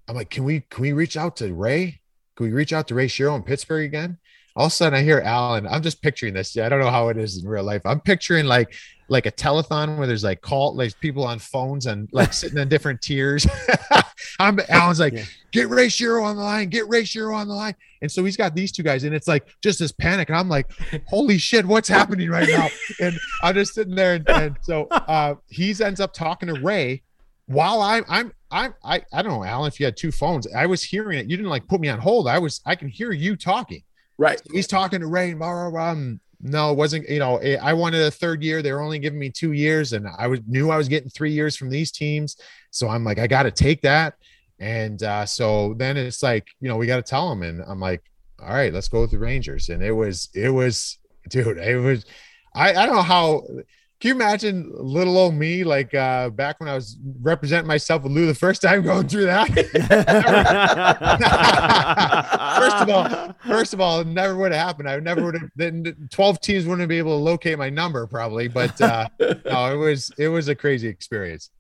I'm 0.08 0.16
like, 0.16 0.30
can 0.30 0.44
we 0.44 0.60
can 0.60 0.82
we 0.82 0.92
reach 0.92 1.16
out 1.16 1.36
to 1.36 1.52
Ray? 1.52 2.00
Can 2.36 2.46
we 2.46 2.52
reach 2.52 2.72
out 2.72 2.88
to 2.88 2.94
Ray 2.94 3.08
Shero 3.08 3.36
in 3.36 3.42
Pittsburgh 3.42 3.84
again? 3.84 4.18
All 4.56 4.66
of 4.66 4.72
a 4.72 4.74
sudden, 4.74 4.98
I 4.98 5.02
hear 5.02 5.20
Allan. 5.20 5.66
I'm 5.66 5.82
just 5.82 6.02
picturing 6.02 6.34
this. 6.34 6.56
Yeah, 6.56 6.66
I 6.66 6.68
don't 6.68 6.80
know 6.80 6.90
how 6.90 7.08
it 7.08 7.16
is 7.16 7.42
in 7.42 7.48
real 7.48 7.62
life. 7.62 7.82
I'm 7.84 8.00
picturing 8.00 8.46
like 8.46 8.74
like 9.08 9.26
a 9.26 9.32
telethon 9.32 9.96
where 9.96 10.06
there's 10.06 10.24
like 10.24 10.40
call 10.42 10.74
like 10.74 10.98
people 11.00 11.24
on 11.24 11.38
phones 11.38 11.86
and 11.86 12.08
like 12.12 12.32
sitting 12.32 12.58
in 12.58 12.68
different 12.68 13.00
tiers. 13.00 13.46
I'm 14.38 14.58
Allan's 14.68 15.00
like, 15.00 15.14
Yeah. 15.14 15.24
get 15.52 15.68
Ray 15.68 15.86
Shero 15.86 16.22
on 16.24 16.36
the 16.36 16.42
line, 16.42 16.68
get 16.68 16.88
Ray 16.88 17.02
Shero 17.02 17.34
on 17.34 17.48
the 17.48 17.54
line. 17.54 17.74
And 18.02 18.10
so 18.10 18.24
he's 18.24 18.36
got 18.36 18.54
these 18.54 18.70
two 18.70 18.82
guys, 18.82 19.04
and 19.04 19.14
it's 19.14 19.26
like 19.26 19.46
just 19.62 19.78
this 19.80 19.90
panic. 19.92 20.28
And 20.28 20.38
I'm 20.38 20.48
like, 20.48 20.70
holy 21.06 21.38
shit, 21.38 21.64
what's 21.66 21.88
happening 21.88 22.28
right 22.30 22.48
now? 22.48 22.68
And 23.00 23.18
I'm 23.42 23.54
just 23.54 23.74
sitting 23.74 23.94
there, 23.94 24.14
and, 24.14 24.28
and 24.28 24.56
so 24.62 24.86
uh 24.88 25.34
he's 25.48 25.80
ends 25.80 26.00
up 26.00 26.12
talking 26.12 26.52
to 26.52 26.60
Ray 26.60 27.02
while 27.46 27.80
I'm 27.80 28.04
I'm 28.08 28.32
I'm 28.50 28.74
I, 28.84 29.02
I 29.12 29.22
don't 29.22 29.32
know, 29.32 29.44
Allan, 29.44 29.68
if 29.68 29.80
you 29.80 29.86
had 29.86 29.96
two 29.96 30.12
phones, 30.12 30.46
I 30.54 30.66
was 30.66 30.82
hearing 30.82 31.18
it. 31.18 31.30
You 31.30 31.36
didn't 31.36 31.50
like 31.50 31.66
put 31.66 31.80
me 31.80 31.88
on 31.88 31.98
hold. 31.98 32.28
I 32.28 32.38
was 32.38 32.60
I 32.66 32.74
can 32.76 32.88
hear 32.88 33.10
you 33.12 33.36
talking 33.36 33.82
Right. 34.18 34.40
he's 34.52 34.66
talking 34.66 35.00
to 35.00 35.06
Ray. 35.06 35.32
Blah, 35.34 35.52
blah, 35.52 35.70
blah. 35.70 35.90
Um, 35.90 36.20
no, 36.40 36.70
it 36.70 36.76
wasn't. 36.76 37.08
You 37.08 37.18
know, 37.18 37.40
I 37.40 37.72
wanted 37.72 38.02
a 38.02 38.10
third 38.10 38.42
year. 38.42 38.62
They 38.62 38.72
were 38.72 38.80
only 38.80 38.98
giving 38.98 39.18
me 39.18 39.30
two 39.30 39.52
years, 39.52 39.92
and 39.92 40.06
I 40.18 40.26
was 40.26 40.40
knew 40.46 40.70
I 40.70 40.76
was 40.76 40.88
getting 40.88 41.10
three 41.10 41.32
years 41.32 41.56
from 41.56 41.68
these 41.68 41.90
teams. 41.90 42.36
So 42.70 42.88
I'm 42.88 43.04
like, 43.04 43.18
I 43.18 43.26
got 43.26 43.44
to 43.44 43.50
take 43.50 43.82
that. 43.82 44.14
And 44.60 45.02
uh, 45.02 45.26
so 45.26 45.74
then 45.74 45.96
it's 45.96 46.22
like, 46.22 46.46
you 46.60 46.68
know, 46.68 46.76
we 46.76 46.86
got 46.86 46.96
to 46.96 47.02
tell 47.02 47.28
them. 47.28 47.42
And 47.42 47.62
I'm 47.66 47.80
like, 47.80 48.02
all 48.40 48.54
right, 48.54 48.72
let's 48.72 48.88
go 48.88 49.00
with 49.02 49.10
the 49.10 49.18
Rangers. 49.18 49.68
And 49.68 49.82
it 49.82 49.92
was, 49.92 50.28
it 50.34 50.50
was, 50.50 50.98
dude, 51.28 51.58
it 51.58 51.78
was. 51.78 52.04
I 52.54 52.70
I 52.70 52.86
don't 52.86 52.96
know 52.96 53.02
how. 53.02 53.46
Can 54.00 54.10
you 54.10 54.14
imagine 54.14 54.70
little 54.76 55.18
old 55.18 55.34
me 55.34 55.64
like 55.64 55.92
uh 55.92 56.30
back 56.30 56.60
when 56.60 56.68
I 56.68 56.74
was 56.74 56.96
representing 57.20 57.66
myself 57.66 58.04
with 58.04 58.12
Lou 58.12 58.26
the 58.26 58.34
first 58.34 58.62
time 58.62 58.82
going 58.82 59.08
through 59.08 59.24
that? 59.24 59.48
First 62.58 62.76
of 62.76 62.90
all, 62.90 63.34
first 63.46 63.74
of 63.74 63.80
all, 63.80 64.00
it 64.00 64.06
never 64.06 64.36
would 64.36 64.52
have 64.52 64.66
happened. 64.66 64.88
I 64.88 64.98
never 65.00 65.24
would 65.24 65.34
have. 65.34 65.50
Then 65.56 66.08
twelve 66.10 66.40
teams 66.40 66.66
wouldn't 66.66 66.88
be 66.88 66.98
able 66.98 67.18
to 67.18 67.22
locate 67.22 67.58
my 67.58 67.70
number 67.70 68.06
probably. 68.06 68.48
But 68.48 68.80
uh, 68.80 69.08
no, 69.20 69.72
it 69.72 69.76
was 69.76 70.10
it 70.16 70.28
was 70.28 70.48
a 70.48 70.54
crazy 70.54 70.88
experience. 70.88 71.50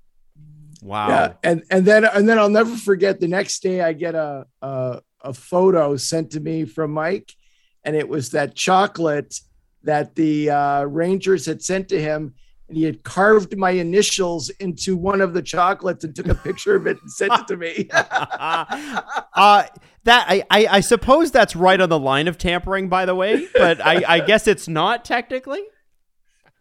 wow. 0.82 1.08
Yeah, 1.08 1.32
and 1.42 1.62
and 1.70 1.84
then 1.84 2.04
and 2.04 2.28
then 2.28 2.38
I'll 2.38 2.48
never 2.48 2.76
forget. 2.76 3.20
The 3.20 3.28
next 3.28 3.62
day, 3.62 3.80
I 3.80 3.92
get 3.92 4.14
a 4.14 4.46
a, 4.62 5.00
a 5.22 5.32
photo 5.32 5.96
sent 5.96 6.32
to 6.32 6.40
me 6.40 6.64
from 6.64 6.92
Mike, 6.92 7.32
and 7.84 7.96
it 7.96 8.08
was 8.08 8.30
that 8.30 8.54
chocolate 8.54 9.40
that 9.84 10.14
the 10.14 10.50
uh, 10.50 10.82
Rangers 10.84 11.46
had 11.46 11.62
sent 11.62 11.88
to 11.90 12.00
him, 12.00 12.34
and 12.68 12.76
he 12.76 12.84
had 12.84 13.02
carved 13.02 13.56
my 13.56 13.70
initials 13.70 14.50
into 14.60 14.96
one 14.96 15.20
of 15.20 15.32
the 15.34 15.42
chocolates 15.42 16.04
and 16.04 16.14
took 16.14 16.28
a 16.28 16.34
picture 16.34 16.74
of 16.76 16.86
it 16.86 16.98
and 17.00 17.10
sent 17.10 17.32
it 17.32 17.46
to 17.48 17.56
me. 17.56 17.88
uh, 17.92 19.64
that 20.04 20.26
I, 20.28 20.42
I 20.50 20.66
I 20.66 20.80
suppose 20.80 21.30
that's 21.30 21.54
right 21.56 21.80
on 21.80 21.88
the 21.88 21.98
line 21.98 22.28
of 22.28 22.38
tampering, 22.38 22.88
by 22.88 23.04
the 23.06 23.14
way, 23.14 23.46
but 23.54 23.84
I, 23.84 24.02
I 24.06 24.20
guess 24.20 24.46
it's 24.46 24.68
not 24.68 25.04
technically. 25.04 25.62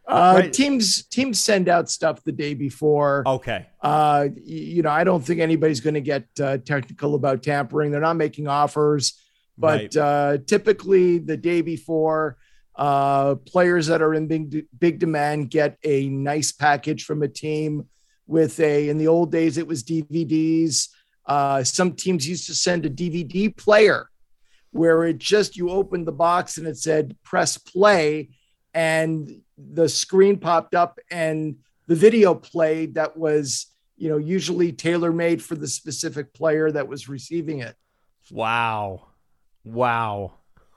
Uh, 0.09 0.36
Right. 0.39 0.53
Teams 0.53 1.03
teams 1.07 1.38
send 1.38 1.68
out 1.68 1.89
stuff 1.89 2.24
the 2.24 2.32
day 2.32 2.53
before. 2.53 3.24
Okay. 3.28 3.65
Uh, 3.82 4.30
you 4.41 4.82
know, 4.82 4.89
I 4.89 5.03
don't 5.03 5.22
think 5.22 5.41
anybody's 5.41 5.82
going 5.82 5.95
to 5.95 5.99
get 6.01 6.24
uh, 6.41 6.59
technical 6.59 7.13
about 7.15 7.43
tampering. 7.43 7.91
They're 7.91 7.99
not 7.99 8.15
making 8.15 8.47
offers, 8.47 9.20
but 9.57 9.82
Right. 9.82 9.97
uh, 9.97 10.38
typically 10.45 11.18
the 11.18 11.36
day 11.36 11.59
before, 11.61 12.38
uh, 12.78 13.36
players 13.36 13.88
that 13.88 14.01
are 14.01 14.13
in 14.13 14.28
big 14.28 14.65
big 14.78 14.99
demand 14.99 15.49
get 15.49 15.78
a 15.84 16.07
nice 16.09 16.51
package 16.51 17.03
from 17.03 17.23
a 17.23 17.28
team 17.28 17.88
with 18.25 18.59
a. 18.59 18.89
In 18.89 18.97
the 18.97 19.07
old 19.07 19.32
days, 19.32 19.57
it 19.57 19.67
was 19.67 19.84
DVDs. 19.84 20.89
Uh, 21.25 21.63
some 21.63 21.93
teams 21.93 22.28
used 22.28 22.45
to 22.47 22.55
send 22.55 22.86
a 22.86 22.89
DVD 22.89 23.55
player 23.55 24.09
where 24.71 25.03
it 25.03 25.17
just 25.17 25.57
you 25.57 25.69
opened 25.69 26.07
the 26.07 26.11
box 26.11 26.57
and 26.57 26.67
it 26.67 26.78
said 26.78 27.15
press 27.23 27.57
play 27.57 28.30
and 28.73 29.41
the 29.57 29.89
screen 29.89 30.38
popped 30.38 30.75
up 30.75 30.99
and 31.09 31.55
the 31.88 31.95
video 31.95 32.36
played 32.36 32.95
that 32.95 33.17
was 33.17 33.67
you 33.97 34.07
know 34.07 34.17
usually 34.17 34.71
tailor 34.71 35.11
made 35.11 35.41
for 35.41 35.55
the 35.55 35.67
specific 35.67 36.34
player 36.34 36.69
that 36.69 36.88
was 36.88 37.09
receiving 37.09 37.59
it 37.59 37.75
Wow. 38.32 39.07
Wow. 39.63 40.34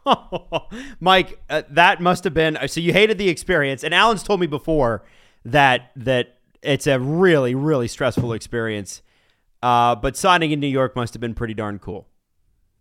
Mike, 1.00 1.40
uh, 1.48 1.62
that 1.70 2.00
must 2.00 2.24
have 2.24 2.34
been 2.34 2.58
so 2.66 2.80
you 2.80 2.92
hated 2.92 3.18
the 3.18 3.28
experience 3.28 3.84
and 3.84 3.94
Allan's 3.94 4.22
told 4.22 4.40
me 4.40 4.46
before 4.46 5.02
that 5.44 5.90
that 5.96 6.38
it's 6.62 6.86
a 6.86 6.98
really 6.98 7.54
really 7.54 7.88
stressful 7.88 8.32
experience. 8.32 9.02
Uh, 9.62 9.94
but 9.94 10.16
signing 10.16 10.52
in 10.52 10.60
New 10.60 10.66
York 10.66 10.96
must 10.96 11.12
have 11.14 11.20
been 11.20 11.34
pretty 11.34 11.54
darn 11.54 11.78
cool. 11.78 12.06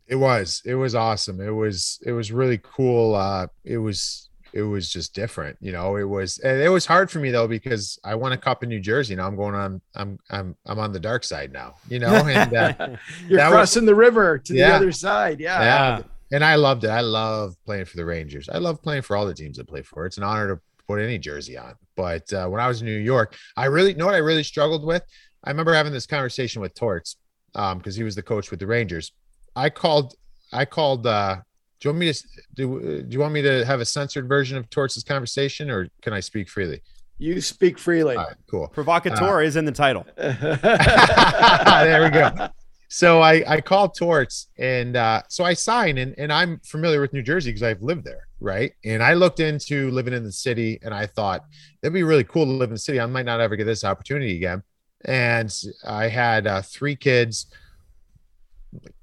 It 0.10 0.16
was. 0.16 0.62
It 0.66 0.76
was 0.76 0.96
awesome. 0.96 1.40
It 1.40 1.52
was. 1.52 2.00
It 2.06 2.12
was 2.12 2.32
really 2.32 2.60
cool. 2.64 3.16
Uh, 3.16 3.48
it 3.64 3.78
was. 3.78 4.30
It 4.52 4.64
was 4.64 4.92
just 4.92 5.14
different. 5.14 5.58
You 5.62 5.72
know. 5.72 5.98
It 5.98 6.06
was. 6.06 6.40
It 6.40 6.72
was 6.72 6.88
hard 6.88 7.12
for 7.12 7.20
me 7.20 7.30
though 7.30 7.48
because 7.48 8.00
I 8.04 8.16
won 8.16 8.32
a 8.32 8.38
cup 8.38 8.64
in 8.64 8.70
New 8.70 8.80
Jersey. 8.80 9.16
Now 9.16 9.28
I'm 9.28 9.36
going 9.36 9.54
on. 9.54 9.82
I'm. 9.94 10.18
I'm. 10.32 10.56
I'm 10.66 10.80
on 10.80 10.94
the 10.94 11.00
dark 11.00 11.24
side 11.24 11.54
now. 11.54 11.76
You 11.90 12.00
know. 12.00 12.08
And 12.08 12.54
uh, 12.54 12.74
you're 13.28 13.40
crossing 13.40 13.84
was, 13.84 13.88
the 13.88 13.96
river 13.96 14.40
to 14.40 14.54
yeah, 14.56 14.70
the 14.70 14.76
other 14.76 14.92
side. 14.92 15.40
Yeah. 15.40 15.62
Yeah. 15.62 16.02
And 16.32 16.44
I 16.44 16.56
loved 16.56 16.84
it. 16.84 16.90
I 16.90 17.02
love 17.02 17.56
playing 17.66 17.86
for 17.86 17.98
the 17.98 18.06
Rangers. 18.06 18.50
I 18.50 18.60
love 18.60 18.82
playing 18.82 19.02
for 19.02 19.16
all 19.16 19.26
the 19.26 19.34
teams 19.34 19.60
I 19.60 19.64
play 19.64 19.82
for. 19.82 20.06
It's 20.06 20.18
an 20.18 20.24
honor 20.24 20.56
to 20.56 20.62
put 20.88 21.00
any 21.00 21.18
jersey 21.18 21.58
on. 21.58 21.76
But 21.96 22.32
uh, 22.34 22.48
when 22.48 22.62
I 22.62 22.68
was 22.68 22.82
in 22.82 22.88
New 22.88 22.98
York, 22.98 23.36
I 23.58 23.66
really 23.66 23.94
know 23.94 24.06
what 24.06 24.16
I 24.16 24.20
really 24.20 24.44
struggled 24.44 24.86
with. 24.86 25.04
I 25.44 25.50
remember 25.50 25.74
having 25.74 25.94
this 25.94 26.06
conversation 26.06 26.62
with 26.62 26.74
Torts 26.76 27.16
because 27.54 27.74
um, 27.74 27.94
he 27.94 28.04
was 28.04 28.16
the 28.16 28.24
coach 28.24 28.52
with 28.52 28.60
the 28.60 28.68
Rangers. 28.68 29.12
I 29.56 29.70
called. 29.70 30.16
I 30.54 30.66
called. 30.66 31.08
Uh, 31.08 31.38
do 31.80 31.88
you 31.88 31.94
want 31.94 32.00
me 32.00 32.14
to 32.14 32.24
do? 32.56 33.04
Do 33.04 33.08
you 33.10 33.20
want 33.20 33.34
me 33.34 33.42
to 33.42 33.66
have 33.66 33.80
a 33.80 33.86
censored 33.86 34.28
version 34.28 34.58
of 34.58 34.70
Torts' 34.70 35.02
conversation, 35.04 35.70
or 35.70 35.90
can 36.02 36.14
I 36.14 36.20
speak 36.20 36.50
freely? 36.50 36.82
You 37.18 37.42
speak 37.42 37.78
freely. 37.78 38.18
cool. 38.50 38.68
Provocateur 38.70 39.42
uh, 39.42 39.46
is 39.46 39.56
in 39.56 39.66
the 39.66 39.72
title. 39.72 40.06
there 40.16 42.04
we 42.04 42.10
go. 42.10 42.50
So 42.90 43.22
I 43.22 43.44
I 43.48 43.62
called 43.62 43.96
Torts, 43.96 44.48
and 44.58 44.96
uh, 44.96 45.22
so 45.30 45.44
I 45.44 45.54
signed, 45.54 46.00
and 46.00 46.16
and 46.18 46.34
I'm 46.34 46.60
familiar 46.64 47.02
with 47.02 47.14
New 47.14 47.22
Jersey 47.22 47.52
because 47.52 47.64
I've 47.64 47.82
lived 47.82 48.04
there, 48.04 48.28
right? 48.40 48.74
And 48.84 49.02
I 49.02 49.14
looked 49.14 49.40
into 49.40 49.92
living 49.92 50.14
in 50.14 50.24
the 50.24 50.32
city, 50.32 50.80
and 50.82 50.94
I 50.94 51.06
thought 51.06 51.46
it'd 51.82 51.94
be 51.94 52.04
really 52.04 52.24
cool 52.24 52.46
to 52.46 52.52
live 52.52 52.70
in 52.70 52.76
the 52.76 52.80
city. 52.80 53.00
I 53.00 53.06
might 53.06 53.26
not 53.26 53.40
ever 53.40 53.56
get 53.56 53.66
this 53.66 53.84
opportunity 53.84 54.36
again. 54.36 54.64
And 55.06 55.56
I 55.88 56.10
had 56.10 56.46
uh, 56.46 56.62
three 56.62 56.96
kids 56.96 57.46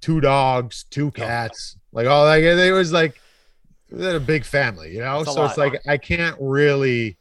two 0.01 0.21
dogs, 0.21 0.85
two 0.91 1.11
cats, 1.11 1.77
like 1.93 2.07
all 2.07 2.25
like 2.25 2.43
it 2.43 2.73
was 2.73 2.93
like 2.93 3.21
a 3.93 4.21
big 4.21 4.45
family, 4.45 4.93
you 4.93 5.01
know. 5.01 5.25
so 5.25 5.45
it's 5.45 5.57
like 5.57 5.81
I 5.87 5.97
can't 5.97 6.37
really 6.41 7.19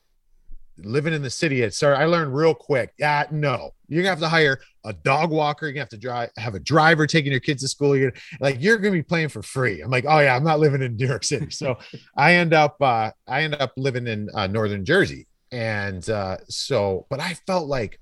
living 0.78 1.14
in 1.14 1.22
the 1.22 1.30
city. 1.30 1.62
It 1.62 1.74
started. 1.74 2.00
I 2.00 2.06
learned 2.06 2.36
real 2.36 2.54
quick. 2.54 2.94
Yeah, 2.98 3.26
no, 3.32 3.72
you're 3.88 4.04
gonna 4.04 4.12
have 4.12 4.20
to 4.20 4.30
hire 4.30 4.60
a 4.86 4.94
dog 4.94 5.32
walker. 5.32 5.68
You're 5.68 5.80
have 5.80 5.90
to 5.90 5.98
drive, 5.98 6.30
have 6.38 6.56
a 6.56 6.60
driver 6.60 7.06
taking 7.08 7.32
your 7.32 7.42
kids 7.42 7.62
to 7.64 7.68
school. 7.68 7.98
You're 7.98 8.14
like 8.40 8.58
you're 8.60 8.78
gonna 8.78 8.92
be 8.92 9.04
playing 9.04 9.30
for 9.30 9.42
free. 9.42 9.82
I'm 9.82 9.92
like, 9.92 10.06
oh 10.08 10.20
yeah, 10.20 10.36
I'm 10.36 10.44
not 10.44 10.60
living 10.60 10.82
in 10.82 10.96
New 10.96 11.08
York 11.08 11.24
City. 11.24 11.50
So 11.50 11.78
I 12.18 12.36
end 12.36 12.54
up, 12.54 12.82
uh, 12.82 13.12
I 13.28 13.44
end 13.44 13.56
up 13.56 13.74
living 13.76 14.08
in 14.08 14.30
uh, 14.34 14.48
northern 14.48 14.86
Jersey, 14.86 15.28
and 15.52 16.08
uh, 16.10 16.38
so, 16.48 17.06
but 17.10 17.20
I 17.20 17.34
felt 17.48 17.68
like 17.68 18.00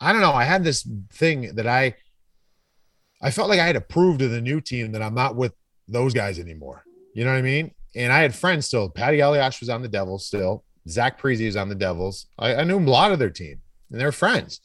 I 0.00 0.12
don't 0.12 0.22
know. 0.22 0.32
I 0.32 0.44
had 0.44 0.62
this 0.62 0.88
thing 1.12 1.54
that 1.56 1.66
I 1.66 1.94
I 3.22 3.30
felt 3.30 3.48
like 3.48 3.60
I 3.60 3.66
had 3.66 3.74
to 3.74 3.80
prove 3.80 4.18
to 4.18 4.28
the 4.28 4.40
new 4.40 4.60
team 4.60 4.92
that 4.92 5.02
I'm 5.02 5.14
not 5.14 5.36
with 5.36 5.54
those 5.88 6.12
guys 6.12 6.38
anymore. 6.38 6.84
You 7.14 7.24
know 7.24 7.32
what 7.32 7.38
I 7.38 7.42
mean? 7.42 7.72
And 7.94 8.12
I 8.12 8.20
had 8.20 8.34
friends 8.34 8.66
still. 8.66 8.90
Patty 8.90 9.20
Elias 9.20 9.60
was 9.60 9.70
on 9.70 9.82
the 9.82 9.88
Devils 9.88 10.26
still. 10.26 10.64
Zach 10.88 11.20
Parise 11.20 11.46
was 11.46 11.56
on 11.56 11.68
the 11.68 11.74
Devils. 11.74 12.26
I, 12.38 12.56
I 12.56 12.64
knew 12.64 12.78
a 12.78 12.80
lot 12.80 13.12
of 13.12 13.18
their 13.18 13.30
team 13.30 13.60
and 13.90 14.00
they're 14.00 14.12
friends. 14.12 14.60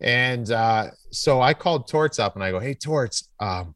And 0.00 0.50
uh, 0.50 0.88
so 1.10 1.40
I 1.40 1.54
called 1.54 1.88
Torts 1.88 2.18
up 2.18 2.34
and 2.34 2.44
I 2.44 2.50
go, 2.50 2.58
Hey, 2.58 2.74
Torts, 2.74 3.28
um, 3.40 3.74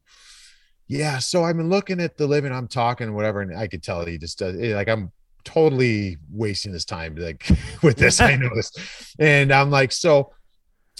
yeah, 0.87 1.19
so 1.19 1.43
I've 1.43 1.55
been 1.55 1.69
looking 1.69 2.01
at 2.01 2.17
the 2.17 2.27
living, 2.27 2.51
I'm 2.51 2.67
talking, 2.67 3.13
whatever, 3.13 3.39
and 3.41 3.57
I 3.57 3.67
could 3.67 3.81
tell 3.81 4.05
he 4.05 4.17
just 4.17 4.39
does 4.39 4.55
like 4.55 4.89
I'm 4.89 5.11
totally 5.43 6.17
wasting 6.29 6.73
his 6.73 6.85
time 6.85 7.15
like 7.15 7.47
with 7.83 7.97
this. 7.97 8.19
I 8.19 8.35
know 8.37 8.53
this. 8.53 9.15
And 9.17 9.51
I'm 9.51 9.71
like, 9.71 9.91
so 9.91 10.33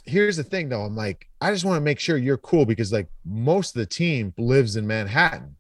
here's 0.06 0.38
the 0.38 0.44
thing 0.44 0.70
though. 0.70 0.84
I'm 0.84 0.96
like, 0.96 1.28
I 1.42 1.52
just 1.52 1.66
want 1.66 1.78
to 1.78 1.82
make 1.84 2.00
sure 2.00 2.18
you're 2.18 2.38
cool 2.38 2.66
because 2.66 2.94
like 2.94 3.08
most 3.26 3.76
of 3.76 3.80
the 3.80 3.86
team 3.86 4.34
lives 4.38 4.76
in 4.76 4.88
Manhattan 4.88 5.56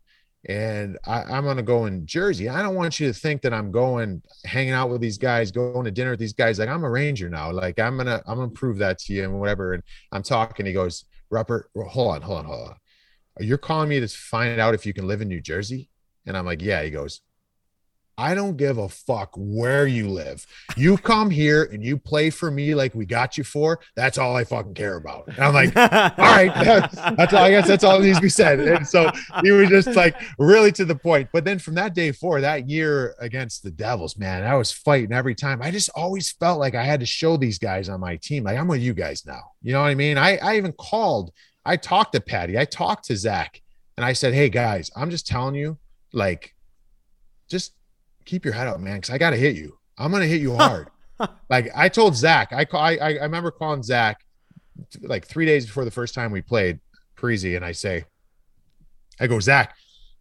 and 0.49 0.97
I, 1.05 1.37
am 1.37 1.45
gonna 1.45 1.61
go 1.61 1.85
in 1.85 2.05
Jersey. 2.05 2.49
I 2.49 2.63
don't 2.63 2.75
want 2.75 2.99
you 2.99 3.07
to 3.07 3.13
think 3.13 3.41
that 3.43 3.53
I'm 3.53 3.71
going 3.71 4.21
hanging 4.45 4.73
out 4.73 4.89
with 4.89 5.01
these 5.01 5.17
guys, 5.17 5.51
going 5.51 5.85
to 5.85 5.91
dinner 5.91 6.11
with 6.11 6.19
these 6.19 6.33
guys. 6.33 6.57
Like 6.57 6.69
I'm 6.69 6.83
a 6.83 6.89
Ranger 6.89 7.29
now. 7.29 7.51
Like 7.51 7.79
I'm 7.79 7.97
gonna 7.97 8.23
I'm 8.25 8.37
gonna 8.37 8.49
prove 8.49 8.79
that 8.79 8.97
to 8.99 9.13
you 9.13 9.23
and 9.23 9.39
whatever. 9.39 9.73
And 9.73 9.83
I'm 10.11 10.23
talking. 10.23 10.65
He 10.65 10.73
goes, 10.73 11.05
Rupper, 11.31 11.63
hold 11.75 12.15
on, 12.15 12.21
hold 12.21 12.39
on, 12.39 12.45
hold 12.45 12.69
on. 12.69 12.75
You're 13.39 13.59
calling 13.59 13.89
me 13.89 13.99
to 13.99 14.07
find 14.07 14.59
out 14.59 14.73
if 14.73 14.85
you 14.85 14.93
can 14.93 15.07
live 15.07 15.21
in 15.21 15.27
New 15.27 15.41
Jersey? 15.41 15.89
And 16.25 16.35
I'm 16.35 16.45
like, 16.45 16.61
yeah. 16.61 16.81
He 16.81 16.89
goes, 16.89 17.21
I 18.21 18.35
don't 18.35 18.55
give 18.55 18.77
a 18.77 18.87
fuck 18.87 19.33
where 19.35 19.87
you 19.87 20.07
live. 20.07 20.45
You 20.77 20.95
come 20.95 21.31
here 21.31 21.63
and 21.63 21.83
you 21.83 21.97
play 21.97 22.29
for 22.29 22.51
me 22.51 22.75
like 22.75 22.93
we 22.93 23.03
got 23.03 23.35
you 23.35 23.43
for. 23.43 23.79
That's 23.95 24.19
all 24.19 24.35
I 24.35 24.43
fucking 24.43 24.75
care 24.75 24.97
about. 24.97 25.27
And 25.27 25.39
I'm 25.39 25.55
like, 25.55 25.75
all 25.75 26.09
right, 26.17 26.53
that's, 26.53 26.95
that's 27.17 27.33
all. 27.33 27.43
I 27.43 27.49
guess 27.49 27.67
that's 27.67 27.83
all 27.83 27.97
that 27.97 28.05
needs 28.05 28.19
to 28.19 28.21
be 28.21 28.29
said. 28.29 28.59
And 28.59 28.87
so 28.87 29.11
he 29.41 29.49
was 29.49 29.69
just 29.69 29.95
like 29.95 30.21
really 30.37 30.71
to 30.73 30.85
the 30.85 30.95
point. 30.95 31.29
But 31.33 31.45
then 31.45 31.57
from 31.57 31.73
that 31.75 31.95
day 31.95 32.11
forward, 32.11 32.41
that 32.41 32.69
year 32.69 33.15
against 33.19 33.63
the 33.63 33.71
Devils, 33.71 34.15
man, 34.19 34.43
I 34.43 34.53
was 34.53 34.71
fighting 34.71 35.13
every 35.13 35.33
time. 35.33 35.59
I 35.59 35.71
just 35.71 35.89
always 35.95 36.31
felt 36.31 36.59
like 36.59 36.75
I 36.75 36.83
had 36.83 36.99
to 36.99 37.07
show 37.07 37.37
these 37.37 37.57
guys 37.57 37.89
on 37.89 37.99
my 37.99 38.17
team, 38.17 38.43
like 38.43 38.57
I'm 38.59 38.67
with 38.67 38.81
you 38.81 38.93
guys 38.93 39.25
now. 39.25 39.41
You 39.63 39.73
know 39.73 39.81
what 39.81 39.87
I 39.87 39.95
mean? 39.95 40.19
I, 40.19 40.37
I 40.37 40.57
even 40.57 40.73
called. 40.73 41.31
I 41.65 41.75
talked 41.75 42.13
to 42.13 42.21
Patty. 42.21 42.59
I 42.59 42.65
talked 42.65 43.05
to 43.05 43.17
Zach, 43.17 43.59
and 43.97 44.05
I 44.05 44.13
said, 44.13 44.35
hey 44.35 44.49
guys, 44.49 44.91
I'm 44.95 45.09
just 45.09 45.25
telling 45.25 45.55
you, 45.55 45.79
like, 46.13 46.53
just 47.49 47.73
keep 48.25 48.45
your 48.45 48.53
head 48.53 48.67
up, 48.67 48.79
man, 48.79 48.97
because 48.97 49.09
I 49.09 49.17
got 49.17 49.31
to 49.31 49.37
hit 49.37 49.55
you. 49.55 49.77
I'm 49.97 50.11
gonna 50.11 50.25
hit 50.25 50.41
you 50.41 50.55
hard. 50.57 50.89
like 51.49 51.69
I 51.75 51.89
told 51.89 52.15
Zach, 52.15 52.51
I 52.53 52.65
call, 52.65 52.81
I, 52.81 52.97
I 52.97 53.23
remember 53.23 53.51
calling 53.51 53.83
Zach 53.83 54.23
like 55.01 55.27
three 55.27 55.45
days 55.45 55.65
before 55.65 55.85
the 55.85 55.91
first 55.91 56.13
time 56.13 56.31
we 56.31 56.41
played 56.41 56.79
Parise, 57.15 57.55
and 57.55 57.65
I 57.65 57.71
say, 57.71 58.05
I 59.19 59.27
go, 59.27 59.39
Zach, 59.39 59.75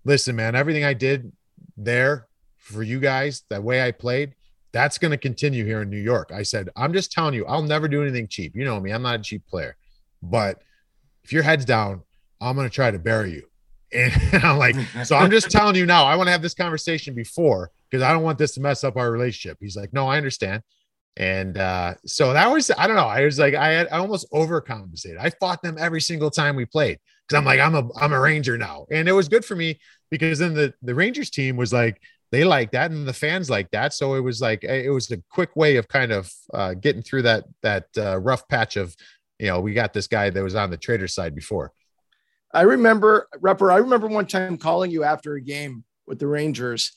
listen, 0.05 0.37
man, 0.37 0.55
everything 0.55 0.85
I 0.85 0.95
did 0.95 1.33
there 1.77 2.27
for 2.57 2.83
you 2.83 3.01
guys, 3.01 3.43
that 3.49 3.63
way 3.63 3.83
I 3.83 3.91
played, 3.91 4.35
that's 4.73 4.99
going 4.99 5.11
to 5.11 5.17
continue 5.17 5.65
here 5.65 5.83
in 5.83 5.91
New 5.91 5.99
York. 5.99 6.31
I 6.33 6.43
said, 6.43 6.69
I'm 6.77 6.93
just 6.93 7.11
telling 7.11 7.35
you, 7.35 7.47
I'll 7.47 7.63
never 7.63 7.89
do 7.89 8.03
anything 8.03 8.29
cheap. 8.29 8.55
You 8.55 8.65
know 8.65 8.79
me, 8.79 8.93
I'm 8.93 9.03
not 9.03 9.21
a 9.21 9.23
cheap 9.23 9.47
player. 9.47 9.77
But 10.23 10.63
if 11.25 11.33
your 11.33 11.43
head's 11.43 11.65
down, 11.65 12.03
I'm 12.41 12.55
going 12.55 12.69
to 12.69 12.75
try 12.75 12.91
to 12.91 12.99
bury 12.99 13.33
you. 13.33 13.50
And 13.93 14.13
I'm 14.45 14.59
like, 14.59 14.77
so 15.05 15.17
I'm 15.17 15.31
just 15.31 15.51
telling 15.51 15.77
you 15.77 15.87
now, 15.87 16.05
I 16.05 16.17
want 16.17 16.29
to 16.29 16.33
have 16.33 16.43
this 16.43 16.55
conversation 16.55 17.15
before 17.15 17.71
because 17.91 18.03
I 18.03 18.13
don't 18.13 18.23
want 18.23 18.39
this 18.39 18.55
to 18.55 18.61
mess 18.61 18.85
up 18.85 18.97
our 18.97 19.11
relationship. 19.11 19.59
He's 19.61 19.77
like, 19.77 19.93
no, 19.93 20.09
I 20.09 20.17
understand. 20.17 20.63
And 21.17 21.59
uh, 21.59 21.95
so 22.07 22.33
that 22.33 22.51
was, 22.51 22.71
I 22.79 22.87
don't 22.87 22.97
know. 22.97 23.07
I 23.07 23.25
was 23.25 23.39
like, 23.39 23.55
I 23.55 23.69
had 23.69 23.89
I 23.89 23.99
almost 23.99 24.31
overcompensated. 24.33 25.19
I 25.19 25.31
fought 25.31 25.61
them 25.63 25.77
every 25.79 26.01
single 26.01 26.31
time 26.31 26.57
we 26.57 26.65
played 26.65 26.99
because 27.27 27.39
I'm 27.39 27.45
like, 27.45 27.61
I'm 27.61 27.75
a 27.75 27.89
I'm 27.97 28.13
a 28.13 28.21
Ranger 28.21 28.57
now. 28.57 28.87
And 28.91 29.09
it 29.09 29.13
was 29.13 29.29
good 29.29 29.45
for 29.45 29.57
me 29.57 29.81
because 30.11 30.39
then 30.39 30.55
the, 30.55 30.73
the 30.83 30.95
Rangers 30.95 31.29
team 31.31 31.57
was 31.57 31.73
like, 31.73 32.01
they 32.33 32.45
like 32.45 32.71
that 32.73 32.91
and 32.93 33.07
the 33.07 33.13
fans 33.13 33.51
like 33.51 33.71
that. 33.73 33.93
So 33.93 34.15
it 34.15 34.21
was 34.21 34.41
like 34.41 34.63
it 34.63 34.91
was 34.91 35.11
a 35.11 35.23
quick 35.31 35.57
way 35.57 35.77
of 35.77 35.89
kind 35.89 36.13
of 36.13 36.33
uh, 36.55 36.75
getting 36.75 37.03
through 37.03 37.23
that 37.23 37.45
that 37.63 37.87
uh, 37.99 38.19
rough 38.19 38.47
patch 38.49 38.77
of, 38.77 38.95
you 39.39 39.49
know, 39.49 39.61
we 39.61 39.75
got 39.75 39.93
this 39.93 40.07
guy 40.07 40.31
that 40.31 40.43
was 40.43 40.55
on 40.55 40.71
the 40.71 40.77
trader 40.77 41.09
side 41.09 41.35
before. 41.35 41.73
I 42.53 42.63
remember, 42.63 43.29
Rupper, 43.37 43.73
I 43.73 43.79
remember 43.79 44.09
one 44.09 44.27
time 44.27 44.59
calling 44.59 44.91
you 44.91 45.05
after 45.05 45.35
a 45.35 45.41
game 45.41 45.85
with 46.07 46.19
the 46.19 46.27
Rangers 46.27 46.93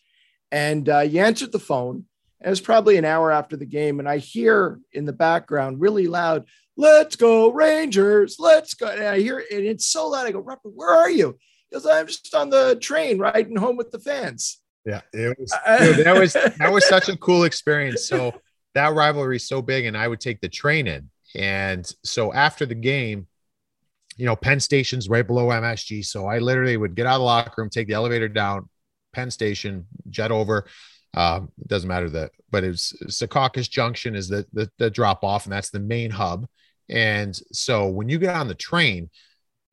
and 0.54 0.88
uh, 0.88 1.00
you 1.00 1.20
answered 1.20 1.52
the 1.52 1.60
phone. 1.60 2.06
And 2.40 2.48
it 2.48 2.50
was 2.50 2.62
probably 2.62 2.98
an 2.98 3.06
hour 3.06 3.32
after 3.32 3.58
the 3.58 3.66
game. 3.66 4.00
And 4.00 4.08
I 4.08 4.20
hear 4.20 4.80
in 4.92 5.06
the 5.06 5.14
background 5.14 5.82
really 5.82 6.08
loud, 6.08 6.46
let's 6.78 7.16
go 7.16 7.52
Rangers, 7.52 8.36
let's 8.38 8.76
go. 8.76 8.88
And 8.88 9.04
I 9.04 9.20
hear 9.20 9.40
it, 9.40 9.48
and 9.52 9.66
it's 9.66 9.88
so 9.88 10.10
loud. 10.10 10.28
I 10.28 10.32
go, 10.32 10.44
Rupper, 10.44 10.72
where 10.74 10.94
are 10.94 11.10
you? 11.10 11.38
Because 11.70 11.88
I'm 11.88 12.06
just 12.06 12.34
on 12.36 12.52
the 12.52 12.76
train 12.76 13.18
riding 13.18 13.56
home 13.56 13.78
with 13.78 13.92
the 13.92 14.00
fans. 14.00 14.60
Yeah, 14.86 15.02
it 15.12 15.36
was 15.40 15.52
dude, 15.80 16.06
that 16.06 16.20
was 16.20 16.34
that 16.34 16.72
was 16.72 16.88
such 16.88 17.10
a 17.10 17.18
cool 17.18 17.46
experience. 17.46 18.06
So 18.06 18.34
that 18.76 18.94
rivalry 18.94 19.38
is 19.38 19.48
so 19.48 19.62
big, 19.62 19.86
and 19.86 19.98
I 19.98 20.08
would 20.08 20.20
take 20.20 20.42
the 20.42 20.50
train 20.50 20.88
in. 20.88 21.10
And 21.36 21.92
so 22.04 22.32
after 22.34 22.66
the 22.66 22.76
game, 22.76 23.28
you 24.18 24.26
know, 24.26 24.36
Penn 24.36 24.60
Station's 24.60 25.10
right 25.10 25.26
below 25.26 25.48
MSG. 25.48 26.06
So 26.06 26.28
I 26.28 26.40
literally 26.40 26.78
would 26.78 26.96
get 26.96 27.06
out 27.06 27.16
of 27.16 27.22
the 27.22 27.26
locker 27.26 27.62
room, 27.62 27.70
take 27.70 27.88
the 27.88 27.94
elevator 27.94 28.28
down, 28.28 28.70
Penn 29.14 29.32
Station, 29.32 29.86
jet 30.10 30.32
over. 30.32 30.66
Um, 31.16 31.52
it 31.62 31.68
doesn't 31.68 31.88
matter 31.88 32.10
that, 32.10 32.32
but 32.50 32.64
it's 32.64 32.94
Secaucus 33.04 33.70
Junction 33.70 34.16
is 34.16 34.28
the, 34.28 34.48
the, 34.52 34.70
the 34.80 34.90
drop 34.90 35.24
off, 35.24 35.46
and 35.46 35.54
that's 35.54 35.70
the 35.70 35.80
main 35.80 36.10
hub. 36.10 36.48
And 36.90 37.40
so 37.52 37.88
when 37.88 38.10
you 38.10 38.18
get 38.18 38.36
on 38.36 38.48
the 38.48 38.56
train 38.56 39.10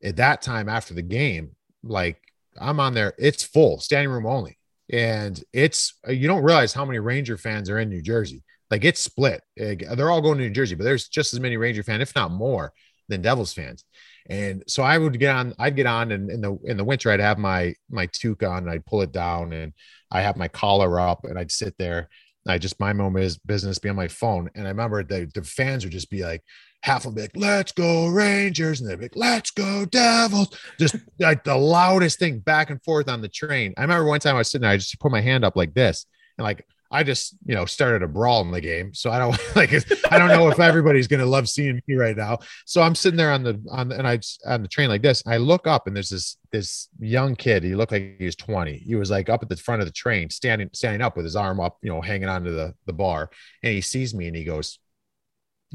at 0.02 0.16
that 0.16 0.42
time 0.42 0.68
after 0.68 0.92
the 0.92 1.02
game, 1.02 1.56
like 1.82 2.20
I'm 2.60 2.78
on 2.78 2.94
there, 2.94 3.14
it's 3.18 3.42
full, 3.42 3.80
standing 3.80 4.10
room 4.10 4.26
only. 4.26 4.58
And 4.92 5.42
it's 5.52 5.94
you 6.08 6.26
don't 6.26 6.42
realize 6.42 6.72
how 6.72 6.84
many 6.84 6.98
Ranger 6.98 7.36
fans 7.36 7.70
are 7.70 7.78
in 7.78 7.88
New 7.88 8.02
Jersey. 8.02 8.42
Like 8.70 8.84
it's 8.84 9.00
split. 9.00 9.42
They're 9.56 10.10
all 10.10 10.20
going 10.20 10.38
to 10.38 10.44
New 10.44 10.50
Jersey, 10.50 10.74
but 10.74 10.84
there's 10.84 11.08
just 11.08 11.32
as 11.32 11.40
many 11.40 11.56
Ranger 11.56 11.82
fans, 11.82 12.02
if 12.02 12.14
not 12.14 12.30
more, 12.30 12.72
than 13.08 13.22
Devils 13.22 13.52
fans. 13.52 13.84
And 14.30 14.62
so 14.68 14.82
I 14.82 14.96
would 14.96 15.18
get 15.18 15.34
on, 15.34 15.54
I'd 15.58 15.76
get 15.76 15.86
on 15.86 16.12
and 16.12 16.30
in 16.30 16.40
the 16.40 16.56
in 16.64 16.76
the 16.76 16.84
winter 16.84 17.10
I'd 17.10 17.20
have 17.20 17.38
my 17.38 17.74
my 17.90 18.06
toque 18.06 18.44
on 18.44 18.58
and 18.58 18.70
I'd 18.70 18.86
pull 18.86 19.02
it 19.02 19.12
down 19.12 19.52
and 19.52 19.72
I 20.10 20.22
have 20.22 20.36
my 20.36 20.48
collar 20.48 21.00
up 21.00 21.24
and 21.24 21.38
I'd 21.38 21.50
sit 21.50 21.74
there. 21.78 22.08
I 22.48 22.58
just 22.58 22.80
my 22.80 22.90
own 22.90 23.12
business, 23.46 23.78
be 23.78 23.88
on 23.88 23.96
my 23.96 24.08
phone. 24.08 24.50
And 24.54 24.66
I 24.66 24.70
remember 24.70 25.04
the, 25.04 25.30
the 25.34 25.42
fans 25.42 25.84
would 25.84 25.92
just 25.92 26.10
be 26.10 26.22
like, 26.22 26.42
half 26.82 27.04
will 27.04 27.12
be 27.12 27.22
like, 27.22 27.36
let's 27.36 27.72
go 27.72 28.08
Rangers, 28.08 28.80
and 28.80 28.88
they'd 28.88 28.96
be 28.96 29.04
like, 29.04 29.16
let's 29.16 29.50
go 29.50 29.84
Devils. 29.84 30.48
Just 30.78 30.96
like 31.18 31.44
the 31.44 31.56
loudest 31.56 32.18
thing 32.18 32.38
back 32.38 32.70
and 32.70 32.82
forth 32.82 33.08
on 33.08 33.20
the 33.20 33.28
train. 33.28 33.74
I 33.76 33.82
remember 33.82 34.06
one 34.06 34.20
time 34.20 34.36
I 34.36 34.38
was 34.38 34.50
sitting 34.50 34.62
there, 34.62 34.70
I 34.70 34.78
just 34.78 34.98
put 35.00 35.12
my 35.12 35.20
hand 35.20 35.44
up 35.44 35.56
like 35.56 35.74
this, 35.74 36.06
and 36.38 36.44
like 36.44 36.66
I 36.92 37.04
just, 37.04 37.36
you 37.44 37.54
know, 37.54 37.66
started 37.66 38.02
a 38.02 38.08
brawl 38.08 38.42
in 38.42 38.50
the 38.50 38.60
game. 38.60 38.92
So 38.94 39.10
I 39.10 39.18
don't 39.18 39.38
like 39.56 39.72
I 40.10 40.18
don't 40.18 40.28
know 40.28 40.48
if 40.48 40.58
everybody's 40.58 41.06
gonna 41.06 41.26
love 41.26 41.48
seeing 41.48 41.80
me 41.86 41.94
right 41.94 42.16
now. 42.16 42.38
So 42.66 42.82
I'm 42.82 42.94
sitting 42.94 43.16
there 43.16 43.32
on 43.32 43.44
the 43.44 43.62
on 43.70 43.88
the, 43.88 43.98
and 43.98 44.08
I 44.08 44.18
on 44.46 44.62
the 44.62 44.68
train 44.68 44.88
like 44.88 45.02
this. 45.02 45.22
I 45.26 45.36
look 45.36 45.66
up 45.66 45.86
and 45.86 45.94
there's 45.94 46.10
this 46.10 46.36
this 46.50 46.88
young 46.98 47.36
kid. 47.36 47.62
He 47.62 47.74
looked 47.74 47.92
like 47.92 48.16
he 48.18 48.24
was 48.24 48.36
20. 48.36 48.78
He 48.78 48.96
was 48.96 49.10
like 49.10 49.28
up 49.28 49.42
at 49.42 49.48
the 49.48 49.56
front 49.56 49.82
of 49.82 49.86
the 49.86 49.92
train, 49.92 50.30
standing 50.30 50.68
standing 50.72 51.00
up 51.00 51.16
with 51.16 51.24
his 51.24 51.36
arm 51.36 51.60
up, 51.60 51.78
you 51.82 51.90
know, 51.90 52.00
hanging 52.00 52.28
onto 52.28 52.50
the 52.50 52.74
the 52.86 52.92
bar. 52.92 53.30
And 53.62 53.72
he 53.72 53.80
sees 53.80 54.12
me 54.14 54.26
and 54.26 54.36
he 54.36 54.44
goes, 54.44 54.78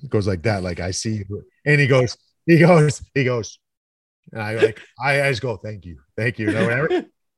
goes 0.10 0.28
like 0.28 0.44
that, 0.44 0.64
like 0.64 0.82
I 0.82 0.92
see 0.92 1.24
you. 1.30 1.44
And 1.66 1.80
he 1.80 1.88
goes, 1.88 2.18
he 2.46 2.60
goes, 2.60 3.02
he 3.14 3.24
goes, 3.24 3.58
and 4.34 4.42
I 4.42 4.56
like 4.56 4.82
I, 5.02 5.22
I 5.22 5.30
just 5.30 5.42
go, 5.42 5.56
thank 5.56 5.86
you, 5.86 6.00
thank 6.18 6.40
you, 6.40 6.50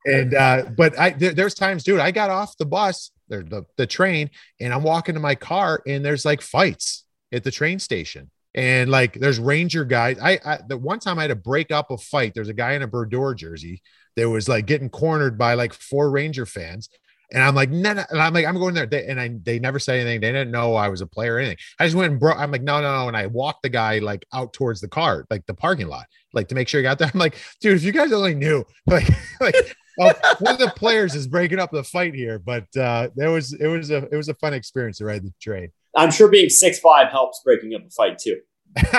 and 0.08 0.34
uh, 0.34 0.66
but 0.76 0.98
I 0.98 1.12
there, 1.12 1.34
there's 1.34 1.54
times, 1.54 1.84
dude, 1.84 1.99
I 1.99 2.12
got 2.12 2.30
off 2.30 2.58
the 2.58 2.66
bus 2.66 3.12
the, 3.30 3.66
the 3.78 3.88
train 3.88 4.30
and 4.60 4.74
I'm 4.74 4.84
walking 4.84 5.16
to 5.16 5.22
my 5.22 5.36
car 5.36 5.82
and 5.86 6.04
there's 6.04 6.26
like 6.26 6.41
fights 6.41 7.04
at 7.32 7.44
the 7.44 7.52
train 7.52 7.80
station. 7.80 8.32
And 8.56 8.90
like 8.90 9.14
there's 9.14 9.40
ranger 9.40 9.86
guys. 9.86 10.18
I, 10.20 10.40
I 10.44 10.60
the 10.68 10.78
one 10.78 10.99
time 10.99 11.20
I 11.20 11.24
had 11.24 11.28
to 11.28 11.36
break 11.36 11.72
up 11.72 11.91
a 11.91 11.98
fight. 11.98 12.34
There's 12.34 12.49
a 12.49 12.54
guy 12.54 12.74
in 12.74 12.82
a 12.82 12.88
Brodeur 12.88 13.36
jersey 13.36 13.84
that 14.16 14.28
was 14.28 14.49
like 14.49 14.66
getting 14.66 14.90
cornered 14.90 15.38
by 15.38 15.54
like 15.54 15.74
four 15.74 16.10
Ranger 16.10 16.45
fans. 16.45 16.90
And 17.32 17.44
I'm 17.44 17.56
like, 17.56 17.70
no, 17.70 17.94
no. 17.94 18.04
And 18.10 18.22
I'm 18.22 18.34
like, 18.34 18.45
I'm 18.45 18.58
going 18.58 18.74
there. 18.74 18.86
They, 18.86 19.06
and 19.06 19.20
I, 19.20 19.30
they 19.44 19.60
never 19.60 19.80
said 19.80 19.99
anything. 19.99 20.22
They 20.22 20.32
didn't 20.32 20.49
know 20.49 20.76
I 20.76 20.88
was 20.88 21.02
a 21.02 21.08
player 21.08 21.36
or 21.36 21.40
anything. 21.40 21.58
I 21.78 21.86
just 21.86 21.95
went 21.95 22.12
and 22.12 22.20
broke. 22.20 22.38
I'm 22.38 22.52
like, 22.52 22.64
no, 22.64 22.82
no, 22.82 23.02
no. 23.02 23.08
And 23.10 23.18
I 23.18 23.28
walked 23.28 23.64
the 23.64 23.70
guy 23.70 23.99
like 23.99 24.26
out 24.34 24.54
towards 24.54 24.82
the 24.82 24.88
car, 24.88 25.26
like 25.30 25.45
the 25.45 25.54
parking 25.54 25.88
lot, 25.88 26.06
like 26.34 26.48
to 26.48 26.56
make 26.56 26.68
sure 26.68 26.80
he 26.80 26.84
got 26.84 26.99
there. 26.99 27.12
I'm 27.14 27.20
like, 27.20 27.38
dude, 27.60 27.76
if 27.76 27.84
you 27.84 27.91
guys 27.91 28.14
only 28.14 28.34
knew, 28.34 28.64
like, 28.88 29.10
like 29.41 29.76
oh, 29.99 30.14
one 30.40 30.53
of 30.53 30.60
the 30.60 30.74
players 30.76 31.15
is 31.15 31.28
breaking 31.28 31.60
up 31.60 31.72
the 31.72 31.84
fight 31.84 32.14
here, 32.14 32.40
but 32.40 32.65
uh, 32.78 33.10
there 33.15 33.32
was 33.32 33.53
it 33.53 33.68
was 33.68 33.91
a 33.91 34.07
it 34.11 34.15
was 34.15 34.30
a 34.30 34.34
fun 34.36 34.53
experience 34.53 34.98
to 34.98 35.06
ride 35.06 35.24
the 35.24 35.34
train. 35.41 35.69
I'm 35.95 36.11
sure 36.11 36.28
being 36.28 36.49
six 36.49 36.80
five 36.80 37.10
helps 37.10 37.41
breaking 37.44 37.74
up 37.76 37.82
a 37.86 37.90
fight 37.90 38.19
too. 38.19 38.40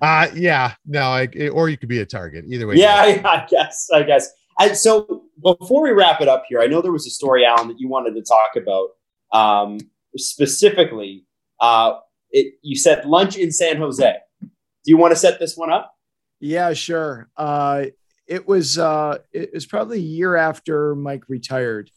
uh, 0.00 0.28
yeah, 0.34 0.74
no, 0.86 1.02
I, 1.02 1.28
or 1.52 1.68
you 1.68 1.76
could 1.76 1.88
be 1.88 2.00
a 2.00 2.06
target. 2.06 2.44
Either 2.48 2.66
way. 2.66 2.76
Yeah, 2.76 2.94
I, 2.94 3.22
I 3.24 3.46
guess. 3.48 3.88
I 3.92 4.02
guess. 4.02 4.30
And 4.58 4.76
so 4.76 5.24
before 5.42 5.82
we 5.82 5.90
wrap 5.90 6.20
it 6.20 6.28
up 6.28 6.44
here, 6.48 6.60
I 6.60 6.66
know 6.66 6.80
there 6.80 6.92
was 6.92 7.06
a 7.06 7.10
story, 7.10 7.44
Allan, 7.44 7.68
that 7.68 7.78
you 7.78 7.88
wanted 7.88 8.14
to 8.14 8.22
talk 8.22 8.56
about 8.56 8.88
um, 9.32 9.78
specifically. 10.16 11.26
Uh, 11.60 11.94
it, 12.30 12.54
you 12.62 12.76
said 12.76 13.04
lunch 13.04 13.36
in 13.36 13.52
San 13.52 13.76
Jose. 13.76 14.16
Do 14.40 14.48
you 14.84 14.96
want 14.96 15.12
to 15.12 15.16
set 15.16 15.38
this 15.38 15.56
one 15.56 15.72
up? 15.72 15.94
Yeah, 16.40 16.72
sure. 16.72 17.28
Uh, 17.36 17.86
it 18.28 18.46
was 18.46 18.78
uh, 18.78 19.18
it 19.32 19.52
was 19.54 19.66
probably 19.66 19.98
a 19.98 20.02
year 20.02 20.36
after 20.36 20.94
Mike 20.94 21.24
retired, 21.28 21.90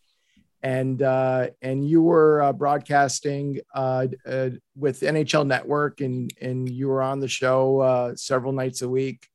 and 0.63 1.01
uh, 1.01 1.47
and 1.61 1.87
you 1.87 2.01
were 2.01 2.41
uh, 2.41 2.53
broadcasting 2.53 3.59
uh, 3.75 4.07
uh, 4.25 4.49
with 4.75 5.01
NHL 5.01 5.45
Network, 5.45 5.99
and 5.99 6.31
and 6.41 6.69
you 6.69 6.87
were 6.87 7.03
on 7.03 7.19
the 7.19 7.27
show 7.27 7.81
uh, 7.81 8.15
several 8.15 8.53
nights 8.53 8.81
a 8.81 8.89
week 8.89 9.27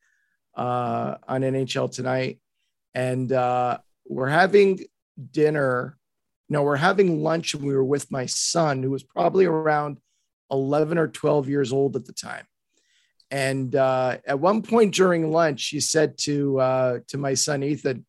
on 0.56 1.18
NHL 1.28 1.92
Tonight, 1.92 2.40
and 2.94 3.30
we're 4.08 4.28
having 4.28 4.80
dinner. 5.30 5.98
No, 6.48 6.62
we're 6.62 6.76
having 6.76 7.22
lunch, 7.22 7.54
and 7.54 7.64
we 7.64 7.74
were 7.74 7.84
with 7.84 8.10
my 8.10 8.24
son, 8.24 8.82
who 8.82 8.90
was 8.90 9.02
probably 9.02 9.44
around 9.44 9.98
eleven 10.50 10.96
or 10.96 11.08
twelve 11.08 11.46
years 11.46 11.74
old 11.74 11.94
at 11.94 12.06
the 12.06 12.12
time 12.14 12.46
and 13.30 13.74
uh, 13.74 14.18
at 14.26 14.38
one 14.38 14.62
point 14.62 14.94
during 14.94 15.30
lunch, 15.30 15.60
she 15.60 15.80
said 15.80 16.16
to 16.18 16.60
uh, 16.60 16.98
to 17.08 17.18
my 17.18 17.34
son 17.34 17.62
Ethan, 17.62 18.06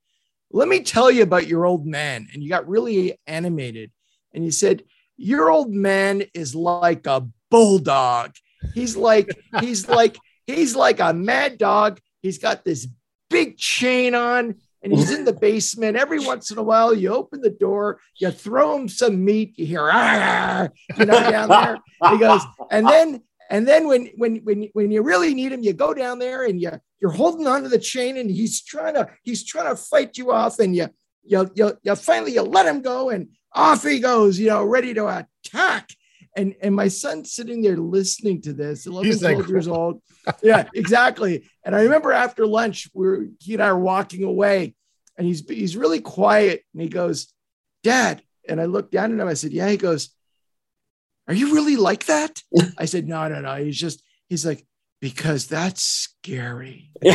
"Let 0.51 0.67
me 0.67 0.81
tell 0.81 1.09
you 1.09 1.23
about 1.23 1.47
your 1.47 1.65
old 1.65 1.85
man." 1.85 2.27
And 2.33 2.43
you 2.43 2.49
got 2.49 2.67
really 2.67 3.19
animated, 3.25 3.91
and 4.33 4.45
you 4.45 4.51
said, 4.51 4.83
"Your 5.15 5.49
old 5.49 5.71
man 5.71 6.23
is 6.33 6.53
like 6.53 7.07
a 7.07 7.27
bulldog. 7.49 8.35
He's 8.73 8.95
like 8.95 9.29
he's 9.59 9.87
like 9.87 10.17
he's 10.45 10.75
like 10.75 10.99
a 10.99 11.13
mad 11.13 11.57
dog. 11.57 11.99
He's 12.21 12.37
got 12.37 12.63
this 12.63 12.87
big 13.29 13.57
chain 13.57 14.15
on." 14.15 14.55
And 14.83 14.93
he's 14.93 15.11
in 15.11 15.25
the 15.25 15.33
basement. 15.41 15.97
Every 15.97 16.19
once 16.19 16.51
in 16.51 16.59
a 16.59 16.63
while, 16.63 16.93
you 16.93 17.11
open 17.11 17.41
the 17.41 17.49
door, 17.49 17.99
you 18.15 18.29
throw 18.29 18.77
him 18.77 18.87
some 18.87 19.25
meat, 19.25 19.57
you 19.57 19.65
hear, 19.65 19.89
ah, 19.91 20.69
you 20.95 21.05
know, 21.05 21.31
down 21.31 21.49
there. 21.49 21.77
He 22.11 22.19
goes, 22.19 22.43
and 22.69 22.87
then 22.87 23.23
and 23.49 23.67
then 23.67 23.87
when 23.87 24.07
when 24.17 24.37
when 24.37 24.69
when 24.73 24.91
you 24.91 25.01
really 25.01 25.33
need 25.33 25.51
him, 25.51 25.63
you 25.63 25.73
go 25.73 25.93
down 25.93 26.19
there 26.19 26.43
and 26.43 26.61
you 26.61 26.71
you're 26.99 27.11
holding 27.11 27.47
onto 27.47 27.69
the 27.69 27.79
chain, 27.79 28.17
and 28.17 28.29
he's 28.29 28.61
trying 28.61 28.95
to 28.95 29.07
he's 29.23 29.45
trying 29.45 29.69
to 29.69 29.75
fight 29.75 30.17
you 30.17 30.31
off, 30.31 30.59
and 30.59 30.75
you 30.75 30.89
you 31.23 31.49
you, 31.55 31.77
you 31.81 31.95
finally 31.95 32.33
you 32.33 32.41
let 32.41 32.65
him 32.65 32.81
go, 32.81 33.09
and 33.09 33.29
off 33.53 33.83
he 33.83 33.99
goes, 33.99 34.37
you 34.37 34.49
know, 34.49 34.63
ready 34.63 34.93
to 34.93 35.07
attack. 35.45 35.89
And 36.35 36.55
and 36.61 36.75
my 36.75 36.87
son's 36.87 37.33
sitting 37.33 37.61
there 37.61 37.77
listening 37.77 38.41
to 38.41 38.53
this, 38.53 38.85
11, 38.85 39.05
he's 39.05 39.19
12 39.21 39.37
like, 39.39 39.47
years 39.47 39.67
old. 39.67 40.01
Yeah, 40.43 40.67
exactly. 40.75 41.49
And 41.63 41.75
I 41.75 41.83
remember 41.83 42.11
after 42.11 42.45
lunch, 42.45 42.89
we 42.93 43.07
are 43.07 43.27
he 43.39 43.53
and 43.53 43.63
I 43.63 43.67
are 43.67 43.79
walking 43.79 44.23
away, 44.23 44.75
and 45.17 45.25
he's 45.25 45.47
he's 45.47 45.77
really 45.77 46.01
quiet, 46.01 46.63
and 46.73 46.81
he 46.81 46.89
goes, 46.89 47.33
"Dad." 47.81 48.21
And 48.49 48.61
I 48.61 48.65
looked 48.65 48.91
down 48.91 49.13
at 49.13 49.19
him. 49.19 49.27
I 49.27 49.33
said, 49.33 49.51
"Yeah." 49.51 49.69
He 49.69 49.77
goes, 49.77 50.09
are 51.27 51.33
you 51.33 51.53
really 51.53 51.75
like 51.75 52.05
that? 52.05 52.41
I 52.77 52.85
said, 52.85 53.07
No, 53.07 53.27
no, 53.27 53.41
no. 53.41 53.55
He's 53.55 53.77
just, 53.77 54.03
he's 54.29 54.45
like, 54.45 54.65
because 54.99 55.47
that's 55.47 55.81
scary. 55.81 56.91
oh, 57.05 57.11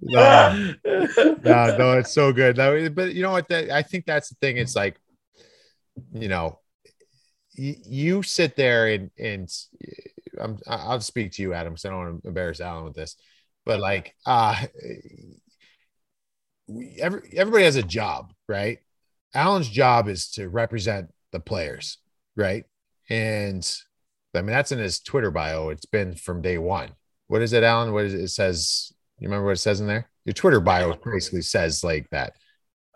no. 0.00 0.74
no, 1.44 1.76
no, 1.76 1.98
it's 1.98 2.12
so 2.12 2.32
good. 2.32 2.56
No, 2.56 2.88
but 2.88 3.14
you 3.14 3.22
know 3.22 3.32
what? 3.32 3.48
That, 3.48 3.70
I 3.70 3.82
think 3.82 4.06
that's 4.06 4.30
the 4.30 4.36
thing. 4.36 4.56
It's 4.56 4.74
like, 4.74 4.98
you 6.14 6.28
know, 6.28 6.58
you, 7.52 7.74
you 7.84 8.22
sit 8.22 8.56
there 8.56 8.88
and 8.88 9.10
and 9.18 9.50
I'm, 10.40 10.58
I'll 10.66 11.00
speak 11.00 11.32
to 11.32 11.42
you, 11.42 11.52
Adam, 11.52 11.74
because 11.74 11.84
I 11.84 11.90
don't 11.90 11.98
want 11.98 12.22
to 12.22 12.28
embarrass 12.28 12.60
Allan 12.60 12.84
with 12.84 12.94
this, 12.94 13.16
but 13.66 13.78
like, 13.78 14.14
uh, 14.24 14.56
every, 16.98 17.28
everybody 17.36 17.64
has 17.64 17.76
a 17.76 17.82
job, 17.82 18.32
right? 18.48 18.78
Allan's 19.34 19.68
job 19.68 20.08
is 20.08 20.30
to 20.32 20.48
represent 20.48 21.10
the 21.32 21.40
players, 21.40 21.98
right? 22.36 22.64
And 23.08 23.68
I 24.34 24.42
mean, 24.42 24.52
that's 24.52 24.72
in 24.72 24.78
his 24.78 25.00
Twitter 25.00 25.30
bio. 25.30 25.70
It's 25.70 25.86
been 25.86 26.14
from 26.14 26.42
day 26.42 26.58
one. 26.58 26.90
What 27.28 27.42
is 27.42 27.52
it, 27.52 27.64
Allan? 27.64 27.92
What 27.92 28.04
is 28.04 28.14
it? 28.14 28.20
it 28.20 28.28
says? 28.28 28.92
You 29.18 29.28
remember 29.28 29.46
what 29.46 29.52
it 29.52 29.58
says 29.60 29.80
in 29.80 29.86
there? 29.86 30.10
Your 30.24 30.34
Twitter 30.34 30.60
bio 30.60 30.94
basically 31.04 31.42
says 31.42 31.82
like 31.82 32.08
that. 32.10 32.34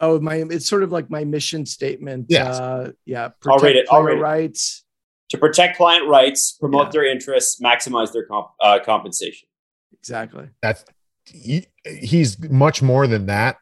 Oh, 0.00 0.20
my! 0.20 0.44
It's 0.50 0.68
sort 0.68 0.82
of 0.82 0.92
like 0.92 1.10
my 1.10 1.24
mission 1.24 1.64
statement. 1.64 2.26
Yeah, 2.28 2.50
uh, 2.50 2.92
yeah. 3.06 3.30
I'll 3.46 3.58
read 3.58 3.76
it. 3.76 3.86
I'll 3.90 4.02
read 4.02 4.20
rights. 4.20 4.84
To 5.30 5.38
protect 5.38 5.76
client 5.76 6.06
rights, 6.06 6.52
promote 6.52 6.86
yeah. 6.86 6.90
their 6.92 7.06
interests, 7.06 7.60
maximize 7.60 8.12
their 8.12 8.26
comp- 8.26 8.52
uh, 8.60 8.78
compensation. 8.84 9.48
Exactly. 9.92 10.48
That's 10.62 10.84
he, 11.24 11.66
he's 11.84 12.38
much 12.48 12.80
more 12.80 13.06
than 13.06 13.26
that, 13.26 13.56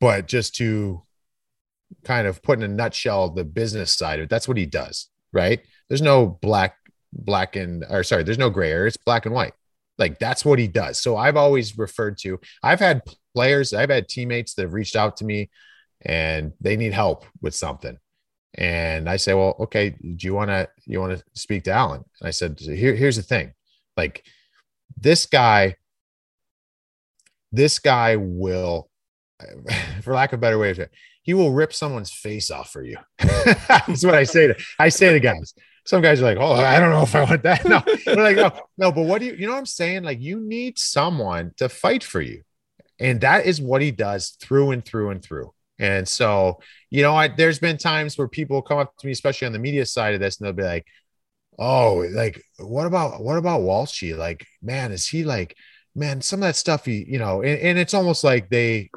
but 0.00 0.26
just 0.26 0.54
to 0.56 1.03
kind 2.04 2.26
of 2.26 2.42
put 2.42 2.58
in 2.58 2.64
a 2.64 2.74
nutshell 2.74 3.30
the 3.30 3.44
business 3.44 3.96
side 3.96 4.18
of 4.18 4.24
it. 4.24 4.30
That's 4.30 4.48
what 4.48 4.56
he 4.56 4.66
does, 4.66 5.08
right? 5.32 5.60
There's 5.88 6.02
no 6.02 6.26
black, 6.26 6.76
black 7.12 7.56
and 7.56 7.84
or 7.88 8.02
sorry, 8.02 8.22
there's 8.22 8.38
no 8.38 8.50
gray 8.50 8.70
area. 8.70 8.88
It's 8.88 8.96
black 8.96 9.26
and 9.26 9.34
white. 9.34 9.52
Like 9.98 10.18
that's 10.18 10.44
what 10.44 10.58
he 10.58 10.66
does. 10.66 11.00
So 11.00 11.16
I've 11.16 11.36
always 11.36 11.78
referred 11.78 12.18
to. 12.18 12.40
I've 12.62 12.80
had 12.80 13.02
players, 13.34 13.72
I've 13.72 13.90
had 13.90 14.08
teammates 14.08 14.54
that 14.54 14.62
have 14.62 14.74
reached 14.74 14.96
out 14.96 15.16
to 15.18 15.24
me, 15.24 15.50
and 16.02 16.52
they 16.60 16.76
need 16.76 16.92
help 16.92 17.24
with 17.40 17.54
something. 17.54 17.98
And 18.56 19.08
I 19.08 19.16
say, 19.16 19.34
well, 19.34 19.56
okay, 19.60 19.90
do 19.90 20.26
you 20.26 20.34
want 20.34 20.50
to 20.50 20.68
you 20.86 21.00
want 21.00 21.18
to 21.18 21.24
speak 21.34 21.64
to 21.64 21.72
Allan? 21.72 22.04
And 22.20 22.28
I 22.28 22.30
said, 22.30 22.58
here, 22.60 22.94
here's 22.94 23.16
the 23.16 23.22
thing, 23.22 23.52
like 23.96 24.24
this 24.96 25.26
guy, 25.26 25.76
this 27.52 27.78
guy 27.78 28.16
will, 28.16 28.90
for 30.02 30.14
lack 30.14 30.32
of 30.32 30.38
a 30.38 30.40
better 30.40 30.58
way 30.58 30.70
of 30.70 30.76
saying, 30.76 30.88
he 31.24 31.34
will 31.34 31.52
rip 31.52 31.72
someone's 31.72 32.12
face 32.12 32.50
off 32.50 32.70
for 32.70 32.84
you. 32.84 32.98
That's 33.18 34.04
what 34.04 34.14
I 34.14 34.24
say 34.24 34.46
to 34.48 34.56
I 34.78 34.90
say 34.90 35.12
to 35.12 35.20
guys. 35.20 35.54
Some 35.86 36.00
guys 36.00 36.20
are 36.20 36.24
like, 36.24 36.38
oh, 36.38 36.52
I 36.52 36.78
don't 36.78 36.90
know 36.90 37.02
if 37.02 37.14
I 37.14 37.24
want 37.24 37.42
that. 37.42 37.64
No, 37.68 37.82
like, 38.14 38.36
no, 38.36 38.52
no, 38.78 38.92
but 38.92 39.02
what 39.02 39.20
do 39.20 39.26
you, 39.26 39.34
you 39.34 39.46
know 39.46 39.52
what 39.52 39.58
I'm 39.58 39.66
saying? 39.66 40.02
Like, 40.02 40.20
you 40.20 40.40
need 40.40 40.78
someone 40.78 41.52
to 41.58 41.68
fight 41.68 42.02
for 42.02 42.22
you. 42.22 42.42
And 42.98 43.20
that 43.20 43.44
is 43.44 43.60
what 43.60 43.82
he 43.82 43.90
does 43.90 44.30
through 44.40 44.70
and 44.70 44.84
through 44.84 45.10
and 45.10 45.22
through. 45.22 45.52
And 45.78 46.08
so, 46.08 46.60
you 46.88 47.02
know, 47.02 47.14
I, 47.14 47.28
there's 47.28 47.58
been 47.58 47.76
times 47.76 48.16
where 48.16 48.28
people 48.28 48.62
come 48.62 48.78
up 48.78 48.96
to 48.98 49.06
me, 49.06 49.12
especially 49.12 49.46
on 49.46 49.52
the 49.52 49.58
media 49.58 49.84
side 49.84 50.14
of 50.14 50.20
this, 50.20 50.38
and 50.38 50.46
they'll 50.46 50.54
be 50.54 50.62
like, 50.62 50.86
oh, 51.58 52.06
like, 52.12 52.42
what 52.58 52.86
about, 52.86 53.22
what 53.22 53.36
about 53.36 53.60
Walshy? 53.60 54.16
Like, 54.16 54.46
man, 54.62 54.90
is 54.90 55.06
he 55.06 55.24
like, 55.24 55.54
man, 55.94 56.22
some 56.22 56.38
of 56.38 56.48
that 56.48 56.56
stuff, 56.56 56.86
he, 56.86 57.04
you 57.06 57.18
know, 57.18 57.42
and, 57.42 57.58
and 57.60 57.78
it's 57.78 57.94
almost 57.94 58.24
like 58.24 58.48
they, 58.48 58.90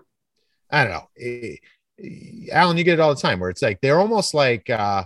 I 0.70 0.84
don't 0.84 0.94
know. 0.94 1.10
It, 1.16 1.60
Allan, 2.52 2.78
you 2.78 2.84
get 2.84 2.94
it 2.95 2.99
all 2.99 3.14
the 3.15 3.19
time 3.22 3.40
where 3.40 3.49
it's 3.49 3.61
like 3.61 3.82
they're 3.82 3.99
almost 3.99 4.34
like 4.34 4.69
uh 4.69 5.06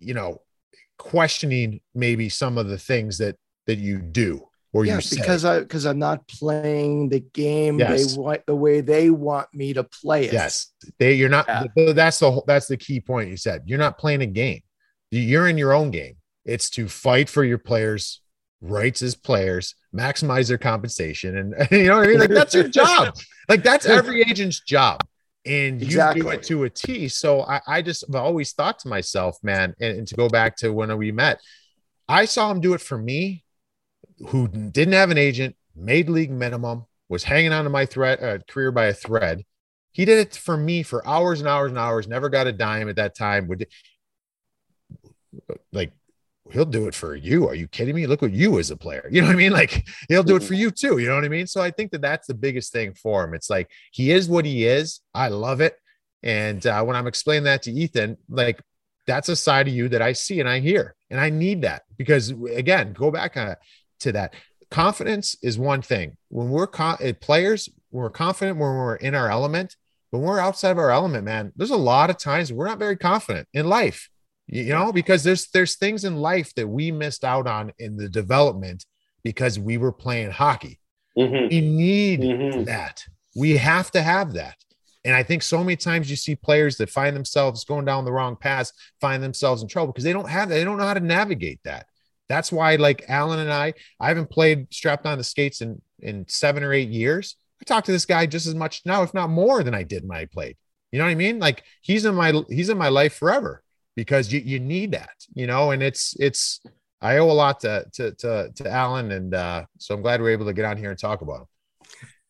you 0.00 0.14
know, 0.14 0.40
questioning 0.98 1.80
maybe 1.94 2.28
some 2.28 2.58
of 2.58 2.68
the 2.68 2.78
things 2.78 3.18
that 3.18 3.36
that 3.66 3.78
you 3.78 3.98
do 3.98 4.48
or 4.72 4.84
yeah, 4.84 4.96
you 4.96 5.00
say. 5.02 5.16
because 5.16 5.44
I 5.44 5.60
because 5.60 5.84
I'm 5.84 5.98
not 5.98 6.26
playing 6.28 7.10
the 7.10 7.20
game 7.20 7.78
Yes. 7.78 8.14
they 8.14 8.20
want 8.20 8.46
the 8.46 8.56
way 8.56 8.80
they 8.80 9.10
want 9.10 9.48
me 9.54 9.74
to 9.74 9.84
play 9.84 10.24
it. 10.24 10.32
Yes, 10.32 10.72
they. 10.98 11.12
You're 11.14 11.28
not. 11.28 11.46
Yeah. 11.46 11.92
That's 11.92 12.18
the 12.18 12.30
whole- 12.30 12.44
that's 12.46 12.66
the 12.68 12.76
key 12.78 13.00
point. 13.00 13.28
You 13.30 13.36
said 13.36 13.62
you're 13.66 13.78
not 13.78 13.98
playing 13.98 14.22
a 14.22 14.26
game. 14.26 14.62
You- 15.10 15.20
You're 15.20 15.48
in 15.48 15.58
your 15.58 15.72
own 15.74 15.90
game. 15.90 16.16
It's 16.46 16.70
to 16.70 16.88
fight 16.88 17.28
for 17.28 17.44
your 17.44 17.58
players' 17.58 18.21
rights 18.62 19.02
as 19.02 19.14
players, 19.14 19.74
maximize 19.94 20.48
their 20.48 20.58
compensation, 20.58 21.36
and 21.36 21.54
you 21.70 21.88
know 21.88 21.98
what 21.98 22.06
I 22.06 22.10
mean. 22.10 22.20
Like 22.20 22.30
that's 22.30 22.54
your 22.54 22.68
job. 22.68 23.14
Like 23.48 23.64
that's 23.64 23.86
every 23.86 24.22
agent's 24.22 24.60
job, 24.60 25.00
and 25.44 25.82
you 25.82 25.98
do 26.14 26.28
it 26.28 26.44
to 26.44 26.62
a 26.62 26.70
T. 26.70 27.08
So 27.08 27.42
I, 27.42 27.60
I 27.66 27.82
just 27.82 28.06
have 28.06 28.14
always 28.14 28.52
thought 28.52 28.78
to 28.78 28.88
myself, 28.88 29.36
man, 29.42 29.74
and, 29.80 29.98
and 29.98 30.08
to 30.08 30.14
go 30.14 30.28
back 30.28 30.56
to 30.58 30.72
when 30.72 30.96
we 30.96 31.10
met, 31.10 31.40
I 32.08 32.24
saw 32.24 32.52
him 32.52 32.60
do 32.60 32.72
it 32.72 32.80
for 32.80 32.96
me, 32.96 33.44
who 34.28 34.46
didn't 34.46 34.94
have 34.94 35.10
an 35.10 35.18
agent, 35.18 35.56
made 35.74 36.08
league 36.08 36.30
minimum, 36.30 36.86
was 37.08 37.24
hanging 37.24 37.52
on 37.52 37.64
to 37.64 37.70
my 37.70 37.84
thread 37.84 38.22
uh, 38.22 38.38
career 38.48 38.70
by 38.70 38.86
a 38.86 38.94
thread. 38.94 39.44
He 39.90 40.04
did 40.04 40.18
it 40.18 40.36
for 40.36 40.56
me 40.56 40.84
for 40.84 41.06
hours 41.06 41.40
and 41.40 41.48
hours 41.48 41.70
and 41.70 41.78
hours. 41.78 42.06
Never 42.06 42.28
got 42.28 42.46
a 42.46 42.52
dime 42.52 42.88
at 42.88 42.96
that 42.96 43.16
time. 43.16 43.48
Would 43.48 43.66
like 45.72 45.92
he'll 46.50 46.64
do 46.64 46.88
it 46.88 46.94
for 46.94 47.14
you. 47.14 47.48
Are 47.48 47.54
you 47.54 47.68
kidding 47.68 47.94
me? 47.94 48.06
Look 48.06 48.22
at 48.22 48.32
you 48.32 48.58
as 48.58 48.70
a 48.70 48.76
player. 48.76 49.08
You 49.10 49.20
know 49.20 49.28
what 49.28 49.34
I 49.34 49.36
mean? 49.36 49.52
Like 49.62 49.86
he'll 50.08 50.22
do 50.22 50.36
it 50.36 50.42
for 50.42 50.54
you 50.54 50.70
too. 50.70 50.98
You 50.98 51.08
know 51.08 51.14
what 51.14 51.24
I 51.24 51.28
mean? 51.28 51.46
So 51.46 51.60
I 51.60 51.70
think 51.70 51.92
that 51.92 52.00
that's 52.00 52.26
the 52.26 52.34
biggest 52.34 52.72
thing 52.72 52.94
for 52.94 53.22
him. 53.22 53.34
It's 53.34 53.50
like 53.50 53.70
he 53.92 54.10
is 54.10 54.28
what 54.28 54.44
he 54.44 54.64
is. 54.64 55.00
I 55.14 55.28
love 55.28 55.60
it. 55.60 55.76
And 56.22 56.64
uh, 56.66 56.82
when 56.84 56.96
I'm 56.96 57.06
explaining 57.06 57.44
that 57.44 57.62
to 57.64 57.72
Ethan, 57.72 58.16
like 58.28 58.60
that's 59.06 59.28
a 59.28 59.36
side 59.36 59.68
of 59.68 59.74
you 59.74 59.88
that 59.88 60.02
I 60.02 60.12
see 60.12 60.40
and 60.40 60.48
I 60.48 60.60
hear, 60.60 60.94
and 61.10 61.20
I 61.20 61.30
need 61.30 61.62
that 61.62 61.82
because 61.96 62.30
again, 62.30 62.92
go 62.92 63.10
back 63.10 63.36
uh, 63.36 63.56
to 64.00 64.12
that. 64.12 64.34
Confidence 64.70 65.36
is 65.42 65.58
one 65.58 65.82
thing. 65.82 66.16
When 66.28 66.48
we're 66.48 66.66
con- 66.66 66.98
uh, 67.04 67.12
players, 67.20 67.68
we're 67.90 68.10
confident 68.10 68.58
when 68.58 68.70
we're 68.70 68.96
in 68.96 69.14
our 69.14 69.30
element. 69.30 69.76
When 70.10 70.22
we're 70.22 70.38
outside 70.38 70.70
of 70.70 70.78
our 70.78 70.90
element, 70.90 71.24
man, 71.24 71.52
there's 71.56 71.70
a 71.70 71.76
lot 71.76 72.10
of 72.10 72.18
times 72.18 72.52
we're 72.52 72.68
not 72.68 72.78
very 72.78 72.96
confident 72.96 73.48
in 73.52 73.68
life. 73.68 74.08
You, 74.48 74.64
know, 74.72 74.92
because 74.92 75.22
there's 75.22 75.48
there's 75.48 75.76
things 75.76 76.04
in 76.04 76.16
life 76.16 76.54
that 76.56 76.68
we 76.68 76.90
missed 76.90 77.24
out 77.24 77.46
on 77.46 77.72
in 77.78 77.96
the 77.96 78.08
development 78.08 78.84
because 79.22 79.58
we 79.58 79.76
were 79.78 79.92
playing 79.92 80.30
hockey. 80.30 80.80
Mhm. 81.16 81.48
We 81.50 81.60
need 81.60 82.20
Mhm. 82.20 82.64
that. 82.66 83.04
We 83.36 83.56
have 83.56 83.90
to 83.92 84.02
have 84.02 84.32
that. 84.34 84.56
And 85.04 85.14
I 85.14 85.22
think 85.22 85.42
so 85.42 85.62
many 85.64 85.76
times 85.76 86.10
you 86.10 86.16
see 86.16 86.36
players 86.36 86.76
that 86.76 86.90
find 86.90 87.16
themselves 87.16 87.64
going 87.64 87.84
down 87.84 88.04
the 88.04 88.12
wrong 88.12 88.36
path, 88.36 88.70
find 89.00 89.22
themselves 89.22 89.62
in 89.62 89.68
trouble 89.68 89.92
because 89.92 90.04
they 90.04 90.12
don't 90.12 90.28
have 90.28 90.48
that. 90.48 90.56
They 90.56 90.64
don't 90.64 90.78
know 90.78 90.86
how 90.86 90.94
to 90.94 91.00
navigate 91.00 91.60
that. 91.64 91.86
That's 92.28 92.52
why, 92.52 92.76
like 92.76 93.04
Allan 93.08 93.40
and 93.40 93.52
I, 93.52 93.74
I 94.00 94.08
haven't 94.08 94.30
played 94.30 94.72
strapped 94.72 95.06
on 95.06 95.18
the 95.18 95.24
skates 95.24 95.60
in 95.60 95.80
in 96.00 96.26
seven 96.28 96.62
or 96.64 96.72
eight 96.72 96.88
years. 96.88 97.36
I 97.60 97.64
talk 97.64 97.84
to 97.84 97.92
this 97.92 98.06
guy 98.06 98.26
just 98.26 98.46
as 98.46 98.54
much 98.56 98.82
now, 98.84 99.02
if 99.02 99.14
not 99.14 99.30
more, 99.30 99.62
than 99.62 99.74
I 99.74 99.84
did 99.84 100.06
when 100.06 100.18
I 100.18 100.24
played. 100.26 100.56
You 100.90 100.98
know 100.98 101.04
what 101.04 101.12
I 101.12 101.14
mean? 101.14 101.38
Like 101.38 101.62
he's 101.80 102.04
in 102.04 102.14
my 102.14 102.42
he's 102.48 102.68
in 102.68 102.78
my 102.78 102.88
life 102.88 103.14
forever 103.14 103.62
because 103.96 104.32
you 104.32 104.40
you 104.40 104.60
need 104.60 104.92
that, 104.92 105.26
you 105.34 105.46
know. 105.46 105.70
And 105.70 105.82
it's 105.82 106.14
it's 106.18 106.60
I 107.00 107.18
owe 107.18 107.30
a 107.30 107.32
lot 107.32 107.60
to 107.60 107.84
to 107.94 108.12
to, 108.12 108.50
to 108.54 108.70
Allan, 108.70 109.12
and 109.12 109.34
uh, 109.34 109.64
so 109.78 109.94
I'm 109.94 110.02
glad 110.02 110.20
we 110.20 110.28
are 110.28 110.32
able 110.32 110.46
to 110.46 110.52
get 110.52 110.64
on 110.64 110.76
here 110.76 110.90
and 110.90 110.98
talk 110.98 111.22
about 111.22 111.42
him. 111.42 111.46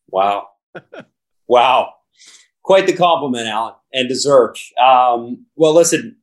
Wow. 0.09 0.49
wow. 1.49 1.93
Quite 2.63 2.87
the 2.87 2.93
compliment, 2.93 3.49
Allan, 3.49 3.75
and 3.93 4.09
deserved. 4.09 4.61
Um, 4.81 5.47
well, 5.57 5.75
listen, 5.75 6.17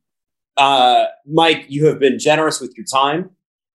uh, 0.56 1.06
Mike, 1.26 1.66
you 1.68 1.86
have 1.88 1.99
been 1.99 2.18
generous 2.18 2.61
with 2.61 2.74
your 2.78 2.86
time 2.86 3.32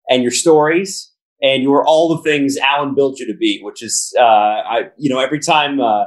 and 0.09 0.23
your 0.23 0.33
stories, 0.33 1.13
and 1.43 1.63
you 1.63 1.75
are 1.75 1.85
all 1.85 2.17
the 2.17 2.23
things 2.23 2.57
Allan 2.57 2.95
built 2.95 3.19
you 3.19 3.27
to 3.27 3.37
be, 3.37 3.61
which 3.63 3.83
is, 3.83 4.15
uh, 4.19 4.23
I, 4.23 4.91
you 4.97 5.11
know, 5.11 5.19
every 5.19 5.41
time 5.41 5.81
uh, 5.81 6.05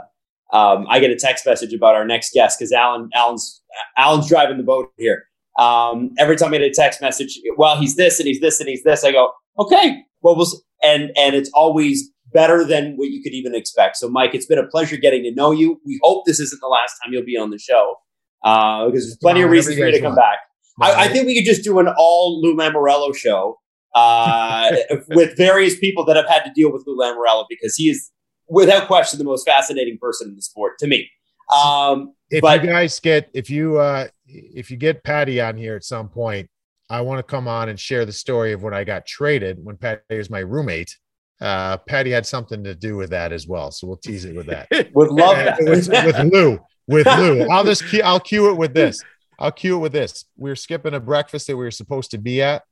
um, 0.51 0.87
I 0.89 0.99
get 0.99 1.11
a 1.11 1.15
text 1.15 1.45
message 1.45 1.73
about 1.73 1.95
our 1.95 2.05
next 2.05 2.33
guest, 2.33 2.57
because 2.57 2.71
Allan, 2.71 3.09
Allan's, 3.13 3.61
Allan's 3.97 4.27
driving 4.27 4.57
the 4.57 4.63
boat 4.63 4.91
here. 4.97 5.26
Um, 5.57 6.11
every 6.19 6.35
time 6.35 6.53
I 6.53 6.57
get 6.59 6.67
a 6.67 6.71
text 6.71 7.01
message, 7.01 7.39
well, 7.57 7.77
he's 7.79 7.95
this 7.95 8.19
and 8.19 8.27
he's 8.27 8.39
this 8.39 8.59
and 8.59 8.69
he's 8.69 8.83
this, 8.83 9.03
I 9.03 9.11
go, 9.11 9.31
okay, 9.59 10.03
well, 10.21 10.35
we'll, 10.35 10.45
s-" 10.45 10.61
and 10.83 11.11
and 11.17 11.35
it's 11.35 11.49
always 11.53 12.09
better 12.33 12.63
than 12.63 12.93
what 12.97 13.09
you 13.09 13.21
could 13.23 13.33
even 13.33 13.55
expect. 13.55 13.97
So, 13.97 14.09
Mike, 14.09 14.35
it's 14.35 14.45
been 14.45 14.59
a 14.59 14.67
pleasure 14.67 14.97
getting 14.97 15.23
to 15.23 15.31
know 15.31 15.51
you. 15.51 15.79
We 15.85 15.99
hope 16.03 16.25
this 16.25 16.39
isn't 16.39 16.59
the 16.61 16.67
last 16.67 16.93
time 17.03 17.13
you'll 17.13 17.25
be 17.25 17.37
on 17.37 17.49
the 17.49 17.57
show 17.57 17.95
uh, 18.43 18.85
because 18.85 19.05
there's 19.05 19.17
plenty 19.17 19.41
of 19.41 19.49
reasons 19.49 19.77
for 19.77 19.85
you 19.85 19.91
to 19.91 19.99
come 19.99 20.15
want. 20.15 20.17
back. 20.17 20.39
I, 20.79 21.05
I 21.05 21.07
think 21.07 21.25
we 21.25 21.35
could 21.35 21.45
just 21.45 21.63
do 21.63 21.79
an 21.79 21.87
all 21.97 22.39
Lou 22.41 22.55
Lamoriello 22.55 23.15
show 23.15 23.57
uh, 23.95 24.75
with 25.09 25.35
various 25.37 25.77
people 25.79 26.05
that 26.05 26.15
have 26.15 26.27
had 26.27 26.43
to 26.43 26.51
deal 26.53 26.71
with 26.71 26.83
Lou 26.85 26.95
Lamoriello 26.97 27.45
because 27.49 27.75
he 27.75 27.85
is, 27.89 28.11
without 28.47 28.85
question, 28.87 29.17
the 29.17 29.25
most 29.25 29.47
fascinating 29.47 29.97
person 29.99 30.27
in 30.29 30.35
the 30.35 30.41
sport 30.41 30.73
to 30.79 30.87
me. 30.87 31.09
Um, 31.55 32.13
if 32.29 32.41
But- 32.41 32.61
you 32.63 32.69
guys 32.69 32.99
get 32.99 33.29
if 33.33 33.49
you 33.49 33.77
uh 33.79 34.09
if 34.27 34.69
you 34.69 34.77
get 34.77 35.03
Patty 35.03 35.41
on 35.41 35.57
here 35.57 35.75
at 35.75 35.83
some 35.83 36.09
point, 36.09 36.49
I 36.89 37.01
want 37.01 37.19
to 37.19 37.23
come 37.23 37.47
on 37.47 37.69
and 37.69 37.79
share 37.79 38.05
the 38.05 38.13
story 38.13 38.53
of 38.53 38.63
when 38.63 38.73
I 38.73 38.83
got 38.83 39.05
traded 39.05 39.63
when 39.63 39.77
Patty 39.77 40.01
was 40.17 40.29
my 40.29 40.39
roommate. 40.39 40.95
Uh, 41.39 41.77
Patty 41.77 42.11
had 42.11 42.25
something 42.25 42.63
to 42.63 42.73
do 42.73 42.95
with 42.95 43.09
that 43.11 43.31
as 43.31 43.47
well, 43.47 43.71
so 43.71 43.87
we'll 43.87 43.97
tease 43.97 44.25
it 44.25 44.35
with 44.35 44.47
that. 44.47 44.67
would 44.93 45.11
love 45.11 45.35
that. 45.35 45.59
with, 45.59 45.87
with 45.89 46.33
Lou, 46.33 46.59
with 46.87 47.05
Lou. 47.05 47.47
I'll 47.51 47.63
just 47.63 47.85
cue, 47.87 48.01
I'll 48.03 48.19
cue 48.19 48.49
it 48.49 48.57
with 48.57 48.73
this. 48.73 49.03
I'll 49.39 49.51
cue 49.51 49.75
it 49.75 49.79
with 49.79 49.91
this. 49.91 50.25
We 50.35 50.49
were 50.49 50.55
skipping 50.55 50.95
a 50.95 50.99
breakfast 50.99 51.47
that 51.47 51.57
we 51.57 51.63
were 51.63 51.71
supposed 51.71 52.11
to 52.11 52.17
be 52.17 52.41
at, 52.41 52.63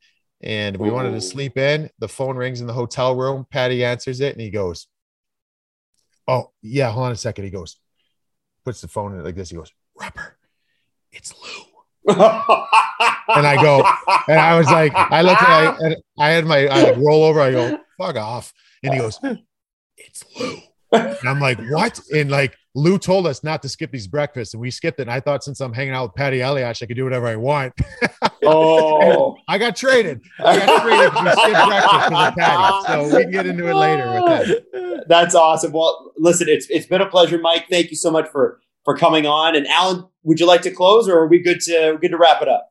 and 0.41 0.77
we 0.77 0.89
wanted 0.89 1.11
to 1.11 1.21
sleep 1.21 1.57
in. 1.57 1.89
The 1.99 2.07
phone 2.07 2.37
rings 2.37 2.59
in 2.59 2.67
the 2.67 2.73
hotel 2.73 3.15
room. 3.15 3.45
Patty 3.51 3.83
answers 3.85 4.19
it, 4.19 4.33
and 4.33 4.41
he 4.41 4.49
goes, 4.49 4.87
"Oh 6.27 6.51
yeah, 6.63 6.89
hold 6.89 7.07
on 7.07 7.11
a 7.11 7.17
second. 7.17 7.43
He 7.43 7.51
goes, 7.51 7.77
puts 8.63 8.81
the 8.81 8.87
phone 8.87 9.13
in 9.13 9.23
like 9.23 9.35
this. 9.35 9.51
He 9.51 9.55
goes, 9.55 9.71
"Rupper, 10.01 10.31
it's 11.15 11.33
Lou." 11.33 11.63
and 12.07 13.47
I 13.47 13.57
go, 13.59 13.83
And 14.27 14.39
I 14.39 14.55
was 14.55 14.67
like, 14.67 14.93
I 14.93 15.23
looked 15.23 15.41
at, 15.41 15.49
I, 15.49 15.77
and 15.79 15.95
I 16.19 16.29
had 16.29 16.45
my, 16.45 16.67
I 16.67 16.83
like 16.83 16.97
roll 16.97 17.23
over. 17.23 17.39
I 17.39 17.51
go, 17.51 17.79
"Fuck 17.97 18.15
off," 18.15 18.53
and 18.83 18.93
he 18.93 18.99
goes, 18.99 19.19
"It's 19.97 20.23
Lou." 20.39 20.57
And 20.91 21.27
I'm 21.27 21.39
like, 21.39 21.59
what? 21.69 21.99
And 22.13 22.29
like 22.29 22.55
Lou 22.73 22.97
told 22.99 23.25
us 23.25 23.43
not 23.43 23.61
to 23.61 23.69
skip 23.69 23.91
these 23.91 24.07
breakfasts, 24.07 24.53
and 24.53 24.61
we 24.61 24.69
skipped 24.69 24.99
it. 24.99 25.03
And 25.03 25.11
I 25.11 25.19
thought 25.19 25.43
since 25.43 25.59
I'm 25.61 25.73
hanging 25.73 25.93
out 25.93 26.03
with 26.03 26.15
Patty 26.15 26.41
Elias, 26.41 26.81
I 26.81 26.85
could 26.85 26.97
do 26.97 27.03
whatever 27.03 27.27
I 27.27 27.35
want. 27.35 27.73
oh, 28.43 29.37
I 29.47 29.57
got 29.57 29.75
traded. 29.75 30.21
I 30.39 30.57
got 30.57 30.83
traded 30.83 31.11
because 31.11 31.35
we 31.35 31.41
skipped 31.41 31.67
breakfast 31.67 32.09
because 32.09 32.33
Patty. 32.37 32.85
So 32.87 33.17
we 33.17 33.23
can 33.23 33.31
get 33.31 33.45
into 33.47 33.67
it 33.67 33.73
later 33.73 34.11
with 34.11 34.25
that. 34.25 35.05
That's 35.07 35.35
awesome. 35.35 35.71
Well, 35.71 36.13
listen, 36.17 36.49
it's 36.49 36.69
it's 36.69 36.85
been 36.85 37.01
a 37.01 37.09
pleasure, 37.09 37.37
Mike. 37.37 37.65
Thank 37.69 37.91
you 37.91 37.97
so 37.97 38.11
much 38.11 38.29
for 38.29 38.59
for 38.83 38.97
coming 38.97 39.25
on. 39.25 39.55
And 39.55 39.67
Allan, 39.67 40.05
would 40.25 40.39
you 40.39 40.47
like 40.47 40.61
to 40.63 40.71
close, 40.71 41.07
or 41.07 41.19
are 41.19 41.27
we 41.27 41.39
good 41.39 41.61
to 41.61 41.97
good 42.01 42.11
to 42.11 42.17
wrap 42.17 42.41
it 42.41 42.49
up? 42.49 42.69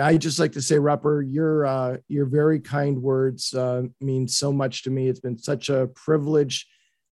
I 0.00 0.16
just 0.16 0.38
like 0.38 0.52
to 0.52 0.62
say, 0.62 0.76
Rupper, 0.76 1.24
your 1.26 1.66
uh, 1.66 1.96
your 2.08 2.26
very 2.26 2.60
kind 2.60 3.02
words 3.02 3.52
uh, 3.52 3.82
mean 4.00 4.28
so 4.28 4.52
much 4.52 4.84
to 4.84 4.90
me. 4.90 5.08
It's 5.08 5.20
been 5.20 5.38
such 5.38 5.68
a 5.68 5.88
privilege 5.88 6.66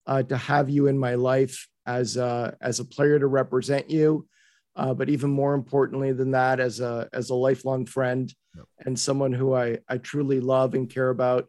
uh, 0.07 0.23
to 0.25 0.37
have 0.37 0.69
you 0.69 0.89
in 0.89 0.99
my 0.99 1.15
life 1.15 1.69
as 1.87 2.17
a, 2.17 2.57
as 2.61 2.81
a 2.81 2.85
player 2.85 3.19
to 3.19 3.27
represent 3.27 3.91
you, 3.91 4.27
uh, 4.75 4.95
but 4.95 5.09
even 5.09 5.31
more 5.31 5.55
importantly 5.55 6.13
than 6.13 6.33
that, 6.33 6.59
as 6.59 6.81
a 6.81 7.09
as 7.13 7.31
a 7.31 7.35
lifelong 7.35 7.87
friend 7.87 8.35
Yep. 8.57 8.67
and 8.87 8.99
someone 8.99 9.33
who 9.33 9.55
I 9.55 9.79
I 9.89 9.99
truly 9.99 10.41
love 10.41 10.75
and 10.75 10.89
care 10.89 11.11
about. 11.11 11.49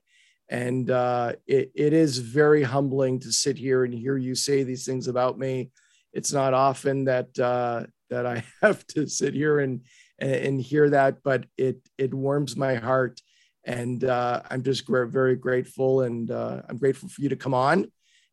And 0.50 0.90
uh, 0.92 1.34
it, 1.48 1.72
it 1.76 1.94
is 1.94 2.18
very 2.20 2.64
humbling 2.64 3.20
to 3.22 3.32
sit 3.32 3.58
here 3.58 3.84
and 3.84 3.94
hear 3.94 4.18
you 4.18 4.36
say 4.36 4.64
these 4.64 4.86
things 4.86 5.08
about 5.08 5.40
me. 5.40 5.72
It's 6.14 6.32
not 6.32 6.54
often 6.54 7.06
that 7.06 7.38
uh, 7.40 7.86
that 8.16 8.26
I 8.26 8.46
have 8.62 8.88
to 8.88 9.08
sit 9.08 9.34
here 9.34 9.60
and 9.60 9.82
and, 10.18 10.62
hear 10.62 10.90
that, 10.92 11.22
but 11.24 11.46
it 11.58 11.78
it 11.98 12.14
warms 12.14 12.56
my 12.56 12.76
heart, 12.76 13.20
and 13.66 14.02
uh, 14.06 14.42
I'm 14.50 14.64
just 14.64 14.88
very 14.88 15.36
grateful, 15.36 16.04
and 16.04 16.32
uh, 16.32 16.62
I'm 16.70 16.78
grateful 16.78 17.10
for 17.10 17.22
you 17.22 17.28
to 17.30 17.36
come 17.36 17.54
on, 17.54 17.92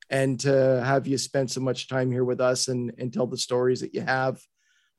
and 0.08 0.38
to 0.40 0.82
have 0.84 1.08
you 1.08 1.18
spend 1.18 1.50
so 1.50 1.60
much 1.60 1.88
time 1.88 2.12
here 2.12 2.24
with 2.24 2.40
us 2.40 2.68
and 2.68 2.92
and 2.98 3.12
tell 3.12 3.26
the 3.26 3.36
stories 3.36 3.80
that 3.80 3.94
you 3.94 4.02
have, 4.02 4.40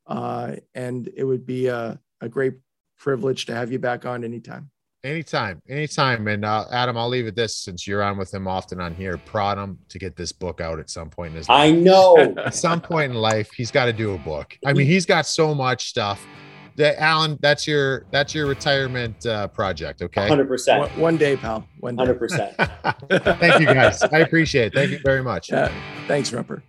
uh, 0.08 0.58
and 0.76 1.10
it 1.16 1.24
would 1.24 1.46
be 1.46 1.68
a, 1.68 1.98
a 2.20 2.28
great 2.28 2.56
privilege 2.98 3.46
to 3.46 3.56
have 3.56 3.72
you 3.72 3.80
back 3.80 4.06
on 4.06 4.26
anytime. 4.26 4.73
Anytime, 5.04 5.62
anytime. 5.68 6.28
And 6.30 6.46
uh, 6.46 6.66
Adam, 6.72 6.98
I'll 6.98 7.10
leave 7.10 7.28
it 7.28 7.36
this 7.36 7.58
since 7.58 7.86
you're 7.86 8.02
on 8.02 8.18
with 8.18 8.34
him 8.34 8.48
often 8.48 8.80
on 8.80 8.96
here. 8.96 9.18
Prod 9.18 9.58
him 9.58 9.78
to 9.90 10.00
get 10.00 10.16
this 10.16 10.32
book 10.32 10.62
out 10.62 10.80
at 10.80 10.90
some 10.90 11.10
point 11.10 11.32
in 11.32 11.38
his 11.38 11.50
I 11.50 11.72
know. 11.72 12.16
At 12.38 12.56
some 12.56 12.80
point 12.80 13.12
in 13.12 13.18
life, 13.18 13.52
he's 13.52 13.70
got 13.70 13.86
to 13.86 13.94
do 13.94 14.14
a 14.14 14.18
book. 14.18 14.58
I 14.66 14.72
mean, 14.72 14.88
he's 14.88 15.06
got 15.06 15.26
so 15.26 15.54
much 15.54 15.90
stuff. 15.90 16.26
That 16.78 17.00
Allan, 17.02 17.38
that's 17.42 17.68
your 17.68 18.06
that's 18.12 18.34
your 18.34 18.48
retirement 18.48 19.26
uh, 19.26 19.48
project. 19.50 20.02
Okay. 20.02 20.28
Hundred 20.28 20.48
percent. 20.48 20.80
One, 20.80 21.00
one 21.00 21.18
day, 21.18 21.36
pal. 21.36 21.68
One 21.82 21.96
day. 21.96 22.02
Hundred 22.02 22.18
percent. 22.18 22.56
Thank 23.10 23.60
you 23.60 23.68
guys. 23.68 24.02
I 24.04 24.20
appreciate 24.20 24.68
it. 24.68 24.74
Thank 24.74 24.92
you 24.92 25.00
very 25.04 25.22
much. 25.22 25.52
Yeah. 25.52 25.72
Thanks, 26.08 26.32
Rupper. 26.32 26.64